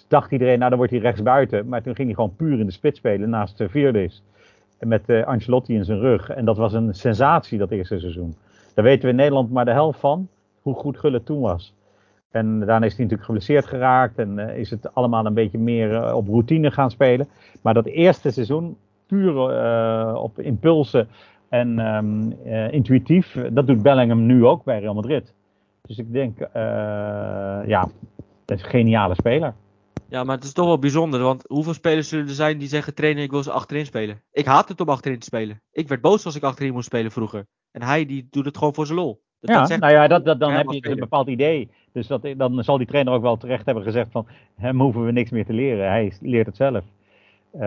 dacht 0.07 0.31
iedereen, 0.31 0.57
nou 0.57 0.69
dan 0.69 0.77
wordt 0.77 0.93
hij 0.93 1.01
rechtsbuiten. 1.01 1.67
Maar 1.67 1.81
toen 1.81 1.95
ging 1.95 2.07
hij 2.07 2.15
gewoon 2.15 2.35
puur 2.35 2.59
in 2.59 2.65
de 2.65 2.71
spits 2.71 2.97
spelen 2.97 3.29
naast 3.29 3.61
uh, 3.61 3.67
Virdes. 3.69 4.23
Met 4.79 5.09
uh, 5.09 5.25
Ancelotti 5.25 5.75
in 5.75 5.85
zijn 5.85 5.99
rug. 5.99 6.29
En 6.29 6.45
dat 6.45 6.57
was 6.57 6.73
een 6.73 6.93
sensatie 6.93 7.57
dat 7.57 7.71
eerste 7.71 7.99
seizoen. 7.99 8.35
Daar 8.73 8.85
weten 8.85 9.03
we 9.03 9.09
in 9.09 9.15
Nederland 9.15 9.51
maar 9.51 9.65
de 9.65 9.71
helft 9.71 9.99
van. 9.99 10.27
Hoe 10.61 10.73
goed 10.73 10.99
Gullit 10.99 11.25
toen 11.25 11.39
was. 11.39 11.73
En 12.31 12.59
daarna 12.59 12.85
is 12.85 12.95
hij 12.95 13.03
natuurlijk 13.03 13.23
geblesseerd 13.23 13.65
geraakt 13.65 14.17
en 14.17 14.37
uh, 14.37 14.57
is 14.57 14.69
het 14.69 14.93
allemaal 14.95 15.25
een 15.25 15.33
beetje 15.33 15.57
meer 15.57 16.15
op 16.15 16.27
routine 16.27 16.71
gaan 16.71 16.91
spelen. 16.91 17.27
Maar 17.61 17.73
dat 17.73 17.85
eerste 17.85 18.31
seizoen, 18.31 18.77
puur 19.07 19.35
op 20.15 20.39
impulsen 20.39 21.07
en 21.49 21.79
um, 21.79 22.31
intuïtief, 22.71 23.37
dat 23.51 23.67
doet 23.67 23.81
Bellingham 23.81 24.25
nu 24.25 24.45
ook 24.45 24.63
bij 24.63 24.79
Real 24.79 24.93
Madrid. 24.93 25.33
Dus 25.81 25.97
ik 25.97 26.11
denk, 26.11 26.37
ja, 27.65 27.89
dat 28.45 28.57
is 28.57 28.63
een 28.63 28.69
geniale 28.69 29.15
speler. 29.15 29.53
Ja, 30.13 30.23
maar 30.23 30.35
het 30.35 30.43
is 30.43 30.53
toch 30.53 30.65
wel 30.65 30.79
bijzonder, 30.79 31.19
want 31.21 31.43
hoeveel 31.47 31.73
spelers 31.73 32.09
zullen 32.09 32.27
er 32.27 32.33
zijn 32.33 32.57
die 32.57 32.67
zeggen 32.67 32.93
trainer, 32.93 33.23
ik 33.23 33.31
wil 33.31 33.43
ze 33.43 33.51
achterin 33.51 33.85
spelen. 33.85 34.21
Ik 34.31 34.45
haat 34.45 34.69
het 34.69 34.81
om 34.81 34.89
achterin 34.89 35.19
te 35.19 35.25
spelen. 35.25 35.61
Ik 35.71 35.87
werd 35.87 36.01
boos 36.01 36.25
als 36.25 36.35
ik 36.35 36.43
achterin 36.43 36.73
moest 36.73 36.85
spelen 36.85 37.11
vroeger. 37.11 37.45
En 37.71 37.81
hij 37.81 38.05
die 38.05 38.27
doet 38.29 38.45
het 38.45 38.57
gewoon 38.57 38.73
voor 38.73 38.85
zijn 38.85 38.97
lol. 38.97 39.23
Dat 39.39 39.69
ja, 39.69 39.77
nou 39.77 39.93
ja, 39.93 40.07
dat, 40.07 40.25
dat, 40.25 40.39
dan 40.39 40.51
heb 40.51 40.71
je 40.71 40.89
een 40.89 40.99
bepaald 40.99 41.27
idee. 41.27 41.69
Dus 41.91 42.07
dat, 42.07 42.27
dan 42.37 42.63
zal 42.63 42.77
die 42.77 42.87
trainer 42.87 43.13
ook 43.13 43.21
wel 43.21 43.37
terecht 43.37 43.65
hebben 43.65 43.83
gezegd 43.83 44.11
van 44.11 44.27
hem 44.55 44.81
hoeven 44.81 45.05
we 45.05 45.11
niks 45.11 45.29
meer 45.29 45.45
te 45.45 45.53
leren. 45.53 45.87
Hij 45.87 46.13
leert 46.21 46.45
het 46.45 46.55
zelf. 46.55 46.83
Uh... 47.53 47.59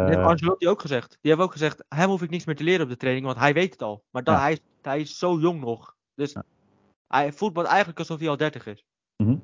Dat 0.00 0.08
heeft 0.14 0.28
Angelotti 0.28 0.68
ook 0.68 0.80
gezegd. 0.80 1.18
Die 1.20 1.30
heeft 1.30 1.44
ook 1.44 1.52
gezegd, 1.52 1.84
hem 1.88 2.08
hoef 2.08 2.22
ik 2.22 2.30
niks 2.30 2.44
meer 2.44 2.56
te 2.56 2.64
leren 2.64 2.82
op 2.82 2.88
de 2.88 2.96
training, 2.96 3.26
want 3.26 3.38
hij 3.38 3.52
weet 3.52 3.72
het 3.72 3.82
al. 3.82 4.02
Maar 4.10 4.24
dan, 4.24 4.34
hij, 4.34 4.58
hij 4.82 5.00
is 5.00 5.18
zo 5.18 5.38
jong 5.38 5.60
nog. 5.60 5.96
Dus 6.14 6.32
ja. 6.32 6.44
hij 7.08 7.32
voetbalt 7.32 7.66
eigenlijk 7.66 7.98
alsof 7.98 8.18
hij 8.18 8.28
al 8.28 8.36
30 8.36 8.66
is. 8.66 8.84
Mm 9.16 9.26
-hmm. 9.26 9.42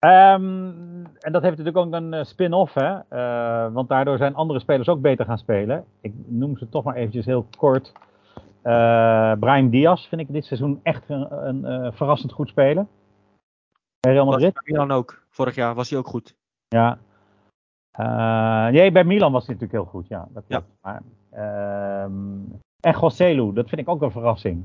Um, 0.00 1.06
en 1.18 1.32
dat 1.32 1.42
heeft 1.42 1.56
natuurlijk 1.56 1.76
ook 1.76 1.92
een 1.92 2.12
uh, 2.12 2.22
spin-off, 2.24 2.74
hè? 2.74 2.98
Uh, 3.10 3.72
want 3.72 3.88
daardoor 3.88 4.16
zijn 4.16 4.34
andere 4.34 4.60
spelers 4.60 4.88
ook 4.88 5.00
beter 5.00 5.24
gaan 5.24 5.38
spelen. 5.38 5.84
Ik 6.00 6.12
noem 6.26 6.56
ze 6.56 6.68
toch 6.68 6.84
maar 6.84 6.94
eventjes 6.94 7.26
heel 7.26 7.46
kort. 7.58 7.92
Uh, 8.64 9.32
Brian 9.38 9.70
Diaz 9.70 10.06
vind 10.06 10.20
ik 10.20 10.32
dit 10.32 10.44
seizoen 10.44 10.80
echt 10.82 11.08
een, 11.08 11.48
een 11.48 11.92
verrassend 11.92 12.32
goed 12.32 12.48
spelen. 12.48 12.88
Bij 14.00 14.12
Real 14.12 14.24
Madrid. 14.24 14.52
Bij 14.52 14.62
Milan 14.64 14.90
ook. 14.90 15.22
Vorig 15.28 15.54
jaar 15.54 15.74
was 15.74 15.90
hij 15.90 15.98
ook 15.98 16.06
goed. 16.06 16.34
Ja. 16.68 16.98
Uh, 18.00 18.72
nee, 18.72 18.92
bij 18.92 19.04
Milan 19.04 19.32
was 19.32 19.46
hij 19.46 19.54
natuurlijk 19.54 19.82
heel 19.82 19.92
goed. 19.92 20.08
Ja, 20.08 20.28
dat 20.30 20.44
klopt. 20.48 20.66
Ja. 20.82 21.00
Maar, 21.30 22.02
um, 22.04 22.60
en 22.80 22.94
Gosselu, 22.94 23.52
dat 23.52 23.68
vind 23.68 23.80
ik 23.80 23.88
ook 23.88 24.02
een 24.02 24.10
verrassing. 24.10 24.64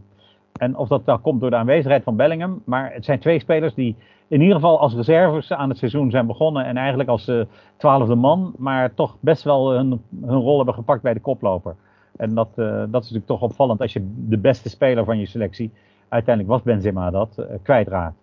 En 0.60 0.76
of 0.76 0.88
dat 0.88 1.06
dan 1.06 1.22
komt 1.22 1.42
door 1.42 1.50
de 1.50 1.56
aanwezigheid 1.56 2.04
van 2.04 2.16
Bellingham. 2.16 2.62
Maar 2.66 2.94
het 2.94 3.06
zijn 3.06 3.20
twee 3.20 3.40
spelers 3.40 3.74
die 3.74 3.96
in 4.28 4.42
ieder 4.42 4.56
geval 4.56 4.80
als 4.80 4.94
reserves 4.94 5.52
aan 5.52 5.70
het 5.70 5.78
seizoen 5.78 6.12
zijn 6.12 6.28
begonnen. 6.28 6.66
En 6.66 6.78
eigenlijk 6.78 7.10
als 7.10 7.32
twaalfde 7.78 8.16
man. 8.16 8.54
Maar 8.58 8.94
toch 8.94 9.18
best 9.20 9.44
wel 9.44 9.72
hun, 9.72 10.02
hun 10.22 10.40
rol 10.40 10.56
hebben 10.58 10.76
gepakt 10.76 11.02
bij 11.02 11.14
de 11.14 11.20
koploper. 11.20 11.76
En 12.16 12.36
dat, 12.36 12.50
uh, 12.56 12.66
dat 12.66 13.04
is 13.04 13.12
natuurlijk 13.12 13.26
toch 13.26 13.42
opvallend 13.42 13.82
als 13.82 13.94
je 13.94 14.14
de 14.16 14.38
beste 14.38 14.70
speler 14.70 15.06
van 15.06 15.20
je 15.20 15.26
selectie, 15.26 15.72
uiteindelijk 16.08 16.56
was 16.56 16.64
Benzema 16.64 17.12
dat, 17.12 17.36
uh, 17.40 17.46
kwijtraakt. 17.64 18.16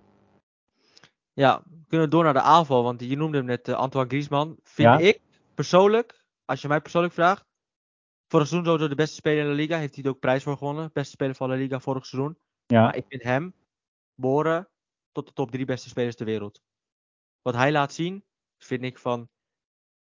Ja, 1.33 1.63
we 1.65 1.85
kunnen 1.89 2.11
door 2.11 2.25
naar 2.25 2.33
de 2.33 2.41
aanval, 2.41 2.83
want 2.83 3.01
je 3.01 3.17
noemde 3.17 3.37
hem 3.37 3.47
net 3.47 3.69
Antoine 3.69 4.11
Griezmann. 4.11 4.57
Vind 4.63 4.89
ja? 4.89 4.99
ik 4.99 5.21
persoonlijk, 5.55 6.25
als 6.45 6.63
je 6.63 6.69
mij 6.69 6.81
persoonlijk 6.81 7.15
vraagt, 7.15 7.45
vorig 8.29 8.47
seizoen 8.47 8.71
sowieso 8.71 8.89
de 8.89 8.95
beste 8.95 9.15
speler 9.15 9.43
in 9.43 9.51
de 9.51 9.55
Liga. 9.55 9.79
Heeft 9.79 9.95
hij 9.95 10.05
er 10.05 10.11
ook 10.11 10.19
prijs 10.19 10.43
voor 10.43 10.57
gewonnen. 10.57 10.91
Beste 10.93 11.11
speler 11.11 11.35
van 11.35 11.49
de 11.49 11.57
Liga 11.57 11.81
vorig 11.81 12.07
seizoen. 12.07 12.39
Ja. 12.67 12.83
Maar 12.83 12.97
ik 12.97 13.05
vind 13.09 13.23
hem 13.23 13.55
behoren 14.15 14.69
tot 15.13 15.27
de 15.27 15.33
top 15.33 15.51
drie 15.51 15.65
beste 15.65 15.89
spelers 15.89 16.17
ter 16.17 16.27
wereld. 16.27 16.63
Wat 17.43 17.55
hij 17.55 17.73
laat 17.73 17.93
zien, 17.93 18.25
vind 18.59 18.83
ik 18.83 18.99
van 18.99 19.31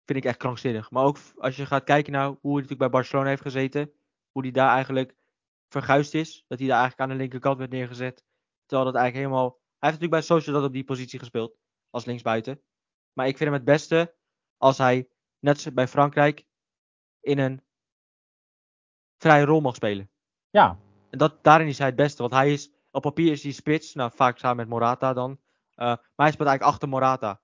vind 0.05 0.19
ik 0.19 0.25
echt 0.25 0.39
krankzinnig. 0.39 0.91
Maar 0.91 1.05
ook 1.05 1.19
als 1.37 1.57
je 1.57 1.67
gaat 1.67 1.85
kijken 1.85 2.13
naar 2.13 2.27
hoe 2.27 2.39
hij 2.41 2.53
natuurlijk 2.53 2.79
bij 2.79 2.91
Barcelona 2.91 3.29
heeft 3.29 3.43
gezeten. 3.43 3.93
Hoe 4.33 4.43
hij 4.43 4.51
daar 4.51 4.75
eigenlijk 4.75 5.17
verguisd 5.69 6.15
is. 6.15 6.45
Dat 6.49 6.59
hij 6.59 6.69
daar 6.69 6.79
eigenlijk 6.81 7.11
aan 7.11 7.17
de 7.17 7.23
linkerkant 7.23 7.59
werd 7.59 7.71
neergezet. 7.71 8.25
Terwijl 8.67 8.93
dat 8.93 9.01
eigenlijk 9.01 9.27
helemaal... 9.27 9.51
Hij 9.51 9.91
heeft 9.91 10.01
natuurlijk 10.01 10.29
bij 10.29 10.37
Sociedad 10.37 10.65
op 10.65 10.73
die 10.73 10.85
positie 10.85 11.19
gespeeld. 11.19 11.57
Als 11.91 12.05
linksbuiten. 12.05 12.63
Maar 13.13 13.27
ik 13.27 13.37
vind 13.37 13.51
hem 13.51 13.59
het 13.59 13.69
beste 13.69 14.15
als 14.57 14.79
hij, 14.79 15.09
net 15.39 15.61
zoals 15.61 15.77
bij 15.77 15.89
Frankrijk, 15.89 16.47
in 17.21 17.39
een 17.39 17.63
vrije 19.19 19.45
rol 19.45 19.61
mag 19.61 19.75
spelen. 19.75 20.11
Ja. 20.51 20.79
En 21.11 21.19
dat, 21.19 21.45
daarin 21.45 21.67
is 21.67 21.79
hij 21.79 21.87
het 21.87 21.97
beste. 21.97 22.23
Want 22.23 22.35
hij 22.35 22.53
is, 22.53 22.71
op 22.93 23.03
papier 23.03 23.33
is 23.33 23.43
hij 23.43 23.53
spits. 23.53 23.95
Nou, 23.95 24.11
vaak 24.15 24.39
samen 24.39 24.57
met 24.57 24.69
Morata 24.69 25.13
dan. 25.13 25.31
Uh, 25.31 25.87
maar 25.87 25.99
hij 26.15 26.31
speelt 26.31 26.49
eigenlijk 26.49 26.63
achter 26.63 26.89
Morata. 26.89 27.41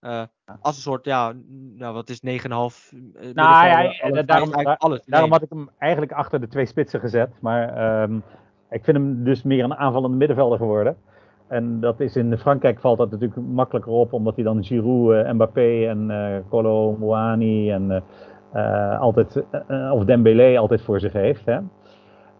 Uh, 0.00 0.22
als 0.60 0.76
een 0.76 0.82
soort, 0.82 1.04
ja, 1.04 1.32
nou, 1.76 1.94
wat 1.94 2.08
is 2.08 2.20
9,5? 2.20 2.26
Uh, 2.26 2.54
nou 3.34 3.66
ja, 3.66 3.94
alles, 4.00 4.26
daarom, 4.26 4.52
alles, 4.54 5.00
daarom 5.04 5.32
had 5.32 5.42
ik 5.42 5.50
hem 5.50 5.70
eigenlijk 5.78 6.12
achter 6.12 6.40
de 6.40 6.48
twee 6.48 6.66
spitsen 6.66 7.00
gezet. 7.00 7.30
Maar 7.40 8.02
um, 8.02 8.22
ik 8.70 8.84
vind 8.84 8.96
hem 8.96 9.24
dus 9.24 9.42
meer 9.42 9.64
een 9.64 9.76
aanvallende 9.76 10.16
middenvelder 10.16 10.58
geworden. 10.58 10.96
En 11.48 11.80
dat 11.80 12.00
is 12.00 12.16
in 12.16 12.38
Frankrijk 12.38 12.80
valt 12.80 12.98
dat 12.98 13.10
natuurlijk 13.10 13.40
makkelijker 13.46 13.92
op, 13.92 14.12
omdat 14.12 14.34
hij 14.34 14.44
dan 14.44 14.64
Giroud, 14.64 15.26
uh, 15.26 15.32
Mbappé 15.32 15.86
en 15.88 16.10
uh, 16.10 16.36
Colo 16.48 16.96
Moani 16.98 17.70
en 17.70 18.04
altijd, 19.00 19.44
of 19.92 20.04
Dembélé 20.04 20.58
altijd 20.58 20.82
voor 20.82 21.00
zich 21.00 21.12
heeft. 21.12 21.46
Hè. 21.46 21.58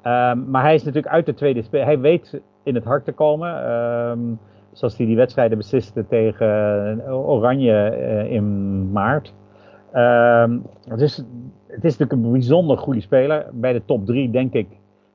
Um, 0.07 0.50
maar 0.50 0.62
hij 0.62 0.74
is 0.74 0.84
natuurlijk 0.84 1.12
uit 1.12 1.26
de 1.26 1.34
tweede 1.34 1.62
spits. 1.62 1.84
Hij 1.84 1.98
weet 1.98 2.40
in 2.62 2.74
het 2.74 2.84
hart 2.84 3.04
te 3.04 3.12
komen. 3.12 3.70
Um, 3.70 4.38
zoals 4.72 4.96
hij 4.96 5.07
die 5.07 5.16
wedstrijden 5.16 5.59
besliste 5.59 6.07
tegen 6.07 6.48
eh, 7.07 7.28
Oranje 7.28 7.96
uh, 7.98 8.32
in 8.32 8.92
maart. 8.92 9.34
Uh, 9.94 10.50
het, 10.88 11.00
is, 11.00 11.16
het 11.66 11.84
is 11.84 11.96
natuurlijk 11.96 12.12
een 12.12 12.32
bijzonder 12.32 12.78
goede 12.78 13.00
speler. 13.00 13.46
Bij 13.52 13.72
de 13.72 13.84
top 13.84 14.07
3 14.07 14.30
denk 14.30 14.52
ik 14.52 14.68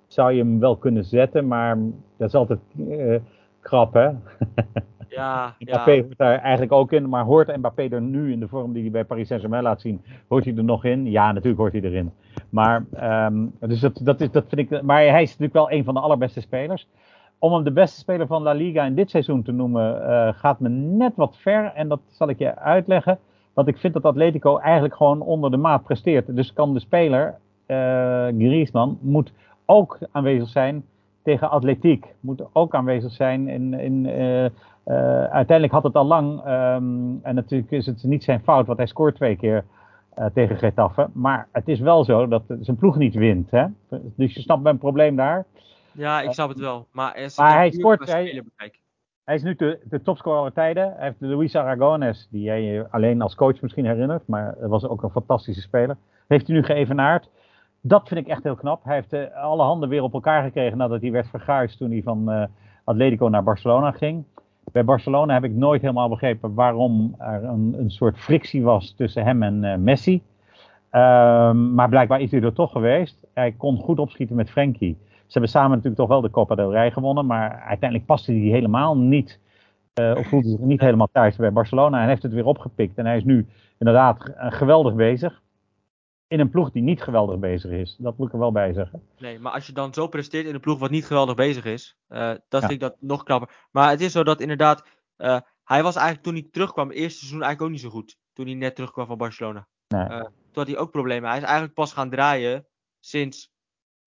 zou 0.08 0.32
je 0.32 0.38
hem 0.38 0.60
wel 0.60 0.76
kunnen 0.76 1.04
zetten, 1.04 1.48
maar 1.48 1.78
dat 2.18 2.28
is 2.28 2.36
altijd 2.36 2.60
uh, 2.78 3.20
krap, 3.60 3.94
hè? 3.94 4.10
Ja, 5.16 5.56
Mbappé 5.60 5.92
ja. 5.92 6.02
hoort 6.02 6.18
daar 6.18 6.40
eigenlijk 6.40 6.72
ook 6.72 6.92
in, 6.92 7.10
maar 7.10 7.24
hoort 7.24 7.58
Mbappé 7.58 7.88
er 7.90 8.02
nu 8.02 8.32
in 8.32 8.40
de 8.40 8.48
vorm 8.48 8.74
die 8.74 8.82
hij 8.82 8.92
bij 8.92 9.06
Paris 9.06 9.28
Saint-Germain 9.28 9.64
laat 9.64 9.82
zien, 9.82 10.02
hoort 10.28 10.46
hij 10.46 10.56
er 10.56 10.64
nog 10.64 10.86
in? 10.86 11.12
Ja, 11.12 11.32
natuurlijk 11.32 11.60
hoort 11.60 11.74
hij 11.74 11.82
erin. 11.82 12.12
Maar, 12.52 12.86
um, 13.26 13.54
dus 13.60 13.80
dat, 13.80 14.00
dat, 14.04 14.22
is, 14.22 14.32
dat 14.32 14.46
vind 14.48 14.72
ik, 14.72 14.82
maar 14.82 15.02
hij 15.02 15.22
is 15.22 15.30
natuurlijk 15.30 15.54
wel 15.54 15.72
een 15.72 15.84
van 15.84 15.94
de 15.94 16.00
allerbeste 16.00 16.42
spelers. 16.42 16.88
Om 17.40 17.54
hem 17.54 17.64
de 17.64 17.72
beste 17.72 18.00
speler 18.00 18.28
van 18.28 18.42
La 18.42 18.52
Liga 18.52 18.84
in 18.84 18.96
dit 18.96 19.10
seizoen 19.10 19.44
te 19.44 19.52
noemen, 19.52 20.02
uh, 20.02 20.30
gaat 20.34 20.60
me 20.60 20.70
net 20.70 21.16
wat 21.16 21.38
ver. 21.38 21.72
En 21.76 21.88
dat 21.88 22.00
zal 22.08 22.30
ik 22.30 22.40
je 22.40 22.56
uitleggen. 22.56 23.20
Want 23.54 23.68
ik 23.68 23.78
vind 23.78 23.94
dat 23.94 24.06
Atletico 24.06 24.58
eigenlijk 24.58 24.96
gewoon 24.96 25.22
onder 25.22 25.52
de 25.52 25.58
maat 25.58 25.84
presteert. 25.84 26.36
Dus 26.36 26.54
kan 26.54 26.74
de 26.74 26.80
speler, 26.80 27.36
uh, 27.68 28.28
Griezmann, 28.28 28.98
moet 29.02 29.34
ook 29.66 29.98
aanwezig 30.12 30.48
zijn 30.48 30.84
tegen 31.24 31.50
atletiek. 31.50 32.06
Moet 32.20 32.44
ook 32.52 32.76
aanwezig 32.76 33.12
zijn 33.12 33.48
in. 33.48 33.74
in 33.74 34.06
uh, 34.06 34.46
uiteindelijk 35.24 35.72
had 35.72 35.84
het 35.84 35.96
al 35.96 36.06
lang. 36.06 36.40
Um, 36.48 37.20
en 37.24 37.36
natuurlijk 37.36 37.72
is 37.72 37.86
het 37.86 38.04
niet 38.04 38.24
zijn 38.24 38.40
fout, 38.40 38.66
want 38.66 38.78
hij 38.78 38.88
scoort 38.88 39.16
twee 39.16 39.36
keer 39.36 39.64
tegen 40.34 40.58
Getafe. 40.58 41.10
Maar 41.14 41.48
het 41.52 41.68
is 41.68 41.80
wel 41.80 42.04
zo 42.04 42.28
dat 42.28 42.44
zijn 42.60 42.78
ploeg 42.78 42.98
niet 42.98 43.14
wint. 43.14 43.52
Hè? 43.52 43.66
Dus 44.16 44.34
je 44.34 44.42
snapt 44.42 44.64
mijn 44.64 44.78
probleem 44.78 45.16
daar. 45.16 45.46
Ja, 45.92 46.22
ik 46.22 46.32
snap 46.32 46.50
het 46.50 46.60
wel. 46.60 46.88
Maar, 46.92 47.14
hij 47.36 47.72
scoort. 47.72 48.12
Hij, 48.12 48.44
hij 49.24 49.36
is 49.36 49.44
nu 49.44 49.56
de, 49.56 49.80
de 49.84 50.02
topscorer 50.02 50.40
aller 50.40 50.54
tijden. 50.54 50.94
Hij 50.96 51.06
heeft 51.06 51.16
Luis 51.20 51.56
Aragones, 51.56 52.28
die 52.32 52.42
jij 52.42 52.62
je 52.62 52.88
alleen 52.90 53.22
als 53.22 53.36
coach 53.36 53.62
misschien 53.62 53.86
herinnert. 53.86 54.28
Maar 54.28 54.56
was 54.60 54.88
ook 54.88 55.04
een 55.04 55.10
fantastische 55.10 55.62
speler. 55.62 55.98
Heeft 56.28 56.48
hij 56.48 56.56
nu 56.56 56.64
geëvenaard. 56.64 57.30
Dat 57.82 58.08
vind 58.08 58.20
ik 58.20 58.28
echt 58.28 58.44
heel 58.44 58.56
knap. 58.56 58.84
Hij 58.84 58.96
heeft 58.96 59.14
uh, 59.14 59.44
alle 59.44 59.64
handen 59.64 59.90
weer 59.90 60.04
op 60.04 60.14
elkaar 60.14 60.44
gekregen 60.44 60.78
nadat 60.78 61.02
hij 61.02 61.12
werd 61.12 61.30
verguisd 61.30 61.78
toen 61.78 61.92
hij 61.92 62.02
van 62.02 62.32
uh, 62.32 62.44
Atletico 62.84 63.28
naar 63.28 63.44
Barcelona 63.44 63.92
ging. 63.92 64.26
Bij 64.72 64.86
Barcelona 64.86 65.34
heb 65.34 65.44
ik 65.44 65.54
nooit 65.54 65.82
helemaal 65.82 66.10
begrepen 66.10 66.54
waarom 66.54 67.16
er 67.18 67.44
een, 67.44 67.76
een 67.78 67.92
soort 67.92 68.20
frictie 68.20 68.64
was 68.64 68.94
tussen 68.98 69.24
hem 69.24 69.44
en 69.44 69.64
uh, 69.64 69.76
Messi. 69.76 70.14
Um, 70.92 71.74
maar 71.74 71.90
blijkbaar 71.90 72.22
is 72.22 72.32
hij 72.32 72.42
er 72.42 72.54
toch 72.54 72.72
geweest. 72.72 73.28
Hij 73.34 73.52
kon 73.52 73.78
goed 73.78 74.00
opschieten 74.00 74.36
met 74.36 74.50
Frenkie. 74.50 74.98
Ze 75.02 75.38
hebben 75.38 75.50
samen 75.50 75.70
natuurlijk 75.70 75.96
toch 75.96 76.08
wel 76.08 76.22
de 76.22 76.30
Copa 76.30 76.56
del 76.56 76.72
Rey 76.72 76.92
gewonnen. 76.92 77.26
Maar 77.26 77.64
uiteindelijk 77.68 78.06
paste 78.06 78.32
hij 78.32 78.42
helemaal 78.42 78.98
niet. 78.98 79.40
Uh, 80.02 80.14
of 80.18 80.28
voelde 80.28 80.50
zich 80.50 80.60
niet 80.60 80.82
helemaal 80.82 81.10
thuis 81.12 81.36
bij 81.36 81.52
Barcelona. 81.52 82.02
En 82.02 82.08
heeft 82.08 82.24
het 82.24 82.34
weer 82.34 82.46
opgepikt. 82.46 82.98
En 82.98 83.06
hij 83.06 83.18
is 83.18 83.24
nu 83.24 83.48
inderdaad 83.78 84.34
geweldig 84.36 84.96
bezig 84.96 85.42
in 86.32 86.40
een 86.40 86.50
ploeg 86.50 86.72
die 86.72 86.82
niet 86.82 87.02
geweldig 87.02 87.40
bezig 87.40 87.72
is. 87.72 87.96
Dat 88.00 88.18
moet 88.18 88.28
ik 88.28 88.34
er 88.34 88.40
wel 88.40 88.52
bij 88.52 88.74
zeggen. 88.74 89.04
Nee, 89.18 89.40
maar 89.40 89.52
als 89.52 89.68
je 89.68 89.74
dan 89.74 89.94
zo 89.94 90.08
presteert 90.08 90.46
in 90.46 90.54
een 90.54 90.60
ploeg 90.60 90.80
wat 90.80 90.90
niet 90.90 91.06
geweldig 91.06 91.36
bezig 91.36 91.66
is, 91.66 91.98
uh, 92.10 92.18
dat 92.28 92.42
ja. 92.50 92.60
vind 92.60 92.72
ik 92.72 92.80
dat 92.80 92.96
nog 93.00 93.24
knapper. 93.24 93.68
Maar 93.72 93.90
het 93.90 94.02
is 94.02 94.12
zo 94.12 94.24
dat 94.24 94.42
inderdaad, 94.42 94.86
uh, 95.18 95.40
hij 95.64 95.84
was 95.84 95.96
eigenlijk 95.96 96.26
toen 96.26 96.34
hij 96.34 96.48
terugkwam, 96.52 96.88
het 96.88 96.98
eerste 96.98 97.20
seizoen 97.20 97.42
eigenlijk 97.42 97.62
ook 97.62 97.82
niet 97.82 97.92
zo 97.92 97.98
goed. 97.98 98.18
Toen 98.34 98.46
hij 98.46 98.56
net 98.56 98.76
terugkwam 98.76 99.06
van 99.06 99.18
Barcelona. 99.18 99.68
Nee. 99.88 100.02
Uh, 100.02 100.20
toen 100.20 100.32
had 100.54 100.68
hij 100.68 100.78
ook 100.78 100.92
problemen. 100.92 101.30
Hij 101.30 101.38
is 101.38 101.44
eigenlijk 101.44 101.74
pas 101.74 101.94
gaan 101.94 102.10
draaien 102.10 102.68
sinds... 103.00 103.52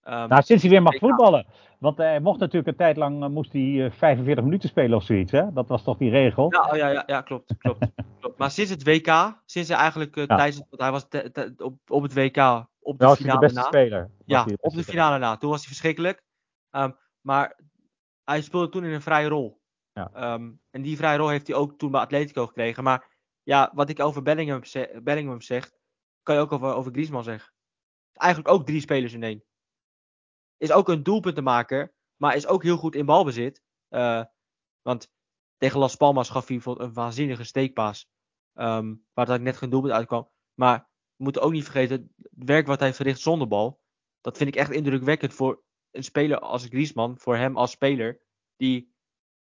Um, 0.05 0.29
nou, 0.29 0.43
sinds 0.43 0.63
hij 0.63 0.71
weer 0.71 0.83
mag 0.83 0.99
voetballen. 0.99 1.47
Want 1.79 1.97
hij 1.97 2.21
mocht 2.21 2.39
natuurlijk 2.39 2.67
een 2.67 2.77
tijd 2.77 2.97
lang, 2.97 3.29
moest 3.29 3.53
hij 3.53 3.91
45 3.91 4.45
minuten 4.45 4.69
spelen 4.69 4.97
of 4.97 5.05
zoiets. 5.05 5.33
Hè? 5.33 5.53
Dat 5.53 5.69
was 5.69 5.83
toch 5.83 5.97
die 5.97 6.11
regel? 6.11 6.53
Ja, 6.53 6.71
oh, 6.71 6.77
ja, 6.77 6.89
ja, 6.89 7.03
ja 7.07 7.21
klopt, 7.21 7.55
klopt, 7.59 7.79
klopt. 8.21 8.39
Maar 8.39 8.51
sinds 8.51 8.71
het 8.71 8.85
WK, 8.85 9.43
sinds 9.45 9.69
hij 9.69 9.79
eigenlijk 9.79 10.17
uh, 10.17 10.27
ja. 10.27 10.37
tijdens, 10.37 10.63
want 10.71 10.83
hij 10.83 10.91
was 10.91 11.09
te, 11.09 11.31
te, 11.31 11.55
op, 11.59 11.77
op 11.87 12.03
het 12.03 12.15
WK, 12.15 12.67
op 12.81 12.99
de 12.99 13.05
was 13.05 13.17
finale 13.17 13.39
de 13.39 13.45
beste 13.45 13.61
na. 13.61 13.67
speler. 13.67 14.11
Ja, 14.25 14.45
de 14.45 14.59
op 14.61 14.75
de 14.75 14.85
finale 14.85 15.19
na. 15.19 15.37
Toen 15.37 15.51
was 15.51 15.59
hij 15.59 15.69
verschrikkelijk. 15.69 16.23
Um, 16.71 16.97
maar 17.21 17.61
hij 18.25 18.43
speelde 18.43 18.69
toen 18.69 18.85
in 18.85 18.93
een 18.93 19.03
vrije 19.03 19.29
rol. 19.29 19.61
Ja. 19.93 20.35
Um, 20.35 20.61
en 20.71 20.83
die 20.83 20.97
vrije 20.97 21.19
rol 21.19 21.29
heeft 21.29 21.47
hij 21.47 21.57
ook 21.57 21.79
toen 21.79 21.91
bij 21.91 22.01
Atletico 22.01 22.47
gekregen. 22.47 22.85
Maar 22.85 23.07
ja, 23.43 23.71
wat 23.75 23.89
ik 23.89 24.01
over 24.01 24.23
Bellingham, 24.23 24.65
ze 24.65 25.01
Bellingham 25.03 25.41
zeg, 25.41 25.71
kan 26.23 26.35
je 26.35 26.41
ook 26.41 26.53
over, 26.53 26.75
over 26.75 26.93
Griezmann 26.93 27.25
zeggen. 27.25 27.53
Eigenlijk 28.13 28.55
ook 28.55 28.67
drie 28.67 28.81
spelers 28.81 29.13
in 29.13 29.23
één. 29.23 29.45
Is 30.57 30.73
ook 30.73 30.89
een 30.89 31.03
doelpuntenmaker, 31.03 31.95
maar 32.17 32.37
is 32.37 32.47
ook 32.47 32.63
heel 32.63 32.77
goed 32.77 32.95
in 32.95 33.07
balbezit. 33.07 33.63
Uh, 33.91 34.25
want 34.83 35.13
tegen 35.57 35.79
Las 35.79 35.97
Palmas 35.97 36.31
gaf 36.31 36.49
hij 36.49 36.61
een 36.65 36.93
waanzinnige 36.93 37.45
steekpaas. 37.45 38.11
Um, 38.55 39.07
waar 39.13 39.27
dat 39.27 39.41
net 39.41 39.57
geen 39.57 39.71
doelpunt 39.71 39.93
uitkwam. 39.93 40.31
Maar 40.55 40.79
we 41.17 41.25
moeten 41.25 41.43
ook 41.43 41.53
niet 41.53 41.65
vergeten, 41.65 42.15
het 42.17 42.45
werk 42.45 42.67
wat 42.67 42.81
hij 42.81 42.95
verricht 42.95 43.21
zonder 43.21 43.49
bal. 43.49 43.81
Dat 44.21 44.37
vind 44.37 44.49
ik 44.49 44.57
echt 44.57 44.71
indrukwekkend 44.71 45.35
voor 45.35 45.63
een 45.91 46.05
speler 46.05 46.39
als 46.39 46.65
Griezmann. 46.65 47.19
Voor 47.19 47.37
hem 47.37 47.57
als 47.57 47.71
speler. 47.71 48.21
Die 48.57 48.95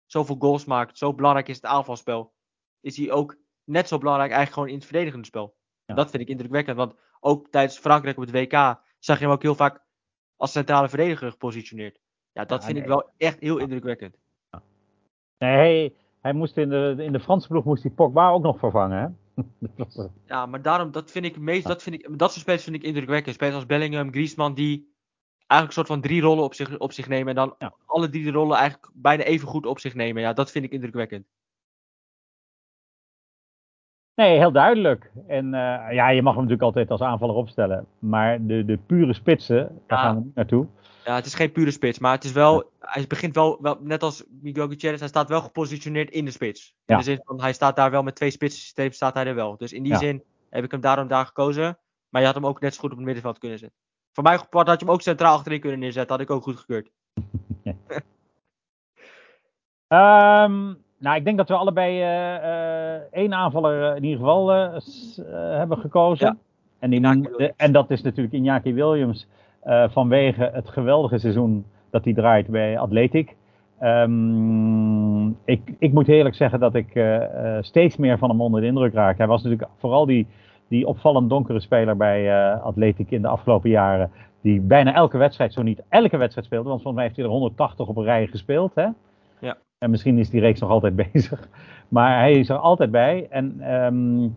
zoveel 0.06 0.36
goals 0.38 0.64
maakt. 0.64 0.98
Zo 0.98 1.14
belangrijk 1.14 1.48
is 1.48 1.56
het 1.56 1.64
aanvalspel. 1.64 2.34
Is 2.80 2.96
hij 2.96 3.10
ook 3.10 3.36
net 3.64 3.88
zo 3.88 3.98
belangrijk 3.98 4.30
eigenlijk 4.30 4.52
gewoon 4.54 4.68
in 4.68 4.78
het 4.78 4.84
verdedigende 4.84 5.26
spel. 5.26 5.56
Ja. 5.84 5.94
Dat 5.94 6.10
vind 6.10 6.22
ik 6.22 6.28
indrukwekkend. 6.28 6.76
Want 6.76 6.94
ook 7.20 7.50
tijdens 7.50 7.78
Frankrijk 7.78 8.16
op 8.16 8.22
het 8.26 8.32
WK 8.32 8.82
zag 8.98 9.18
je 9.18 9.24
hem 9.24 9.32
ook 9.32 9.42
heel 9.42 9.54
vaak 9.54 9.81
als 10.42 10.52
centrale 10.52 10.88
verdediger 10.88 11.30
gepositioneerd. 11.30 11.98
Ja, 12.32 12.44
dat 12.44 12.58
Ja, 12.60 12.64
vind 12.66 12.72
nee. 12.78 12.82
ik 12.82 12.88
wel 12.92 13.10
echt 13.16 13.40
heel 13.40 13.58
indrukwekkend. 13.58 14.16
Nee, 15.38 15.50
hij, 15.56 15.94
hij 16.20 16.32
moest 16.32 16.56
in 16.56 16.68
de, 16.68 16.94
in 16.98 17.12
de 17.12 17.20
Franse 17.20 17.48
ploeg 17.48 17.64
moest 17.64 17.82
hij 17.82 17.92
Pogba 17.92 18.30
ook 18.30 18.42
nog 18.42 18.58
vervangen. 18.58 18.98
Hè? 18.98 19.06
Ja, 20.26 20.46
maar 20.46 20.62
daarom, 20.62 20.90
dat 20.90 21.10
vind 21.10 21.24
ik 21.24 21.38
meest, 21.38 21.66
dat 21.66 21.82
vind 21.82 21.94
ik, 21.96 22.18
dat 22.18 22.30
soort 22.30 22.40
spelers 22.42 22.64
vind 22.64 22.76
ik 22.76 22.82
indrukwekkend. 22.82 23.34
Spelers 23.34 23.54
als 23.56 23.66
Bellingham, 23.66 24.10
Griezmann, 24.12 24.54
die 24.54 24.94
eigenlijk 25.46 25.66
een 25.66 25.72
soort 25.72 25.86
van 25.86 26.00
drie 26.00 26.22
rollen 26.22 26.44
op 26.44 26.54
zich, 26.54 26.78
op 26.78 26.92
zich 26.92 27.08
nemen. 27.08 27.28
En 27.28 27.34
dan 27.34 27.54
Ja. 27.58 27.74
alle 27.86 28.08
drie 28.08 28.24
de 28.24 28.30
rollen 28.30 28.56
eigenlijk 28.56 28.90
bijna 28.94 29.22
even 29.22 29.48
goed 29.48 29.66
op 29.66 29.78
zich 29.78 29.94
nemen. 29.94 30.22
Ja, 30.22 30.32
dat 30.32 30.50
vind 30.50 30.64
ik 30.64 30.72
indrukwekkend. 30.72 31.26
Nee, 34.14 34.38
heel 34.38 34.52
duidelijk. 34.52 35.10
En 35.26 35.54
eh, 35.54 35.94
ja, 35.94 36.08
je 36.08 36.22
mag 36.22 36.32
hem 36.34 36.42
natuurlijk 36.42 36.62
altijd 36.62 36.90
als 36.90 37.00
aanvaller 37.00 37.34
opstellen. 37.34 37.86
Maar 37.98 38.46
de, 38.46 38.64
de 38.64 38.78
pure 38.86 39.12
spitsen, 39.12 39.56
daar 39.86 39.98
Ja. 39.98 40.04
gaan 40.04 40.16
we 40.16 40.24
niet 40.24 40.34
naartoe. 40.34 40.66
Ja, 41.04 41.14
het 41.14 41.26
is 41.26 41.34
geen 41.34 41.52
pure 41.52 41.70
spits, 41.70 41.98
maar 41.98 42.12
het 42.12 42.24
is 42.24 42.32
wel, 42.32 42.70
hij 42.80 43.04
begint 43.08 43.34
wel, 43.34 43.58
wel, 43.62 43.78
net 43.80 44.02
als 44.02 44.24
Miguel 44.40 44.68
Gutierrez, 44.68 44.98
hij 45.00 45.08
staat 45.08 45.28
wel 45.28 45.40
gepositioneerd 45.40 46.10
in 46.10 46.24
de 46.24 46.30
spits. 46.30 46.74
In 46.86 46.96
de 46.96 47.02
zin 47.02 47.20
van, 47.24 47.40
hij 47.40 47.52
staat 47.52 47.76
daar 47.76 47.90
wel 47.90 48.02
met 48.02 48.14
twee 48.14 48.30
spitsensysteem, 48.30 48.92
staat 48.92 49.14
hij 49.14 49.26
er 49.26 49.34
wel. 49.34 49.56
Dus 49.56 49.72
in 49.72 49.82
die 49.82 49.92
Ja. 49.92 49.98
zin 49.98 50.22
heb 50.50 50.64
ik 50.64 50.70
hem 50.70 50.80
daarom 50.80 51.08
daar 51.08 51.26
gekozen. 51.26 51.78
Maar 52.08 52.20
je 52.20 52.26
had 52.26 52.36
hem 52.36 52.46
ook 52.46 52.60
net 52.60 52.74
zo 52.74 52.80
goed 52.80 52.90
op 52.90 52.96
het 52.96 53.04
middenveld 53.06 53.38
kunnen 53.38 53.58
zetten. 53.58 53.78
Voor 54.12 54.22
mij 54.24 54.36
had 54.50 54.66
je 54.80 54.84
hem 54.84 54.90
ook 54.90 55.02
centraal 55.02 55.34
achterin 55.36 55.60
kunnen 55.60 55.78
neerzetten, 55.78 56.12
had 56.16 56.24
ik 56.24 56.30
ook 56.30 56.42
goed 56.42 56.56
gekeurd. 56.56 56.90
Ehm, 59.88 60.74
nou, 61.02 61.16
ik 61.16 61.24
denk 61.24 61.36
dat 61.36 61.48
we 61.48 61.54
allebei 61.54 62.00
eh, 62.00 62.94
eh, 62.94 63.00
één 63.10 63.34
aanvaller 63.34 63.90
eh, 63.90 63.96
in 63.96 64.04
ieder 64.04 64.18
geval 64.18 64.48
hebben 65.30 65.78
gekozen. 65.78 66.26
Ja, 66.26 66.36
En, 66.78 66.90
die, 66.90 67.00
de- 67.36 67.52
en 67.56 67.72
dat 67.72 67.90
is 67.90 68.02
natuurlijk 68.02 68.34
Iñaki 68.34 68.74
Williams 68.74 69.28
vanwege 69.90 70.50
het 70.52 70.68
geweldige 70.68 71.18
seizoen 71.18 71.64
dat 71.90 72.04
hij 72.04 72.14
draait 72.14 72.46
bij 72.48 72.78
Atletic. 72.78 73.36
Ehm, 73.78 75.28
ik, 75.28 75.74
ik 75.78 75.92
moet 75.92 76.08
eerlijk 76.08 76.34
zeggen 76.34 76.60
dat 76.60 76.74
ik 76.74 77.02
steeds 77.60 77.96
meer 77.96 78.18
van 78.18 78.28
hem 78.30 78.40
onder 78.40 78.60
de 78.60 78.66
indruk 78.66 78.92
raak. 78.94 79.18
Hij 79.18 79.26
was 79.26 79.42
natuurlijk 79.42 79.70
vooral 79.78 80.06
die, 80.06 80.26
die 80.68 80.86
opvallend 80.86 81.28
donkere 81.30 81.60
speler 81.60 81.96
bij 81.96 82.30
eh 82.52 82.62
Atletic 82.64 83.10
in 83.10 83.22
de 83.22 83.28
afgelopen 83.28 83.70
jaren. 83.70 84.10
Die 84.40 84.60
bijna 84.60 84.94
elke 84.94 85.18
wedstrijd, 85.18 85.52
zo 85.52 85.62
niet 85.62 85.82
elke 85.88 86.16
wedstrijd 86.16 86.46
speelde. 86.46 86.68
Want 86.68 86.82
volgens 86.82 86.94
mij 86.94 87.04
heeft 87.04 87.16
hij 87.16 87.24
er 87.24 87.30
180 87.32 87.86
op 87.88 87.96
een 87.96 88.04
rij 88.04 88.26
gespeeld. 88.26 88.74
Hè? 88.74 88.86
Ja. 89.38 89.56
En 89.82 89.90
misschien 89.90 90.18
is 90.18 90.30
die 90.30 90.40
reeks 90.40 90.60
nog 90.60 90.70
altijd 90.70 90.96
bezig. 91.12 91.48
Maar 91.88 92.18
hij 92.18 92.32
is 92.32 92.48
er 92.48 92.56
altijd 92.56 92.90
bij. 92.90 93.26
En 93.30 93.56
ehm, 93.60 94.28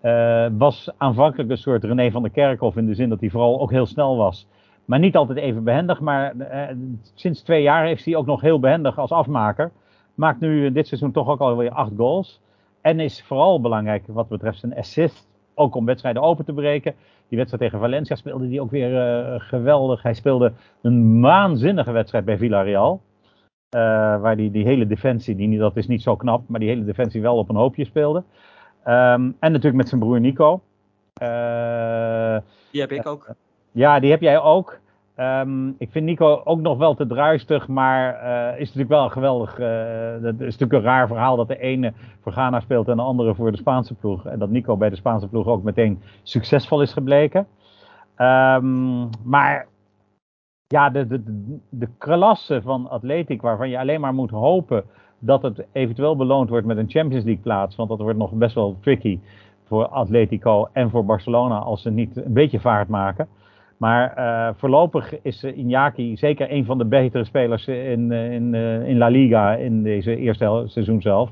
eh, 0.00 0.58
was 0.58 0.90
aanvankelijk 0.96 1.50
een 1.50 1.58
soort 1.58 1.84
René 1.84 2.10
van 2.10 2.22
der 2.22 2.30
Kerkhof 2.30 2.76
in 2.76 2.86
de 2.86 2.94
zin 2.94 3.08
dat 3.08 3.20
hij 3.20 3.30
vooral 3.30 3.60
ook 3.60 3.70
heel 3.70 3.86
snel 3.86 4.16
was. 4.16 4.46
Maar 4.84 4.98
niet 4.98 5.16
altijd 5.16 5.38
even 5.38 5.64
behendig. 5.64 6.00
Maar 6.00 6.38
eh, 6.38 6.76
sinds 7.14 7.42
twee 7.42 7.62
jaar 7.62 7.86
heeft 7.86 8.04
hij 8.04 8.16
ook 8.16 8.26
nog 8.26 8.40
heel 8.40 8.60
behendig 8.60 8.98
als 8.98 9.10
afmaker. 9.10 9.70
Maakt 10.14 10.40
nu 10.40 10.72
dit 10.72 10.86
seizoen 10.86 11.12
toch 11.12 11.28
ook 11.28 11.40
alweer 11.40 11.70
acht 11.70 11.92
goals. 11.96 12.40
En 12.80 13.00
is 13.00 13.22
vooral 13.22 13.60
belangrijk 13.60 14.04
wat 14.06 14.28
betreft 14.28 14.58
zijn 14.58 14.76
assist. 14.76 15.28
Ook 15.54 15.74
om 15.74 15.84
wedstrijden 15.84 16.22
open 16.22 16.44
te 16.44 16.52
breken. 16.52 16.94
Die 17.28 17.38
wedstrijd 17.38 17.62
tegen 17.62 17.78
Valencia 17.78 18.16
speelde 18.16 18.48
hij 18.48 18.60
ook 18.60 18.70
weer 18.70 19.00
eh, 19.00 19.40
geweldig. 19.40 20.02
Hij 20.02 20.14
speelde 20.14 20.52
een 20.82 21.20
waanzinnige 21.20 21.92
wedstrijd 21.92 22.24
bij 22.24 22.38
Villarreal. 22.38 23.00
Eh, 23.70 23.80
waar 24.20 24.36
die, 24.36 24.50
die 24.50 24.64
hele 24.64 24.86
defensie, 24.86 25.36
die, 25.36 25.58
dat 25.58 25.76
is 25.76 25.86
niet 25.86 26.02
zo 26.02 26.16
knap, 26.16 26.42
maar 26.48 26.60
die 26.60 26.68
hele 26.68 26.84
defensie 26.84 27.22
wel 27.22 27.36
op 27.36 27.48
een 27.48 27.56
hoopje 27.56 27.84
speelde. 27.84 28.22
Ehm, 28.84 29.20
en 29.38 29.52
natuurlijk 29.52 29.74
met 29.74 29.88
zijn 29.88 30.00
broer 30.00 30.20
Nico. 30.20 30.60
Eh, 31.14 32.36
Die 32.70 32.80
heb 32.80 32.92
ik 32.92 33.06
ook. 33.06 33.34
ja, 33.72 34.00
die 34.00 34.10
heb 34.10 34.20
jij 34.20 34.40
ook. 34.40 34.78
Ehm, 35.14 35.68
ik 35.68 35.90
vind 35.90 36.04
Nico 36.04 36.40
ook 36.44 36.60
nog 36.60 36.78
wel 36.78 36.94
te 36.94 37.06
druistig, 37.06 37.68
maar 37.68 38.14
eh, 38.14 38.52
is 38.60 38.66
natuurlijk 38.66 38.88
wel 38.90 39.04
een 39.04 39.10
geweldig. 39.10 39.58
eh, 39.58 40.22
dat 40.22 40.34
is 40.34 40.38
natuurlijk 40.58 40.72
een 40.72 40.82
raar 40.90 41.06
verhaal 41.06 41.36
dat 41.36 41.48
de 41.48 41.58
ene 41.58 41.92
voor 42.22 42.32
Ghana 42.32 42.60
speelt 42.60 42.88
en 42.88 42.96
de 42.96 43.02
andere 43.02 43.34
voor 43.34 43.50
de 43.50 43.56
Spaanse 43.58 43.94
ploeg. 43.94 44.26
En 44.26 44.38
dat 44.38 44.50
Nico 44.50 44.76
bij 44.76 44.90
de 44.90 44.96
Spaanse 44.96 45.28
ploeg 45.28 45.46
ook 45.46 45.62
meteen 45.62 46.02
succesvol 46.22 46.82
is 46.82 46.92
gebleken. 46.92 47.46
Ehm, 48.16 49.00
maar 49.22 49.66
ja, 50.72 50.90
de, 50.90 51.06
de, 51.06 51.22
de, 51.68 51.88
klasse 51.98 52.62
van 52.62 52.88
Atletiek, 52.88 53.42
waarvan 53.42 53.68
je 53.68 53.78
alleen 53.78 54.00
maar 54.00 54.14
moet 54.14 54.30
hopen 54.30 54.84
dat 55.18 55.42
het 55.42 55.66
eventueel 55.72 56.16
beloond 56.16 56.48
wordt 56.48 56.66
met 56.66 56.76
een 56.76 56.90
Champions 56.90 57.24
League 57.24 57.42
plaats. 57.42 57.76
Want 57.76 57.88
dat 57.88 58.00
wordt 58.00 58.18
nog 58.18 58.32
best 58.32 58.54
wel 58.54 58.76
tricky 58.80 59.20
voor 59.64 59.88
Atletico 59.88 60.68
en 60.72 60.90
voor 60.90 61.04
Barcelona 61.04 61.58
als 61.58 61.82
ze 61.82 61.90
niet 61.90 62.16
een 62.16 62.32
beetje 62.32 62.60
vaart 62.60 62.88
maken. 62.88 63.28
Maar 63.76 64.18
uh, 64.18 64.54
voorlopig 64.56 65.22
is 65.22 65.44
Iñaki 65.44 66.12
zeker 66.14 66.52
een 66.52 66.64
van 66.64 66.78
de 66.78 66.84
betere 66.84 67.24
spelers 67.24 67.66
in, 67.66 68.12
in, 68.12 68.54
in 68.84 68.98
La 68.98 69.08
Liga 69.08 69.54
in 69.54 69.82
deze 69.82 70.16
eerste 70.16 70.62
seizoen 70.66 71.02
zelf. 71.02 71.30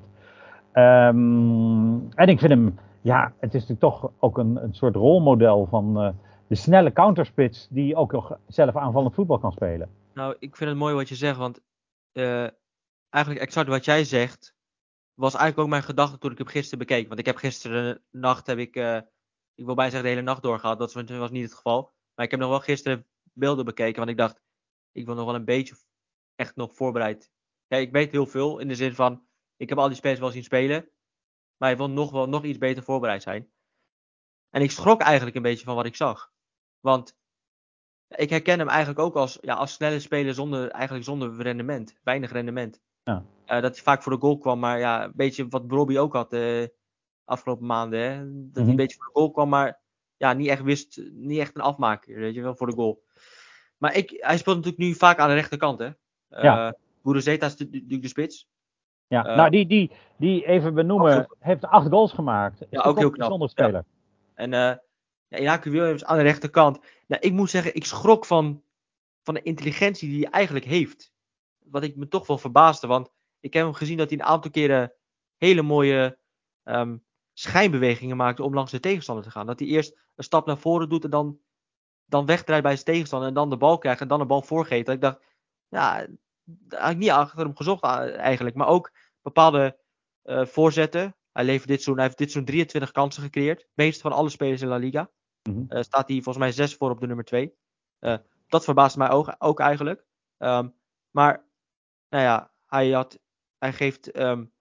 Um, 0.75 2.09
en 2.15 2.29
ik 2.29 2.39
vind 2.39 2.53
hem, 2.53 2.79
ja, 3.01 3.33
het 3.41 3.55
is 3.55 3.67
natuurlijk 3.67 3.81
toch 3.81 4.11
ook 4.19 4.39
een, 4.39 4.63
een 4.63 4.75
soort 4.75 4.95
rolmodel 4.95 5.67
van 5.71 6.15
de 6.49 6.55
snelle 6.55 6.93
counterspits 6.93 7.67
die 7.71 7.97
ook 7.97 8.13
nog 8.13 8.39
zelf 8.47 8.77
aanvallend 8.77 9.15
voetbal 9.15 9.39
kan 9.39 9.53
spelen. 9.53 9.91
Nou, 10.15 10.37
ik 10.39 10.57
vind 10.57 10.71
het 10.71 10.79
mooi 10.79 10.95
wat 10.95 11.09
je 11.09 11.15
zegt, 11.15 11.37
want 11.37 11.61
uh, 12.13 12.49
eigenlijk 13.09 13.45
exact 13.45 13.69
wat 13.69 13.85
jij 13.85 14.05
zegt, 14.05 14.55
was 15.15 15.35
eigenlijk 15.35 15.63
ook 15.63 15.69
mijn 15.69 15.83
gedachte 15.83 16.19
toen 16.19 16.31
ik 16.31 16.39
hem 16.39 16.47
gisteren 16.47 16.79
bekeek. 16.79 17.09
Want 17.09 17.21
ik 17.21 17.27
heb 17.27 17.37
gisteren 17.37 18.03
nacht, 18.11 18.47
heb 18.47 18.59
ik, 18.59 18.77
uh, 18.77 18.97
ik 19.55 19.65
wil 19.65 19.75
bijna 19.75 19.91
zeggen 19.91 20.03
de 20.03 20.15
hele 20.15 20.31
nacht 20.31 20.43
doorgehad, 20.43 20.79
dat 20.79 20.93
was 20.93 21.31
niet 21.31 21.43
het 21.43 21.55
geval. 21.55 21.93
Maar 22.15 22.25
ik 22.25 22.31
heb 22.31 22.41
nog 22.41 22.49
wel 22.49 22.61
gisteren 22.61 23.07
beelden 23.33 23.65
bekeken, 23.65 23.97
want 23.97 24.11
ik 24.11 24.17
dacht, 24.17 24.41
ik 24.93 25.07
wil 25.07 25.15
nog 25.15 25.25
wel 25.25 25.35
een 25.35 25.45
beetje 25.45 25.75
echt 26.35 26.57
nog 26.57 26.75
voorbereid. 26.75 27.31
Ik 27.69 27.93
weet 27.93 28.13
heel 28.13 28.27
veel 28.27 28.59
in 28.59 28.69
de 28.69 28.75
zin 28.75 28.95
van, 28.95 29.27
ik 29.57 29.69
heb 29.69 29.79
al 29.79 29.89
die 29.89 29.97
spelers 29.97 30.21
wel 30.21 30.31
zien 30.31 30.45
spelen, 30.45 30.89
maar 31.57 31.71
ik 31.71 31.77
wil 31.77 31.91
nog 31.91 32.11
wel 32.11 32.29
nog 32.29 32.45
iets 32.45 32.59
beter 32.59 32.83
voorbereid 32.83 33.23
zijn. 33.23 33.51
En 34.51 34.63
ik 34.63 34.71
schrok 34.71 35.01
eigenlijk 35.01 35.37
een 35.37 35.43
beetje 35.43 35.65
van 35.65 35.75
wat 35.75 35.87
ik 35.87 35.97
zag. 35.97 36.33
Want 36.81 37.17
ik 38.09 38.31
herken 38.31 38.59
hem 38.59 38.69
eigenlijk 38.69 38.99
ook 38.99 39.15
als, 39.15 39.39
ja, 39.41 39.55
als 39.55 39.73
snelle 39.73 40.01
speler 40.01 40.35
zonder, 40.35 40.71
eigenlijk 40.71 41.05
zonder 41.05 41.43
rendement. 41.43 41.99
Weinig 42.03 42.33
rendement. 42.33 42.81
Ja. 43.03 43.25
Uh, 43.47 43.61
dat 43.61 43.75
hij 43.75 43.83
vaak 43.83 44.03
voor 44.03 44.13
de 44.13 44.19
goal 44.19 44.39
kwam, 44.39 44.59
maar 44.59 44.79
ja, 44.79 45.05
een 45.05 45.13
beetje 45.15 45.49
wat 45.49 45.65
Robbie 45.69 45.99
ook 45.99 46.13
had 46.13 46.33
uh, 46.33 46.67
afgelopen 47.25 47.67
maanden. 47.67 48.01
Hè? 48.01 48.17
Dat 48.17 48.25
mm 48.25 48.51
-hmm. 48.53 48.63
hij 48.63 48.71
een 48.71 48.77
beetje 48.77 48.97
voor 48.97 49.07
de 49.07 49.13
goal 49.13 49.31
kwam, 49.31 49.49
maar 49.49 49.81
ja, 50.17 50.33
niet 50.33 50.49
echt 50.49 50.63
wist, 50.63 51.01
niet 51.13 51.39
echt 51.39 51.55
een 51.55 51.63
afmaker, 51.63 52.15
weet 52.15 52.35
je 52.35 52.43
wel, 52.43 52.57
voor 52.57 52.67
de 52.67 52.73
goal. 52.73 53.03
Maar 53.77 53.97
ik, 53.97 54.11
hij 54.17 54.39
speelt 54.39 54.57
natuurlijk 54.57 54.83
nu 54.83 54.95
vaak 54.95 55.19
aan 55.19 55.29
de 55.29 55.35
rechterkant, 55.35 55.79
hè. 55.79 55.87
Uh, 55.87 56.43
ja. 56.43 56.75
Boerezeta 57.03 57.47
is 57.47 57.57
natuurlijk 57.57 58.03
de 58.03 58.09
spits. 58.09 58.49
Ja, 59.07 59.23
nou 59.23 59.51
die, 59.51 59.67
die, 59.67 59.93
die 60.17 60.47
even 60.47 60.75
benoemen, 60.75 61.37
heeft 61.39 61.65
acht 61.65 61.89
goals 61.89 62.13
gemaakt. 62.13 62.61
Is 62.61 62.67
ja, 62.71 62.81
ook 62.81 62.99
heel 62.99 63.11
knap. 63.11 63.31
Zonder 63.31 63.49
speler. 63.49 63.73
Ja. 63.73 63.85
En 64.35 64.81
ja, 65.29 65.39
Inaku 65.39 65.71
Williams 65.71 66.05
aan 66.05 66.17
de 66.17 66.23
rechterkant. 66.23 66.79
Nou, 67.07 67.23
ik 67.23 67.33
moet 67.33 67.51
zeggen, 67.51 67.75
ik 67.75 67.85
schrok 67.85 68.27
van, 68.27 68.63
van 69.23 69.35
de 69.35 69.43
intelligentie 69.43 70.09
die 70.09 70.23
hij 70.23 70.31
eigenlijk 70.31 70.65
heeft. 70.65 71.13
Wat 71.59 71.83
ik 71.83 71.97
me 71.97 72.09
toch 72.09 72.27
wel 72.27 72.39
verbaasde, 72.39 72.87
want 72.87 73.11
ik 73.41 73.53
heb 73.53 73.65
hem 73.65 73.75
gezien 73.75 73.97
dat 73.97 74.11
hij 74.11 74.19
een 74.19 74.25
aantal 74.25 74.51
keren 74.51 74.93
hele 75.37 75.63
mooie 75.63 76.19
um, 76.65 77.05
schijnbewegingen 77.33 78.17
maakte 78.17 78.43
om 78.43 78.55
langs 78.55 78.71
de 78.71 78.81
tegenstander 78.81 79.25
te 79.25 79.31
gaan. 79.31 79.47
Dat 79.47 79.59
hij 79.59 79.69
eerst 79.69 79.99
een 80.15 80.25
stap 80.25 80.47
naar 80.47 80.59
voren 80.59 80.89
doet 80.89 81.05
en 81.05 81.11
dan, 81.11 81.39
dan 82.05 82.27
wegdraait 82.27 82.63
bij 82.63 82.73
zijn 82.73 82.85
tegenstander 82.85 83.29
en 83.29 83.35
dan 83.35 83.51
de 83.51 83.57
bal 83.57 83.79
krijgt 83.79 84.01
en 84.01 84.09
dan 84.09 84.19
de 84.19 84.27
bal 84.27 84.43
voorgeeft. 84.43 84.87
Dat 84.87 84.95
ik 84.95 85.01
dacht, 85.01 85.21
ja, 85.69 86.07
daar 86.45 86.91
ik 86.91 86.97
niet 86.97 87.11
achter 87.11 87.39
hem 87.39 87.57
gezocht 87.57 87.83
eigenlijk. 87.83 88.57
Maar 88.57 88.67
ook 88.67 88.93
bepaalde 89.23 89.79
uh, 90.25 90.45
voorzetten. 90.45 91.17
Hij, 91.33 91.45
levert 91.45 91.69
dit 91.69 91.83
zo'n, 91.83 91.95
hij 91.95 92.05
heeft 92.05 92.19
dit 92.19 92.33
zo'n 92.33 92.45
23 92.45 92.91
kansen 92.91 93.23
gecreëerd. 93.23 93.59
Het 93.59 93.71
meeste 93.75 94.03
van 94.03 94.13
alle 94.13 94.29
spelers 94.29 94.63
in 94.63 94.69
La 94.69 94.77
Liga. 94.77 95.11
Mm 95.49 95.55
-hmm. 95.55 95.77
uh, 95.79 95.83
staat 95.83 96.09
hij 96.09 96.23
volgens 96.23 96.45
mij 96.45 96.53
6 96.53 96.75
voor 96.75 96.91
op 96.91 97.01
de 97.01 97.07
nummer 97.07 97.25
2. 97.25 97.55
Uh, 98.01 98.17
dat 98.49 98.65
verbaast 98.65 98.97
mij 98.97 99.11
ook, 99.11 99.35
ook 99.39 99.61
eigenlijk. 99.61 100.05
Um, 100.39 100.75
maar, 101.11 101.45
nou 102.09 102.25
ja, 102.25 102.51
hij, 102.67 102.91
had, 102.91 103.19
hij 103.59 103.73
geeft. 103.73 104.19
Um, 104.19 104.53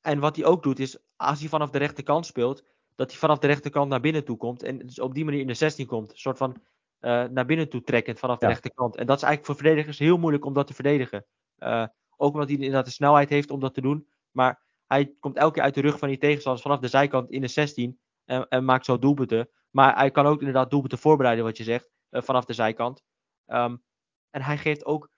en 0.00 0.18
wat 0.18 0.36
hij 0.36 0.44
ook 0.44 0.62
doet 0.62 0.78
is, 0.78 0.98
als 1.16 1.40
hij 1.40 1.48
vanaf 1.48 1.70
de 1.70 1.78
rechterkant 1.78 2.26
speelt, 2.26 2.64
dat 2.94 3.10
hij 3.10 3.18
vanaf 3.18 3.38
de 3.38 3.46
rechterkant 3.46 3.88
naar 3.88 4.00
binnen 4.00 4.24
toe 4.24 4.36
komt. 4.36 4.62
En 4.62 4.78
dus 4.78 5.00
op 5.00 5.14
die 5.14 5.24
manier 5.24 5.40
in 5.40 5.46
de 5.46 5.54
16 5.54 5.86
komt. 5.86 6.10
Een 6.10 6.18
soort 6.18 6.36
van 6.36 6.56
uh, 7.00 7.24
naar 7.24 7.46
binnen 7.46 7.68
toe 7.68 7.82
trekkend 7.82 8.18
vanaf 8.18 8.38
de 8.38 8.46
Ja. 8.46 8.52
rechterkant. 8.52 8.96
En 8.96 9.06
dat 9.06 9.16
is 9.16 9.22
eigenlijk 9.22 9.52
voor 9.52 9.66
verdedigers 9.66 9.98
heel 9.98 10.18
moeilijk 10.18 10.44
om 10.44 10.52
dat 10.52 10.66
te 10.66 10.74
verdedigen. 10.74 11.26
Uh, 11.58 11.86
ook 12.16 12.32
omdat 12.32 12.48
hij 12.48 12.56
inderdaad 12.56 12.84
de 12.84 12.90
snelheid 12.90 13.28
heeft 13.28 13.50
om 13.50 13.60
dat 13.60 13.74
te 13.74 13.80
doen. 13.80 14.08
Maar 14.30 14.62
hij 14.86 15.14
komt 15.20 15.36
elke 15.36 15.54
keer 15.54 15.62
uit 15.62 15.74
de 15.74 15.80
rug 15.80 15.98
van 15.98 16.08
die 16.08 16.18
tegenstanders 16.18 16.62
vanaf 16.62 16.80
de 16.80 16.88
zijkant 16.88 17.30
in 17.30 17.40
de 17.40 17.48
16. 17.48 17.98
En, 18.24 18.48
en 18.48 18.64
maakt 18.64 18.84
zo 18.84 18.98
doelpunten. 18.98 19.48
Maar 19.70 19.96
hij 19.96 20.10
kan 20.10 20.26
ook 20.26 20.38
inderdaad 20.38 20.70
doelpunten 20.70 20.98
voorbereiden, 20.98 21.44
wat 21.44 21.56
je 21.56 21.64
zegt. 21.64 21.90
Uh, 22.10 22.22
vanaf 22.22 22.44
de 22.44 22.52
zijkant. 22.52 23.02
Um, 23.46 23.82
en 24.30 24.42
hij 24.42 24.58
geeft 24.58 24.84
ook 24.84 25.10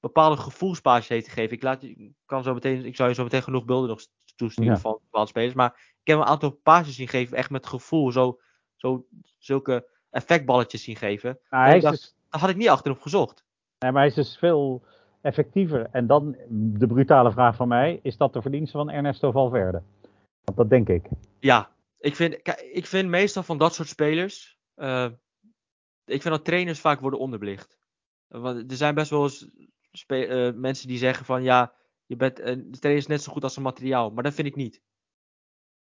bepaalde 0.00 0.36
gevoelspaasjes 0.36 1.08
heeft 1.08 1.28
gegeven. 1.28 1.56
Ik, 1.56 1.62
laat, 1.62 1.82
ik, 1.82 2.12
kan 2.26 2.42
zo 2.42 2.54
meteen, 2.54 2.84
ik 2.84 2.96
zou 2.96 3.08
je 3.08 3.14
zo 3.14 3.22
meteen 3.22 3.42
genoeg 3.42 3.64
beelden 3.64 3.88
nog 3.88 4.00
toesturen 4.36 4.72
Ja. 4.72 4.78
van 4.78 4.98
bepaalde 5.02 5.28
spelers. 5.28 5.54
Maar 5.54 5.94
ik 6.02 6.12
heb 6.12 6.18
een 6.18 6.24
aantal 6.24 6.50
paasjes 6.50 6.94
zien 6.94 7.08
geven, 7.08 7.36
echt 7.36 7.50
met 7.50 7.66
gevoel. 7.66 8.12
Zo, 8.12 8.40
zo, 8.76 9.06
zulke 9.38 9.88
effectballetjes 10.10 10.82
zien 10.82 10.96
geven. 10.96 11.38
Hij 11.48 11.80
dacht, 11.80 11.94
dus, 11.94 12.14
daar 12.30 12.40
had 12.40 12.50
ik 12.50 12.56
niet 12.56 12.68
achterop 12.68 13.00
gezocht. 13.00 13.44
nee, 13.78 13.90
maar 13.92 14.00
hij 14.00 14.10
is 14.10 14.16
dus 14.16 14.38
veel 14.38 14.84
effectiever. 15.20 15.88
En 15.90 16.06
dan 16.06 16.36
de 16.48 16.86
brutale 16.86 17.32
vraag 17.32 17.56
van 17.56 17.68
mij: 17.68 18.00
is 18.02 18.16
dat 18.16 18.32
de 18.32 18.42
verdienste 18.42 18.76
van 18.76 18.90
Ernesto 18.90 19.30
Valverde? 19.30 19.82
Want 20.44 20.58
dat 20.58 20.70
denk 20.70 20.88
ik. 20.88 21.08
Ja, 21.38 21.70
ik 21.98 22.16
vind, 22.16 22.34
ik 22.72 22.86
vind 22.86 23.08
meestal 23.08 23.42
van 23.42 23.58
dat 23.58 23.74
soort 23.74 23.88
spelers. 23.88 24.58
eh, 24.74 25.10
ik 26.04 26.22
vind 26.22 26.34
dat 26.34 26.44
trainers 26.44 26.80
vaak 26.80 27.00
worden 27.00 27.20
onderbelicht. 27.20 27.78
Want 28.26 28.70
er 28.70 28.76
zijn 28.76 28.94
best 28.94 29.10
wel 29.10 29.30
eh, 30.06 30.52
mensen 30.54 30.88
die 30.88 30.98
zeggen 30.98 31.24
van 31.24 31.42
ja, 31.42 31.74
je 32.06 32.16
bent, 32.16 32.38
eh, 32.38 32.54
de 32.56 32.78
trainer 32.78 33.02
is 33.02 33.06
net 33.08 33.22
zo 33.22 33.32
goed 33.32 33.42
als 33.42 33.56
een 33.56 33.62
materiaal. 33.62 34.10
Maar 34.10 34.22
dat 34.22 34.34
vind 34.34 34.48
ik 34.48 34.56
niet. 34.56 34.82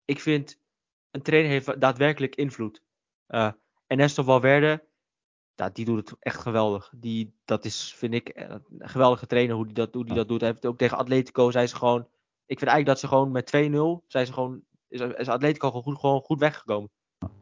Ik 0.05 0.21
vind 0.21 0.61
een 1.11 1.23
trainer 1.23 1.51
heeft 1.51 1.81
daadwerkelijk 1.81 2.35
invloed. 2.35 2.83
Eh 3.27 3.53
Ernesto 3.87 4.23
Valverde, 4.23 4.89
die 5.73 5.85
doet 5.85 6.11
het 6.11 6.19
echt 6.21 6.41
geweldig. 6.41 6.93
Die, 6.97 7.35
dat 7.45 7.65
is, 7.65 7.95
vind 7.95 8.15
ik, 8.15 8.31
een 8.35 8.89
geweldige 8.89 9.27
trainer 9.27 9.57
hoe 9.57 9.65
die 9.65 9.75
dat, 9.75 9.93
die 9.93 10.05
dat 10.15 10.29
doet. 10.29 10.41
Hij 10.41 10.51
heeft 10.51 10.67
ook 10.67 10.79
tegen 10.79 10.97
Atletico, 10.99 11.51
zei 11.51 11.67
ze 11.67 11.77
gewoon. 11.77 12.09
Ik 12.47 12.59
vind 12.59 12.71
eigenlijk 12.71 12.87
dat 12.87 12.99
ze 12.99 13.09
gewoon 13.09 13.31
met 13.31 13.47
2-0, 13.47 14.07
zijn 14.07 14.27
ze 14.27 14.33
gewoon, 14.33 14.65
is, 14.89 15.01
is 15.01 15.29
Atletico 15.29 15.69
gewoon 15.69 15.83
goed, 15.83 15.99
gewoon 15.99 16.21
goed 16.21 16.39
weggekomen. 16.39 16.91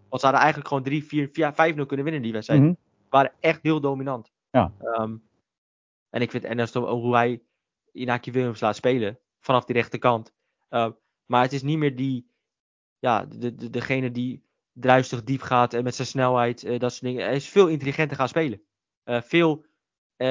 Want 0.08 0.20
ze 0.20 0.26
hadden 0.32 0.40
eigenlijk 0.40 0.68
gewoon 0.68 0.82
3, 0.82 1.04
4, 1.04 1.28
4 1.32 1.52
5-0 1.52 1.86
kunnen 1.86 2.04
winnen 2.04 2.22
die 2.22 2.32
wedstrijd. 2.32 2.60
Mhm. 2.60 2.74
waren 3.08 3.32
echt 3.40 3.62
heel 3.62 3.80
dominant. 3.80 4.32
Ja. 4.50 4.72
Ehm, 4.78 5.16
en 6.10 6.22
ik 6.22 6.30
vind 6.30 6.44
Ernesto 6.44 6.86
ook 6.86 7.02
hoe 7.02 7.14
hij 7.14 7.42
Inaki 7.92 8.32
Williams 8.32 8.60
laat 8.60 8.76
spelen 8.76 9.18
vanaf 9.40 9.64
die 9.64 9.74
rechterkant. 9.74 10.32
Ehm, 10.68 10.90
maar 11.26 11.42
het 11.42 11.52
is 11.52 11.62
niet 11.62 11.78
meer 11.78 11.96
die, 11.96 12.30
ja, 12.98 13.24
de, 13.24 13.54
de, 13.54 13.70
degene 13.70 14.10
die 14.10 14.44
druistig 14.72 15.24
diep 15.24 15.40
gaat 15.40 15.74
en 15.74 15.84
met 15.84 15.94
zijn 15.94 16.08
snelheid, 16.08 16.64
eh, 16.64 16.78
dat 16.78 16.90
soort 16.90 17.02
dingen. 17.02 17.24
Hij 17.24 17.34
is 17.34 17.48
veel 17.48 17.68
intelligenter 17.68 18.16
gaan 18.16 18.28
spelen. 18.28 18.62
Eh, 19.02 19.22
veel, 19.22 19.64
eh, 20.16 20.28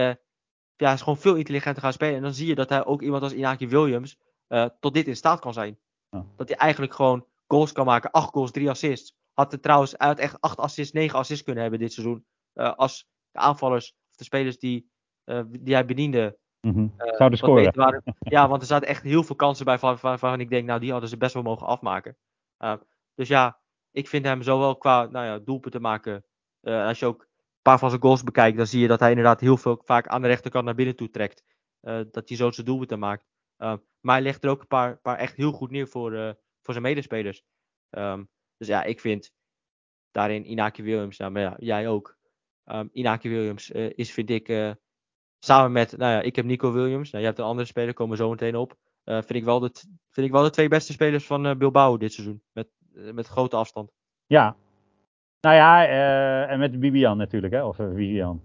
ja, 0.76 0.86
hij 0.86 0.94
is 0.94 1.02
gewoon 1.02 1.18
veel 1.18 1.36
intelligenter 1.36 1.82
gaan 1.82 1.94
spelen. 1.94 2.16
En 2.16 2.22
dan 2.22 2.34
zie 2.34 2.48
je 2.48 2.56
dat 2.56 2.70
hij 2.70 2.86
ook 2.86 3.02
iemand 3.02 3.24
als 3.24 3.34
Inaki 3.34 3.68
Williams 3.68 4.18
tot 4.80 4.94
dit 4.94 5.08
in 5.08 5.16
staat 5.16 5.40
kan 5.40 5.54
zijn. 5.54 5.80
Ja. 6.14 6.26
Dat 6.36 6.48
hij 6.48 6.58
eigenlijk 6.58 6.94
gewoon 6.94 7.26
goals 7.48 7.72
kan 7.72 7.86
maken. 7.86 8.12
8 8.12 8.30
goals, 8.30 8.52
3 8.52 8.70
assists. 8.70 9.16
Had 9.34 9.54
er 9.54 9.60
trouwens 9.60 9.98
uit 9.98 10.20
echt 10.20 10.42
8 10.42 10.58
assists, 10.58 10.94
9 10.94 11.18
assists 11.20 11.44
kunnen 11.44 11.62
hebben 11.62 11.80
dit 11.80 11.94
seizoen. 11.94 12.26
Eh, 12.54 12.74
als 12.74 13.08
de 13.32 13.40
aanvallers, 13.40 13.96
of 14.10 14.16
de 14.16 14.24
spelers 14.24 14.58
die, 14.60 14.90
eh, 15.24 15.42
die 15.50 15.74
hij 15.74 15.86
bediende, 15.86 16.38
Mhm. 16.62 16.88
eh, 16.98 17.16
Zouden 17.16 17.38
scoren. 17.38 17.76
waren. 17.76 18.04
Ja, 18.20 18.48
want 18.48 18.62
er 18.62 18.68
zaten 18.68 18.88
echt 18.88 19.04
heel 19.04 19.24
veel 19.24 19.36
kansen 19.36 19.66
bij 19.66 19.78
waarvan, 19.78 20.10
waarvan 20.10 20.40
ik 20.40 20.50
denk, 20.50 20.66
nou, 20.68 20.80
die 20.80 20.92
hadden 20.92 21.10
ze 21.10 21.18
best 21.18 21.34
wel 21.34 21.44
mogen 21.44 21.68
afmaken. 21.68 22.18
Uh, 22.60 22.74
dus 23.16 23.28
ja, 23.28 23.60
ik 23.92 24.08
vind 24.08 24.26
hem 24.26 24.42
zowel 24.42 24.78
qua 24.78 25.06
nou 25.06 25.26
ja, 25.26 25.40
doelpunten 25.40 25.82
maken. 25.82 26.26
Als 26.62 27.00
je 27.00 27.06
ook 27.06 27.22
een 27.22 27.28
paar 27.62 27.80
van 27.80 27.90
zijn 27.90 28.02
goals 28.02 28.24
bekijkt, 28.24 28.58
dan 28.58 28.68
zie 28.68 28.80
je 28.82 28.88
dat 28.88 29.00
hij 29.00 29.10
inderdaad 29.10 29.40
heel 29.40 29.58
veel 29.58 29.82
vaak 29.86 30.08
aan 30.08 30.22
de 30.22 30.28
rechterkant 30.28 30.66
naar 30.66 30.76
binnen 30.76 30.96
toe 30.96 31.10
trekt. 31.10 31.44
Dat 32.12 32.28
hij 32.28 32.38
zo 32.38 32.52
zijn 32.52 32.66
doelpunten 32.66 33.00
maakt. 33.00 33.26
Uh, 33.64 33.74
maar 34.00 34.16
hij 34.16 34.24
legt 34.24 34.44
er 34.44 34.50
ook 34.50 34.62
een 34.62 34.68
paar, 34.68 34.98
paar 34.98 35.18
echt 35.18 35.36
heel 35.36 35.52
goed 35.52 35.72
neer 35.72 35.88
voor, 35.88 36.14
uh, 36.14 36.32
voor 36.62 36.74
zijn 36.74 36.82
medespelers. 36.86 37.44
Um, 37.90 38.30
dus 38.58 38.68
ja, 38.68 38.84
ik 38.84 39.00
vind 39.00 39.34
daarin 40.12 40.50
Inaki 40.50 40.84
Williams, 40.84 41.18
nou, 41.18 41.32
maar 41.32 41.42
ja, 41.42 41.56
jij 41.58 41.88
ook. 41.88 42.18
Um, 42.66 42.90
Inaki 42.92 43.30
Williams 43.30 43.72
uh, 43.72 43.92
is, 43.96 44.12
vind 44.12 44.30
ik, 44.30 44.50
uh, 44.50 44.72
samen 45.40 45.72
met, 45.72 45.98
nou 45.98 46.12
ja, 46.12 46.22
ik 46.22 46.36
heb 46.36 46.46
Nico 46.46 46.72
Williams. 46.72 47.10
Nou, 47.10 47.24
je 47.24 47.30
hebt 47.30 47.40
een 47.40 47.46
andere 47.46 47.68
speler, 47.68 47.94
komen 47.94 48.18
we 48.18 48.24
zo 48.24 48.30
meteen 48.30 48.56
op. 48.56 48.78
Vind, 49.04 49.34
ik 49.34 49.44
wel 49.44 49.60
de, 49.60 49.72
vind 50.10 50.28
ik 50.28 50.32
wel 50.32 50.44
de 50.44 50.50
twee 50.50 50.68
beste 50.68 50.94
spelers 50.94 51.26
van 51.26 51.58
Bilbao 51.58 51.98
dit 51.98 52.14
seizoen. 52.14 52.44
Met, 52.52 52.68
met 52.94 53.28
grote 53.28 53.56
afstand. 53.56 53.92
Ja. 54.26 54.56
Nou 55.44 55.56
ja, 55.56 55.88
uh, 55.88 56.52
en 56.52 56.60
met 56.60 56.80
Bibian 56.80 57.18
natuurlijk, 57.18 57.54
hè? 57.54 57.64
Of 57.64 57.80
uh, 57.80 57.88
Vivian. 57.94 58.42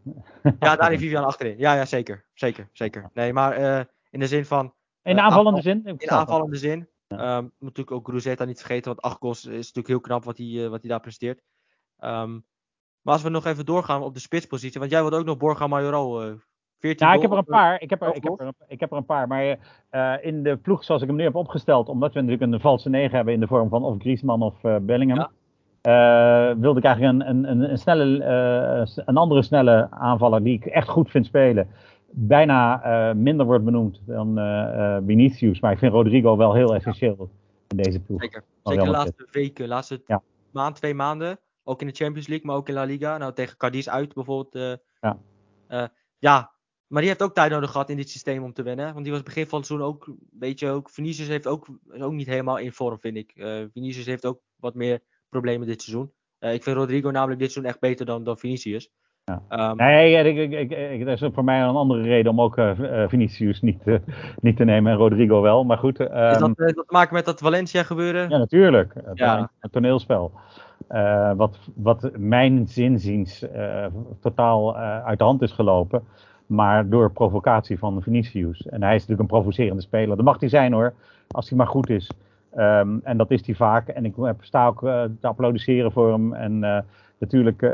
ja, 0.58 0.76
daar 0.76 0.92
is 0.92 0.98
Vivian 1.02 1.24
achterin. 1.24 1.58
Ja, 1.58 1.74
ja, 1.74 1.84
zeker. 1.84 2.24
Zeker, 2.34 2.68
zeker. 2.72 3.10
Nee, 3.14 3.32
maar 3.32 3.60
uh, 3.60 3.80
in 4.10 4.20
de 4.20 4.26
zin 4.26 4.44
van. 4.44 4.74
In 5.02 5.14
de 5.14 5.22
aanvallende 5.22 5.60
zin? 5.60 5.82
In 5.84 6.10
aanvallende 6.10 6.56
zin. 6.56 6.88
Um, 7.08 7.42
moet 7.42 7.54
natuurlijk 7.58 7.90
ook 7.90 8.08
Gruzeta 8.08 8.44
niet 8.44 8.58
vergeten, 8.58 8.86
want 8.94 9.00
acht 9.00 9.18
goals 9.18 9.44
is 9.44 9.52
natuurlijk 9.52 9.88
heel 9.88 10.00
knap 10.00 10.24
wat 10.24 10.38
hij, 10.38 10.68
wat 10.68 10.80
hij 10.80 10.90
daar 10.90 11.00
presteert. 11.00 11.42
Um, 12.04 12.44
Maar 13.02 13.14
als 13.14 13.22
we 13.22 13.28
nog 13.28 13.44
even 13.44 13.66
doorgaan 13.66 14.02
op 14.02 14.14
de 14.14 14.20
spitspositie, 14.20 14.80
want 14.80 14.92
jij 14.92 15.00
wilde 15.00 15.16
ook 15.16 15.24
nog 15.24 15.36
Borja 15.36 15.66
Majoral. 15.66 16.26
Uh, 16.26 16.32
14 16.78 17.06
ja, 17.06 17.12
ik 17.12 17.22
heb 17.22 17.30
er 17.30 17.38
een 17.38 17.44
paar. 17.44 17.80
Ik 17.80 17.90
heb 17.90 18.02
er, 18.02 18.14
ik 18.14 18.22
heb 18.22 18.40
er, 18.40 18.52
ik 18.66 18.80
heb 18.80 18.90
er 18.90 18.96
een 18.96 19.04
paar. 19.04 19.26
Maar 19.28 19.58
uh, 19.90 20.14
in 20.20 20.42
de 20.42 20.56
ploeg 20.56 20.84
zoals 20.84 21.02
ik 21.02 21.08
hem 21.08 21.16
nu 21.16 21.22
heb 21.22 21.34
opgesteld, 21.34 21.88
omdat 21.88 22.12
we 22.12 22.20
natuurlijk 22.20 22.52
een 22.52 22.60
valse 22.60 22.88
negen 22.88 23.16
hebben 23.16 23.34
in 23.34 23.40
de 23.40 23.46
vorm 23.46 23.68
van 23.68 23.84
of 23.84 23.98
Griezmann 23.98 24.42
of 24.42 24.62
uh, 24.62 24.76
Bellingham. 24.80 25.18
Ja. 25.18 26.50
Uh, 26.50 26.56
wilde 26.60 26.78
ik 26.78 26.84
eigenlijk 26.84 27.28
een, 27.28 27.48
een, 27.48 27.70
een, 27.70 27.78
snelle, 27.78 28.24
een 28.94 29.16
andere 29.16 29.42
snelle 29.42 29.88
aanvaller 29.90 30.42
die 30.42 30.54
ik 30.54 30.66
echt 30.66 30.88
goed 30.88 31.10
vind 31.10 31.26
spelen. 31.26 31.68
Bijna 32.10 33.12
minder 33.16 33.46
wordt 33.46 33.64
benoemd 33.64 34.00
dan 34.06 34.34
Vinicius. 35.06 35.60
Maar 35.60 35.72
ik 35.72 35.78
vind 35.78 35.92
Rodrigo 35.92 36.36
wel 36.36 36.54
heel 36.54 36.74
essentieel 36.74 37.30
in 37.68 37.76
deze 37.76 38.00
ploeg. 38.00 38.22
Zeker, 38.22 38.44
Zeker 38.62 38.84
de 38.84 38.90
laatste 38.90 39.28
weken, 39.30 39.68
laatste 39.68 40.02
ja. 40.06 40.22
maand, 40.50 40.76
twee 40.76 40.94
maanden. 40.94 41.38
Ook 41.64 41.80
in 41.80 41.86
de 41.86 41.94
Champions 41.94 42.26
League, 42.26 42.46
maar 42.46 42.56
ook 42.56 42.68
in 42.68 42.74
La 42.74 42.84
Liga. 42.84 43.18
Nou, 43.18 43.32
tegen 43.32 43.56
Cadiz 43.56 43.88
uit 43.88 44.14
bijvoorbeeld. 44.14 44.80
ja. 45.00 45.90
ja, 46.18 46.52
maar 46.88 47.00
die 47.00 47.10
heeft 47.10 47.22
ook 47.22 47.34
tijd 47.34 47.50
nodig 47.50 47.70
gehad 47.70 47.90
in 47.90 47.96
dit 47.96 48.10
systeem 48.10 48.42
om 48.42 48.52
te 48.52 48.62
wennen. 48.62 48.92
Want 48.92 49.04
die 49.04 49.12
was 49.12 49.22
begin 49.22 49.46
van 49.46 49.58
het 49.58 49.66
seizoen 49.66 49.88
ook, 49.88 50.10
weet 50.30 50.58
je, 50.58 50.68
ook, 50.68 50.90
Vinicius 50.90 51.28
heeft 51.28 51.46
ook, 51.46 51.66
ook 51.98 52.12
niet 52.12 52.26
helemaal 52.26 52.58
in 52.58 52.72
vorm, 52.72 53.00
vind 53.00 53.16
ik. 53.16 53.32
Uh, 53.34 53.64
Vinicius 53.72 54.06
heeft 54.06 54.26
ook 54.26 54.40
wat 54.56 54.74
meer 54.74 55.00
problemen 55.28 55.66
dit 55.66 55.82
seizoen. 55.82 56.12
Uh, 56.40 56.54
ik 56.54 56.62
vind 56.62 56.76
Rodrigo 56.76 57.10
namelijk 57.10 57.40
dit 57.40 57.52
seizoen 57.52 57.72
echt 57.72 57.80
beter 57.80 58.06
dan, 58.06 58.24
dan 58.24 58.38
Vinicius. 58.38 58.90
Ja. 59.28 59.70
Um, 59.70 59.76
nee, 59.76 60.24
ik, 60.24 60.52
ik, 60.52 60.70
ik, 60.70 61.04
dat 61.04 61.22
is 61.22 61.28
voor 61.32 61.44
mij 61.44 61.62
een 61.62 61.74
andere 61.74 62.02
reden 62.02 62.32
om 62.32 62.40
ook 62.40 62.58
uh, 62.58 62.70
Vinicius 63.08 63.60
niet, 63.60 63.82
niet 64.40 64.56
te 64.56 64.64
nemen 64.64 64.92
en 64.92 64.98
Rodrigo 64.98 65.40
wel. 65.40 65.64
Maar 65.64 65.78
goed. 65.78 66.00
Um, 66.00 66.06
is 66.06 66.38
dat, 66.38 66.50
ehm, 66.56 66.74
dat 66.74 66.74
te 66.74 66.84
maken 66.86 67.14
met 67.14 67.24
dat 67.24 67.40
Valencia 67.40 67.82
gebeuren? 67.82 68.30
Ja, 68.30 68.38
natuurlijk. 68.38 68.94
Het, 69.04 69.18
ja. 69.18 69.50
toneelspel. 69.70 70.32
wat, 71.36 71.58
wat 71.74 72.10
mijn 72.16 72.66
zinziens 72.66 73.44
totaal 74.20 74.76
uit 74.76 75.18
de 75.18 75.24
hand 75.24 75.42
is 75.42 75.52
gelopen 75.52 76.02
maar 76.48 76.88
door 76.88 77.10
provocatie 77.10 77.78
van 77.78 78.02
Vinicius. 78.02 78.66
En 78.68 78.82
hij 78.82 78.94
is 78.94 79.00
natuurlijk 79.00 79.20
een 79.20 79.40
provocerende 79.40 79.82
speler. 79.82 80.16
Dat 80.16 80.24
mag 80.24 80.40
hij 80.40 80.48
zijn 80.48 80.72
hoor, 80.72 80.94
als 81.28 81.48
hij 81.48 81.58
maar 81.58 81.66
goed 81.66 81.90
is. 81.90 82.10
Um, 82.56 83.00
en 83.04 83.16
dat 83.16 83.30
is 83.30 83.46
hij 83.46 83.54
vaak. 83.54 83.88
En 83.88 84.04
ik 84.04 84.14
sta 84.40 84.66
ook 84.66 84.80
te 85.20 85.26
applaudisseren 85.26 85.92
voor 85.92 86.12
hem. 86.12 86.34
En 86.34 86.84
natuurlijk 87.18 87.62
uh, 87.62 87.70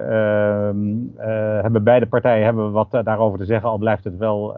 hebben 1.62 1.84
beide 1.84 2.06
partijen 2.06 2.44
hebben 2.44 2.72
wat 2.72 2.90
daarover 2.90 3.38
te 3.38 3.44
zeggen. 3.44 3.68
Al 3.68 3.78
blijft 3.78 4.04
het 4.04 4.16
wel 4.16 4.56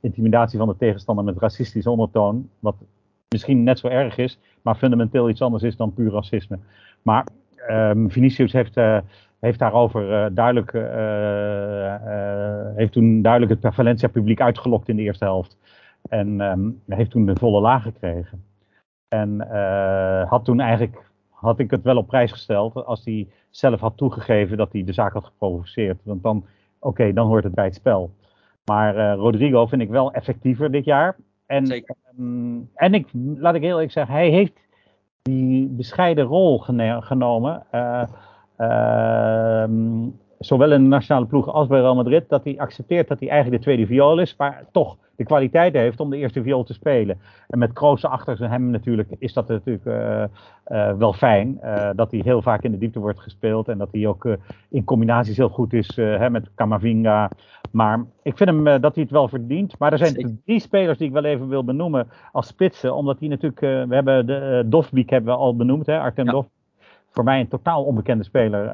intimidatie 0.00 0.58
van 0.58 0.68
de 0.68 0.76
tegenstander 0.76 1.24
met 1.24 1.38
racistische 1.38 1.90
ondertoon. 1.90 2.48
Wat 2.58 2.74
misschien 3.28 3.62
net 3.62 3.78
zo 3.78 3.88
erg 3.88 4.16
is, 4.16 4.38
maar 4.62 4.74
fundamenteel 4.74 5.28
iets 5.28 5.42
anders 5.42 5.62
is 5.62 5.76
dan 5.76 5.94
puur 5.94 6.12
racisme. 6.12 6.58
Maar 7.02 7.26
um, 7.70 8.10
Vinicius 8.10 8.52
heeft 8.52 8.74
heeft 9.40 9.58
daarover 9.58 10.34
duidelijk, 10.34 10.72
heeft 12.76 12.92
toen 12.92 13.22
duidelijk 13.22 13.62
het 13.62 13.74
Valencia 13.74 14.08
publiek 14.08 14.40
uitgelokt 14.40 14.88
in 14.88 14.96
de 14.96 15.02
eerste 15.02 15.24
helft. 15.24 15.58
En 16.08 16.40
um, 16.40 16.82
heeft 16.88 17.10
toen 17.10 17.26
de 17.26 17.36
volle 17.36 17.60
laag 17.60 17.82
gekregen. 17.82 18.44
En 19.08 19.40
had 20.28 20.44
toen 20.44 20.60
eigenlijk, 20.60 21.10
had 21.30 21.58
ik 21.58 21.70
het 21.70 21.82
wel 21.82 21.96
op 21.96 22.06
prijs 22.06 22.32
gesteld 22.32 22.74
als 22.74 23.04
hij 23.04 23.28
zelf 23.56 23.80
had 23.80 23.96
toegegeven 23.96 24.56
dat 24.56 24.72
hij 24.72 24.84
de 24.84 24.92
zaak 24.92 25.12
had 25.12 25.24
geprovoceerd. 25.24 26.00
Want 26.04 26.22
dan, 26.22 26.36
oké, 26.36 26.46
okay, 26.78 27.12
dan 27.12 27.26
hoort 27.26 27.44
het 27.44 27.54
bij 27.54 27.64
het 27.64 27.74
spel. 27.74 28.10
Maar 28.64 29.14
Rodrigo 29.14 29.66
vind 29.66 29.82
ik 29.82 29.88
wel 29.88 30.12
effectiever 30.12 30.70
dit 30.70 30.84
jaar. 30.84 31.16
En, 31.46 31.66
Zeker. 31.66 31.94
Um, 32.18 32.70
en 32.74 32.94
ik, 32.94 33.08
laat 33.36 33.54
ik 33.54 33.62
heel 33.62 33.70
eerlijk 33.70 33.92
zeggen, 33.92 34.14
hij 34.14 34.28
heeft 34.28 34.52
die 35.22 35.66
bescheiden 35.66 36.24
rol 36.24 36.58
genomen. 37.00 37.66
Ehm, 38.56 40.08
zowel 40.38 40.72
in 40.72 40.82
de 40.82 40.88
nationale 40.88 41.26
ploeg 41.26 41.48
als 41.48 41.66
bij 41.66 41.80
Real 41.80 41.94
Madrid, 41.94 42.28
dat 42.28 42.44
hij 42.44 42.58
accepteert 42.58 43.08
dat 43.08 43.20
hij 43.20 43.28
eigenlijk 43.28 43.62
de 43.62 43.68
tweede 43.68 43.86
viool 43.86 44.18
is, 44.18 44.36
maar 44.36 44.64
toch 44.72 44.96
de 45.16 45.24
kwaliteit 45.24 45.74
heeft 45.74 46.00
om 46.00 46.10
de 46.10 46.16
eerste 46.16 46.42
viool 46.42 46.64
te 46.64 46.72
spelen. 46.72 47.18
En 47.48 47.58
met 47.58 47.72
Kroos 47.72 48.04
achter 48.04 48.50
hem 48.50 48.70
natuurlijk 48.70 49.08
is 49.18 49.32
dat 49.32 49.48
natuurlijk 49.48 49.84
uh, 49.84 50.24
uh, 50.68 50.92
wel 50.92 51.12
fijn, 51.12 51.58
uh, 51.64 51.90
dat 51.96 52.10
hij 52.10 52.20
heel 52.24 52.42
vaak 52.42 52.62
in 52.62 52.70
de 52.70 52.78
diepte 52.78 52.98
wordt 52.98 53.20
gespeeld 53.20 53.68
en 53.68 53.78
dat 53.78 53.88
hij 53.92 54.06
ook 54.06 54.36
in 54.70 54.84
combinaties 54.84 55.36
heel 55.36 55.48
goed 55.48 55.72
is 55.72 55.96
hè, 55.96 56.30
met 56.30 56.54
Camavinga. 56.54 57.30
Maar 57.70 58.04
ik 58.22 58.36
vind 58.36 58.50
hem 58.50 58.64
dat 58.80 58.94
hij 58.94 59.02
het 59.02 59.12
wel 59.12 59.28
verdient. 59.28 59.78
Maar 59.78 59.92
er 59.92 59.98
zijn 59.98 60.40
drie 60.44 60.60
spelers 60.60 60.98
die 60.98 61.06
ik 61.06 61.12
wel 61.12 61.24
even 61.24 61.48
wil 61.48 61.64
benoemen 61.64 62.08
als 62.32 62.46
spitsen, 62.46 62.94
omdat 62.94 63.18
die 63.18 63.28
natuurlijk, 63.28 63.60
we 63.60 63.94
hebben 63.94 64.26
de 64.26 64.62
Dovbik 64.66 65.10
hebben 65.10 65.34
we 65.34 65.40
al 65.40 65.56
benoemd, 65.56 65.86
hè, 65.86 65.98
Artem 65.98 66.30
ja. 66.30 66.44
Voor 67.10 67.24
mij 67.24 67.40
een 67.40 67.48
totaal 67.48 67.84
onbekende 67.84 68.24
speler 68.24 68.68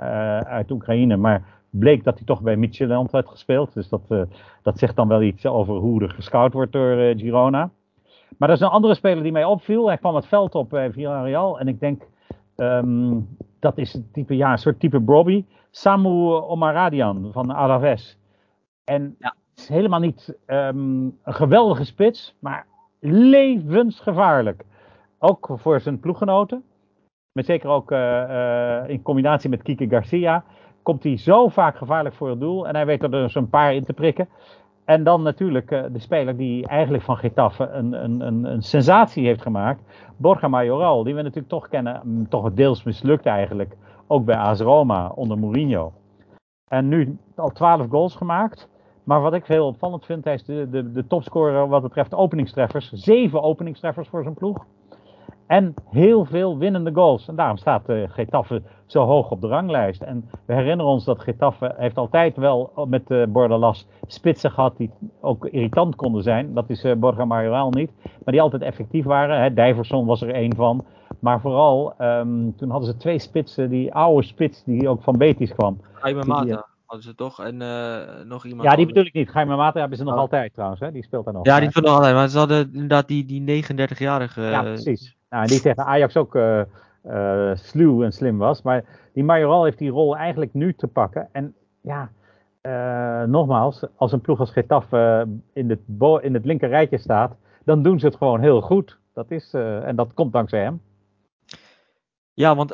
uit 0.44 0.70
Oekraïne. 0.70 1.16
Maar 1.16 1.42
bleek 1.70 2.04
dat 2.04 2.16
hij 2.16 2.26
toch 2.26 2.42
bij 2.42 2.56
Midtjylland 2.56 3.10
had 3.10 3.28
gespeeld. 3.28 3.74
Dus 3.74 3.88
dat, 3.88 4.02
uh, 4.08 4.22
dat 4.62 4.78
zegt 4.78 4.96
dan 4.96 5.08
wel 5.08 5.22
iets 5.22 5.46
over 5.46 5.74
hoe 5.74 6.02
er 6.02 6.10
gescout 6.10 6.52
wordt 6.52 6.72
door 6.72 6.96
uh, 6.96 7.18
Girona. 7.18 7.70
Maar 8.38 8.48
er 8.48 8.54
is 8.54 8.60
een 8.60 8.68
andere 8.68 8.94
speler 8.94 9.22
die 9.22 9.32
mij 9.32 9.44
opviel. 9.44 9.86
Hij 9.86 9.98
kwam 9.98 10.14
het 10.14 10.26
veld 10.26 10.54
op 10.54 10.70
bij 10.70 10.92
Villarreal. 10.92 11.58
En 11.58 11.68
ik 11.68 11.80
denk, 11.80 12.02
um, 12.56 13.28
dat 13.58 13.78
is 13.78 13.94
een 13.94 14.08
type, 14.12 14.36
ja, 14.36 14.52
een 14.52 14.58
soort 14.58 14.80
type 14.80 15.00
Bobby. 15.00 15.44
Samu 15.70 16.32
Omaradian 16.32 17.28
van 17.32 17.50
Alaves. 17.50 18.18
En 18.84 19.16
ja. 19.18 19.34
is 19.56 19.68
helemaal 19.68 20.00
niet 20.00 20.38
um, 20.46 21.18
een 21.22 21.34
geweldige 21.34 21.84
spits, 21.84 22.36
maar 22.38 22.66
levensgevaarlijk. 23.00 24.64
Ook 25.18 25.50
voor 25.52 25.80
zijn 25.80 26.00
ploeggenoten. 26.00 26.64
Met 27.32 27.46
zeker 27.46 27.68
ook 27.68 27.90
uh, 27.90 28.82
in 28.86 29.02
combinatie 29.02 29.50
met 29.50 29.62
Kike 29.62 29.88
Garcia. 29.88 30.44
Komt 30.82 31.02
hij 31.02 31.16
zo 31.16 31.48
vaak 31.48 31.76
gevaarlijk 31.76 32.14
voor 32.14 32.28
het 32.28 32.40
doel. 32.40 32.68
En 32.68 32.74
hij 32.74 32.86
weet 32.86 33.02
er 33.02 33.10
dus 33.10 33.34
een 33.34 33.48
paar 33.48 33.74
in 33.74 33.84
te 33.84 33.92
prikken. 33.92 34.28
En 34.84 35.04
dan 35.04 35.22
natuurlijk 35.22 35.70
uh, 35.70 35.82
de 35.92 35.98
speler 35.98 36.36
die 36.36 36.66
eigenlijk 36.66 37.02
van 37.02 37.16
Getafe 37.16 37.68
een, 37.68 38.04
een, 38.04 38.20
een, 38.20 38.44
een, 38.44 38.62
sensatie 38.62 39.26
heeft 39.26 39.42
gemaakt. 39.42 39.82
Borja 40.16 40.48
Majoral, 40.48 41.02
die 41.02 41.14
we 41.14 41.22
natuurlijk 41.22 41.48
toch 41.48 41.68
kennen. 41.68 42.00
Mm, 42.04 42.28
toch 42.28 42.52
deels 42.52 42.82
mislukt 42.82 43.26
eigenlijk. 43.26 43.76
Ook 44.06 44.24
bij 44.24 44.36
AS 44.36 44.60
Roma 44.60 45.08
onder 45.08 45.38
Mourinho. 45.38 45.92
En 46.68 46.88
nu 46.88 47.18
al 47.36 47.50
12 47.50 47.88
goals 47.88 48.16
gemaakt. 48.16 48.68
Maar 49.04 49.20
wat 49.20 49.34
ik 49.34 49.46
heel 49.46 49.66
opvallend 49.66 50.04
vind, 50.04 50.24
hij 50.24 50.34
is 50.34 50.44
de, 50.44 50.68
de, 50.70 50.92
de 50.92 51.06
topscorer 51.06 51.68
wat 51.68 51.82
betreft 51.82 52.14
openingstreffers. 52.14 52.92
Zeven 52.92 53.42
openingstreffers 53.42 54.08
voor 54.08 54.22
zijn 54.22 54.34
ploeg. 54.34 54.66
En 55.50 55.74
heel 55.90 56.24
veel 56.24 56.58
winnende 56.58 56.92
goals. 56.92 57.28
En 57.28 57.36
daarom 57.36 57.56
staat 57.56 57.88
uh, 57.88 58.08
Getafe 58.08 58.62
zo 58.86 59.04
hoog 59.04 59.30
op 59.30 59.40
de 59.40 59.46
ranglijst. 59.46 60.02
En 60.02 60.30
we 60.46 60.54
herinneren 60.54 60.92
ons 60.92 61.04
dat 61.04 61.20
Getafe 61.20 61.74
heeft 61.76 61.96
altijd 61.96 62.36
wel 62.36 62.86
met 62.88 63.10
uh, 63.10 63.26
Bordalas 63.26 63.86
spitsen 64.06 64.50
gehad 64.50 64.76
die 64.76 64.90
ook 65.20 65.46
irritant 65.46 65.96
konden 65.96 66.22
zijn. 66.22 66.54
Dat 66.54 66.70
is 66.70 66.84
uh, 66.84 66.94
Borja 66.94 67.24
Majoral 67.24 67.70
niet. 67.70 67.90
Maar 68.02 68.32
die 68.32 68.40
altijd 68.40 68.62
effectief 68.62 69.04
waren. 69.04 69.40
Hè. 69.40 69.54
Dijverson 69.54 70.06
was 70.06 70.22
er 70.22 70.34
één 70.34 70.54
van. 70.54 70.84
Maar 71.18 71.40
vooral, 71.40 71.94
um, 71.98 72.56
toen 72.56 72.70
hadden 72.70 72.88
ze 72.88 72.96
twee 72.96 73.18
spitsen. 73.18 73.70
Die 73.70 73.94
oude 73.94 74.26
spits 74.26 74.64
die 74.64 74.88
ook 74.88 75.02
van 75.02 75.18
Betis 75.18 75.54
kwam. 75.54 75.80
Jaime 76.02 76.24
Mata 76.24 76.66
hadden 76.84 77.06
ze 77.06 77.14
toch? 77.14 77.40
En 77.40 77.56
nog 78.28 78.44
iemand. 78.44 78.68
Ja, 78.68 78.76
die 78.76 78.86
bedoel 78.86 79.04
ik 79.04 79.14
niet. 79.14 79.30
Jaime 79.32 79.56
Mata 79.56 79.80
hebben 79.80 79.98
ze 79.98 80.04
nog 80.04 80.14
oh. 80.14 80.20
altijd 80.20 80.52
trouwens. 80.54 80.80
Hè? 80.80 80.92
Die 80.92 81.04
speelt 81.04 81.24
daar 81.24 81.34
nog. 81.34 81.46
Ja, 81.46 81.60
die 81.60 81.70
speelt 81.70 81.84
nog 81.84 81.94
altijd. 81.94 82.14
Maar 82.14 82.28
ze 82.28 82.38
hadden 82.38 82.70
inderdaad 82.72 83.08
die, 83.08 83.24
die 83.24 83.64
39-jarige. 83.64 84.42
Ja, 84.42 84.62
precies. 84.62 85.18
Nou, 85.30 85.46
die 85.46 85.60
tegen 85.60 85.84
Ajax 85.84 86.16
ook 86.16 86.34
uh, 86.34 86.60
uh, 87.06 87.50
sluw 87.54 88.02
en 88.02 88.12
slim 88.12 88.38
was. 88.38 88.62
Maar 88.62 88.84
die 89.12 89.24
Majoral 89.24 89.64
heeft 89.64 89.78
die 89.78 89.90
rol 89.90 90.16
eigenlijk 90.16 90.54
nu 90.54 90.74
te 90.74 90.86
pakken. 90.86 91.28
En 91.32 91.54
ja, 91.80 92.10
uh, 92.62 93.28
nogmaals, 93.28 93.84
als 93.96 94.12
een 94.12 94.20
ploeg 94.20 94.40
als 94.40 94.50
Getafe 94.50 95.28
in, 95.52 95.70
het 95.70 95.80
in 96.22 96.34
het 96.34 96.44
linker 96.44 96.68
rijtje 96.68 96.98
staat, 96.98 97.36
dan 97.64 97.82
doen 97.82 97.98
ze 97.98 98.06
het 98.06 98.16
gewoon 98.16 98.40
heel 98.40 98.60
goed. 98.60 98.98
Dat 99.14 99.30
is, 99.30 99.54
en 99.54 99.96
dat 99.96 100.14
komt 100.14 100.32
dankzij 100.32 100.62
hem. 100.62 100.82
Ja, 102.32 102.56
want 102.56 102.72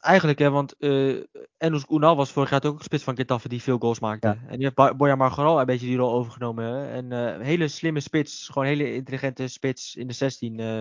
eigenlijk, 0.00 0.38
hè, 0.38 0.50
want 0.50 0.74
uh, 0.78 1.22
Enos 1.58 1.84
Unal 1.90 2.16
was 2.16 2.32
vorig 2.32 2.50
jaar 2.50 2.64
ook 2.64 2.78
een 2.78 2.84
spits 2.84 3.04
van 3.04 3.16
Getafe 3.16 3.48
die 3.48 3.62
veel 3.62 3.78
goals 3.78 4.00
maakte. 4.00 4.26
Ja. 4.26 4.36
En 4.46 4.58
die 4.58 4.72
heeft 4.74 4.96
Boya 4.96 5.14
Margaral 5.14 5.60
een 5.60 5.66
beetje 5.66 5.86
die 5.86 5.96
rol 5.96 6.12
overgenomen. 6.12 6.64
Hè? 6.64 6.86
En 6.86 7.10
een 7.10 7.40
hele 7.40 7.68
slimme 7.68 8.00
spits, 8.00 8.48
gewoon 8.48 8.68
een 8.68 8.76
hele 8.76 8.94
intelligente 8.94 9.48
spits 9.48 9.96
in 9.96 10.06
de 10.06 10.12
16 10.12 10.58
uh, 10.58 10.80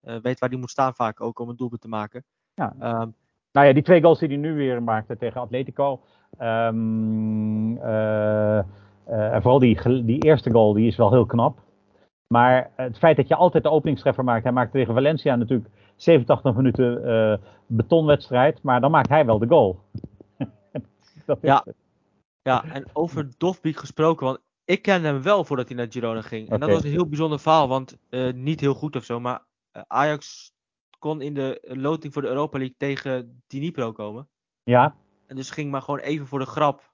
weet 0.00 0.38
waar 0.38 0.48
hij 0.48 0.58
moet 0.58 0.70
staan 0.70 0.94
vaak 0.94 1.20
ook 1.20 1.38
om 1.38 1.48
een 1.48 1.56
doelpunt 1.56 1.80
te 1.80 1.88
maken. 1.88 2.24
Ja. 2.54 2.72
Um, 2.72 3.14
nou 3.52 3.66
ja, 3.66 3.72
die 3.72 3.82
twee 3.82 4.02
goals 4.02 4.18
die 4.18 4.28
hij 4.28 4.36
nu 4.36 4.54
weer 4.54 4.82
maakte 4.82 5.16
tegen 5.16 5.40
Atletico. 5.40 6.00
Um, 6.40 7.76
uh, 7.76 8.58
en 9.06 9.42
vooral 9.42 9.58
die, 9.58 10.04
die 10.04 10.22
eerste 10.22 10.50
goal, 10.50 10.72
die 10.72 10.86
is 10.86 10.96
wel 10.96 11.10
heel 11.10 11.26
knap. 11.26 11.58
Maar 12.34 12.70
het 12.76 12.98
feit 12.98 13.16
dat 13.16 13.28
je 13.28 13.34
altijd 13.34 13.62
de 13.62 13.70
openingstreffer 13.70 14.24
maakt. 14.24 14.42
Hij 14.42 14.52
maakt 14.52 14.72
tegen 14.72 14.94
Valencia 14.94 15.36
natuurlijk 15.36 15.70
87 15.96 16.54
minuten 16.54 17.08
uh, 17.08 17.36
betonwedstrijd. 17.66 18.62
Maar 18.62 18.80
dan 18.80 18.90
maakt 18.90 19.08
hij 19.08 19.26
wel 19.26 19.38
de 19.38 19.46
goal. 19.46 19.80
ja. 21.40 21.64
ja, 22.42 22.64
en 22.64 22.84
over 22.92 23.28
Dofbeek 23.38 23.76
gesproken. 23.76 24.26
Want 24.26 24.40
ik 24.64 24.82
kende 24.82 25.08
hem 25.08 25.22
wel 25.22 25.44
voordat 25.44 25.68
hij 25.68 25.76
naar 25.76 25.86
Girona 25.90 26.22
ging. 26.22 26.48
En 26.48 26.54
okay. 26.54 26.58
dat 26.58 26.76
was 26.76 26.84
een 26.84 26.96
heel 26.96 27.08
bijzonder 27.08 27.40
verhaal. 27.40 27.68
Want 27.68 27.96
uh, 28.10 28.32
niet 28.32 28.60
heel 28.60 28.74
goed 28.74 28.96
of 28.96 29.04
zo. 29.04 29.20
Maar 29.20 29.34
eh, 29.34 29.44
Ajax 29.72 30.52
kon 30.98 31.20
in 31.20 31.34
de 31.34 31.58
loting 31.62 32.12
voor 32.12 32.22
de 32.22 32.28
Europa 32.28 32.58
League 32.58 32.76
tegen 32.78 33.42
Dnipro 33.46 33.92
komen. 33.92 34.28
Ja. 34.62 34.96
En 35.26 35.36
dus 35.36 35.50
ging 35.50 35.70
maar 35.70 35.82
gewoon 35.82 36.00
even 36.00 36.26
voor 36.26 36.38
de 36.38 36.46
grap. 36.46 36.92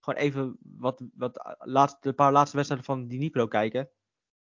Gewoon 0.00 0.20
even 0.20 0.56
wat, 0.60 1.02
wat 1.14 1.56
laatste, 1.58 2.08
een 2.08 2.14
paar 2.14 2.32
laatste 2.32 2.56
wedstrijden 2.56 2.86
van 2.88 3.08
Dnipro 3.08 3.46
kijken. 3.46 3.90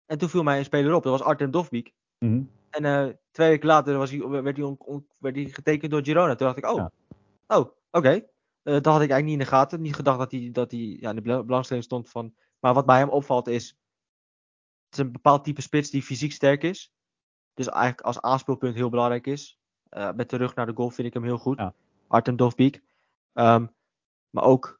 En 0.06 0.18
toen 0.18 0.30
viel 0.30 0.44
mij 0.44 0.58
een 0.58 0.66
speler 0.66 0.94
op. 0.94 1.04
Dat 1.04 1.12
was 1.20 1.28
Artem 1.28 1.52
Dovbik. 1.52 1.94
Mhm. 2.20 2.44
En 2.70 2.86
eh, 2.86 3.14
twee 3.32 3.50
weken 3.50 3.68
later 3.68 3.98
was 3.98 4.12
hij, 4.12 4.28
werd, 4.28 4.58
hij 4.58 4.66
on- 4.66 4.80
on- 4.80 5.08
werd 5.18 5.36
hij 5.36 5.46
getekend 5.46 5.92
door 5.92 6.04
Girona. 6.04 6.36
Toen 6.36 6.48
dacht 6.48 6.58
ik, 6.58 6.66
oh, 6.66 6.76
Ja. 6.76 6.92
oh 7.48 7.72
oké. 7.92 8.10
Eh, 8.10 8.74
dat 8.74 8.86
had 8.86 9.02
ik 9.02 9.10
eigenlijk 9.10 9.24
niet 9.24 9.34
in 9.34 9.40
de 9.40 9.46
gaten. 9.46 9.82
Niet 9.82 9.96
gedacht 9.96 10.18
dat 10.20 10.32
hij, 10.32 10.50
dat 10.52 10.72
hij 10.72 10.80
ja, 10.80 11.10
in 11.10 11.16
de 11.16 11.22
bela- 11.22 11.44
belangstelling 11.44 11.86
stond 11.86 12.10
van... 12.10 12.36
Maar 12.60 12.74
wat 12.74 12.86
bij 12.86 12.98
hem 12.98 13.10
opvalt 13.10 13.48
is... 13.48 13.68
Het 14.90 15.00
is 15.00 15.06
een 15.06 15.12
bepaald 15.12 15.44
type 15.44 15.62
spits 15.62 15.90
die 15.90 16.04
fysiek 16.04 16.32
sterk 16.32 16.64
is. 16.64 16.94
Dus 17.60 17.68
eigenlijk 17.68 18.02
als 18.02 18.22
aanspeelpunt 18.22 18.76
heel 18.76 18.90
belangrijk 18.90 19.28
is. 19.28 19.60
Eh, 19.90 20.12
met 20.12 20.30
de 20.30 20.38
rug 20.38 20.56
naar 20.56 20.66
de 20.66 20.74
goal 20.74 20.90
vind 20.90 21.08
ik 21.08 21.14
hem 21.14 21.24
heel 21.24 21.38
goed. 21.38 21.58
Ja. 21.58 21.74
Artem 22.08 22.36
Dovbik. 22.36 22.84
Ehm, 23.34 23.66
maar 24.30 24.44
ook... 24.44 24.80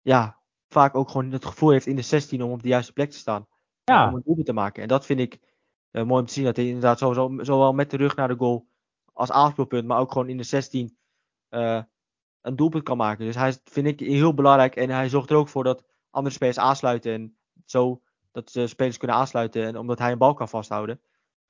Ja, 0.00 0.38
vaak 0.68 0.94
ook 0.94 1.10
gewoon 1.10 1.30
het 1.30 1.44
gevoel 1.44 1.70
heeft 1.70 1.86
in 1.86 1.96
de 1.96 2.02
16 2.02 2.42
om 2.42 2.50
op 2.50 2.62
de 2.62 2.68
juiste 2.68 2.92
plek 2.92 3.10
te 3.10 3.16
staan. 3.16 3.46
Ja. 3.84 4.08
Om 4.08 4.14
een 4.14 4.22
doelpunt 4.24 4.46
te 4.46 4.52
maken. 4.52 4.82
En 4.82 4.88
dat 4.88 5.06
vind 5.06 5.20
ik 5.20 5.40
eh, 5.90 6.02
mooi 6.02 6.20
om 6.20 6.26
te 6.26 6.32
zien. 6.32 6.44
Dat 6.44 6.56
hij 6.56 6.66
inderdaad 6.66 6.98
sowieso, 6.98 7.44
zowel 7.44 7.72
met 7.72 7.90
de 7.90 7.96
rug 7.96 8.16
naar 8.16 8.28
de 8.28 8.36
goal 8.36 8.66
als 9.12 9.30
aanspeelpunt, 9.30 9.86
maar 9.86 9.98
ook 9.98 10.12
gewoon 10.12 10.28
in 10.28 10.36
de 10.36 10.42
16 10.42 10.96
eh, 11.48 11.82
een 12.40 12.56
doelpunt 12.56 12.84
kan 12.84 12.96
maken. 12.96 13.24
Dus 13.24 13.34
hij 13.34 13.58
vind 13.64 13.86
ik 13.86 14.00
heel 14.00 14.34
belangrijk. 14.34 14.76
En 14.76 14.90
hij 14.90 15.08
zorgt 15.08 15.30
er 15.30 15.36
ook 15.36 15.48
voor 15.48 15.64
dat 15.64 15.84
andere 16.10 16.34
spelers 16.34 16.58
aansluiten. 16.58 17.12
En 17.12 17.36
zo 17.64 18.02
dat 18.30 18.52
de 18.52 18.66
spelers 18.66 18.96
kunnen 18.96 19.16
aansluiten. 19.16 19.64
En 19.64 19.76
omdat 19.76 19.98
hij 19.98 20.12
een 20.12 20.18
bal 20.18 20.34
kan 20.34 20.48
vasthouden. 20.48 21.00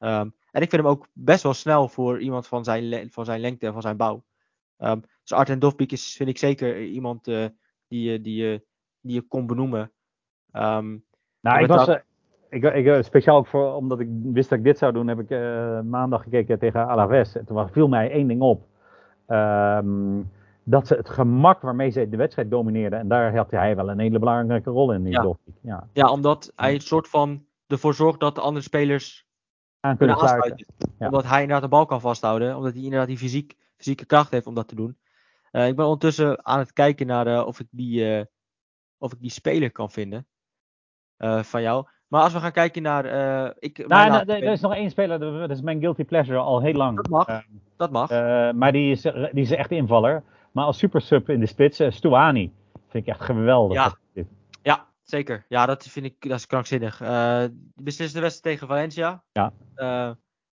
Ehm, 0.00 0.28
en 0.50 0.62
ik 0.62 0.70
vind 0.70 0.82
hem 0.82 0.86
ook 0.90 1.06
best 1.12 1.42
wel 1.42 1.54
snel 1.54 1.88
voor 1.88 2.20
iemand 2.20 2.46
van 2.46 2.64
zijn, 2.64 3.10
van 3.10 3.24
zijn 3.24 3.40
lengte 3.40 3.66
en 3.66 3.72
van 3.72 3.82
zijn 3.82 3.96
bouw. 3.96 4.22
Ehm 4.76 4.98
dus 5.22 5.32
Arten 5.38 5.58
Dovbik 5.58 5.92
is, 5.92 6.14
vind 6.16 6.28
ik 6.28 6.38
zeker 6.38 6.82
iemand 6.82 7.28
eh, 7.28 7.44
die, 7.88 8.10
je- 8.10 8.20
die, 8.20 8.64
die 9.00 9.14
je 9.14 9.20
kon 9.20 9.46
benoemen. 9.46 9.90
Ehm, 10.52 10.96
Nou, 11.40 11.60
ik 11.62 11.66
was, 11.66 11.86
dat- 11.86 11.96
eh, 11.96 12.02
ik, 12.58 12.74
ik, 12.74 12.86
eh, 12.86 13.02
speciaal 13.02 13.36
ook 13.36 13.46
voor, 13.46 13.74
omdat 13.74 14.00
ik 14.00 14.08
wist 14.22 14.48
dat 14.48 14.58
ik 14.58 14.64
dit 14.64 14.78
zou 14.78 14.92
doen, 14.92 15.08
heb 15.08 15.18
ik 15.18 15.28
maandag 15.84 16.22
gekeken 16.22 16.58
tegen 16.58 16.86
Alaves. 16.88 17.36
En 17.36 17.44
toen 17.44 17.56
was- 17.56 17.70
viel 17.70 17.88
mij 17.88 18.10
één 18.10 18.26
ding 18.28 18.40
op. 18.40 18.66
Dat 20.64 20.86
ze 20.86 20.94
het 20.94 21.08
gemak 21.08 21.60
waarmee 21.62 21.90
ze 21.90 22.08
de 22.08 22.16
wedstrijd 22.16 22.50
domineerden. 22.50 22.98
En 22.98 23.08
daar 23.08 23.36
had 23.36 23.50
hij 23.50 23.76
wel 23.76 23.90
een 23.90 23.98
hele 23.98 24.18
belangrijke 24.18 24.70
rol 24.70 24.92
in, 24.92 25.02
die 25.02 25.12
Ja. 25.12 25.22
Ja, 25.62 25.88
ja, 25.92 26.10
omdat 26.10 26.52
hij 26.56 26.74
een 26.74 26.80
soort 26.80 27.08
van 27.08 27.44
ervoor 27.66 27.94
zorgt 27.94 28.20
dat 28.20 28.34
de 28.34 28.40
andere 28.40 28.64
spelers 28.64 29.26
aan 29.80 29.96
kunnen 29.96 30.16
kunnen 30.16 30.16
sluiten. 30.38 30.50
aansluiten. 30.50 30.96
Ja. 30.98 31.06
Omdat 31.06 31.24
hij 31.24 31.40
inderdaad 31.40 31.62
de 31.70 31.76
bal 31.76 31.86
kan 31.86 32.00
vasthouden. 32.00 32.56
Omdat 32.56 32.72
hij 32.72 32.82
inderdaad 32.82 33.08
die 33.08 33.18
fysiek, 33.18 33.56
fysieke 33.76 34.06
kracht 34.06 34.30
heeft 34.30 34.46
om 34.46 34.54
dat 34.54 34.68
te 34.68 34.74
doen. 34.74 34.98
Eh, 35.50 35.66
ik 35.68 35.76
ben 35.76 35.84
ondertussen 35.84 36.46
aan 36.46 36.58
het 36.58 36.72
kijken 36.72 37.06
naar 37.06 37.26
eh, 37.26 37.46
of, 37.46 37.60
ik 37.60 37.66
die, 37.70 38.16
eh, 38.16 38.24
of 38.98 39.12
ik 39.12 39.20
die 39.20 39.30
speler 39.30 39.70
kan 39.72 39.90
vinden. 39.90 40.26
eh, 41.16 41.42
van 41.42 41.62
jou. 41.62 41.86
Maar 42.08 42.22
als 42.22 42.32
we 42.32 42.38
gaan 42.40 42.52
kijken 42.52 42.82
naar. 42.82 43.04
eh, 43.04 43.50
ik, 43.58 43.78
Nou, 43.86 44.08
nou, 44.10 44.26
er 44.32 44.42
is 44.52 44.60
nog 44.60 44.74
één 44.74 44.90
speler, 44.90 45.18
dat 45.18 45.50
is 45.50 45.60
mijn 45.60 45.80
guilty 45.80 46.04
pleasure 46.04 46.38
al 46.38 46.60
heel 46.60 46.72
lang. 46.74 46.96
Dat 46.96 47.08
mag. 47.08 47.42
Dat 47.76 47.90
mag. 47.90 48.10
eh, 48.10 48.52
maar 48.52 48.72
die 48.72 48.90
is, 48.90 49.02
die 49.02 49.42
is 49.42 49.50
echt 49.50 49.70
invaller. 49.70 50.22
Maar 50.52 50.64
als 50.64 50.78
supersub 50.78 51.28
in 51.28 51.40
de 51.40 51.46
spits, 51.46 51.80
uh, 51.80 51.90
Stuani. 51.90 52.52
Vind 52.88 53.06
ik 53.06 53.12
echt 53.14 53.20
geweldig. 53.24 53.96
Ja. 54.14 54.24
Zeker. 55.10 55.44
Ja, 55.48 55.66
dat 55.66 55.82
vind 55.84 56.06
ik 56.06 56.28
dat 56.28 56.38
is 56.38 56.46
krankzinnig. 56.46 57.00
Eh 57.00 57.44
beslissende 57.74 58.20
wedstrijd 58.22 58.42
tegen 58.54 58.66
Valencia. 58.74 59.24
Ja. 59.32 59.52
Eh, 59.74 60.12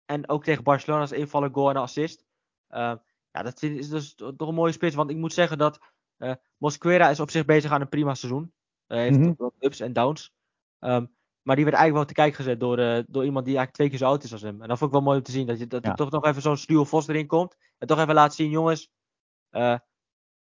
en 0.04 0.28
ook 0.28 0.44
tegen 0.44 0.62
Barcelona 0.64 1.00
als 1.00 1.12
invaller, 1.12 1.50
goal 1.52 1.70
en 1.70 1.76
assist. 1.76 2.24
Eh, 2.66 2.94
ja, 3.30 3.42
dat 3.42 3.58
vind- 3.58 3.78
is 3.78 3.88
dus 3.88 4.14
toch 4.14 4.48
een 4.48 4.54
mooie 4.54 4.72
spits. 4.72 4.94
Want 4.94 5.10
ik 5.10 5.16
moet 5.16 5.32
zeggen 5.32 5.58
dat 5.58 5.78
Mosquera 6.58 7.08
is 7.10 7.20
op 7.20 7.30
zich 7.30 7.44
bezig 7.44 7.70
aan 7.70 7.80
een 7.80 7.88
prima 7.88 8.14
seizoen. 8.14 8.52
Hij 8.86 9.02
heeft 9.08 9.36
wat 9.36 9.54
ups 9.58 9.80
en 9.80 9.92
downs. 9.92 10.32
Ehm, 10.78 11.06
maar 11.42 11.56
die 11.56 11.64
werd 11.64 11.76
eigenlijk 11.76 11.92
wel 11.94 12.04
te 12.04 12.12
kijken 12.14 12.34
gezet 12.36 12.60
door, 12.60 12.76
door 13.08 13.24
iemand 13.24 13.44
die 13.44 13.56
eigenlijk 13.56 13.72
twee 13.72 13.88
keer 13.88 13.98
zo 13.98 14.04
oud 14.06 14.22
is 14.22 14.32
als 14.32 14.42
hem. 14.42 14.62
En 14.62 14.68
dat 14.68 14.78
vond 14.78 14.90
ik 14.90 14.96
wel 14.96 15.06
mooi 15.06 15.18
om 15.18 15.24
te 15.24 15.30
zien. 15.32 15.46
Dat, 15.46 15.58
je, 15.58 15.66
dat 15.66 15.84
Ja. 15.84 15.90
er 15.90 15.96
toch 15.96 16.10
nog 16.10 16.24
even 16.24 16.42
zo'n 16.42 16.56
Stuel 16.56 16.84
Vos 16.84 17.08
erin 17.08 17.26
komt. 17.26 17.56
En 17.78 17.86
toch 17.86 17.98
even 17.98 18.14
laat 18.14 18.34
zien, 18.34 18.50
jongens. 18.50 18.90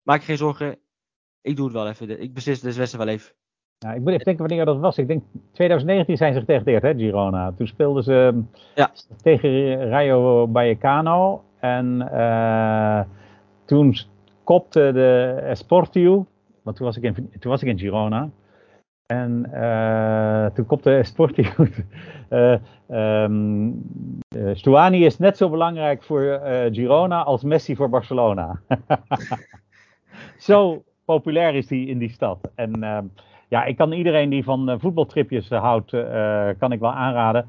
maak 0.02 0.20
je 0.20 0.26
geen 0.26 0.36
zorgen. 0.36 0.80
Ik 1.40 1.56
doe 1.56 1.64
het 1.64 1.74
wel 1.74 1.88
even. 1.88 2.20
Ik 2.22 2.34
beslis 2.34 2.60
deze 2.60 2.78
wedstrijd 2.78 3.04
wel 3.06 3.14
even. 3.14 3.34
Ja, 3.82 3.92
ik 3.92 4.00
moet 4.00 4.12
even 4.12 4.24
denken 4.24 4.46
wanneer 4.46 4.64
dat 4.64 4.78
was. 4.78 4.98
Ik 4.98 5.06
denk 5.06 5.22
2019 5.52 6.16
zijn 6.16 6.32
ze 6.32 6.40
gedegradeerd, 6.40 6.82
hè, 6.82 6.94
Girona. 6.94 7.52
Toen 7.52 7.66
speelden 7.66 8.02
ze 8.02 8.30
ehm, 8.32 8.40
Ja. 8.74 8.90
tegen 9.22 9.76
Rayo 9.88 10.48
Vallecano. 10.52 11.42
En 11.58 12.08
eh, 12.12 13.00
toen 13.64 13.96
kopte 14.44 14.90
de 14.92 15.40
Esportiu, 15.42 16.24
want 16.62 16.76
toen 16.76 16.86
was 16.86 16.96
ik 16.96 17.02
in, 17.02 17.14
toen 17.14 17.50
was 17.50 17.62
ik 17.62 17.68
in 17.68 17.78
Girona. 17.78 18.30
En 19.06 19.52
eh, 19.52 20.46
toen 20.54 20.66
kopte 20.66 20.96
Esportiu. 20.96 21.46
eh 22.28 22.56
ehm, 22.88 23.70
eh, 24.28 24.50
Stuani 24.54 25.04
is 25.04 25.18
net 25.18 25.36
zo 25.36 25.48
belangrijk 25.50 26.02
voor 26.02 26.40
Girona 26.72 27.22
als 27.22 27.42
Messi 27.42 27.76
voor 27.76 27.88
Barcelona. 27.88 28.60
zo 30.38 30.82
populair 31.04 31.54
is 31.54 31.70
hij 31.70 31.78
in 31.78 31.98
die 31.98 32.10
stad. 32.10 32.50
En 32.54 32.82
ehm, 32.82 33.04
ja, 33.52 33.64
ik 33.64 33.76
kan 33.76 33.92
iedereen 33.92 34.30
die 34.30 34.44
van 34.44 34.68
eh, 34.68 34.76
voetbaltripjes 34.78 35.48
eh, 35.48 35.60
houdt, 35.60 35.92
eh, 35.92 36.48
kan 36.58 36.72
ik 36.72 36.80
wel 36.80 36.92
aanraden. 36.92 37.48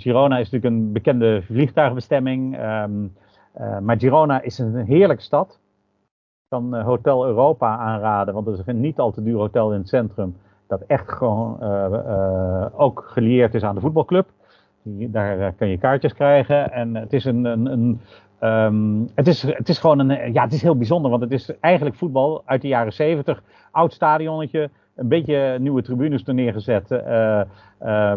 Girona 0.00 0.38
is 0.38 0.50
natuurlijk 0.50 0.64
een 0.64 0.92
bekende 0.92 1.42
vliegtuigbestemming. 1.42 2.56
ehm, 2.56 3.06
eh, 3.52 3.78
maar 3.78 3.98
Girona 3.98 4.40
is 4.40 4.58
een 4.58 4.76
heerlijke 4.76 5.22
stad. 5.22 5.58
Ik 6.42 6.48
kan 6.48 6.80
Hotel 6.80 7.26
Europa 7.26 7.76
aanraden, 7.76 8.34
want 8.34 8.46
het 8.46 8.58
is 8.58 8.66
een 8.66 8.80
niet 8.80 8.98
al 8.98 9.10
te 9.10 9.22
duur 9.22 9.36
hotel 9.36 9.72
in 9.72 9.78
het 9.78 9.88
centrum. 9.88 10.36
Dat 10.66 10.80
echt 10.86 11.12
gewoon 11.12 11.62
ook 12.72 13.04
gelieerd 13.06 13.54
is 13.54 13.62
aan 13.62 13.74
de 13.74 13.80
voetbalclub. 13.80 14.28
Daar 14.82 15.52
kun 15.52 15.68
je 15.68 15.78
kaartjes 15.78 16.14
krijgen. 16.14 16.72
En 16.72 16.94
het 16.94 17.12
is 17.12 17.24
een, 17.24 17.44
een 17.44 18.00
Ehm, 18.40 19.06
het, 19.14 19.26
is, 19.26 19.42
het 19.42 19.68
is 19.68 19.78
gewoon 19.78 19.98
een, 19.98 20.32
ja, 20.32 20.42
het 20.42 20.52
is 20.52 20.62
heel 20.62 20.76
bijzonder, 20.76 21.10
want 21.10 21.22
het 21.22 21.32
is 21.32 21.58
eigenlijk 21.60 21.96
voetbal 21.96 22.42
uit 22.44 22.62
de 22.62 22.68
jaren 22.68 22.92
70. 22.92 23.42
Oud 23.70 23.92
stadionnetje, 23.92 24.70
een 25.00 25.08
beetje 25.08 25.58
nieuwe 25.58 25.82
tribunes 25.82 26.26
er 26.26 26.34
neergezet, 26.34 26.90
eh, 26.90 27.40
eh, 27.40 27.46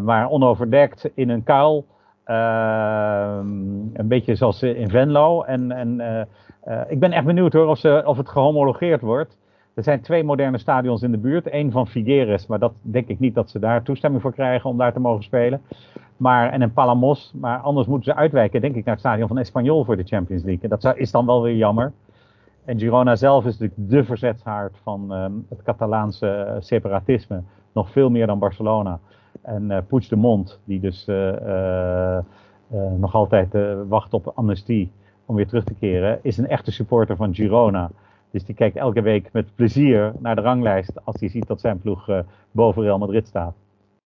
maar 0.01 0.29
onoverdekt 0.29 1.09
in 1.13 1.29
een 1.29 1.43
kuil. 1.43 1.85
Ehm, 2.23 3.47
een 3.93 4.07
beetje 4.07 4.35
zoals 4.35 4.63
in 4.63 4.89
Venlo. 4.89 5.43
En, 5.43 5.71
en 5.71 5.99
eh, 5.99 6.21
eh, 6.63 6.91
ik 6.91 6.99
ben 6.99 7.11
echt 7.11 7.25
benieuwd 7.25 7.53
hoor 7.53 7.67
of, 7.67 7.77
ze, 7.77 8.03
of 8.05 8.17
het 8.17 8.29
gehomologeerd 8.29 9.01
wordt. 9.01 9.37
Er 9.73 9.83
zijn 9.83 10.01
twee 10.01 10.23
moderne 10.23 10.57
stadions 10.57 11.01
in 11.01 11.11
de 11.11 11.17
buurt. 11.17 11.53
Eén 11.53 11.71
van 11.71 11.87
Figueres, 11.87 12.47
maar 12.47 12.59
dat 12.59 12.73
denk 12.81 13.07
ik 13.07 13.19
niet 13.19 13.35
dat 13.35 13.49
ze 13.49 13.59
daar 13.59 13.83
toestemming 13.83 14.21
voor 14.21 14.33
krijgen 14.33 14.69
om 14.69 14.77
daar 14.77 14.93
te 14.93 14.99
mogen 14.99 15.23
spelen. 15.23 15.61
Maar, 16.17 16.51
en 16.51 16.61
een 16.61 16.73
Palamos, 16.73 17.33
maar 17.35 17.57
anders 17.59 17.87
moeten 17.87 18.13
ze 18.13 18.19
uitwijken, 18.19 18.61
denk 18.61 18.75
ik, 18.75 18.85
naar 18.85 18.93
het 18.93 19.03
stadion 19.03 19.27
van 19.27 19.37
Espanyol 19.37 19.83
voor 19.83 19.97
de 19.97 20.03
Champions 20.03 20.43
League. 20.43 20.69
En 20.69 20.77
dat 20.79 20.97
is 20.97 21.11
dan 21.11 21.25
wel 21.25 21.41
weer 21.41 21.55
jammer. 21.55 21.91
En 22.65 22.79
Girona 22.79 23.15
zelf 23.15 23.45
is 23.45 23.57
natuurlijk 23.57 23.89
de 23.89 24.03
verzetshaard 24.03 24.77
van 24.83 25.13
ehm, 25.13 25.31
het 25.49 25.63
Catalaanse 25.63 26.27
eh, 26.27 26.55
separatisme. 26.59 27.43
Nog 27.73 27.91
veel 27.91 28.09
meer 28.09 28.27
dan 28.27 28.39
Barcelona. 28.39 28.99
En 29.41 29.71
eh 29.71 29.77
Puigdemont, 29.87 30.59
die 30.63 30.79
dus 30.79 31.07
eh, 31.07 32.17
nog 32.97 33.13
altijd 33.15 33.55
wacht 33.87 34.13
op 34.13 34.31
amnestie 34.35 34.91
om 35.25 35.35
weer 35.35 35.47
terug 35.47 35.63
te 35.63 35.73
keren, 35.73 36.19
is 36.21 36.37
een 36.37 36.47
echte 36.47 36.71
supporter 36.71 37.15
van 37.15 37.35
Girona. 37.35 37.91
Dus 38.31 38.45
die 38.45 38.55
kijkt 38.55 38.75
elke 38.75 39.01
week 39.01 39.29
met 39.31 39.55
plezier 39.55 40.13
naar 40.19 40.35
de 40.35 40.41
ranglijst 40.41 41.05
als 41.05 41.19
hij 41.19 41.29
ziet 41.29 41.47
dat 41.47 41.59
zijn 41.59 41.79
ploeg 41.79 42.23
boven 42.51 42.83
Real 42.83 42.97
Madrid 42.97 43.27
staat. 43.27 43.55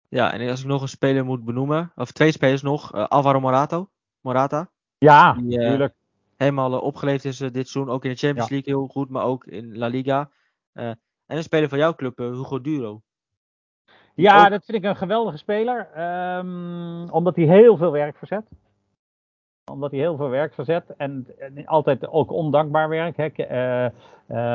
Ja, 0.09 0.33
en 0.33 0.49
als 0.49 0.61
ik 0.61 0.67
nog 0.67 0.81
een 0.81 0.87
speler 0.87 1.25
moet 1.25 1.45
benoemen, 1.45 1.91
of 1.95 2.11
twee 2.11 2.31
spelers 2.31 2.61
nog, 2.61 2.93
Alvaro 2.93 3.39
Morato, 3.39 3.87
Morata. 4.21 4.69
Ja, 4.97 5.33
Die, 5.33 5.57
natuurlijk. 5.57 5.93
Helemaal 6.43 6.73
eh, 6.73 6.83
opgeleefd 6.83 7.25
is 7.25 7.41
eh, 7.41 7.51
dit 7.51 7.67
seizoen, 7.67 7.93
ook 7.93 8.03
in 8.03 8.09
de 8.11 8.17
Champions 8.17 8.49
Ja. 8.49 8.55
League 8.55 8.73
heel 8.73 8.87
goed, 8.87 9.09
maar 9.09 9.23
ook 9.23 9.45
in 9.45 9.77
La 9.77 9.87
Liga. 9.87 10.29
Eh, 10.73 10.87
en 10.87 11.37
een 11.37 11.43
speler 11.43 11.69
van 11.69 11.77
jouw 11.77 11.93
club, 11.95 12.17
Hugo 12.17 12.61
Duro. 12.61 13.01
Ja, 14.15 14.43
ook- 14.43 14.49
dat 14.49 14.65
vind 14.65 14.77
ik 14.77 14.89
een 14.89 14.95
geweldige 14.95 15.37
speler. 15.37 15.87
ehm, 15.95 17.09
omdat 17.09 17.35
hij 17.35 17.45
heel 17.45 17.77
veel 17.77 17.91
werk 17.91 18.17
verzet. 18.17 18.45
Omdat 19.71 19.91
hij 19.91 19.99
heel 19.99 20.15
veel 20.17 20.29
werk 20.29 20.53
verzet. 20.53 20.93
En, 20.97 21.27
en 21.39 21.65
altijd 21.65 22.07
ook 22.07 22.31
ondankbaar 22.31 22.89
werk. 22.89 23.17
Hè. 23.17 23.23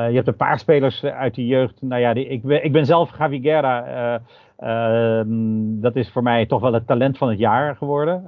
Je 0.06 0.14
hebt 0.14 0.26
een 0.28 0.36
paar 0.36 0.58
spelers 0.58 1.04
uit 1.04 1.34
de 1.34 1.46
jeugd. 1.46 1.82
Nou 1.82 2.00
ja, 2.00 2.12
die, 2.14 2.26
ik, 2.26 2.42
ben, 2.42 2.64
ik 2.64 2.72
ben 2.72 2.86
zelf 2.86 3.18
Javi 3.18 3.40
Guerra. 3.40 3.84
eh, 3.86 4.20
ehm, 4.56 5.80
dat 5.80 5.96
is 5.96 6.10
voor 6.10 6.22
mij 6.22 6.46
toch 6.46 6.60
wel 6.60 6.72
het 6.72 6.86
talent 6.86 7.18
van 7.18 7.28
het 7.28 7.38
jaar 7.38 7.76
geworden. 7.76 8.24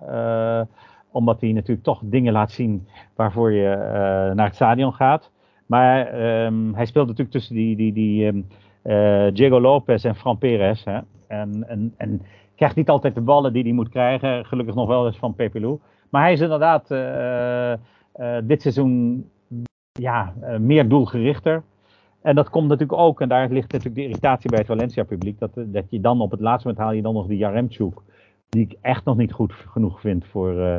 Omdat 1.12 1.40
hij 1.40 1.52
natuurlijk 1.52 1.82
toch 1.82 2.00
dingen 2.04 2.32
laat 2.32 2.50
zien 2.50 2.86
waarvoor 3.14 3.52
je 3.52 3.68
eh, 3.68 4.34
naar 4.34 4.46
het 4.46 4.54
stadion 4.54 4.92
gaat. 4.92 5.30
Maar 5.66 6.06
ehm, 6.06 6.74
hij 6.74 6.86
speelt 6.86 7.06
natuurlijk 7.06 7.36
tussen 7.36 7.54
die, 7.54 7.76
die, 7.76 7.92
die 7.92 8.26
ehm, 8.26 8.40
eh, 8.82 9.34
Diego 9.34 9.60
Lopez 9.60 10.04
en 10.04 10.14
Fran 10.14 10.38
Perez. 10.38 10.84
Hè. 10.84 10.98
En, 11.26 11.68
en, 11.68 11.94
en 11.96 12.22
krijgt 12.56 12.76
niet 12.76 12.88
altijd 12.88 13.14
de 13.14 13.20
ballen 13.20 13.52
die 13.52 13.62
hij 13.62 13.72
moet 13.72 13.88
krijgen. 13.88 14.46
Gelukkig 14.46 14.74
nog 14.74 14.88
wel 14.88 15.06
eens 15.06 15.18
van 15.18 15.34
Pepelu. 15.34 15.78
Maar 16.10 16.22
hij 16.22 16.32
is 16.32 16.40
inderdaad 16.40 16.90
eh, 16.90 18.36
dit 18.44 18.62
seizoen 18.62 19.24
ja, 19.92 20.34
meer 20.58 20.88
doelgerichter. 20.88 21.62
En 22.22 22.34
dat 22.34 22.50
komt 22.50 22.68
natuurlijk 22.68 22.98
ook, 22.98 23.20
en 23.20 23.28
daar 23.28 23.48
ligt 23.48 23.72
natuurlijk 23.72 23.94
de 23.94 24.06
irritatie 24.06 24.50
bij 24.50 24.58
het 24.58 24.68
Valencia-publiek, 24.68 25.38
dat, 25.38 25.50
dat 25.54 25.84
je 25.90 26.00
dan 26.00 26.20
op 26.20 26.30
het 26.30 26.40
laatste 26.40 26.68
moment 26.68 26.84
haal 26.84 26.94
je 26.94 27.02
dan 27.02 27.14
nog 27.14 27.26
die 27.26 27.38
Jaremchuk, 27.38 28.00
die 28.50 28.62
ik 28.62 28.76
echt 28.80 29.04
nog 29.04 29.16
niet 29.16 29.32
goed 29.32 29.52
genoeg 29.52 30.00
vind 30.00 30.26
voor. 30.26 30.52
Uh, 30.52 30.76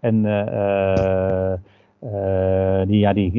en 0.00 0.24
uh, 0.24 1.54
uh, 2.04 2.86
die, 2.86 2.98
ja, 2.98 3.12
die, 3.12 3.32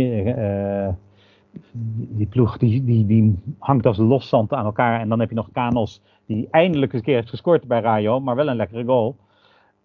die 1.92 2.28
ploeg 2.28 2.58
die, 2.58 2.84
die, 2.84 3.06
die 3.06 3.40
hangt 3.60 3.86
als 3.86 3.98
loszand 3.98 4.54
aan 4.54 4.66
elkaar. 4.66 5.00
En 5.00 5.10
dan 5.10 5.20
heb 5.20 5.30
je 5.30 5.36
nog 5.36 5.52
Kanos, 5.52 6.02
die 6.26 6.48
eindelijk 6.52 6.94
een 6.94 7.02
keer 7.02 7.16
heeft 7.16 7.30
gescoord 7.30 7.68
bij 7.68 7.82
Rayo, 7.82 8.20
maar 8.20 8.36
wel 8.36 8.48
een 8.48 8.56
lekkere 8.56 8.84
goal. 8.84 9.16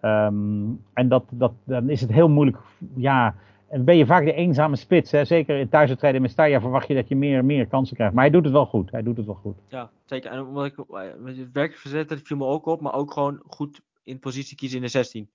Um, 0.02 0.84
en 0.92 1.08
dat, 1.08 1.24
dat, 1.30 1.52
dan 1.64 1.88
is 1.88 2.00
het 2.00 2.12
heel 2.12 2.28
moeilijk. 2.28 2.58
Ja, 2.94 3.34
en 3.68 3.84
ben 3.84 3.96
je 3.96 4.06
vaak 4.06 4.24
de 4.24 4.32
eenzame 4.32 4.76
spits. 4.76 5.10
Hè? 5.10 5.24
Zeker 5.24 5.58
in 5.58 5.68
thuiswedstrijden 5.68 6.20
in 6.20 6.26
Mestalla 6.26 6.60
verwacht 6.60 6.88
je 6.88 6.94
dat 6.94 7.08
je 7.08 7.16
meer 7.16 7.44
meer 7.44 7.66
kansen 7.66 7.96
krijgt. 7.96 8.14
Maar 8.14 8.24
hij 8.24 8.32
doet 8.32 8.44
het 8.44 8.52
wel 8.52 8.66
goed. 8.66 8.90
Hij 8.90 9.02
doet 9.02 9.16
het 9.16 9.26
wel 9.26 9.34
goed. 9.34 9.56
Ja, 9.68 9.90
zeker. 10.04 10.30
En 10.30 10.46
omdat 10.46 10.64
ik 10.64 10.76
met 11.18 11.36
het 11.36 11.52
werk 11.52 11.74
verzet, 11.74 12.08
dat 12.08 12.20
viel 12.22 12.36
me 12.36 12.44
ook 12.44 12.66
op. 12.66 12.80
Maar 12.80 12.94
ook 12.94 13.12
gewoon 13.12 13.40
goed 13.46 13.80
in 14.08 14.18
positie 14.18 14.56
kiezen 14.56 14.76
in 14.76 14.84
de 14.84 14.90
16. 14.90 15.28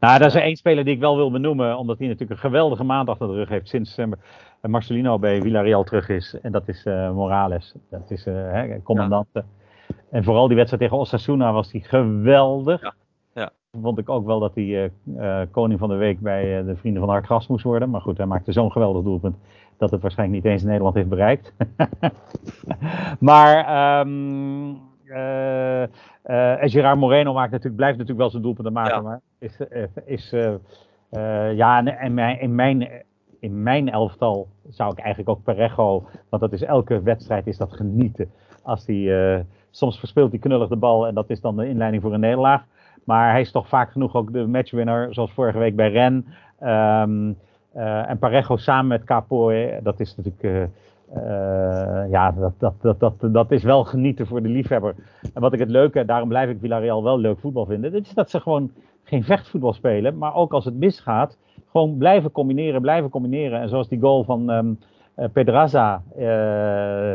Nou, 0.00 0.18
dat 0.18 0.28
is 0.28 0.34
er 0.34 0.42
één 0.42 0.56
speler 0.56 0.84
die 0.84 0.94
ik 0.94 1.00
wel 1.00 1.16
wil 1.16 1.30
benoemen. 1.30 1.78
Omdat 1.78 1.98
hij 1.98 2.06
natuurlijk 2.06 2.32
een 2.32 2.48
geweldige 2.50 2.84
maand 2.84 3.08
achter 3.08 3.26
de 3.26 3.34
rug 3.34 3.48
heeft. 3.48 3.68
Sinds 3.68 3.98
uh, 3.98 4.06
Marcelino 4.62 5.18
bij 5.18 5.40
Villarreal 5.40 5.84
terug 5.84 6.08
is. 6.08 6.36
En 6.42 6.52
dat 6.52 6.68
is 6.68 6.84
uh, 6.84 7.12
Morales. 7.12 7.74
Dat 7.90 8.10
is 8.10 8.26
uh, 8.26 8.74
commandant. 8.82 9.26
Ja. 9.32 9.44
En 10.10 10.24
vooral 10.24 10.46
die 10.46 10.56
wedstrijd 10.56 10.82
tegen 10.82 10.98
Osasuna 10.98 11.52
was 11.52 11.72
hij 11.72 11.80
geweldig. 11.80 12.80
Ja 12.80 12.94
vond 13.82 13.98
ik 13.98 14.08
ook 14.08 14.26
wel 14.26 14.38
dat 14.38 14.54
hij 14.54 14.92
koning 15.50 15.78
van 15.78 15.88
de 15.88 15.94
week 15.94 16.20
bij 16.20 16.64
de 16.64 16.76
Vrienden 16.76 17.02
van 17.02 17.10
Hartgras 17.10 17.46
moest 17.46 17.64
worden. 17.64 17.90
Maar 17.90 18.00
goed, 18.00 18.16
hij 18.16 18.26
maakte 18.26 18.52
zo'n 18.52 18.72
geweldig 18.72 19.02
doelpunt 19.02 19.36
dat 19.76 19.90
het 19.90 20.02
waarschijnlijk 20.02 20.42
niet 20.42 20.52
eens 20.52 20.62
in 20.62 20.68
Nederland 20.68 20.94
heeft 20.94 21.08
bereikt. 21.08 21.52
maar 23.18 24.00
um, 24.00 24.70
uh, 24.70 24.78
en 26.22 26.70
Gerard 26.70 26.98
Moreno 26.98 27.32
maakt 27.32 27.50
natuurlijk, 27.50 27.76
blijft 27.76 27.98
natuurlijk 27.98 28.20
wel 28.20 28.30
zijn 28.30 28.42
doelpunten 28.42 28.72
maken. 28.72 28.94
Ja. 28.94 29.00
Maar 29.00 29.20
is, 29.38 29.58
is 30.04 30.30
ja, 31.54 31.84
en 31.84 32.14
mijn, 32.14 32.40
in, 32.40 32.54
mijn, 32.54 32.88
in 33.40 33.62
mijn 33.62 33.90
elftal 33.90 34.48
zou 34.68 34.92
ik 34.92 34.98
eigenlijk 34.98 35.28
ook 35.28 35.42
Parejo, 35.42 36.06
want 36.28 36.42
dat 36.42 36.52
is 36.52 36.62
elke 36.62 37.02
wedstrijd 37.02 37.46
is 37.46 37.56
dat 37.56 37.72
genieten. 37.72 38.30
Als 38.62 38.86
hij, 38.86 39.44
soms 39.70 39.98
verspeelt 39.98 40.30
hij 40.30 40.40
knullig 40.40 40.68
de 40.68 40.76
bal 40.76 41.06
en 41.06 41.14
dat 41.14 41.30
is 41.30 41.40
dan 41.40 41.56
de 41.56 41.68
inleiding 41.68 42.02
voor 42.02 42.14
een 42.14 42.20
nederlaag. 42.20 42.62
Maar 43.04 43.30
hij 43.30 43.40
is 43.40 43.50
toch 43.50 43.68
vaak 43.68 43.90
genoeg 43.90 44.14
ook 44.14 44.32
de 44.32 44.46
matchwinner, 44.46 45.14
zoals 45.14 45.32
vorige 45.32 45.58
week 45.58 45.76
bij 45.76 45.90
Ren. 45.90 46.26
Um, 46.62 47.36
uh, 47.76 48.10
en 48.10 48.18
Parejo 48.18 48.56
samen 48.56 48.86
met 48.86 49.04
Capoe, 49.04 49.80
dat 49.82 50.00
is 50.00 50.16
natuurlijk. 50.16 50.42
Uh, 50.42 50.62
ja, 52.10 52.32
dat, 52.32 52.52
dat, 52.58 52.74
dat, 52.80 53.00
dat, 53.00 53.14
dat 53.20 53.50
is 53.50 53.62
wel 53.62 53.84
genieten 53.84 54.26
voor 54.26 54.42
de 54.42 54.48
liefhebber. 54.48 54.94
En 55.34 55.40
wat 55.40 55.52
ik 55.52 55.58
het 55.58 55.70
leuke, 55.70 56.04
daarom 56.04 56.28
blijf 56.28 56.50
ik 56.50 56.58
Villarreal 56.60 57.02
wel 57.02 57.18
leuk 57.18 57.38
voetbal 57.38 57.66
vinden, 57.66 57.94
is 57.94 58.14
dat 58.14 58.30
ze 58.30 58.40
gewoon 58.40 58.70
geen 59.02 59.24
vechtvoetbal 59.24 59.72
spelen, 59.72 60.18
maar 60.18 60.34
ook 60.34 60.52
als 60.52 60.64
het 60.64 60.74
misgaat, 60.74 61.38
gewoon 61.70 61.96
blijven 61.96 62.32
combineren, 62.32 62.80
blijven 62.80 63.10
combineren. 63.10 63.60
En 63.60 63.68
zoals 63.68 63.88
die 63.88 64.00
goal 64.00 64.24
van 64.24 64.50
um, 64.50 64.78
Pedraza 65.32 66.02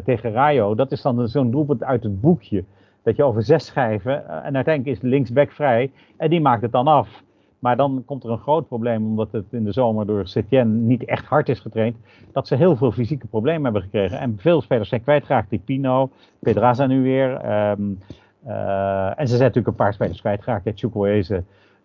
tegen 0.03 0.31
Rayo, 0.31 0.75
dat 0.75 0.91
is 0.91 1.01
dan 1.01 1.27
zo'n 1.27 1.51
doelpunt 1.51 1.83
uit 1.83 2.03
het 2.03 2.21
boekje. 2.21 2.63
Dat 3.03 3.15
je 3.15 3.23
over 3.23 3.43
zes 3.43 3.65
schijven 3.65 4.27
eh, 4.27 4.45
en 4.45 4.55
uiteindelijk 4.55 4.97
is 4.97 5.01
linksback 5.01 5.51
vrij 5.51 5.91
en 6.17 6.29
die 6.29 6.41
maakt 6.41 6.61
het 6.61 6.71
dan 6.71 6.87
af. 6.87 7.23
Maar 7.63 7.77
dan 7.77 8.03
komt 8.05 8.23
er 8.23 8.29
een 8.29 8.37
groot 8.37 8.67
probleem, 8.67 9.05
omdat 9.05 9.31
het 9.31 9.45
in 9.49 9.63
de 9.63 9.71
zomer 9.71 10.05
door 10.05 10.27
Setien 10.27 10.87
niet 10.87 11.05
echt 11.05 11.25
hard 11.25 11.49
is 11.49 11.59
getraind, 11.59 11.97
dat 12.31 12.47
ze 12.47 12.55
heel 12.55 12.75
veel 12.75 12.91
fysieke 12.91 13.27
problemen 13.27 13.63
hebben 13.63 13.81
gekregen. 13.81 14.19
En 14.19 14.37
veel 14.37 14.61
spelers 14.61 14.89
zijn 14.89 15.01
kwijtgeraakt, 15.01 15.49
die 15.49 15.59
Pino, 15.59 16.09
Pedraza 16.39 16.85
nu 16.85 17.01
weer. 17.01 17.29
Um, 17.69 17.99
uh, 18.47 19.19
en 19.19 19.27
ze 19.27 19.35
zijn 19.35 19.39
natuurlijk 19.39 19.67
een 19.67 19.75
paar 19.75 19.93
spelers 19.93 20.21
kwijtgeraakt, 20.21 20.71
Chukwueze, 20.75 21.43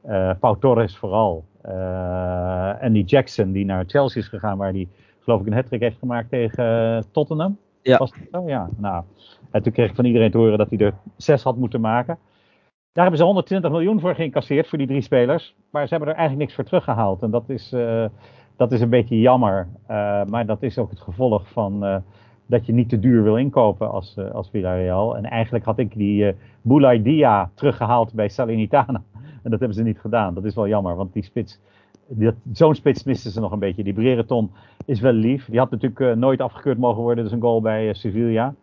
uh, 0.08 0.30
Pau 0.40 0.56
Torres 0.60 0.96
vooral. 0.96 1.44
Uh, 1.66 2.82
en 2.82 2.92
die 2.92 3.04
Jackson, 3.04 3.52
die 3.52 3.64
naar 3.64 3.84
Chelsea 3.86 4.20
is 4.20 4.28
gegaan, 4.28 4.58
waar 4.58 4.72
hij 4.72 4.88
geloof 5.20 5.40
ik 5.40 5.46
een 5.46 5.52
hat 5.52 5.70
heeft 5.70 5.98
gemaakt 5.98 6.30
tegen 6.30 7.04
Tottenham. 7.10 7.56
Ja. 7.82 7.98
Was 7.98 8.10
dat 8.10 8.42
zo? 8.42 8.48
Ja, 8.48 8.68
nou. 8.76 9.04
En 9.50 9.62
toen 9.62 9.72
kreeg 9.72 9.88
ik 9.88 9.94
van 9.94 10.04
iedereen 10.04 10.30
te 10.30 10.38
horen 10.38 10.58
dat 10.58 10.70
hij 10.70 10.78
er 10.78 10.94
zes 11.16 11.42
had 11.42 11.56
moeten 11.56 11.80
maken. 11.80 12.18
Daar 12.98 13.06
hebben 13.06 13.26
ze 13.26 13.32
120 13.32 13.70
miljoen 13.70 14.00
voor 14.00 14.14
geïncasseerd 14.14 14.68
voor 14.68 14.78
die 14.78 14.86
drie 14.86 15.00
spelers. 15.00 15.54
Maar 15.70 15.82
ze 15.82 15.94
hebben 15.94 16.08
er 16.08 16.14
eigenlijk 16.14 16.44
niks 16.44 16.54
voor 16.54 16.64
teruggehaald. 16.64 17.22
En 17.22 17.30
dat 17.30 17.48
is, 17.48 17.72
uh, 17.72 18.04
dat 18.56 18.72
is 18.72 18.80
een 18.80 18.88
beetje 18.88 19.20
jammer. 19.20 19.68
Uh, 19.90 20.24
maar 20.24 20.46
dat 20.46 20.62
is 20.62 20.78
ook 20.78 20.90
het 20.90 21.00
gevolg 21.00 21.48
van 21.48 21.84
uh, 21.84 21.96
dat 22.46 22.66
je 22.66 22.72
niet 22.72 22.88
te 22.88 22.98
duur 22.98 23.22
wil 23.22 23.36
inkopen 23.36 23.90
als, 23.90 24.18
als 24.32 24.50
Villarreal. 24.50 25.16
En 25.16 25.24
eigenlijk 25.24 25.64
had 25.64 25.78
ik 25.78 25.94
die 25.94 26.36
uh, 26.62 27.02
Dia 27.02 27.50
teruggehaald 27.54 28.12
bij 28.12 28.28
Salernitana. 28.28 29.02
En 29.42 29.50
dat 29.50 29.58
hebben 29.58 29.76
ze 29.76 29.82
niet 29.82 30.00
gedaan. 30.00 30.34
Dat 30.34 30.44
is 30.44 30.54
wel 30.54 30.68
jammer, 30.68 30.96
want 30.96 31.12
die 31.12 31.24
spits 31.24 31.60
Zo'n 32.52 32.74
spits 32.74 33.04
misten 33.04 33.30
ze 33.30 33.40
nog 33.40 33.52
een 33.52 33.58
beetje. 33.58 33.84
Die 33.84 33.92
Brereton 33.92 34.50
is 34.84 35.00
wel 35.00 35.12
lief. 35.12 35.46
Die 35.46 35.58
had 35.58 35.70
natuurlijk 35.70 36.16
nooit 36.16 36.40
afgekeurd 36.40 36.78
mogen 36.78 37.02
worden. 37.02 37.24
Dus 37.24 37.32
een 37.32 37.40
goal 37.40 37.60
bij 37.60 37.94
Sevilla. 37.94 38.54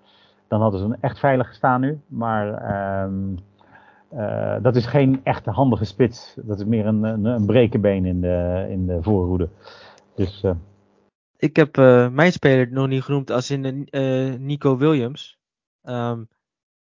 Dan 0.48 0.62
hadden 0.62 0.80
ze 0.80 0.86
een 0.86 1.02
echt 1.02 1.20
veilig 1.20 1.48
gestaan 1.48 1.82
nu. 1.82 1.99
Maar 2.07 3.03
um, 3.03 3.38
uh, 4.14 4.56
dat 4.61 4.76
is 4.76 4.86
geen 4.86 5.22
echt 5.23 5.45
handige 5.45 5.86
spits. 5.86 6.36
Dat 6.41 6.60
is 6.60 6.65
meer 6.65 6.86
een, 6.86 7.03
een, 7.03 7.26
een 7.26 7.45
brekenbeen 7.45 8.06
in 8.06 8.22
de, 8.22 8.68
in 8.69 8.86
de 8.86 8.98
voorhoede. 9.02 9.49
Dus, 10.15 10.44
Ik 11.38 11.56
heb 11.56 11.76
mijn 12.11 12.32
speler 12.32 12.72
nog 12.72 12.88
niet 12.88 13.03
genoemd 13.03 13.32
als 13.32 13.52
in 13.52 13.88
Nico 14.40 14.77
Williams. 14.77 15.38
Um, 15.84 16.27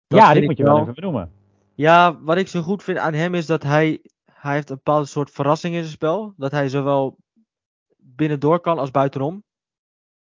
ja, 0.07 0.33
die 0.33 0.45
moet 0.45 0.57
je 0.57 0.65
wel 0.65 0.81
even 0.81 0.95
benoemen. 0.95 1.33
Ja, 1.75 2.21
wat 2.23 2.37
ik 2.37 2.49
zo 2.49 2.63
goed 2.63 2.83
vind 2.83 2.99
aan 2.99 3.15
hem 3.15 3.35
is 3.35 3.47
dat 3.47 3.63
hij 3.63 4.01
hij 4.43 4.55
heeft 4.55 4.71
een 4.71 4.77
bepaalde 4.77 5.07
soort 5.07 5.31
verrassing 5.31 5.75
in 5.75 5.81
zijn 5.81 5.93
spel. 5.93 6.35
Dat 6.37 6.51
hij 6.51 6.69
zowel 6.69 7.17
binnendoor 7.97 8.61
kan 8.61 8.79
als 8.79 8.91
buitenom. 8.91 9.45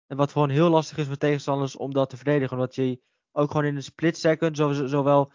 En 0.07 0.17
wat 0.17 0.33
gewoon 0.33 0.51
heel 0.51 0.69
lastig 0.69 0.99
is 0.99 1.07
voor 1.07 1.17
tegenstanders 1.17 1.77
om 1.77 1.93
dat 1.93 2.11
te 2.11 2.17
verdedigen. 2.17 2.57
Omdat 2.57 2.75
je 2.75 3.01
ook 3.33 3.51
gewoon 3.51 3.67
in 3.67 3.77
een 3.77 3.83
split 3.83 4.17
second 4.17 4.57
zowel 4.57 5.33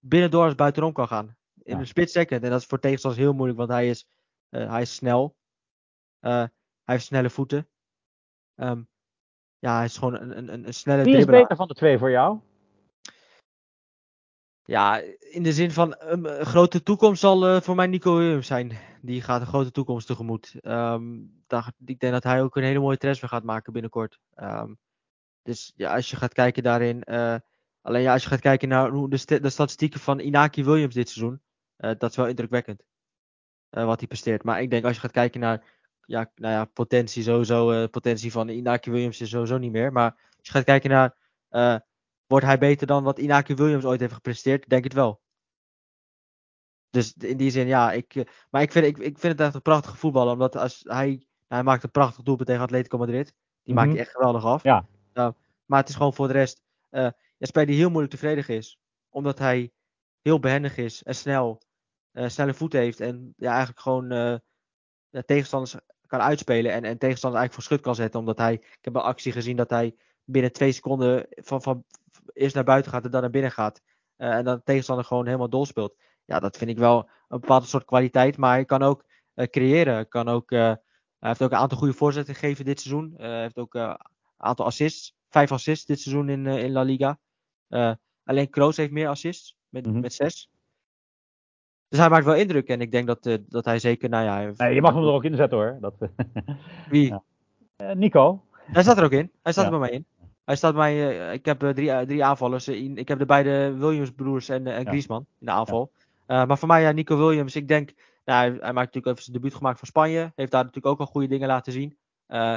binnendoor 0.00 0.44
als 0.44 0.54
buitenom 0.54 0.92
kan 0.92 1.08
gaan. 1.08 1.36
In 1.62 1.74
ja. 1.74 1.78
een 1.78 1.86
split 1.86 2.10
second. 2.10 2.42
En 2.42 2.50
dat 2.50 2.60
is 2.60 2.66
voor 2.66 2.80
tegenstanders 2.80 3.22
heel 3.22 3.32
moeilijk, 3.32 3.58
want 3.58 3.70
hij 3.70 3.88
is, 3.88 4.08
uh, 4.50 4.70
hij 4.70 4.82
is 4.82 4.94
snel. 4.94 5.36
Uh, 6.20 6.32
hij 6.32 6.94
heeft 6.94 7.04
snelle 7.04 7.30
voeten. 7.30 7.68
Um, 8.54 8.88
ja, 9.58 9.76
hij 9.76 9.84
is 9.84 9.98
gewoon 9.98 10.14
een, 10.14 10.52
een, 10.52 10.66
een 10.66 10.74
snelle 10.74 11.02
Wie 11.02 11.16
is 11.16 11.24
beter 11.24 11.56
van 11.56 11.68
de 11.68 11.74
twee 11.74 11.98
voor 11.98 12.10
jou? 12.10 12.40
Ja, 14.64 14.98
in 15.18 15.42
de 15.42 15.52
zin 15.52 15.70
van 15.70 15.94
een 15.98 16.46
grote 16.46 16.82
toekomst 16.82 17.20
zal 17.20 17.54
uh, 17.54 17.60
voor 17.60 17.74
mij 17.74 17.86
Nico 17.86 18.16
Williams 18.16 18.46
zijn. 18.46 18.78
Die 19.02 19.22
gaat 19.22 19.40
een 19.40 19.46
grote 19.46 19.70
toekomst 19.70 20.06
tegemoet. 20.06 20.54
Um, 20.62 21.42
daar, 21.46 21.72
ik 21.84 21.98
denk 21.98 22.12
dat 22.12 22.24
hij 22.24 22.42
ook 22.42 22.56
een 22.56 22.62
hele 22.62 22.78
mooie 22.78 22.96
transfer 22.96 23.28
gaat 23.28 23.44
maken 23.44 23.72
binnenkort. 23.72 24.18
Um, 24.36 24.78
dus 25.42 25.72
ja, 25.76 25.94
als 25.94 26.10
je 26.10 26.16
gaat 26.16 26.32
kijken 26.32 26.62
daarin. 26.62 27.02
Uh, 27.04 27.36
alleen 27.86 28.02
ja, 28.02 28.12
als 28.12 28.22
je 28.22 28.28
gaat 28.28 28.40
kijken 28.40 28.68
naar 28.68 28.90
hoe 28.90 29.08
de, 29.08 29.40
de 29.40 29.50
statistieken 29.50 30.00
van 30.00 30.18
Inaki 30.18 30.64
Williams 30.64 30.94
dit 30.94 31.08
seizoen. 31.08 31.40
Uh, 31.78 31.90
dat 31.98 32.10
is 32.10 32.16
wel 32.16 32.26
indrukwekkend. 32.26 32.82
wat 33.70 33.98
hij 33.98 34.08
presteert. 34.08 34.42
Maar 34.42 34.62
ik 34.62 34.70
denk 34.70 34.84
als 34.84 34.94
je 34.94 35.00
gaat 35.00 35.10
kijken 35.10 35.40
naar. 35.40 35.74
Ja, 36.08 36.30
nou 36.34 36.52
ja, 36.52 36.64
potentie 36.64 37.22
sowieso. 37.22 37.86
potentie 37.88 38.32
van 38.32 38.48
Inaki 38.48 38.90
Williams 38.90 39.20
is 39.20 39.28
sowieso 39.28 39.58
niet 39.58 39.72
meer. 39.72 39.92
Maar 39.92 40.10
als 40.10 40.46
je 40.46 40.52
gaat 40.52 40.64
kijken 40.64 40.90
naar 40.90 41.16
Wordt 42.26 42.44
hij 42.44 42.58
beter 42.58 42.86
dan 42.86 43.04
wat 43.04 43.18
Inaki 43.18 43.54
Williams 43.54 43.84
ooit 43.84 44.00
heeft 44.00 44.12
gepresteerd? 44.12 44.68
Denk 44.68 44.84
het 44.84 44.92
wel. 44.92 45.20
Dus 46.90 47.14
in 47.14 47.36
die 47.36 47.50
zin, 47.50 47.66
ja. 47.66 47.92
Ik, 47.92 48.14
eh, 48.14 48.24
maar 48.50 48.62
ik 48.62 48.72
vind, 48.72 48.86
ik, 48.86 48.98
ik 48.98 49.18
vind 49.18 49.32
het 49.32 49.40
echt 49.40 49.54
een 49.54 49.62
prachtige 49.62 49.96
voetballer. 49.96 50.32
Omdat 50.32 50.56
als 50.56 50.80
hij, 50.84 51.08
nou, 51.08 51.24
hij 51.48 51.62
maakt 51.62 51.82
een 51.82 51.90
prachtig 51.90 52.24
doelpunt 52.24 52.48
tegen 52.48 52.62
Atletico 52.62 52.98
Madrid. 52.98 53.26
Die 53.26 53.34
mm-hmm. 53.74 53.74
maakt 53.74 53.96
hij 53.96 54.06
echt 54.06 54.16
geweldig 54.16 54.44
af. 54.44 54.62
Ja. 54.62 54.86
Uh, 55.14 55.28
maar 55.64 55.80
het 55.80 55.88
is 55.88 55.94
gewoon 55.94 56.14
voor 56.14 56.26
de 56.26 56.32
rest 56.32 56.62
uh, 56.90 57.08
een 57.38 57.46
speler 57.46 57.68
die 57.68 57.76
heel 57.76 57.90
moeilijk 57.90 58.12
te 58.12 58.18
verdedigen 58.18 58.54
is. 58.54 58.80
Omdat 59.08 59.38
hij 59.38 59.72
heel 60.22 60.38
behendig 60.38 60.76
is 60.76 61.02
en 61.02 61.14
snel. 61.14 61.62
Uh, 62.12 62.28
snelle 62.28 62.54
voeten 62.54 62.80
heeft. 62.80 63.00
En 63.00 63.34
ja, 63.36 63.50
eigenlijk 63.50 63.80
gewoon 63.80 64.40
tegenstanders 65.26 65.76
kan 66.06 66.20
uitspelen. 66.20 66.72
En, 66.72 66.84
en 66.84 66.98
tegenstanders 66.98 67.42
eigenlijk 67.42 67.52
voor 67.52 67.62
schut 67.62 67.80
kan 67.80 67.94
zetten. 67.94 68.20
Omdat 68.20 68.38
hij, 68.38 68.52
ik 68.52 68.78
heb 68.80 68.94
een 68.94 69.00
actie 69.00 69.32
gezien 69.32 69.56
dat 69.56 69.70
hij 69.70 69.94
binnen 70.24 70.52
twee 70.52 70.72
seconden 70.72 71.26
van, 71.30 71.62
van, 71.62 71.84
eerst 72.32 72.54
naar 72.54 72.64
buiten 72.64 72.92
gaat 72.92 73.04
en 73.04 73.10
dan 73.10 73.20
naar 73.20 73.30
binnen 73.30 73.52
gaat. 73.52 73.82
Uh, 74.18 74.34
en 74.34 74.44
dan 74.44 74.56
de 74.56 74.62
tegenstander 74.62 75.04
gewoon 75.04 75.26
helemaal 75.26 75.48
dol 75.48 75.66
speelt. 75.66 75.96
Ja, 76.24 76.40
dat 76.40 76.56
vind 76.56 76.70
ik 76.70 76.78
wel 76.78 77.08
een 77.28 77.40
bepaalde 77.40 77.66
soort 77.66 77.84
kwaliteit. 77.84 78.36
Maar 78.36 78.52
hij 78.52 78.64
kan 78.64 78.82
ook 78.82 79.04
uh, 79.34 79.46
creëren. 79.46 80.08
Kan 80.08 80.28
ook, 80.28 80.50
uh, 80.50 80.60
hij 81.18 81.28
heeft 81.28 81.42
ook 81.42 81.50
een 81.50 81.56
aantal 81.56 81.78
goede 81.78 81.92
voorzetten 81.92 82.34
gegeven 82.34 82.64
dit 82.64 82.80
seizoen. 82.80 83.14
Hij 83.16 83.40
heeft 83.40 83.58
ook 83.58 83.74
een 83.74 83.98
aantal 84.36 84.66
assists. 84.66 85.14
Vijf 85.28 85.52
assists 85.52 85.86
dit 85.86 86.00
seizoen 86.00 86.28
in, 86.28 86.46
in 86.46 86.72
La 86.72 86.82
Liga. 86.82 87.18
Alleen 88.24 88.50
Kroos 88.50 88.76
heeft 88.76 88.92
meer 88.92 89.08
assists. 89.08 89.56
Met, 89.68 89.86
mm 89.86 89.92
-hmm. 89.92 90.00
met 90.00 90.12
zes. 90.12 90.50
Dus 91.88 91.98
hij 91.98 92.08
maakt 92.08 92.24
wel 92.24 92.34
indruk. 92.34 92.68
En 92.68 92.80
ik 92.80 92.90
denk 92.92 93.06
dat, 93.06 93.38
dat 93.48 93.64
hij 93.64 93.78
zeker, 93.78 94.08
nou 94.08 94.24
ja... 94.24 94.52
Nee, 94.56 94.74
je 94.74 94.80
mag 94.80 94.94
hem 94.94 95.02
er 95.02 95.08
ook 95.12 95.24
in 95.24 95.36
zetten 95.36 95.58
hoor. 95.58 95.76
Dat, 95.80 95.94
Wie? 96.90 97.08
Ja. 97.76 97.94
Nico. 97.94 98.44
Hij 98.52 98.82
staat 98.82 98.98
er 98.98 99.04
ook 99.04 99.10
in. 99.10 99.30
Hij 99.42 99.52
staat 99.52 99.64
Ja. 99.66 99.72
er 99.72 99.78
bij 99.78 99.88
mij 99.88 99.98
in. 99.98 100.06
Hij 100.44 100.56
staat 100.56 100.74
bij 100.74 100.82
mij, 100.94 101.18
eh, 101.28 101.32
ik 101.32 101.44
heb 101.44 101.62
eh, 101.62 101.70
drie, 101.70 101.90
eh, 101.90 102.06
drie 102.06 102.24
aanvallers. 102.24 102.66
eh, 102.66 102.74
in- 102.82 102.96
ik 102.96 103.08
heb 103.08 103.18
de 103.18 103.26
beide 103.26 103.74
Williams 103.78 104.10
broers 104.10 104.48
en, 104.48 104.66
eh, 104.66 104.76
en 104.76 104.82
Ja. 104.82 104.88
Griezmann 104.88 105.26
in 105.38 105.46
de 105.46 105.52
aanval. 105.52 105.92
Eh, 106.26 106.46
maar 106.46 106.58
voor 106.58 106.68
mij, 106.68 106.82
ja, 106.82 106.90
Nico 106.90 107.16
Williams, 107.16 107.56
ik 107.56 107.68
denk, 107.68 107.92
nou, 108.24 108.38
hij, 108.38 108.48
hij 108.48 108.72
maakt 108.72 108.74
natuurlijk 108.94 109.06
even 109.06 109.22
zijn 109.22 109.36
debuut 109.36 109.54
gemaakt 109.54 109.78
voor 109.78 109.88
Spanje. 109.88 110.32
Heeft 110.34 110.50
daar 110.50 110.64
natuurlijk 110.64 110.86
ook 110.94 111.00
al 111.00 111.06
goede 111.06 111.28
dingen 111.28 111.48
laten 111.48 111.72
zien. 111.72 111.96
Eh, 112.26 112.56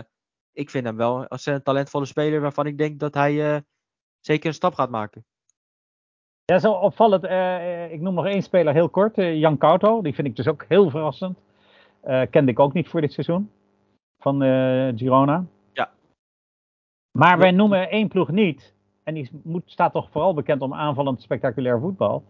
ik 0.53 0.69
vind 0.69 0.86
hem 0.86 0.95
wel 0.95 1.26
een 1.27 1.64
talentvolle 1.64 2.06
speler 2.06 2.41
waarvan 2.41 2.65
ik 2.65 2.77
denk 2.77 2.99
dat 2.99 3.14
hij 3.14 3.53
eh, 3.56 3.61
zeker 4.30 4.48
een 4.48 4.54
stap 4.54 4.74
gaat 4.74 4.90
maken. 4.90 5.24
Ja, 6.46 6.60
zo 6.60 6.72
opvallend. 6.72 7.24
eh, 7.24 7.84
eh, 7.86 7.92
ik 7.92 8.02
noem 8.02 8.14
nog 8.14 8.26
één 8.26 8.42
speler 8.44 8.74
heel 8.74 8.90
kort. 8.90 9.18
eh, 9.18 9.36
Jan 9.40 9.58
Couto. 9.58 10.02
Die 10.02 10.14
vind 10.14 10.28
ik 10.28 10.36
dus 10.36 10.48
ook 10.48 10.66
heel 10.68 10.90
verrassend. 10.90 11.38
Kende 12.30 12.52
ik 12.52 12.60
ook 12.60 12.74
niet 12.74 12.88
voor 12.90 13.02
dit 13.02 13.14
seizoen. 13.14 13.52
Van 14.24 14.42
Girona. 14.98 15.46
Ja. 15.74 15.90
Maar 17.18 17.38
wij 17.38 17.52
noemen 17.52 17.90
één 17.90 18.08
ploeg 18.08 18.30
niet. 18.32 18.74
En 19.04 19.14
die 19.14 19.30
moet, 19.44 19.64
staat 19.66 19.94
toch 19.94 20.10
vooral 20.12 20.34
bekend 20.34 20.62
om 20.62 20.74
aanvallend 20.74 21.22
spectaculair 21.22 21.80
voetbal. 21.80 22.24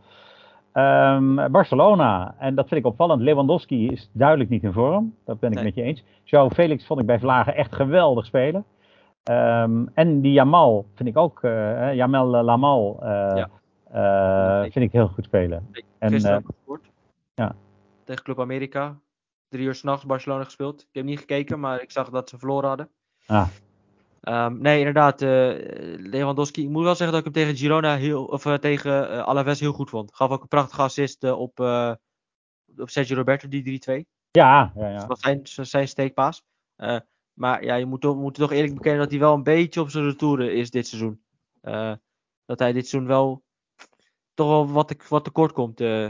Ehm, 0.72 1.52
Barcelona. 1.52 2.36
En 2.40 2.56
dat 2.56 2.68
vind 2.68 2.80
ik 2.80 2.86
opvallend. 2.86 3.22
Lewandowski 3.22 3.88
is 3.88 4.10
duidelijk 4.14 4.50
niet 4.50 4.64
in 4.64 4.74
vorm. 4.74 5.16
Dat 5.26 5.40
ben 5.40 5.50
ik 5.50 5.56
Nee. 5.56 5.66
met 5.66 5.76
je 5.76 5.82
eens. 5.82 6.04
João 6.24 6.54
Felix 6.54 6.86
vond 6.86 7.00
ik 7.00 7.06
bij 7.06 7.20
Vlagen 7.20 7.56
echt 7.56 7.76
geweldig 7.76 8.26
spelen. 8.26 8.66
Ehm, 9.24 9.86
en 9.94 10.22
die 10.22 10.32
Jamal 10.32 10.86
vind 10.96 11.10
ik 11.10 11.18
ook. 11.18 11.40
Jamel 11.94 12.36
eh, 12.36 12.44
Lamal. 12.44 12.98
eh, 13.02 13.10
Ja. 13.36 13.50
eh, 14.64 14.72
vind 14.72 14.86
ik 14.86 14.92
heel 14.92 15.08
goed 15.08 15.26
spelen. 15.26 15.68
En, 15.98 16.10
Gisteren 16.12 16.46
ja. 17.36 17.56
Tegen 18.04 18.24
Club 18.24 18.40
America. 18.40 19.00
Drie 19.50 19.66
uur 19.66 19.76
s'nachts 19.76 20.06
Barcelona 20.06 20.44
gespeeld. 20.44 20.82
Ik 20.82 20.88
heb 20.92 21.04
niet 21.06 21.20
gekeken, 21.20 21.60
maar 21.60 21.82
ik 21.82 21.92
zag 21.92 22.10
dat 22.10 22.30
ze 22.30 22.38
verloren 22.38 22.68
hadden. 22.68 22.90
Ah, 23.28 23.48
Ehm, 24.22 24.58
nee, 24.62 24.78
inderdaad. 24.78 25.22
Lewandowski. 26.00 26.64
Ik 26.64 26.70
moet 26.70 26.84
wel 26.84 26.96
zeggen 26.96 27.18
dat 27.18 27.26
ik 27.28 27.34
hem 27.34 27.44
tegen 27.46 27.58
Girona 27.60 27.96
heel, 27.96 28.26
of 28.26 28.44
tegen 28.60 29.10
eh, 29.10 29.24
Alaves 29.24 29.60
heel 29.60 29.74
goed 29.74 29.90
vond. 29.90 30.16
Gaf 30.16 30.30
ook 30.32 30.42
een 30.42 30.48
prachtige 30.48 30.82
assist 30.82 31.24
op, 31.24 31.60
op 32.78 32.90
Sergio 32.90 33.16
Roberto, 33.16 33.48
die 33.48 33.64
3-2. 33.64 34.06
ja, 34.32 34.72
ja, 34.76 34.90
ja. 34.90 34.98
Dat 34.98 35.08
was 35.08 35.20
zijn, 35.20 35.40
zijn 35.44 35.88
steekpaas. 35.88 36.44
Maar 37.40 37.64
ja, 37.64 37.76
je 37.76 37.86
moet 37.86 38.02
toch, 38.02 38.16
we 38.16 38.22
moeten 38.22 38.42
toch 38.44 38.52
eerlijk 38.52 38.74
bekennen 38.74 39.02
dat 39.02 39.12
hij 39.12 39.20
wel 39.20 39.34
een 39.34 39.44
beetje 39.44 39.82
op 39.82 39.90
zijn 39.90 40.04
retouren 40.04 40.54
is 40.54 40.72
dit 40.72 40.88
seizoen. 40.88 41.22
Eh, 41.62 41.94
dat 42.46 42.60
hij 42.60 42.74
dit 42.74 42.88
seizoen 42.88 43.10
wel 43.10 43.44
toch 44.34 44.48
wel 44.48 44.68
wat, 44.68 44.96
wat 45.10 45.24
tekort 45.24 45.52
komt 45.52 45.82
eh, 45.82 46.08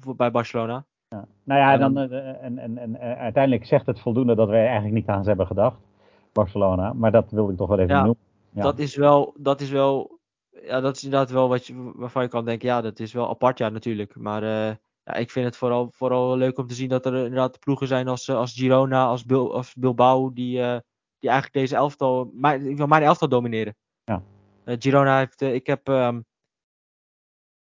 voor, 0.00 0.16
bij 0.16 0.30
Barcelona. 0.30 0.86
Nou 1.08 1.26
ja, 1.44 1.72
Ja, 1.72 1.76
dan, 1.76 1.98
eh, 1.98 2.42
en, 2.42 2.58
en, 2.58 2.78
en 2.78 2.98
uiteindelijk 2.98 3.66
zegt 3.66 3.86
het 3.86 4.00
voldoende 4.00 4.34
dat 4.34 4.48
wij 4.48 4.64
eigenlijk 4.64 4.94
niet 4.94 5.06
aan 5.06 5.22
ze 5.22 5.28
hebben 5.28 5.46
gedacht. 5.46 5.78
Barcelona. 6.32 6.92
Maar 6.92 7.10
dat 7.10 7.30
wilde 7.30 7.52
ik 7.52 7.58
toch 7.58 7.68
wel 7.68 7.78
even 7.78 7.94
Ja. 7.94 8.04
noemen. 8.04 8.22
Ja. 8.52 8.62
Dat 8.62 8.78
is 8.78 8.96
wel, 8.96 9.34
dat 9.38 9.60
is 9.60 9.70
wel, 9.70 10.18
ja, 10.50 10.80
dat 10.80 10.96
is 10.96 11.04
inderdaad 11.04 11.30
wel 11.30 11.48
wat 11.48 11.66
je, 11.66 11.92
waarvan 11.94 12.22
je 12.22 12.28
kan 12.28 12.44
denken, 12.44 12.68
ja, 12.68 12.80
dat 12.80 12.98
is 12.98 13.12
wel 13.12 13.28
apart, 13.28 13.58
ja, 13.58 13.68
natuurlijk. 13.68 14.16
Maar 14.16 14.42
ja, 15.04 15.14
ik 15.14 15.30
vind 15.30 15.46
het 15.46 15.56
vooral, 15.56 15.88
vooral 15.92 16.36
leuk 16.36 16.58
om 16.58 16.66
te 16.66 16.74
zien 16.74 16.88
dat 16.88 17.06
er 17.06 17.14
inderdaad 17.14 17.58
ploegen 17.58 17.86
zijn 17.86 18.08
als, 18.08 18.28
eh, 18.28 18.36
als 18.36 18.52
Girona, 18.52 19.06
als, 19.06 19.24
Bil, 19.24 19.54
als 19.54 19.74
Bilbao, 19.74 20.32
die, 20.32 20.60
eh, 20.62 20.78
die 21.18 21.30
eigenlijk 21.30 21.52
deze 21.52 21.76
elftal, 21.76 22.30
mijn, 22.32 22.88
mijn 22.88 23.02
elftal 23.02 23.28
domineren. 23.28 23.76
Ja. 24.04 24.22
Eh, 24.64 24.76
Girona 24.78 25.18
heeft, 25.18 25.40
ik 25.40 25.66
heb, 25.66 25.88
ehm, 25.88 26.20